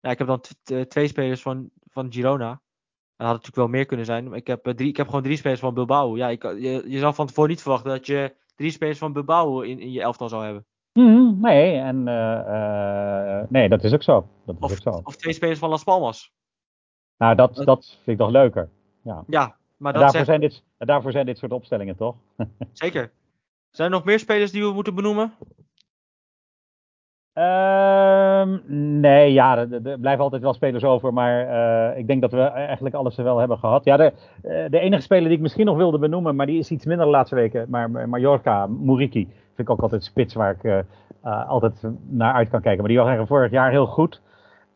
ja, 0.00 0.10
ik 0.10 0.18
heb 0.18 0.26
dan 0.26 0.40
twee 0.88 1.08
spelers 1.08 1.42
van, 1.42 1.70
van 1.90 2.12
Girona. 2.12 2.62
Dat 3.16 3.26
had 3.26 3.36
natuurlijk 3.36 3.56
wel 3.56 3.68
meer 3.68 3.86
kunnen 3.86 4.06
zijn. 4.06 4.28
Maar 4.28 4.38
ik 4.38 4.46
heb, 4.46 4.72
drie, 4.76 4.88
ik 4.88 4.96
heb 4.96 5.06
gewoon 5.06 5.22
drie 5.22 5.36
spelers 5.36 5.60
van 5.60 5.74
Bilbao. 5.74 6.16
Ja, 6.16 6.28
ik, 6.28 6.42
je, 6.42 6.82
je 6.86 6.98
zal 6.98 7.12
van 7.12 7.26
tevoren 7.26 7.50
niet 7.50 7.62
verwachten 7.62 7.90
dat 7.90 8.06
je 8.06 8.34
drie 8.54 8.70
spelers 8.70 8.98
van 8.98 9.12
Bilbao 9.12 9.60
in, 9.60 9.80
in 9.80 9.92
je 9.92 10.00
elftal 10.00 10.28
zou 10.28 10.44
hebben. 10.44 10.66
Mhm, 10.92 11.40
nee, 11.40 11.76
en, 11.76 12.02
nee, 13.50 13.68
dat 13.68 13.84
is 13.84 13.92
ook 13.92 14.02
zo. 14.02 14.28
Dat 14.46 14.54
is 14.56 14.60
Of, 14.60 14.70
ook 14.72 14.94
zo. 14.94 15.00
of 15.04 15.16
twee 15.16 15.32
spelers 15.32 15.58
van 15.58 15.68
Las 15.68 15.84
Palmas. 15.84 16.32
Nou, 17.18 17.34
dat, 17.34 17.54
dat- 17.54 17.86
vind 18.02 18.06
ik 18.06 18.18
toch 18.18 18.30
leuker. 18.30 18.68
Ja, 19.02 19.24
maar 19.26 19.44
En 19.44 19.56
dat 19.76 19.92
daarvoor, 19.92 20.10
zegt 20.10 20.26
zijn 20.26 20.40
dit, 20.40 20.64
daarvoor 20.78 21.12
zijn 21.12 21.26
dit 21.26 21.38
soort 21.38 21.52
opstellingen, 21.52 21.96
toch? 21.96 22.16
zeker. 22.72 23.10
Zijn 23.70 23.90
er 23.90 23.96
nog 23.96 24.04
meer 24.04 24.18
spelers 24.18 24.50
die 24.52 24.62
we 24.62 24.72
moeten 24.72 24.94
benoemen? 24.94 25.32
Ehm, 27.32 28.58
nee, 29.00 29.32
ja, 29.32 29.58
er, 29.58 29.86
er- 29.86 29.98
blijven 29.98 30.24
altijd 30.24 30.42
wel 30.42 30.54
spelers 30.54 30.84
over, 30.84 31.12
maar 31.12 31.48
eh, 31.48 31.98
ik 31.98 32.06
denk 32.06 32.20
dat 32.20 32.32
we 32.32 32.40
eigenlijk 32.40 32.94
alles 32.94 33.18
er 33.18 33.24
wel 33.24 33.38
hebben 33.38 33.58
gehad. 33.58 33.84
Ja, 33.84 33.96
de, 33.96 34.12
eh, 34.42 34.70
de 34.70 34.78
enige 34.78 35.02
speler 35.02 35.24
die 35.24 35.36
ik 35.36 35.40
misschien 35.42 35.66
nog 35.66 35.76
wilde 35.76 35.98
benoemen, 35.98 36.36
maar 36.36 36.46
die 36.46 36.58
is 36.58 36.70
iets 36.70 36.84
minder 36.84 37.04
de 37.06 37.12
laatste 37.12 37.34
weken, 37.34 37.66
maar 37.68 37.90
maar 37.90 38.08
Mallorca, 38.08 38.66
Muriki, 38.66 39.24
vind 39.26 39.68
ik 39.68 39.70
ook 39.70 39.80
altijd 39.80 40.04
spits 40.04 40.34
waar 40.34 40.50
ik 40.50 40.64
eh, 41.22 41.48
altijd 41.48 41.82
naar 42.08 42.34
uit 42.34 42.48
kan 42.48 42.60
kijken. 42.60 42.80
Maar 42.80 42.88
die 42.88 42.98
waren 43.00 43.26
vorig 43.26 43.50
jaar 43.50 43.70
heel 43.70 43.86
goed. 43.86 44.22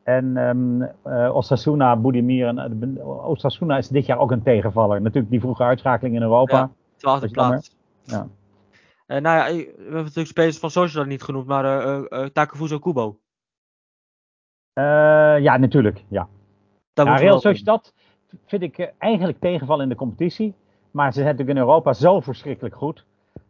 En 0.09 0.37
ehm 0.37 0.83
eh, 0.83 1.37
Osasuna, 1.37 1.97
Budimir, 1.97 2.47
en, 2.47 2.97
eh, 2.99 3.29
Osasuna 3.29 3.79
is 3.79 3.89
dit 3.89 4.07
jaar 4.07 4.19
ook 4.19 4.31
een 4.31 4.43
tegenvaller. 4.43 5.03
Natuurlijk 5.03 5.31
die 5.31 5.41
vroege 5.41 5.63
uitschakeling 5.63 6.15
in 6.15 6.23
Europa. 6.23 6.57
Ja. 6.57 6.71
Twaalfde 6.97 7.29
Dat 7.29 7.31
is 7.31 7.37
jammer. 7.37 7.59
plaats. 7.59 7.77
Ja. 8.03 8.29
Eh, 9.07 9.21
nou 9.23 9.37
ja, 9.37 9.57
we 9.57 9.75
hebben 9.77 10.03
natuurlijk 10.03 10.27
spelers 10.27 10.59
van 10.59 10.71
Sociedad 10.71 11.07
niet 11.07 11.23
genoemd, 11.23 11.47
maar 11.47 11.65
eh, 11.65 12.25
Takefuso 12.25 12.79
Kubo. 12.79 13.19
Ja, 15.41 15.57
natuurlijk. 15.57 16.05
Ja. 16.09 16.29
Daar 16.93 17.07
Ja, 17.07 17.17
Real. 17.17 17.41
Sociedad 17.41 17.95
vind 18.47 18.63
ik 18.63 18.93
eigenlijk 18.99 19.41
tegenvallen 19.41 19.83
in 19.83 19.89
de 19.89 19.95
competitie. 19.95 20.55
Maar 20.91 21.13
ze 21.13 21.21
zijn 21.21 21.25
natuurlijk 21.27 21.59
in 21.59 21.65
Europa 21.65 21.93
zo 21.93 22.21
verschrikkelijk 22.21 22.75
goed. 22.75 23.07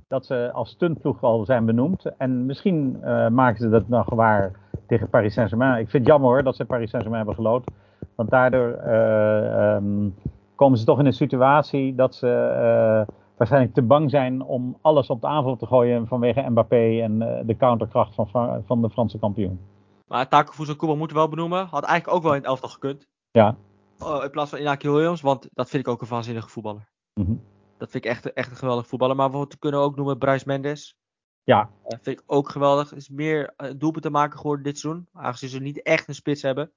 Dat 0.09 0.27
ze 0.27 0.51
als 0.53 0.71
stuntploeg 0.71 1.23
al 1.23 1.45
zijn 1.45 1.65
benoemd. 1.65 2.05
En 2.17 2.47
misschien 2.47 2.99
eh, 3.03 3.29
maken 3.29 3.61
ze 3.61 3.69
dat 3.69 3.89
nog 3.89 4.11
waar 4.11 4.53
tegen 4.87 5.09
Paris 5.09 5.35
Saint-Germain. 5.35 5.73
Ik 5.81 5.91
vind 5.91 6.03
het 6.03 6.07
jammer 6.13 6.31
hoor 6.31 6.43
dat 6.43 6.57
ze 6.57 6.65
Paris 6.65 6.91
Saint-Germain 6.91 7.27
hebben 7.27 7.45
gelood. 7.45 7.71
Want 8.15 8.31
daardoor 8.31 8.73
eh, 8.73 9.75
ehm, 9.75 10.09
komen 10.55 10.79
ze 10.79 10.85
toch 10.85 10.99
in 10.99 11.07
een 11.07 11.13
situatie 11.13 11.95
dat 11.95 12.15
ze 12.15 12.29
eh, 12.29 13.15
waarschijnlijk 13.37 13.75
te 13.75 13.83
bang 13.83 14.11
zijn 14.11 14.43
om 14.43 14.77
alles 14.81 15.11
op 15.11 15.21
de 15.21 15.27
aanval 15.27 15.57
te 15.57 15.67
gooien 15.67 16.07
vanwege 16.07 16.51
Mbappé 16.51 17.01
en 17.03 17.19
de 17.47 17.57
counterkracht 17.57 18.15
van, 18.15 18.29
Fra- 18.29 18.61
van 18.67 18.83
de 18.83 18.91
Franse 18.91 19.19
kampioen. 19.19 19.61
Maar 20.07 20.29
Takefuso 20.29 20.75
Kubo 20.75 20.97
moeten 20.97 21.17
we 21.17 21.23
wel 21.23 21.31
benoemen. 21.31 21.67
Had 21.67 21.85
eigenlijk 21.85 22.17
ook 22.17 22.23
wel 22.23 22.33
in 22.33 22.39
het 22.39 22.47
elftal 22.47 22.69
gekund. 22.69 23.07
Ja. 23.31 23.57
Oh, 23.99 24.25
in 24.25 24.31
plaats 24.31 24.51
van 24.51 24.59
Inaki 24.59 24.91
Williams, 24.91 25.21
want 25.21 25.49
dat 25.53 25.69
vind 25.69 25.87
ik 25.87 25.93
ook 25.93 26.01
een 26.01 26.09
waanzinnige 26.09 26.49
voetballer. 26.49 26.89
Mhm. 27.15 27.33
Dat 27.79 27.91
vind 27.91 28.05
ik 28.05 28.11
echt, 28.11 28.33
echt 28.33 28.51
een 28.51 28.57
geweldig 28.57 28.87
voetballer. 28.87 29.17
Maar 29.17 29.31
we 29.31 29.47
kunnen 29.59 29.81
ook 29.81 29.97
noemen 29.97 30.19
Bryce 30.19 30.45
Mendes. 30.47 30.97
Ja. 31.43 31.71
Eh, 31.85 31.99
vind 32.03 32.19
ik 32.19 32.23
ook 32.27 32.49
geweldig. 32.49 32.93
Is 32.93 33.09
meer 33.09 33.55
uh, 33.57 33.71
doelpunten 33.77 34.13
maken 34.13 34.39
geworden 34.39 34.65
dit 34.65 34.79
seizoen. 34.79 35.09
Aangezien 35.13 35.49
ze 35.49 35.59
niet 35.59 35.83
echt 35.83 36.09
een 36.09 36.15
spits 36.15 36.43
hebben. 36.43 36.73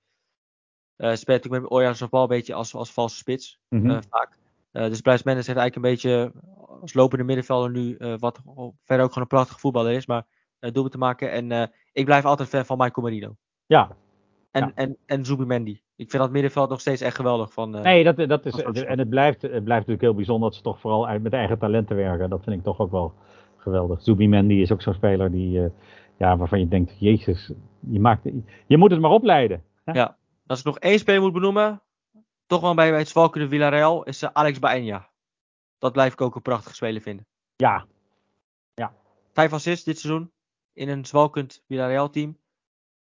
Uh, 0.97 1.13
speelt 1.13 1.43
natuurlijk 1.43 1.63
met 1.63 1.71
Oya 1.71 1.93
Zabal 1.93 2.21
een 2.21 2.27
beetje 2.27 2.53
als, 2.53 2.75
als 2.75 2.93
valse 2.93 3.15
spits. 3.15 3.59
Mhm. 3.69 3.89
uh, 3.89 3.97
vaak. 4.09 4.37
Uh, 4.71 4.85
dus 4.87 5.01
Bryce 5.01 5.21
Mendes 5.25 5.47
heeft 5.47 5.59
eigenlijk 5.59 5.75
een 5.75 5.91
beetje 5.91 6.31
als 6.81 6.93
lopende 6.93 7.23
middenvelder 7.23 7.71
nu. 7.71 7.95
Uh, 7.97 8.17
wat 8.17 8.39
verder 8.83 9.05
ook 9.05 9.11
gewoon 9.11 9.11
een 9.13 9.27
prachtige 9.27 9.59
voetballer 9.59 9.91
is. 9.91 10.05
Maar 10.05 10.25
doelpunten 10.59 10.99
maken. 10.99 11.31
En 11.31 11.71
ik 11.91 12.05
blijf 12.05 12.25
altijd 12.25 12.49
fan 12.49 12.65
van 12.65 12.77
Michael 12.77 13.05
Marino. 13.07 13.35
Ja. 13.65 13.95
En, 14.51 14.65
ja. 14.65 14.71
en, 14.75 14.97
en 15.05 15.25
Zubimendi. 15.25 15.81
Ik 15.95 16.09
vind 16.09 16.23
dat 16.23 16.31
middenveld 16.31 16.69
nog 16.69 16.79
steeds 16.79 17.01
echt 17.01 17.15
geweldig. 17.15 17.53
Van, 17.53 17.75
uh, 17.75 17.81
nee, 17.81 18.03
dat, 18.03 18.29
dat 18.29 18.45
is. 18.45 18.83
En 18.83 18.99
het 18.99 19.09
blijft, 19.09 19.41
het 19.41 19.49
blijft 19.51 19.67
natuurlijk 19.67 20.01
heel 20.01 20.13
bijzonder 20.13 20.49
dat 20.49 20.57
ze 20.57 20.63
toch 20.63 20.79
vooral 20.79 21.07
uit, 21.07 21.23
met 21.23 21.33
eigen 21.33 21.57
talenten 21.57 21.95
werken. 21.95 22.29
Dat 22.29 22.43
vind 22.43 22.55
ik 22.55 22.63
toch 22.63 22.79
ook 22.79 22.91
wel 22.91 23.13
geweldig. 23.57 24.01
Zubimendi 24.01 24.61
is 24.61 24.71
ook 24.71 24.81
zo'n 24.81 24.93
speler 24.93 25.31
die. 25.31 25.59
Uh, 25.59 25.69
ja, 26.17 26.37
waarvan 26.37 26.59
je 26.59 26.67
denkt, 26.67 26.99
Jezus, 26.99 27.51
je, 27.79 27.99
maakt, 27.99 28.29
je 28.67 28.77
moet 28.77 28.91
het 28.91 28.99
maar 28.99 29.11
opleiden. 29.11 29.63
Hè? 29.83 29.91
Ja, 29.91 30.17
als 30.47 30.59
ik 30.59 30.65
nog 30.65 30.79
één 30.79 30.99
speler 30.99 31.21
moet 31.21 31.33
benoemen, 31.33 31.81
toch 32.45 32.61
wel 32.61 32.73
bij, 32.73 32.89
bij 32.89 32.99
het 32.99 33.07
zwalkende 33.07 33.47
Villarreal, 33.47 34.03
is 34.03 34.23
uh, 34.23 34.29
Alex 34.33 34.59
Baena. 34.59 35.09
Dat 35.77 35.91
blijf 35.91 36.13
ik 36.13 36.21
ook 36.21 36.35
een 36.35 36.41
prachtige 36.41 36.75
speler 36.75 37.01
vinden. 37.01 37.25
Ja. 37.55 37.85
ja. 38.73 38.93
Vijf 39.33 39.53
assists 39.53 39.85
dit 39.85 39.99
seizoen 39.99 40.31
in 40.73 40.89
een 40.89 41.05
zwalkend 41.05 41.63
Villarreal 41.67 42.09
team. 42.09 42.37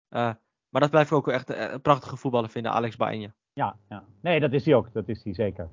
Uh, 0.09 0.33
maar 0.69 0.81
dat 0.81 0.89
blijf 0.89 1.07
ik 1.07 1.18
ook 1.18 1.27
echt 1.27 1.49
een, 1.49 1.73
een 1.73 1.81
prachtige 1.81 2.18
voetballer 2.18 2.49
vinden, 2.49 2.72
Alex 2.72 2.95
Baena. 2.95 3.27
Ja, 3.53 3.76
ja, 3.89 4.03
nee, 4.22 4.39
dat 4.39 4.53
is 4.53 4.65
hij 4.65 4.76
ook. 4.76 4.94
Dat 4.94 5.07
is 5.07 5.23
hij 5.23 5.34
zeker. 5.34 5.68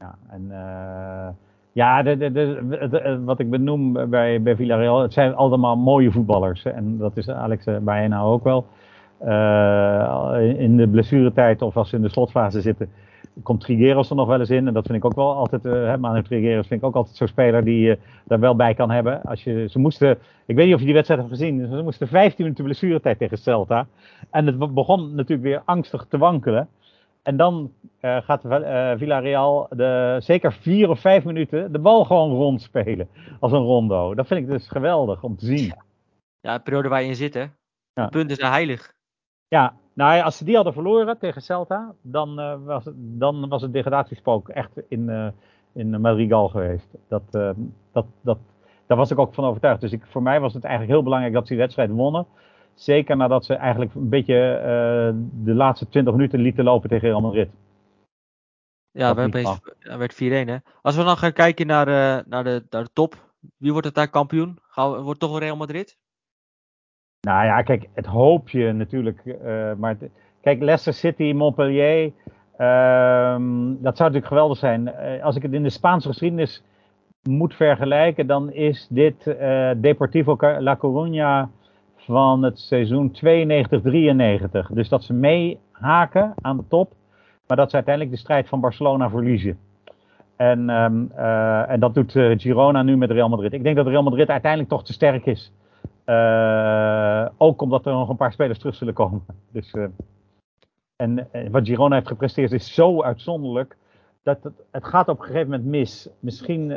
Ja, 0.00 0.18
en 0.28 0.42
uh, 0.50 1.28
ja, 1.72 2.02
de, 2.02 2.16
de, 2.16 2.30
de, 2.32 3.20
wat 3.24 3.38
ik 3.38 3.50
benoem 3.50 4.10
bij, 4.10 4.42
bij 4.42 4.56
Villarreal, 4.56 5.00
het 5.00 5.12
zijn 5.12 5.34
allemaal 5.34 5.76
mooie 5.76 6.12
voetballers. 6.12 6.64
En 6.64 6.98
dat 6.98 7.16
is 7.16 7.30
Alex 7.30 7.64
Baena 7.80 8.20
ook 8.20 8.44
wel. 8.44 8.66
In 10.56 10.76
de 10.76 10.88
blessuretijd 10.90 11.62
of 11.62 11.76
als 11.76 11.88
ze 11.88 11.96
in 11.96 12.02
de 12.02 12.08
slotfase 12.08 12.60
zitten, 12.60 12.90
komt 13.42 13.60
Trigueros 13.60 14.10
er 14.10 14.16
nog 14.16 14.28
wel 14.28 14.40
eens 14.40 14.50
in. 14.50 14.66
En 14.66 14.74
dat 14.74 14.86
vind 14.86 14.98
ik 14.98 15.04
ook 15.04 15.14
wel 15.14 15.34
altijd, 15.34 15.64
uh, 15.64 15.96
Manu 15.96 16.22
Trigueros 16.22 16.66
vind 16.66 16.80
ik 16.80 16.86
ook 16.86 16.94
altijd 16.94 17.16
zo'n 17.16 17.26
speler 17.26 17.64
die 17.64 17.80
je 17.80 17.90
uh, 17.90 18.02
daar 18.24 18.40
wel 18.40 18.56
bij 18.56 18.74
kan 18.74 18.90
hebben. 18.90 19.22
Als 19.22 19.44
je, 19.44 19.66
ze 19.68 19.78
moesten, 19.78 20.18
ik 20.46 20.56
weet 20.56 20.64
niet 20.64 20.74
of 20.74 20.80
je 20.80 20.86
die 20.86 20.94
wedstrijd 20.94 21.20
hebt 21.20 21.32
gezien, 21.32 21.66
ze 21.66 21.82
moesten 21.82 22.08
15 22.08 22.44
minuten 22.44 22.64
blessuretijd 22.64 23.18
tegen 23.18 23.38
Celta. 23.38 23.86
En 24.30 24.46
het 24.46 24.74
begon 24.74 25.14
natuurlijk 25.14 25.42
weer 25.42 25.62
angstig 25.64 26.06
te 26.08 26.18
wankelen. 26.18 26.68
En 27.22 27.36
dan 27.36 27.72
uh, 28.00 28.16
gaat 28.22 28.44
uh, 28.44 28.92
Villarreal 28.96 29.66
de, 29.70 30.16
zeker 30.20 30.52
vier 30.52 30.90
of 30.90 31.00
vijf 31.00 31.24
minuten 31.24 31.72
de 31.72 31.78
bal 31.78 32.04
gewoon 32.04 32.30
rondspelen. 32.30 33.08
Als 33.40 33.52
een 33.52 33.58
rondo. 33.58 34.14
Dat 34.14 34.26
vind 34.26 34.40
ik 34.40 34.48
dus 34.48 34.68
geweldig 34.68 35.22
om 35.22 35.36
te 35.36 35.46
zien. 35.46 35.74
Ja, 36.40 36.56
de 36.56 36.62
periode 36.62 36.88
waar 36.88 37.02
je 37.02 37.08
in 37.08 37.16
zit, 37.16 37.34
hè. 37.34 37.40
Ja. 37.92 38.04
De 38.04 38.08
punten 38.08 38.36
zijn 38.36 38.52
heilig. 38.52 38.92
Ja, 39.48 39.74
nou 39.96 40.22
als 40.22 40.36
ze 40.36 40.44
die 40.44 40.54
hadden 40.54 40.72
verloren 40.72 41.18
tegen 41.18 41.42
Celta, 41.42 41.94
dan, 42.02 42.40
uh, 42.40 42.54
was, 42.64 42.84
het, 42.84 42.94
dan 42.96 43.48
was 43.48 43.62
het 43.62 43.72
degradatiespook 43.72 44.48
echt 44.48 44.80
in, 44.88 45.32
in 45.72 46.00
Madrigal 46.00 46.48
geweest. 46.48 46.88
Dat, 47.08 47.22
dat, 47.92 48.06
dat, 48.20 48.38
daar 48.86 48.96
was 48.96 49.10
ik 49.10 49.18
ook 49.18 49.34
van 49.34 49.44
overtuigd. 49.44 49.80
Dus 49.80 49.92
ik, 49.92 50.02
voor 50.06 50.22
mij 50.22 50.40
was 50.40 50.54
het 50.54 50.64
eigenlijk 50.64 50.94
heel 50.94 51.02
belangrijk 51.02 51.34
dat 51.34 51.46
ze 51.46 51.52
die 51.52 51.62
wedstrijd 51.62 51.90
wonnen. 51.90 52.26
Zeker 52.74 53.16
nadat 53.16 53.44
ze 53.44 53.54
eigenlijk 53.54 53.94
een 53.94 54.08
beetje 54.08 54.34
de 55.42 55.54
laatste 55.54 55.88
20 55.88 56.14
minuten 56.14 56.40
lieten 56.40 56.64
lopen 56.64 56.88
tegen 56.88 57.08
Real 57.08 57.20
Madrid. 57.20 57.48
Ja, 58.96 59.14
werd, 59.14 59.32
werd 59.80 60.14
4-1 60.14 60.16
hè. 60.18 60.56
Als 60.82 60.96
we 60.96 61.04
dan 61.04 61.16
gaan 61.16 61.32
kijken 61.32 61.66
naar, 61.66 61.88
uh, 61.88 62.24
naar, 62.26 62.44
de, 62.44 62.66
naar 62.70 62.84
de 62.84 62.90
top. 62.92 63.34
Wie 63.56 63.72
wordt 63.72 63.86
het 63.86 63.94
daar 63.94 64.10
kampioen? 64.10 64.58
Gaan 64.62 64.92
we, 64.92 65.00
wordt 65.00 65.20
toch 65.20 65.38
Real 65.38 65.56
Madrid? 65.56 65.98
Nou 67.26 67.44
ja, 67.44 67.62
kijk, 67.62 67.88
het 67.94 68.06
hoop 68.06 68.48
je 68.48 68.72
natuurlijk. 68.72 69.22
Uh, 69.24 69.72
maar 69.76 69.96
kijk, 70.40 70.60
Leicester 70.60 70.92
City, 70.92 71.32
Montpellier. 71.32 72.12
Ehm, 72.56 73.66
dat 73.78 73.96
zou 73.96 74.08
natuurlijk 74.08 74.26
geweldig 74.26 74.58
zijn. 74.58 74.86
Uh, 74.86 75.24
als 75.24 75.36
ik 75.36 75.42
het 75.42 75.52
in 75.52 75.62
de 75.62 75.70
Spaanse 75.70 76.08
geschiedenis 76.08 76.62
moet 77.22 77.54
vergelijken, 77.54 78.26
dan 78.26 78.52
is 78.52 78.86
dit 78.90 79.36
Deportivo 79.76 80.36
La 80.38 80.76
Coruña 80.76 81.50
van 81.96 82.42
het 82.42 82.58
seizoen 82.58 83.10
92-93. 83.10 84.72
Dus 84.72 84.88
dat 84.88 85.04
ze 85.04 85.12
meehaken 85.12 86.34
aan 86.40 86.56
de 86.56 86.64
top. 86.68 86.92
Maar 87.46 87.56
dat 87.56 87.70
ze 87.70 87.76
uiteindelijk 87.76 88.14
de 88.14 88.20
strijd 88.20 88.48
van 88.48 88.60
Barcelona 88.60 89.10
verliezen. 89.10 89.58
En, 90.36 90.68
uh, 90.68 91.70
en 91.70 91.80
dat 91.80 91.94
doet 91.94 92.12
Girona 92.12 92.82
nu 92.82 92.96
met 92.96 93.10
Real 93.10 93.28
Madrid. 93.28 93.52
Ik 93.52 93.62
denk 93.62 93.76
dat 93.76 93.86
Real 93.86 94.02
Madrid 94.02 94.28
uiteindelijk 94.28 94.70
toch 94.70 94.84
te 94.84 94.92
sterk 94.92 95.26
is. 95.26 95.52
Uh, 96.06 97.26
ook 97.36 97.62
omdat 97.62 97.86
er 97.86 97.92
nog 97.92 98.08
een 98.08 98.16
paar 98.16 98.32
spelers 98.32 98.58
terug 98.58 98.74
zullen 98.74 98.94
komen. 98.94 99.24
Dus, 99.52 99.74
en 100.96 101.28
wat 101.50 101.66
Girona 101.66 101.94
heeft 101.94 102.08
gepresteerd 102.08 102.52
is 102.52 102.74
zo 102.74 103.02
uitzonderlijk. 103.02 103.76
Dat 104.22 104.42
het, 104.42 104.62
het 104.70 104.84
gaat 104.84 105.08
op 105.08 105.18
een 105.18 105.24
gegeven 105.24 105.50
moment 105.50 105.68
mis. 105.68 106.08
Misschien 106.20 106.68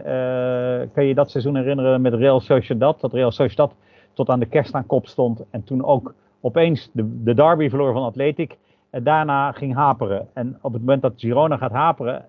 kan 0.94 1.06
je 1.06 1.14
dat 1.14 1.32
seizoen 1.32 1.56
herinneren 1.56 2.02
met 2.02 2.14
Real 2.14 2.40
Sociedad. 2.40 3.02
Dat 3.02 3.14
Real 3.14 3.32
Sociedad 3.32 3.76
tot 4.14 4.30
aan 4.30 4.40
de 4.40 4.46
kerst 4.46 4.74
aan 4.74 4.86
kop 4.86 5.08
stond. 5.08 5.44
En 5.50 5.64
toen 5.64 5.86
ook 5.86 6.14
opeens 6.42 6.90
de, 6.94 7.24
de 7.24 7.34
derby 7.34 7.70
verloor 7.70 7.94
van 7.94 8.04
Atletic 8.04 8.58
en 8.90 9.04
daarna 9.04 9.52
ging 9.52 9.74
haperen. 9.74 10.28
En 10.34 10.58
op 10.62 10.74
het 10.74 10.82
moment 10.82 11.02
dat 11.02 11.14
Girona 11.16 11.58
gaat 11.58 11.72
haperen, 11.72 12.26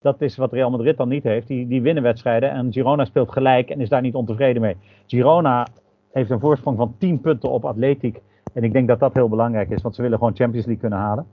dat 0.00 0.20
is 0.20 0.36
wat 0.36 0.52
Real 0.52 0.70
Madrid 0.70 0.96
dan 0.96 1.08
niet 1.08 1.22
heeft. 1.22 1.46
Die, 1.46 1.66
die 1.68 1.82
winnen 1.82 2.02
wedstrijden 2.02 2.50
en 2.50 2.72
Girona 2.72 3.04
speelt 3.04 3.32
gelijk 3.32 3.70
en 3.70 3.80
is 3.80 3.88
daar 3.88 4.00
niet 4.00 4.14
ontevreden 4.14 4.62
mee. 4.62 4.76
Girona 5.06 5.66
heeft 6.12 6.30
een 6.30 6.40
voorsprong 6.40 6.76
van 6.76 6.94
10 6.98 7.20
punten 7.20 7.50
op 7.50 7.64
Atletic. 7.64 8.20
En 8.52 8.64
ik 8.64 8.72
denk 8.72 8.88
dat 8.88 9.00
dat 9.00 9.14
heel 9.14 9.28
belangrijk 9.28 9.70
is, 9.70 9.82
want 9.82 9.94
ze 9.94 10.02
willen 10.02 10.18
gewoon 10.18 10.36
Champions 10.36 10.66
League 10.66 10.88
kunnen 10.88 10.98
halen. 11.06 11.26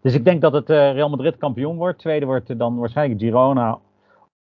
Dus 0.00 0.14
ik 0.14 0.24
denk 0.24 0.40
dat 0.40 0.52
het 0.52 0.70
uh, 0.70 0.92
Real 0.92 1.08
Madrid 1.08 1.36
kampioen 1.36 1.76
wordt. 1.76 1.98
Tweede 1.98 2.26
wordt 2.26 2.58
dan 2.58 2.76
waarschijnlijk 2.76 3.20
Girona. 3.20 3.78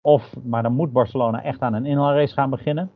Of, 0.00 0.36
maar 0.44 0.62
dan 0.62 0.72
moet 0.72 0.92
Barcelona 0.92 1.42
echt 1.42 1.60
aan 1.60 1.74
een 1.74 1.86
inhaalrace 1.86 2.34
gaan 2.34 2.50
beginnen. 2.50 2.90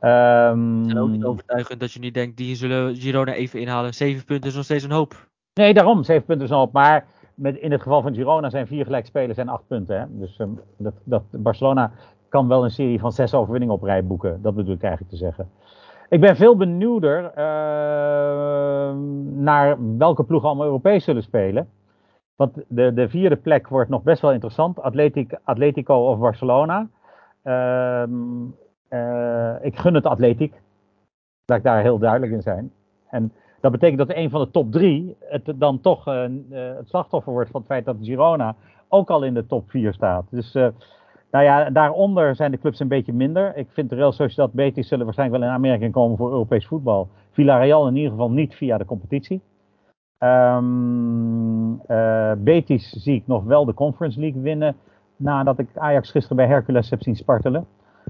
Um, 0.00 0.88
en 0.88 0.98
ook 0.98 1.08
niet 1.08 1.24
overtuigend 1.24 1.80
dat 1.80 1.92
je 1.92 2.00
niet 2.00 2.14
denkt, 2.14 2.36
die 2.36 2.56
zullen 2.56 2.96
Girona 2.96 3.32
even 3.32 3.60
inhalen. 3.60 3.94
Zeven 3.94 4.24
punten 4.24 4.48
is 4.48 4.56
nog 4.56 4.64
steeds 4.64 4.84
een 4.84 4.90
hoop. 4.90 5.28
Nee, 5.54 5.74
daarom. 5.74 6.04
Zeven 6.04 6.24
punten 6.24 6.44
is 6.44 6.50
een 6.50 6.58
hoop. 6.58 6.72
Maar 6.72 7.06
met, 7.34 7.56
in 7.56 7.72
het 7.72 7.82
geval 7.82 8.02
van 8.02 8.14
Girona 8.14 8.50
zijn 8.50 8.66
vier 8.66 8.84
gelijkspelers 8.84 9.38
en 9.38 9.48
acht 9.48 9.66
punten. 9.66 10.00
Hè? 10.00 10.06
Dus 10.08 10.38
um, 10.38 10.60
dat, 10.76 10.94
dat, 11.04 11.22
Barcelona 11.30 11.92
kan 12.28 12.48
wel 12.48 12.64
een 12.64 12.70
serie 12.70 13.00
van 13.00 13.12
zes 13.12 13.34
overwinningen 13.34 13.74
op 13.74 13.82
rij 13.82 14.06
boeken. 14.06 14.42
Dat 14.42 14.54
bedoel 14.54 14.74
ik 14.74 14.82
eigenlijk 14.82 15.12
te 15.12 15.18
zeggen. 15.18 15.50
Ik 16.08 16.20
ben 16.20 16.36
veel 16.36 16.56
benieuwder 16.56 17.24
uh, 17.24 18.94
naar 19.34 19.76
welke 19.98 20.24
ploegen 20.24 20.48
allemaal 20.48 20.66
Europees 20.66 21.04
zullen 21.04 21.22
spelen. 21.22 21.68
Want 22.36 22.64
de, 22.68 22.94
de 22.94 23.08
vierde 23.08 23.36
plek 23.36 23.68
wordt 23.68 23.90
nog 23.90 24.02
best 24.02 24.22
wel 24.22 24.32
interessant. 24.32 24.80
Atletic, 24.80 25.38
Atletico 25.44 25.94
of 25.94 26.18
Barcelona. 26.18 26.88
Uh, 27.44 28.02
uh, 28.90 29.54
ik 29.64 29.78
gun 29.78 29.94
het 29.94 30.06
atletiek. 30.06 30.60
Laat 31.44 31.58
ik 31.58 31.64
daar 31.64 31.82
heel 31.82 31.98
duidelijk 31.98 32.32
in 32.32 32.42
zijn. 32.42 32.72
En 33.10 33.32
dat 33.60 33.72
betekent 33.72 33.98
dat 33.98 34.16
een 34.16 34.30
van 34.30 34.40
de 34.40 34.50
top 34.50 34.72
drie 34.72 35.16
het 35.20 35.52
dan 35.56 35.80
toch 35.80 36.08
uh, 36.08 36.26
het 36.50 36.88
slachtoffer 36.88 37.32
wordt 37.32 37.50
van 37.50 37.60
het 37.60 37.70
feit 37.70 37.84
dat 37.84 37.96
Girona 38.00 38.54
ook 38.88 39.10
al 39.10 39.22
in 39.22 39.34
de 39.34 39.46
top 39.46 39.70
4 39.70 39.92
staat. 39.92 40.24
Dus 40.30 40.56
nou 41.36 41.48
ja, 41.48 41.70
daaronder 41.70 42.36
zijn 42.36 42.50
de 42.50 42.58
clubs 42.58 42.80
een 42.80 42.88
beetje 42.88 43.12
minder. 43.12 43.56
Ik 43.56 43.66
vind 43.70 43.90
de 43.90 43.96
Real 43.96 44.12
Sociedad 44.12 44.52
Betis 44.52 44.88
zullen 44.88 45.04
waarschijnlijk 45.04 45.40
wel 45.40 45.48
in 45.48 45.54
aanmerking 45.54 45.92
komen 45.92 46.16
voor 46.16 46.30
Europees 46.30 46.66
voetbal. 46.66 47.08
Villarreal 47.30 47.86
in 47.88 47.96
ieder 47.96 48.10
geval 48.10 48.30
niet 48.30 48.54
via 48.54 48.78
de 48.78 48.84
competitie. 48.84 49.40
Um, 50.18 51.80
Betis 52.38 52.90
zie 52.90 53.14
ik 53.14 53.26
nog 53.26 53.44
wel 53.44 53.64
de 53.64 53.74
Conference 53.74 54.20
League 54.20 54.40
winnen 54.40 54.76
nadat 55.16 55.58
ik 55.58 55.68
Ajax 55.74 56.10
gisteren 56.10 56.36
bij 56.36 56.46
Hercules 56.46 56.90
heb 56.90 57.02
zien 57.02 57.16
spartelen. 57.16 57.66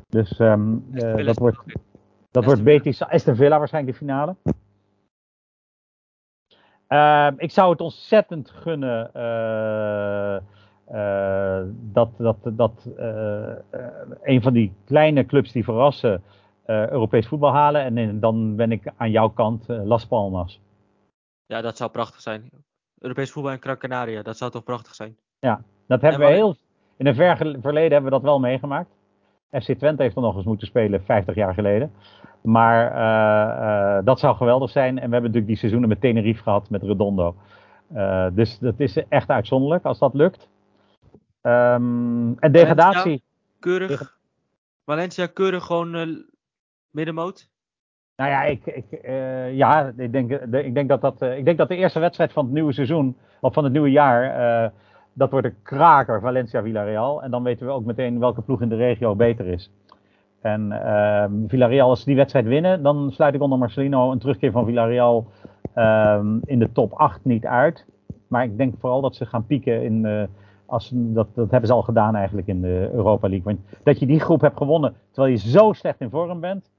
Dus 0.08 0.38
um, 0.38 0.86
uh, 0.92 1.26
dat 1.26 1.38
wordt, 1.38 1.58
dat 2.30 2.44
wordt 2.44 2.62
Betis, 2.62 3.04
Aston 3.04 3.36
Villa 3.36 3.58
waarschijnlijk 3.58 3.98
de 3.98 4.04
finale. 4.04 4.36
Uh, 6.88 7.28
ik 7.36 7.50
zou 7.50 7.70
het 7.70 7.80
ontzettend 7.80 8.50
gunnen 8.50 9.10
uh, 10.92 11.60
dat, 11.92 12.08
dat, 12.16 12.36
dat 12.42 12.88
een 14.22 14.42
van 14.42 14.52
die 14.52 14.72
kleine 14.84 15.26
clubs 15.26 15.52
die 15.52 15.64
verrassen 15.64 16.22
Europees 16.66 17.26
voetbal 17.26 17.52
halen. 17.52 17.96
En 17.96 18.20
dan 18.20 18.56
ben 18.56 18.72
ik 18.72 18.92
aan 18.96 19.10
jouw 19.10 19.28
kant 19.28 19.64
Las 19.66 20.06
Palmas. 20.06 20.60
Ja, 21.46 21.60
dat 21.60 21.76
zou 21.76 21.90
prachtig 21.90 22.20
zijn. 22.20 22.50
Europees 22.98 23.30
voetbal 23.30 23.52
in 23.52 23.60
Gran 23.60 23.78
Canaria, 23.78 24.22
dat 24.22 24.36
zou 24.36 24.50
toch 24.50 24.64
prachtig 24.64 24.94
zijn? 24.94 25.16
Ja, 25.38 25.60
dat 25.86 26.00
hebben 26.00 26.20
we 26.20 26.26
heel. 26.26 26.56
In 26.96 27.06
een 27.06 27.14
ver 27.14 27.36
verleden 27.36 27.92
hebben 27.92 28.04
we 28.04 28.10
dat 28.10 28.22
wel 28.22 28.40
meegemaakt. 28.40 28.90
FC 29.50 29.72
Twente 29.72 30.02
heeft 30.02 30.16
er 30.16 30.22
nog 30.22 30.36
eens 30.36 30.44
moeten 30.44 30.66
spelen 30.66 31.04
50 31.04 31.34
jaar 31.34 31.54
geleden. 31.54 31.92
Maar 32.40 34.04
dat 34.04 34.18
zou 34.18 34.36
geweldig 34.36 34.70
zijn. 34.70 34.88
En 34.88 34.94
we 34.94 35.00
hebben 35.00 35.20
natuurlijk 35.22 35.46
die 35.46 35.56
seizoenen 35.56 35.88
met 35.88 36.00
Tenerife 36.00 36.42
gehad, 36.42 36.70
met 36.70 36.82
Redondo. 36.82 37.34
Dus 38.32 38.58
dat 38.58 38.80
is 38.80 38.96
echt 39.08 39.28
uitzonderlijk 39.28 39.84
als 39.84 39.98
dat 39.98 40.14
lukt. 40.14 40.48
Um, 41.46 42.38
en 42.38 42.52
degradatie. 42.52 43.00
Valencia, 43.00 43.24
keurig. 43.60 44.18
Valencia 44.84 45.26
keurig 45.26 45.64
gewoon 45.64 46.24
middenmoot. 46.90 47.48
Nou 48.16 48.30
ja, 48.30 48.42
ik, 48.42 48.66
ik, 48.66 48.84
ja, 49.52 49.92
ik, 49.96 50.12
denk, 50.12 50.50
de, 50.50 50.64
ik, 50.64 50.74
denk 50.74 50.88
dat 50.88 51.00
dat, 51.00 51.22
ik 51.22 51.44
denk 51.44 51.58
dat 51.58 51.68
de 51.68 51.76
eerste 51.76 51.98
wedstrijd 51.98 52.32
van 52.32 52.44
het 52.44 52.52
nieuwe 52.52 52.72
seizoen, 52.72 53.16
of 53.40 53.54
van 53.54 53.64
het 53.64 53.72
nieuwe 53.72 53.90
jaar, 53.90 54.72
dat 55.12 55.30
wordt 55.30 55.46
een 55.46 55.62
kraker, 55.62 56.20
Valencia-Villarreal. 56.20 57.22
En 57.22 57.30
dan 57.30 57.42
weten 57.42 57.66
we 57.66 57.72
ook 57.72 57.84
meteen 57.84 58.18
welke 58.18 58.42
ploeg 58.42 58.60
in 58.60 58.68
de 58.68 58.76
regio 58.76 59.16
beter 59.16 59.46
is. 59.46 59.70
En 60.40 60.70
uh, 60.72 61.24
Villarreal, 61.48 61.88
als 61.88 61.98
ze 61.98 62.06
die 62.06 62.16
wedstrijd 62.16 62.46
winnen, 62.46 62.82
dan 62.82 63.10
sluit 63.12 63.34
ik 63.34 63.40
onder 63.40 63.58
Marcelino 63.58 64.12
een 64.12 64.18
terugkeer 64.18 64.50
van 64.50 64.64
Villarreal 64.64 65.26
uh, 65.76 66.20
in 66.44 66.58
de 66.58 66.72
top 66.72 66.92
8 66.92 67.24
niet 67.24 67.46
uit. 67.46 67.86
Maar 68.28 68.44
ik 68.44 68.56
denk 68.56 68.74
vooral 68.80 69.00
dat 69.00 69.16
ze 69.16 69.26
gaan 69.26 69.46
pieken 69.46 69.82
in. 69.82 70.28
Als, 70.66 70.90
dat, 70.94 71.34
dat 71.34 71.50
hebben 71.50 71.68
ze 71.68 71.74
al 71.74 71.82
gedaan 71.82 72.14
eigenlijk 72.14 72.46
in 72.46 72.60
de 72.60 72.90
Europa 72.92 73.28
League. 73.28 73.54
Want 73.54 73.58
dat 73.82 73.98
je 73.98 74.06
die 74.06 74.20
groep 74.20 74.40
hebt 74.40 74.56
gewonnen 74.56 74.94
terwijl 75.10 75.34
je 75.34 75.48
zo 75.48 75.72
slecht 75.72 76.00
in 76.00 76.10
vorm 76.10 76.40
bent. 76.40 76.70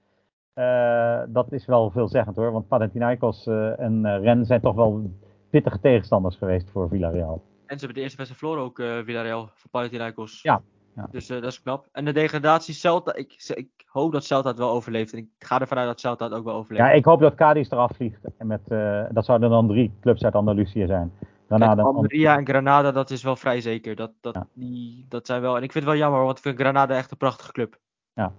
Uh, 0.55 1.19
dat 1.27 1.51
is 1.51 1.65
wel 1.65 1.91
veelzeggend 1.91 2.35
hoor. 2.35 2.51
Want 2.51 2.67
Panathinaikos 2.67 3.47
uh, 3.47 3.79
en 3.79 4.19
Ren 4.21 4.45
zijn 4.45 4.61
toch 4.61 4.75
wel 4.75 5.11
pittige 5.49 5.79
tegenstanders 5.79 6.35
geweest 6.35 6.69
voor 6.71 6.89
Villarreal. 6.89 7.41
En 7.65 7.79
ze 7.79 7.85
hebben 7.85 7.93
de 7.93 8.01
eerste 8.01 8.17
wedstrijd 8.17 8.39
verloren 8.39 8.63
ook, 8.63 9.05
Villarreal, 9.05 9.49
voor 9.53 9.69
Panathinaikos. 9.69 10.41
Ja. 10.41 10.61
ja. 10.95 11.07
Dus 11.11 11.27
dat 11.27 11.43
is 11.43 11.61
knap. 11.61 11.87
En 11.91 12.05
de 12.05 12.13
degradatie 12.13 12.73
Celta, 12.73 13.15
ik, 13.15 13.51
ik 13.55 13.69
hoop 13.85 14.11
dat 14.11 14.23
Celta 14.23 14.49
het 14.49 14.57
wel 14.57 14.71
overleeft. 14.71 15.13
En 15.13 15.19
ik 15.19 15.27
ga 15.39 15.59
ervan 15.59 15.77
uit 15.77 15.87
dat 15.87 15.99
Celta 15.99 16.25
het 16.25 16.33
ook 16.33 16.45
wel 16.45 16.55
overleeft. 16.55 16.85
Ja, 16.85 16.91
ik 16.91 17.05
hoop 17.05 17.19
dat 17.19 17.35
Cadiz 17.35 17.71
eraf 17.71 17.91
vliegt. 17.95 18.21
En 18.37 18.47
met, 18.47 18.61
dat 19.11 19.25
zouden 19.25 19.49
dan 19.49 19.67
drie 19.67 19.91
clubs 20.01 20.23
uit 20.23 20.35
Andalusië 20.35 20.85
zijn. 20.85 21.11
Granada, 21.47 21.81
Almeria 21.81 22.37
en 22.37 22.47
Granada, 22.47 22.91
dat 22.91 23.09
is 23.09 23.23
wel 23.23 23.35
vrij 23.35 23.61
zeker. 23.61 23.95
Dat, 23.95 24.11
dat, 24.21 24.33
ja. 24.33 24.47
die, 24.53 25.05
dat 25.09 25.25
zijn 25.25 25.41
wel, 25.41 25.57
en 25.57 25.63
ik 25.63 25.71
vind 25.71 25.83
het 25.83 25.93
wel 25.93 26.03
jammer, 26.03 26.23
want 26.23 26.37
ik 26.37 26.43
vind 26.43 26.59
Granada 26.59 26.95
echt 26.95 27.11
een 27.11 27.17
prachtige 27.17 27.51
club. 27.51 27.77
Ja. 28.13 28.31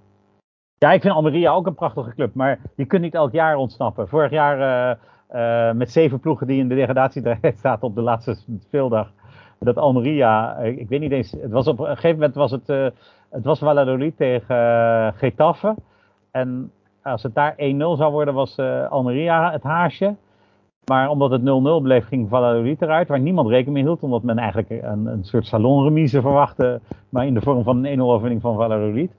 Ja, 0.79 0.93
ik 0.93 1.01
vind 1.01 1.15
Almeria 1.15 1.53
ook 1.53 1.67
een 1.67 1.75
prachtige 1.75 2.15
club. 2.15 2.35
Maar 2.35 2.61
je 2.77 2.85
kunt 2.85 3.03
niet 3.03 3.15
elk 3.15 3.33
jaar 3.33 3.57
ontsnappen. 3.57 4.09
Vorig 4.09 4.31
jaar 4.31 4.99
uh, 5.35 5.73
met 5.73 5.93
zeven 5.93 6.21
ploegen 6.21 6.47
die 6.47 6.61
in 6.61 6.69
de 6.69 6.75
degradatie 6.75 7.23
staat 7.59 7.83
op 7.83 7.95
de 7.95 8.01
laatste 8.01 8.37
speeldag 8.61 9.13
dat 9.59 9.77
Almeria, 9.77 10.57
ik 10.57 10.89
weet 10.89 11.01
niet 11.01 11.13
eens, 11.13 11.31
het 11.31 11.51
was 11.51 11.67
op 11.67 11.79
een 11.79 11.87
gegeven 11.87 12.17
moment 12.19 12.35
was 12.35 12.51
het, 12.51 12.67
het 13.31 13.45
was 13.45 13.59
Valladolid 13.59 14.17
tegen 14.17 15.15
Getafe. 15.17 15.75
En 16.31 16.73
als 17.03 17.23
het 17.23 17.35
daar 17.35 17.53
1-0 17.53 17.57
zou 17.77 18.13
worden, 18.13 18.35
was 18.35 18.59
Almeria 18.89 19.53
het 19.53 19.63
haasje. 19.63 20.15
Maar 20.89 21.09
omdat 21.09 21.31
het 21.31 21.41
0-0 21.41 21.45
bleef, 21.83 22.07
ging 22.07 22.29
Valladolid 22.29 22.83
eruit, 22.83 23.09
waar 23.09 23.21
niemand 23.21 23.49
rekening 23.49 23.75
mee 23.75 23.85
hield. 23.85 24.03
Omdat 24.03 24.23
men 24.23 24.39
eigenlijk 24.39 24.71
een, 24.71 25.07
een 25.07 25.25
soort 25.25 25.47
salonremise 25.47 26.21
verwachtte, 26.21 26.81
maar 27.09 27.27
in 27.27 27.35
de 27.35 27.41
vorm 27.41 27.63
van 27.63 27.85
een 27.85 27.99
1-0 27.99 28.03
overwinning 28.03 28.43
van 28.43 28.57
Valladolid. 28.57 29.11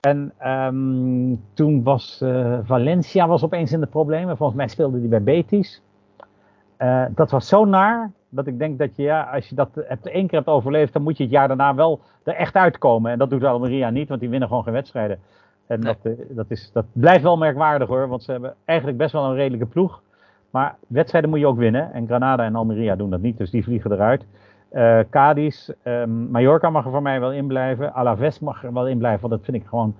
En 0.00 0.32
um, 0.46 1.40
toen 1.54 1.82
was 1.82 2.20
uh, 2.22 2.58
Valencia 2.62 3.28
was 3.28 3.44
opeens 3.44 3.72
in 3.72 3.80
de 3.80 3.86
problemen. 3.86 4.36
Volgens 4.36 4.58
mij 4.58 4.68
speelde 4.68 5.00
die 5.00 5.08
bij 5.08 5.22
Betis. 5.22 5.82
Uh, 6.78 7.04
dat 7.14 7.30
was 7.30 7.48
zo 7.48 7.64
naar 7.64 8.12
dat 8.28 8.46
ik 8.46 8.58
denk 8.58 8.78
dat 8.78 8.96
je, 8.96 9.02
ja, 9.02 9.22
als 9.22 9.48
je 9.48 9.54
dat 9.54 9.68
hebt, 9.74 10.06
één 10.06 10.26
keer 10.26 10.38
hebt 10.38 10.50
overleefd, 10.50 10.92
dan 10.92 11.02
moet 11.02 11.16
je 11.16 11.22
het 11.22 11.32
jaar 11.32 11.48
daarna 11.48 11.74
wel 11.74 12.00
er 12.22 12.34
echt 12.34 12.54
uitkomen. 12.54 13.12
En 13.12 13.18
dat 13.18 13.30
doet 13.30 13.44
Almeria 13.44 13.90
niet, 13.90 14.08
want 14.08 14.20
die 14.20 14.30
winnen 14.30 14.48
gewoon 14.48 14.62
geen 14.62 14.72
wedstrijden. 14.72 15.18
En 15.66 15.80
nee. 15.80 15.94
dat, 16.02 16.12
uh, 16.12 16.36
dat, 16.36 16.50
is, 16.50 16.70
dat 16.72 16.84
blijft 16.92 17.22
wel 17.22 17.36
merkwaardig 17.36 17.88
hoor, 17.88 18.08
want 18.08 18.22
ze 18.22 18.30
hebben 18.30 18.54
eigenlijk 18.64 18.98
best 18.98 19.12
wel 19.12 19.24
een 19.24 19.34
redelijke 19.34 19.66
ploeg. 19.66 20.02
Maar 20.50 20.76
wedstrijden 20.86 21.30
moet 21.30 21.38
je 21.38 21.46
ook 21.46 21.58
winnen. 21.58 21.92
En 21.92 22.06
Granada 22.06 22.44
en 22.44 22.54
Almeria 22.56 22.96
doen 22.96 23.10
dat 23.10 23.20
niet, 23.20 23.38
dus 23.38 23.50
die 23.50 23.64
vliegen 23.64 23.92
eruit. 23.92 24.26
Uh, 24.72 25.00
Cadiz, 25.10 25.70
um, 25.84 26.30
Mallorca 26.30 26.70
mag 26.70 26.84
er 26.84 26.90
voor 26.90 27.02
mij 27.02 27.20
wel 27.20 27.32
in 27.32 27.46
blijven. 27.46 27.94
Alaves 27.94 28.38
mag 28.38 28.64
er 28.64 28.72
wel 28.72 28.88
in 28.88 28.98
blijven, 28.98 29.20
want 29.20 29.32
dat 29.32 29.44
vind 29.44 29.62
ik 29.62 29.68
gewoon 29.68 29.96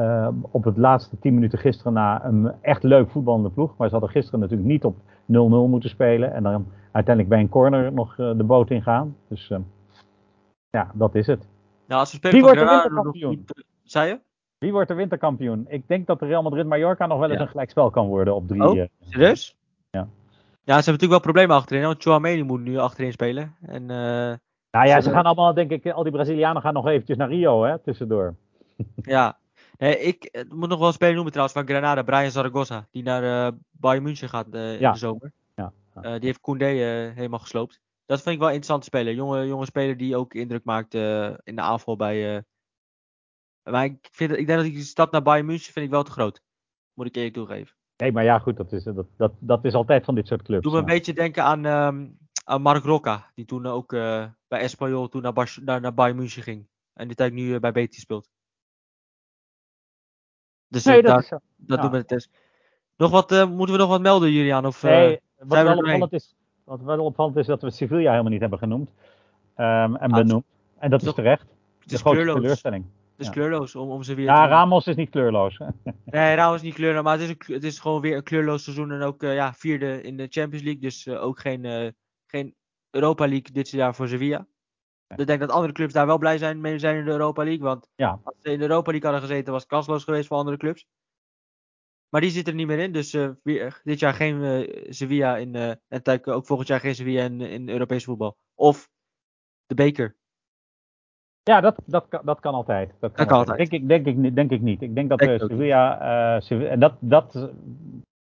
uh, 0.00 0.28
op 0.50 0.64
het 0.64 0.76
laatste 0.76 1.18
10 1.18 1.34
minuten 1.34 1.58
gisteren 1.58 1.92
na 1.92 2.24
een 2.24 2.52
echt 2.60 2.82
leuk 2.82 3.10
voetballende 3.10 3.50
ploeg. 3.50 3.76
Maar 3.76 3.86
ze 3.88 3.92
hadden 3.92 4.12
gisteren 4.12 4.40
natuurlijk 4.40 4.68
niet 4.68 4.84
op 4.84 4.96
0-0 4.96 5.00
moeten 5.68 5.90
spelen. 5.90 6.32
En 6.32 6.42
dan 6.42 6.66
uiteindelijk 6.92 7.34
bij 7.34 7.40
een 7.40 7.48
corner 7.48 7.92
nog 7.92 8.16
uh, 8.18 8.30
de 8.36 8.44
boot 8.44 8.70
ingaan. 8.70 9.16
Dus 9.28 9.52
ja, 10.70 10.90
dat 10.94 11.14
is 11.14 11.26
het. 11.26 11.48
Ja, 11.86 11.98
als 11.98 12.10
we 12.10 12.16
spelen 12.16 12.36
Wie 12.36 12.44
wordt 12.44 12.60
de 12.60 12.66
winterkampioen? 12.66 13.44
Zei 13.82 14.08
je? 14.08 14.20
Wie 14.58 14.72
wordt 14.72 14.88
de 14.88 14.94
winterkampioen? 14.94 15.64
Ik 15.68 15.88
denk 15.88 16.06
dat 16.06 16.18
de 16.18 16.26
Real 16.26 16.42
Madrid-Mallorca 16.42 17.06
nog 17.06 17.18
wel 17.18 17.28
eens 17.28 17.38
Ja. 17.38 17.44
een 17.44 17.50
gelijkspel 17.50 17.90
kan 17.90 18.06
worden 18.06 18.34
op 18.34 18.48
drie. 18.48 18.68
Oh, 18.68 18.78
eh, 18.78 18.86
serieus? 19.00 19.56
Ja. 20.64 20.76
Ze 20.80 20.84
hebben 20.84 20.92
natuurlijk 20.92 21.10
wel 21.10 21.20
problemen 21.32 21.56
achterin. 21.56 21.82
Want 21.84 22.02
Chouameni 22.02 22.42
moet 22.42 22.60
nu 22.60 22.78
achterin 22.78 23.12
spelen. 23.12 23.56
En 23.60 23.82
eh, 23.90 24.36
Nou 24.70 24.86
ja, 24.86 25.00
Ze- 25.00 25.10
gaan 25.10 25.24
allemaal, 25.24 25.54
denk 25.54 25.70
ik, 25.70 25.86
al 25.90 26.02
die 26.02 26.12
Brazilianen 26.12 26.62
gaan 26.62 26.74
nog 26.74 26.86
eventjes 26.86 27.16
naar 27.16 27.28
Rio, 27.28 27.64
hè, 27.64 27.78
tussendoor. 27.78 28.34
ja. 29.02 29.38
Nee, 29.78 29.98
ik 29.98 30.24
eh, 30.24 30.44
moet 30.50 30.68
nog 30.68 30.78
wel 30.78 30.88
een 30.88 30.94
speler 30.94 31.14
noemen 31.14 31.32
trouwens 31.32 31.58
van 31.58 31.68
Granada. 31.68 32.02
Brian 32.02 32.30
Zaragoza. 32.30 32.86
Die 32.90 33.02
naar 33.02 33.46
eh 33.46 33.52
Bayern 33.70 34.02
München 34.02 34.28
gaat 34.28 34.46
in 34.46 34.52
de 34.52 34.90
zomer. 34.94 35.32
Ja. 35.54 35.72
Die 36.02 36.26
heeft 36.26 36.40
Koundé 36.40 36.66
helemaal 37.14 37.38
gesloopt. 37.38 37.80
Dat 38.06 38.22
vind 38.22 38.34
ik 38.34 38.40
wel 38.40 38.48
een 38.48 38.54
interessante 38.54 38.96
speler. 38.96 39.14
Jonge, 39.14 39.46
jonge 39.46 39.64
speler 39.64 39.96
die 39.96 40.16
ook 40.16 40.34
indruk 40.34 40.64
maakt 40.64 40.94
in 40.94 41.54
de 41.54 41.60
aanval 41.60 41.96
bij... 41.96 42.42
Maar 43.62 43.84
ik, 43.84 44.08
vind, 44.12 44.30
ik 44.30 44.46
denk 44.46 44.58
dat 44.62 44.72
die 44.72 44.82
stap 44.82 45.12
naar 45.12 45.22
Bayern 45.22 45.46
München 45.46 45.72
vind 45.72 45.84
ik 45.84 45.90
wel 45.90 46.02
te 46.02 46.10
groot. 46.10 46.42
Moet 46.94 47.06
ik 47.06 47.14
eerlijk 47.16 47.34
toegeven. 47.34 47.76
Nee, 48.00 48.12
maar 48.12 48.24
ja, 48.24 48.38
goed, 48.38 48.56
dat 48.56 48.72
is, 48.72 48.84
dat, 48.84 49.06
dat, 49.16 49.32
dat 49.38 49.64
is 49.64 49.74
altijd 49.74 50.04
van 50.04 50.14
dit 50.14 50.26
soort 50.26 50.42
clubs. 50.42 50.62
Doe 50.62 50.72
me 50.72 50.78
een 50.78 50.84
beetje 50.84 51.12
denken 51.12 51.44
aan, 51.44 51.64
ehm 51.66 52.06
aan 52.44 52.62
Mark 52.62 52.84
Rocca. 52.84 53.30
Die 53.34 53.44
toen 53.44 53.66
ook 53.66 53.92
eh, 53.92 54.24
bij 54.48 54.60
Espanyol 54.60 55.08
toen 55.08 55.22
naar, 55.22 55.32
Bar- 55.32 55.58
naar, 55.64 55.80
naar 55.80 55.94
Bayern 55.94 56.16
München 56.16 56.42
ging. 56.42 56.66
En 56.92 57.06
die 57.06 57.16
tijd 57.16 57.32
nu 57.32 57.54
eh, 57.54 57.60
bij 57.60 57.72
Betis 57.72 58.00
speelt. 58.00 58.28
Dus 60.68 60.84
eh, 60.86 60.92
Nee, 60.92 61.02
dat 61.02 61.10
daar, 61.10 61.20
is 61.20 61.28
zo. 61.28 61.38
dat 61.56 61.76
ja. 61.76 61.82
doen 61.82 61.90
we 61.90 61.96
het 61.96 62.08
test. 62.08 62.30
Nog 62.96 63.10
wat, 63.10 63.32
eh, 63.32 63.48
moeten 63.50 63.74
we 63.74 63.80
nog 63.80 63.90
wat 63.90 64.00
melden, 64.00 64.32
Julian? 64.32 64.66
Of, 64.66 64.82
eh, 64.84 64.90
Nee, 64.90 65.20
wat 65.36 65.62
wel, 65.62 65.76
opvallend 65.76 66.12
is, 66.12 66.34
wat 66.64 66.80
wel 66.80 67.04
opvallend 67.04 67.36
is 67.36 67.46
dat 67.46 67.62
we 67.62 67.70
Sevilla 67.70 68.10
helemaal 68.10 68.32
niet 68.32 68.40
hebben 68.40 68.58
genoemd. 68.58 68.90
ehm, 69.54 69.94
en 69.94 70.10
Ah, 70.10 70.16
benoemd. 70.18 70.44
En 70.78 70.90
dat 70.90 71.02
is 71.02 71.14
terecht. 71.14 71.40
het 71.42 71.88
De 71.88 71.94
is 71.94 72.00
grootste 72.00 72.10
kleurloos. 72.10 72.40
teleurstelling. 72.42 72.84
Het 73.20 73.28
is 73.28 73.34
ja. 73.34 73.40
kleurloos 73.40 73.74
om, 73.76 73.90
om 73.90 74.02
ze 74.02 74.14
weer 74.14 74.24
Ja, 74.24 74.42
te 74.42 74.48
Ramos 74.48 74.86
is 74.86 74.96
niet 74.96 75.10
kleurloos. 75.10 75.58
hè. 75.58 75.66
Nee, 76.04 76.34
Ramos 76.34 76.56
is 76.56 76.62
niet 76.62 76.74
kleurloos, 76.74 77.02
maar 77.02 77.18
het 77.18 77.22
is, 77.22 77.28
een, 77.28 77.54
het 77.54 77.64
is 77.64 77.78
gewoon 77.78 78.00
weer 78.00 78.16
een 78.16 78.22
kleurloos 78.22 78.64
seizoen. 78.64 78.90
En 78.92 79.02
ook 79.02 79.22
eh, 79.22 79.34
ja, 79.34 79.54
vierde 79.54 80.02
in 80.02 80.16
de 80.16 80.26
Champions 80.30 80.64
League. 80.64 80.80
Dus 80.82 81.06
eh, 81.06 81.22
ook 81.22 81.40
geen, 81.40 81.64
eh, 81.64 81.88
geen 82.26 82.54
Europa 82.90 83.24
League 83.28 83.52
dit 83.52 83.70
jaar 83.70 83.94
voor 83.94 84.08
Sevilla. 84.08 84.46
Ik 85.16 85.26
denk 85.26 85.40
dat 85.40 85.50
andere 85.50 85.72
clubs 85.72 85.92
daar 85.92 86.06
wel 86.06 86.18
blij 86.18 86.38
zijn 86.38 86.60
mee 86.60 86.78
zijn 86.78 86.96
in 86.96 87.04
de 87.04 87.10
Europa 87.10 87.44
League. 87.44 87.62
Want 87.64 87.88
Ja. 87.94 88.20
als 88.24 88.34
ze 88.38 88.50
in 88.50 88.58
de 88.58 88.64
Europa 88.64 88.90
League 88.90 89.10
hadden 89.10 89.28
gezeten, 89.28 89.52
was 89.52 89.62
het 89.62 89.70
kansloos 89.70 90.04
geweest 90.04 90.26
voor 90.28 90.36
andere 90.36 90.56
clubs. 90.56 90.86
Maar 92.08 92.20
die 92.20 92.30
zitten 92.30 92.52
er 92.52 92.58
niet 92.58 92.68
meer 92.68 92.78
in. 92.78 92.92
Dus 92.92 93.12
weer, 93.42 93.80
dit 93.84 93.98
jaar 93.98 94.14
geen 94.14 94.66
Sevilla 94.88 95.36
in. 95.36 95.54
en 95.88 96.24
ook 96.24 96.46
volgend 96.46 96.68
jaar 96.68 96.80
geen 96.80 96.94
Sevilla 96.94 97.22
in, 97.24 97.40
in 97.40 97.68
Europees 97.68 98.04
voetbal. 98.04 98.36
Of 98.54 98.90
de 99.66 99.74
beker. 99.74 100.16
Ja, 101.42 101.60
dat, 101.60 101.76
dat, 101.86 102.06
kan- 102.08 102.20
dat 102.24 102.40
kan 102.40 102.54
altijd. 102.54 102.94
Dat 103.00 103.12
kan, 103.12 103.26
altijd. 103.26 103.48
altijd. 103.48 103.70
Denk, 103.70 103.82
ik, 103.82 103.88
denk, 103.88 104.06
ik, 104.06 104.16
niet- 104.16 104.34
denk 104.34 104.50
ik 104.50 104.60
niet. 104.60 104.82
Ik 104.82 104.94
denk 104.94 105.08
dat 105.08 105.20
ik 105.20 105.28
Sevilla, 105.50 106.00
eh, 106.38 106.72
en 106.72 106.80
dat, 106.80 106.92
dat, 106.98 107.50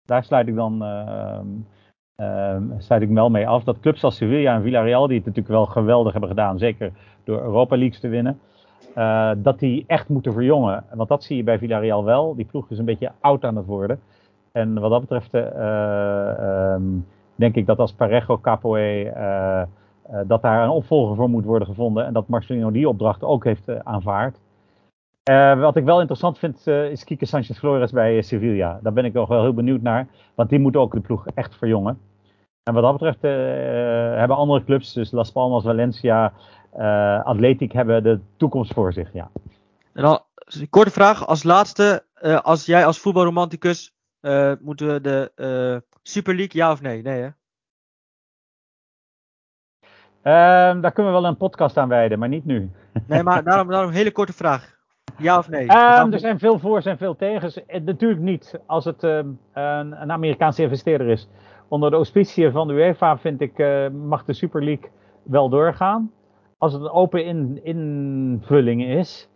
daar 0.04 0.24
sluit 0.24 0.48
ik 0.48 0.54
dan 0.54 0.82
ehm, 0.82 2.62
sluit 2.78 3.02
ik 3.02 3.08
wel 3.08 3.30
mee 3.30 3.48
af. 3.48 3.64
Dat 3.64 3.80
clubs 3.80 4.04
als 4.04 4.16
Sevilla 4.16 4.54
en 4.54 4.62
Villarreal, 4.62 5.06
die 5.06 5.16
het 5.16 5.26
natuurlijk 5.26 5.54
wel 5.54 5.66
geweldig 5.66 6.12
hebben 6.12 6.30
gedaan, 6.30 6.58
zeker 6.58 6.92
door 7.24 7.40
Europa 7.42 7.76
Leagues 7.76 8.00
te 8.00 8.08
winnen, 8.08 8.40
eh, 8.94 9.30
dat 9.36 9.58
die 9.58 9.84
echt 9.86 10.08
moeten 10.08 10.32
verjongen. 10.32 10.84
Want 10.94 11.08
dat 11.08 11.24
zie 11.24 11.36
je 11.36 11.42
bij 11.42 11.58
Villarreal 11.58 12.04
wel. 12.04 12.34
Die 12.34 12.44
ploeg 12.44 12.70
is 12.70 12.78
een 12.78 12.84
beetje 12.84 13.12
oud 13.20 13.44
aan 13.44 13.56
het 13.56 13.66
worden. 13.66 14.00
En 14.52 14.80
wat 14.80 14.90
dat 14.90 15.00
betreft 15.00 15.34
eh, 15.34 16.72
ehm, 16.72 16.82
denk 17.34 17.54
ik 17.54 17.66
dat 17.66 17.78
als 17.78 17.92
Parejo, 17.92 18.38
Capoe, 18.38 19.12
dat 20.26 20.42
daar 20.42 20.62
een 20.64 20.70
opvolger 20.70 21.16
voor 21.16 21.28
moet 21.30 21.44
worden 21.44 21.68
gevonden. 21.68 22.06
En 22.06 22.12
dat 22.12 22.28
Marcelino 22.28 22.70
die 22.70 22.88
opdracht 22.88 23.22
ook 23.22 23.44
heeft 23.44 23.68
eh, 23.68 23.76
aanvaard. 23.82 24.38
Eh, 25.22 25.60
wat 25.60 25.76
ik 25.76 25.84
wel 25.84 25.98
interessant 25.98 26.38
vind 26.38 26.66
eh, 26.66 26.90
is 26.90 27.04
Kike 27.04 27.26
Sanchez 27.26 27.58
Flores 27.58 27.90
bij 27.92 28.16
eh, 28.16 28.22
Sevilla. 28.22 28.78
Daar 28.82 28.92
ben 28.92 29.04
ik 29.04 29.12
nog 29.12 29.28
wel 29.28 29.42
heel 29.42 29.54
benieuwd 29.54 29.82
naar. 29.82 30.06
Want 30.34 30.48
die 30.48 30.58
moet 30.58 30.76
ook 30.76 30.92
de 30.92 31.00
ploeg 31.00 31.26
echt 31.34 31.56
verjongen. 31.56 31.98
En 32.62 32.74
wat 32.74 32.82
dat 32.82 32.92
betreft 32.92 33.24
eh, 33.24 33.30
hebben 34.18 34.36
andere 34.36 34.64
clubs, 34.64 34.92
dus 34.92 35.10
Las 35.10 35.32
Palmas, 35.32 35.62
Valencia, 35.64 36.32
eh 36.72 37.24
Atletic, 37.24 37.72
hebben 37.72 38.02
de 38.02 38.20
toekomst 38.36 38.72
voor 38.72 38.92
zich. 38.92 39.12
Ja. 39.12 39.30
En 39.92 40.02
dan, 40.02 40.20
een 40.34 40.68
korte 40.68 40.90
vraag 40.90 41.26
als 41.26 41.42
laatste. 41.42 42.04
eh, 42.14 42.40
als 42.40 42.66
jij 42.66 42.86
als 42.86 42.98
voetbalromanticus. 42.98 43.92
eh 44.20 44.52
moeten 44.60 44.86
we 44.86 45.00
de 45.00 45.32
eh, 45.34 45.90
Super 46.02 46.34
League 46.36 46.60
ja 46.60 46.70
of 46.72 46.80
nee? 46.80 47.02
Nee 47.02 47.20
hè? 47.20 47.28
Ehm, 50.32 50.80
daar 50.80 50.92
kunnen 50.92 51.12
we 51.14 51.20
wel 51.20 51.28
een 51.28 51.36
podcast 51.36 51.76
aan 51.76 51.88
wijden, 51.88 52.18
maar 52.18 52.28
niet 52.28 52.44
nu. 52.44 52.70
Nee, 53.06 53.22
maar 53.22 53.44
daarom, 53.44 53.68
daarom 53.68 53.88
een 53.88 53.96
hele 53.96 54.12
korte 54.12 54.32
vraag. 54.32 54.76
Ja 55.18 55.38
of 55.38 55.48
nee? 55.48 55.66
Ehm, 55.66 56.12
er 56.12 56.18
zijn 56.18 56.38
veel 56.38 56.58
voor's 56.58 56.86
en 56.86 56.96
veel 56.98 57.16
tegens. 57.16 57.64
Eh, 57.66 57.80
natuurlijk 57.80 58.20
niet 58.20 58.60
als 58.66 58.84
het 58.84 59.02
ehm, 59.04 59.26
een, 59.52 60.02
een 60.02 60.12
Amerikaanse 60.12 60.62
investeerder 60.62 61.08
is. 61.08 61.28
Onder 61.68 61.90
de 61.90 61.96
auspiciën 61.96 62.52
van 62.52 62.68
de 62.68 62.74
UEFA 62.74 63.18
vind 63.18 63.40
ik, 63.40 63.58
eh, 63.58 63.88
mag 63.88 64.24
de 64.24 64.32
Super 64.32 64.64
League 64.64 64.90
wel 65.22 65.48
doorgaan. 65.48 66.10
Als 66.58 66.72
het 66.72 66.82
een 66.82 66.90
open 66.90 67.24
in, 67.24 67.60
invulling 67.64 68.84
is. 68.84 69.28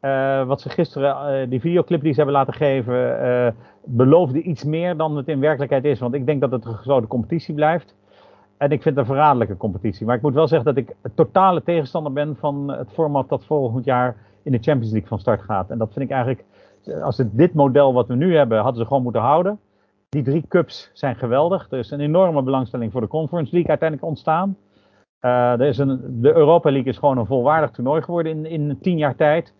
eh, 0.00 0.46
wat 0.46 0.60
ze 0.60 0.68
gisteren, 0.68 1.50
die 1.50 1.60
videoclip 1.60 2.02
die 2.02 2.10
ze 2.12 2.16
hebben 2.16 2.34
laten 2.36 2.54
geven, 2.54 3.54
beloofde 3.84 4.42
iets 4.42 4.64
meer 4.64 4.96
dan 4.96 5.16
het 5.16 5.28
in 5.28 5.40
werkelijkheid 5.40 5.84
is. 5.84 5.98
Want 5.98 6.14
ik 6.14 6.26
denk 6.26 6.40
dat 6.40 6.50
het 6.50 6.64
een 6.64 6.74
gesloten 6.74 7.08
competitie 7.08 7.54
blijft. 7.54 7.94
En 8.58 8.70
ik 8.70 8.82
vind 8.82 8.96
het 8.96 8.96
een 8.96 9.14
verraderlijke 9.14 9.56
competitie. 9.56 10.06
Maar 10.06 10.16
ik 10.16 10.22
moet 10.22 10.34
wel 10.34 10.48
zeggen 10.48 10.74
dat 10.74 10.84
ik 10.84 10.94
totale 11.14 11.62
tegenstander 11.62 12.12
ben 12.12 12.36
van 12.36 12.70
het 12.70 12.92
format 12.92 13.28
dat 13.28 13.44
volgend 13.44 13.84
jaar 13.84 14.16
in 14.42 14.52
de 14.52 14.58
Champions 14.58 14.90
League 14.90 15.08
van 15.08 15.18
start 15.18 15.42
gaat. 15.42 15.70
En 15.70 15.78
dat 15.78 15.92
vind 15.92 16.04
ik 16.04 16.10
eigenlijk, 16.10 16.44
als 17.02 17.16
het 17.16 17.36
dit 17.36 17.54
model 17.54 17.92
wat 17.92 18.06
we 18.06 18.14
nu 18.14 18.36
hebben, 18.36 18.58
hadden 18.58 18.80
ze 18.80 18.86
gewoon 18.86 19.02
moeten 19.02 19.20
houden. 19.20 19.58
Die 20.08 20.22
drie 20.22 20.44
cups 20.48 20.90
zijn 20.92 21.16
geweldig. 21.16 21.66
Er 21.70 21.78
is 21.78 21.90
een 21.90 22.00
enorme 22.00 22.42
belangstelling 22.42 22.92
voor 22.92 23.00
de 23.00 23.06
Conference 23.06 23.52
League 23.52 23.70
uiteindelijk 23.70 24.08
ontstaan. 24.08 24.56
Eh, 25.20 25.52
er 25.52 25.66
is 25.66 25.78
een, 25.78 26.20
de 26.20 26.34
Europa 26.34 26.70
League 26.70 26.90
is 26.90 26.98
gewoon 26.98 27.18
een 27.18 27.26
volwaardig 27.26 27.70
toernooi 27.70 28.02
geworden 28.02 28.32
in, 28.32 28.46
in 28.46 28.78
tien 28.80 28.98
jaar 28.98 29.16
tijd. 29.16 29.54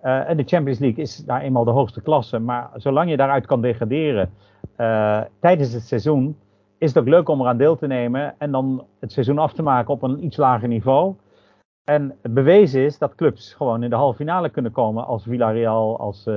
Eh, 0.00 0.28
en 0.28 0.36
de 0.36 0.44
Champions 0.44 0.78
League 0.78 1.02
is 1.02 1.16
daar 1.16 1.40
eenmaal 1.40 1.64
de 1.64 1.70
hoogste 1.70 2.00
klasse. 2.00 2.38
Maar 2.38 2.70
zolang 2.74 3.10
je 3.10 3.16
daaruit 3.16 3.46
kan 3.46 3.60
degraderen 3.60 4.30
eh, 4.76 5.20
tijdens 5.40 5.72
het 5.72 5.82
seizoen, 5.82 6.36
is 6.82 6.88
het 6.88 6.98
ook 6.98 7.08
leuk 7.08 7.28
om 7.28 7.40
eraan 7.40 7.56
deel 7.56 7.76
te 7.76 7.86
nemen. 7.86 8.34
En 8.38 8.50
dan 8.50 8.86
het 9.00 9.12
seizoen 9.12 9.38
af 9.38 9.52
te 9.52 9.62
maken 9.62 9.94
op 9.94 10.02
een 10.02 10.24
iets 10.24 10.36
lager 10.36 10.68
niveau. 10.68 11.14
En 11.84 12.18
bewezen 12.22 12.84
is 12.84 12.98
dat 12.98 13.14
clubs 13.14 13.54
gewoon 13.54 13.82
in 13.82 13.90
de 13.90 13.96
halve 13.96 14.16
finale 14.16 14.48
kunnen 14.48 14.72
komen 14.72 15.06
als 15.06 15.24
Villarreal, 15.24 15.98
als 15.98 16.26
eh, 16.26 16.34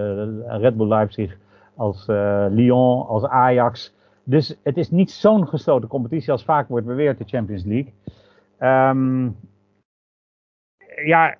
Red 0.47 0.77
Bull 0.77 0.87
Leipzig, 0.87 1.37
als 1.75 2.07
eh, 2.07 2.45
Lyon, 2.49 3.07
als 3.07 3.23
Ajax. 3.23 3.93
Dus 4.23 4.57
het 4.63 4.77
is 4.77 4.91
niet 4.91 5.11
zo'n 5.11 5.47
gesloten 5.47 5.89
competitie 5.89 6.31
als 6.31 6.43
vaak 6.43 6.67
wordt 6.67 6.85
beweerd, 6.85 7.17
de 7.17 7.25
Champions 7.27 7.63
League. 7.63 7.93
Ehm, 8.57 9.29
ja, 11.05 11.35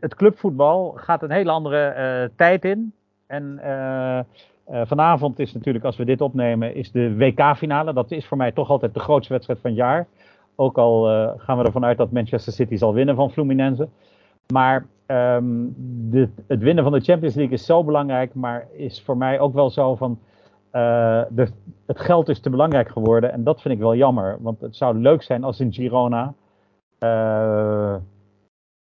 het 0.00 0.14
clubvoetbal 0.14 0.92
gaat 0.96 1.22
een 1.22 1.30
hele 1.30 1.50
andere 1.50 1.86
eh, 1.86 2.28
tijd 2.36 2.64
in. 2.64 2.92
En 3.26 3.58
eh, 4.68 4.80
eh, 4.80 4.86
vanavond 4.86 5.38
is 5.38 5.52
natuurlijk, 5.52 5.84
als 5.84 5.96
we 5.96 6.04
dit 6.04 6.20
opnemen, 6.20 6.74
is 6.74 6.92
de 6.92 7.16
WK-finale. 7.16 7.92
Dat 7.92 8.10
is 8.10 8.26
voor 8.26 8.36
mij 8.36 8.52
toch 8.52 8.70
altijd 8.70 8.94
de 8.94 9.00
grootste 9.00 9.32
wedstrijd 9.32 9.60
van 9.60 9.70
het 9.70 9.78
jaar. 9.78 10.06
Ook 10.56 10.78
al 10.78 11.08
eh, 11.10 11.30
gaan 11.36 11.58
we 11.58 11.64
ervan 11.64 11.84
uit 11.84 11.98
dat 11.98 12.10
Manchester 12.10 12.52
City 12.52 12.76
zal 12.76 12.94
winnen 12.94 13.14
van 13.14 13.30
Fluminense. 13.30 13.88
Maar 14.52 14.86
ehm, 15.06 15.66
het 16.46 16.60
winnen 16.60 16.84
van 16.84 16.92
de 16.92 17.00
Champions 17.00 17.34
League 17.34 17.54
is 17.54 17.64
zo 17.64 17.84
belangrijk, 17.84 18.34
maar 18.34 18.66
is 18.72 19.02
voor 19.02 19.16
mij 19.16 19.40
ook 19.40 19.54
wel 19.54 19.70
zo 19.70 19.94
van. 19.94 20.18
de, 20.70 21.48
het 21.86 22.00
geld 22.00 22.28
is 22.28 22.40
te 22.40 22.50
belangrijk 22.50 22.88
geworden 22.88 23.32
en 23.32 23.44
dat 23.44 23.62
vind 23.62 23.74
ik 23.74 23.80
wel 23.80 23.94
jammer. 23.94 24.38
Want 24.40 24.60
het 24.60 24.76
zou 24.76 24.98
leuk 24.98 25.22
zijn 25.22 25.44
als 25.44 25.60
in 25.60 25.72
Girona 25.72 26.34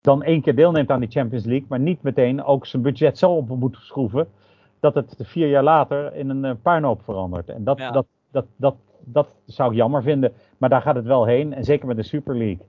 dan 0.01 0.23
één 0.23 0.41
keer 0.41 0.55
deelneemt 0.55 0.89
aan 0.89 0.99
die 0.99 1.09
Champions 1.09 1.45
League, 1.45 1.65
maar 1.69 1.79
niet 1.79 2.01
meteen 2.01 2.43
ook 2.43 2.65
zijn 2.65 2.81
budget 2.81 3.17
zo 3.17 3.31
op 3.31 3.49
moet 3.49 3.77
schroeven 3.79 4.27
dat 4.79 4.95
het 4.95 5.15
vier 5.19 5.47
jaar 5.47 5.63
later 5.63 6.15
in 6.15 6.29
een 6.29 6.43
uh, 6.45 6.51
puinhoop 6.61 7.01
verandert. 7.03 7.49
En 7.49 7.63
dat, 7.63 7.77
dat, 7.77 8.05
dat, 8.31 8.45
dat, 8.55 8.75
dat 8.99 9.35
zou 9.45 9.71
ik 9.71 9.77
jammer 9.77 10.03
vinden. 10.03 10.33
Maar 10.57 10.69
daar 10.69 10.81
gaat 10.81 10.95
het 10.95 11.05
wel 11.05 11.25
heen. 11.25 11.53
En 11.53 11.63
zeker 11.63 11.87
met 11.87 11.95
de 11.95 12.03
Super 12.03 12.37
League. 12.37 12.65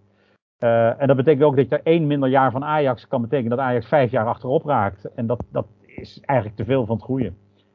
Uh, 0.58 1.00
en 1.00 1.06
dat 1.06 1.16
betekent 1.16 1.42
ook 1.42 1.56
dat 1.56 1.68
je 1.68 1.80
één 1.82 2.06
minder 2.06 2.28
jaar 2.28 2.50
van 2.50 2.64
Ajax 2.64 3.08
kan 3.08 3.20
betekenen 3.20 3.56
dat 3.56 3.66
Ajax 3.66 3.86
vijf 3.86 4.10
jaar 4.10 4.26
achterop 4.26 4.64
raakt. 4.64 5.14
En 5.14 5.26
dat, 5.26 5.42
dat 5.52 5.66
is 5.86 6.20
eigenlijk 6.20 6.58
te 6.58 6.64
veel 6.64 6.86
van 6.86 6.96
het 6.96 7.04
goede 7.04 7.32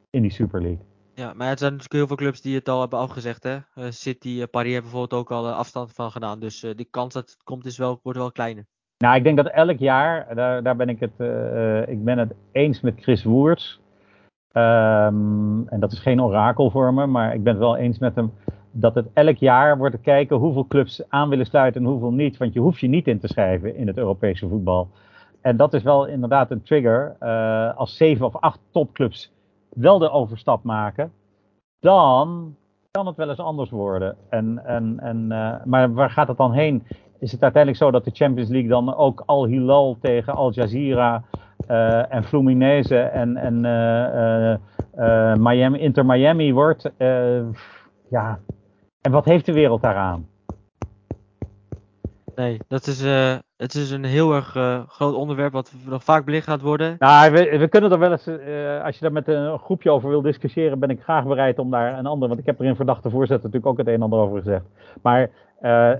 in 0.09 0.21
die 0.21 0.31
Super 0.31 0.61
League. 0.61 0.85
Ja, 1.13 1.33
maar 1.33 1.49
er 1.49 1.57
zijn 1.57 1.71
natuurlijk 1.71 1.93
heel 1.93 2.07
veel 2.07 2.15
clubs 2.15 2.41
die 2.41 2.55
het 2.55 2.69
al 2.69 2.79
hebben 2.79 2.99
afgezegd. 2.99 3.43
Hè? 3.43 3.55
Uh, 3.55 3.85
City, 3.89 4.45
Paris 4.45 4.73
hebben 4.73 4.91
bijvoorbeeld 4.91 5.21
ook 5.21 5.31
al 5.31 5.51
afstand 5.51 5.93
van 5.93 6.11
gedaan. 6.11 6.39
Dus 6.39 6.59
die 6.75 6.87
kans 6.89 7.13
dat 7.13 7.29
het 7.29 7.43
komt 7.43 7.65
is 7.65 7.77
wel, 7.77 7.99
wordt 8.03 8.19
wel 8.19 8.31
kleiner. 8.31 8.65
Nou, 8.97 9.15
ik 9.15 9.23
denk 9.23 9.37
dat 9.37 9.47
elk 9.47 9.77
jaar, 9.77 10.35
daar, 10.35 10.63
daar 10.63 10.75
ben 10.75 10.89
ik 10.89 10.99
het, 10.99 11.11
ik 11.89 12.03
ben 12.03 12.17
het 12.17 12.33
eens 12.51 12.81
met 12.81 13.01
Chris 13.01 13.23
Woerts. 13.23 13.79
Um, 14.57 15.67
en 15.67 15.79
dat 15.79 15.91
is 15.91 15.99
geen 15.99 16.21
orakel 16.21 16.69
voor 16.69 16.93
me, 16.93 17.05
maar 17.05 17.33
ik 17.33 17.43
ben 17.43 17.53
het 17.53 17.61
wel 17.61 17.77
eens 17.77 17.99
met 17.99 18.15
hem 18.15 18.31
dat 18.71 18.95
het 18.95 19.07
elk 19.13 19.37
jaar 19.37 19.77
wordt 19.77 19.95
te 19.95 20.01
kijken 20.01 20.37
hoeveel 20.37 20.67
clubs 20.67 21.09
aan 21.09 21.29
willen 21.29 21.45
sluiten 21.45 21.81
en 21.81 21.87
hoeveel 21.87 22.11
niet. 22.11 22.37
Want 22.37 22.53
je 22.53 22.59
hoeft 22.59 22.79
je 22.79 22.87
niet 22.87 23.07
in 23.07 23.19
te 23.19 23.27
schrijven 23.27 23.75
in 23.75 23.87
het 23.87 23.97
Europese 23.97 24.47
voetbal. 24.47 24.89
En 25.41 25.57
dat 25.57 25.73
is 25.73 25.83
wel 25.83 26.05
inderdaad 26.05 26.51
een 26.51 26.63
trigger. 26.63 27.15
Uh, 27.21 27.77
als 27.77 27.97
zeven 27.97 28.25
of 28.25 28.35
acht 28.35 28.59
topclubs 28.71 29.31
wel 29.69 29.99
de 29.99 30.09
overstap 30.09 30.63
maken, 30.63 31.11
dan 31.79 32.55
kan 32.91 33.07
het 33.07 33.15
wel 33.15 33.29
eens 33.29 33.39
anders 33.39 33.69
worden. 33.69 34.15
En, 34.29 34.65
en, 34.65 34.99
en, 34.99 35.25
uh, 35.29 35.55
maar 35.63 35.93
waar 35.93 36.09
gaat 36.09 36.27
het 36.27 36.37
dan 36.37 36.51
heen? 36.51 36.83
Is 37.19 37.31
het 37.31 37.43
uiteindelijk 37.43 37.83
zo 37.83 37.91
dat 37.91 38.03
de 38.03 38.11
Champions 38.13 38.49
League 38.49 38.69
dan 38.69 38.95
ook 38.95 39.23
Al 39.25 39.45
Hilal 39.45 39.97
tegen 40.01 40.35
Al 40.35 40.51
Jazeera 40.51 41.23
en 42.09 42.23
Fluminense 42.23 42.97
en, 42.97 43.37
en 43.37 43.63
uh, 44.99 45.35
Miami, 45.35 45.79
Inter 45.79 46.05
Miami 46.05 46.53
wordt. 46.53 46.91
ja, 48.09 48.39
en 49.01 49.11
wat 49.11 49.25
heeft 49.25 49.45
de 49.45 49.53
wereld 49.53 49.81
daaraan? 49.81 50.27
Nee, 52.35 52.59
dat 52.67 52.87
is, 52.87 53.01
het 53.57 53.75
is 53.75 53.91
een 53.91 54.03
heel 54.03 54.33
erg 54.33 54.49
groot 54.87 55.13
onderwerp 55.15 55.53
wat 55.53 55.73
nog 55.85 56.03
vaak 56.03 56.25
belicht 56.25 56.47
gaat 56.47 56.61
worden. 56.61 56.95
Nou, 56.99 57.31
we, 57.31 57.57
we 57.57 57.67
kunnen 57.67 57.91
er 57.91 57.99
wel 57.99 58.11
eens, 58.11 58.27
als 58.83 58.95
je 58.95 59.01
daar 59.01 59.11
met 59.11 59.27
een 59.27 59.59
groepje 59.59 59.91
over 59.91 60.09
wil 60.09 60.21
discussiëren, 60.21 60.79
ben 60.79 60.89
ik 60.89 61.03
graag 61.03 61.25
bereid 61.25 61.59
om 61.59 61.71
daar 61.71 61.97
een 61.97 62.05
ander, 62.05 62.27
want 62.27 62.39
ik 62.39 62.45
heb 62.45 62.59
er 62.59 62.65
in 62.65 62.75
verdachte 62.75 63.09
voorzitter 63.09 63.45
natuurlijk 63.45 63.65
ook 63.65 63.77
het 63.77 63.87
een 63.87 63.93
en 63.93 64.01
ander 64.01 64.19
over 64.19 64.37
gezegd. 64.37 64.65
Maar 65.01 65.29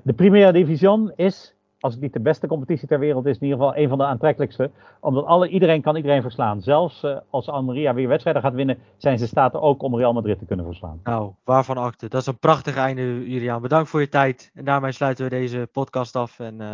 de 0.04 0.14
Primera 0.16 0.52
Division 0.52 1.12
is 1.16 1.56
als 1.80 1.94
het 1.94 2.04
niet 2.04 2.14
de 2.14 2.20
beste 2.20 2.48
competitie 2.48 2.88
ter 2.88 3.00
wereld 3.00 3.26
is, 3.26 3.38
in 3.38 3.44
ieder 3.44 3.58
geval 3.58 3.78
een 3.78 3.90
van 3.90 3.98
de 3.98 4.04
aantrekkelijkste. 4.04 4.72
Omdat 5.00 5.26
alle, 5.26 5.48
iedereen 5.48 5.82
kan 5.82 5.96
iedereen 5.96 6.22
verslaan. 6.22 6.62
Zelfs 6.62 7.04
uh, 7.04 7.18
als 7.30 7.50
Almeria 7.50 7.94
weer 7.94 8.08
wedstrijden 8.08 8.42
gaat 8.42 8.54
winnen, 8.54 8.78
zijn 8.98 9.18
ze 9.18 9.28
staat 9.28 9.54
ook 9.54 9.82
om 9.82 9.98
Real 9.98 10.14
Madrid 10.14 10.40
te 10.40 10.46
kunnen 10.46 10.66
verslaan. 10.66 11.00
Nou, 11.04 11.34
waarvan 11.44 11.78
acte. 11.78 12.10
Dat 12.10 12.22
is 12.22 12.28
een 12.28 12.40
prachtig 12.40 12.76
einde, 12.76 13.30
Julian. 13.30 13.62
Bedankt 13.62 13.90
voor 13.90 14.00
je 14.00 14.10
tijd. 14.10 14.52
En 14.54 14.66
daarmee 14.66 14.92
sluiten 14.92 15.24
we 15.24 15.30
deze 15.30 15.70
podcast 15.72 16.16
af. 16.16 16.40
En 16.40 16.62
uh, 16.62 16.74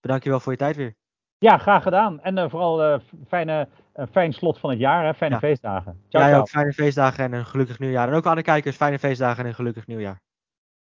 bedankt 0.00 0.24
je 0.24 0.30
wel 0.30 0.40
voor 0.40 0.52
je 0.52 0.58
tijd 0.58 0.76
weer. 0.76 0.94
Ja, 1.38 1.58
graag 1.58 1.82
gedaan. 1.82 2.20
En 2.20 2.38
uh, 2.38 2.48
vooral 2.48 3.00
fijne, 3.28 3.68
fijn 4.10 4.32
slot 4.32 4.58
van 4.58 4.70
het 4.70 4.78
jaar. 4.78 5.04
Hè? 5.04 5.14
Fijne 5.14 5.34
ja. 5.34 5.40
feestdagen. 5.40 6.00
Ciao, 6.08 6.22
ja, 6.22 6.28
ciao. 6.28 6.40
ook 6.40 6.48
fijne 6.48 6.72
feestdagen 6.72 7.24
en 7.24 7.32
een 7.32 7.46
gelukkig 7.46 7.78
nieuwjaar. 7.78 8.08
En 8.08 8.14
ook 8.14 8.26
aan 8.26 8.36
de 8.36 8.42
kijkers, 8.42 8.76
fijne 8.76 8.98
feestdagen 8.98 9.42
en 9.42 9.48
een 9.48 9.54
gelukkig 9.54 9.86
nieuwjaar. 9.86 10.20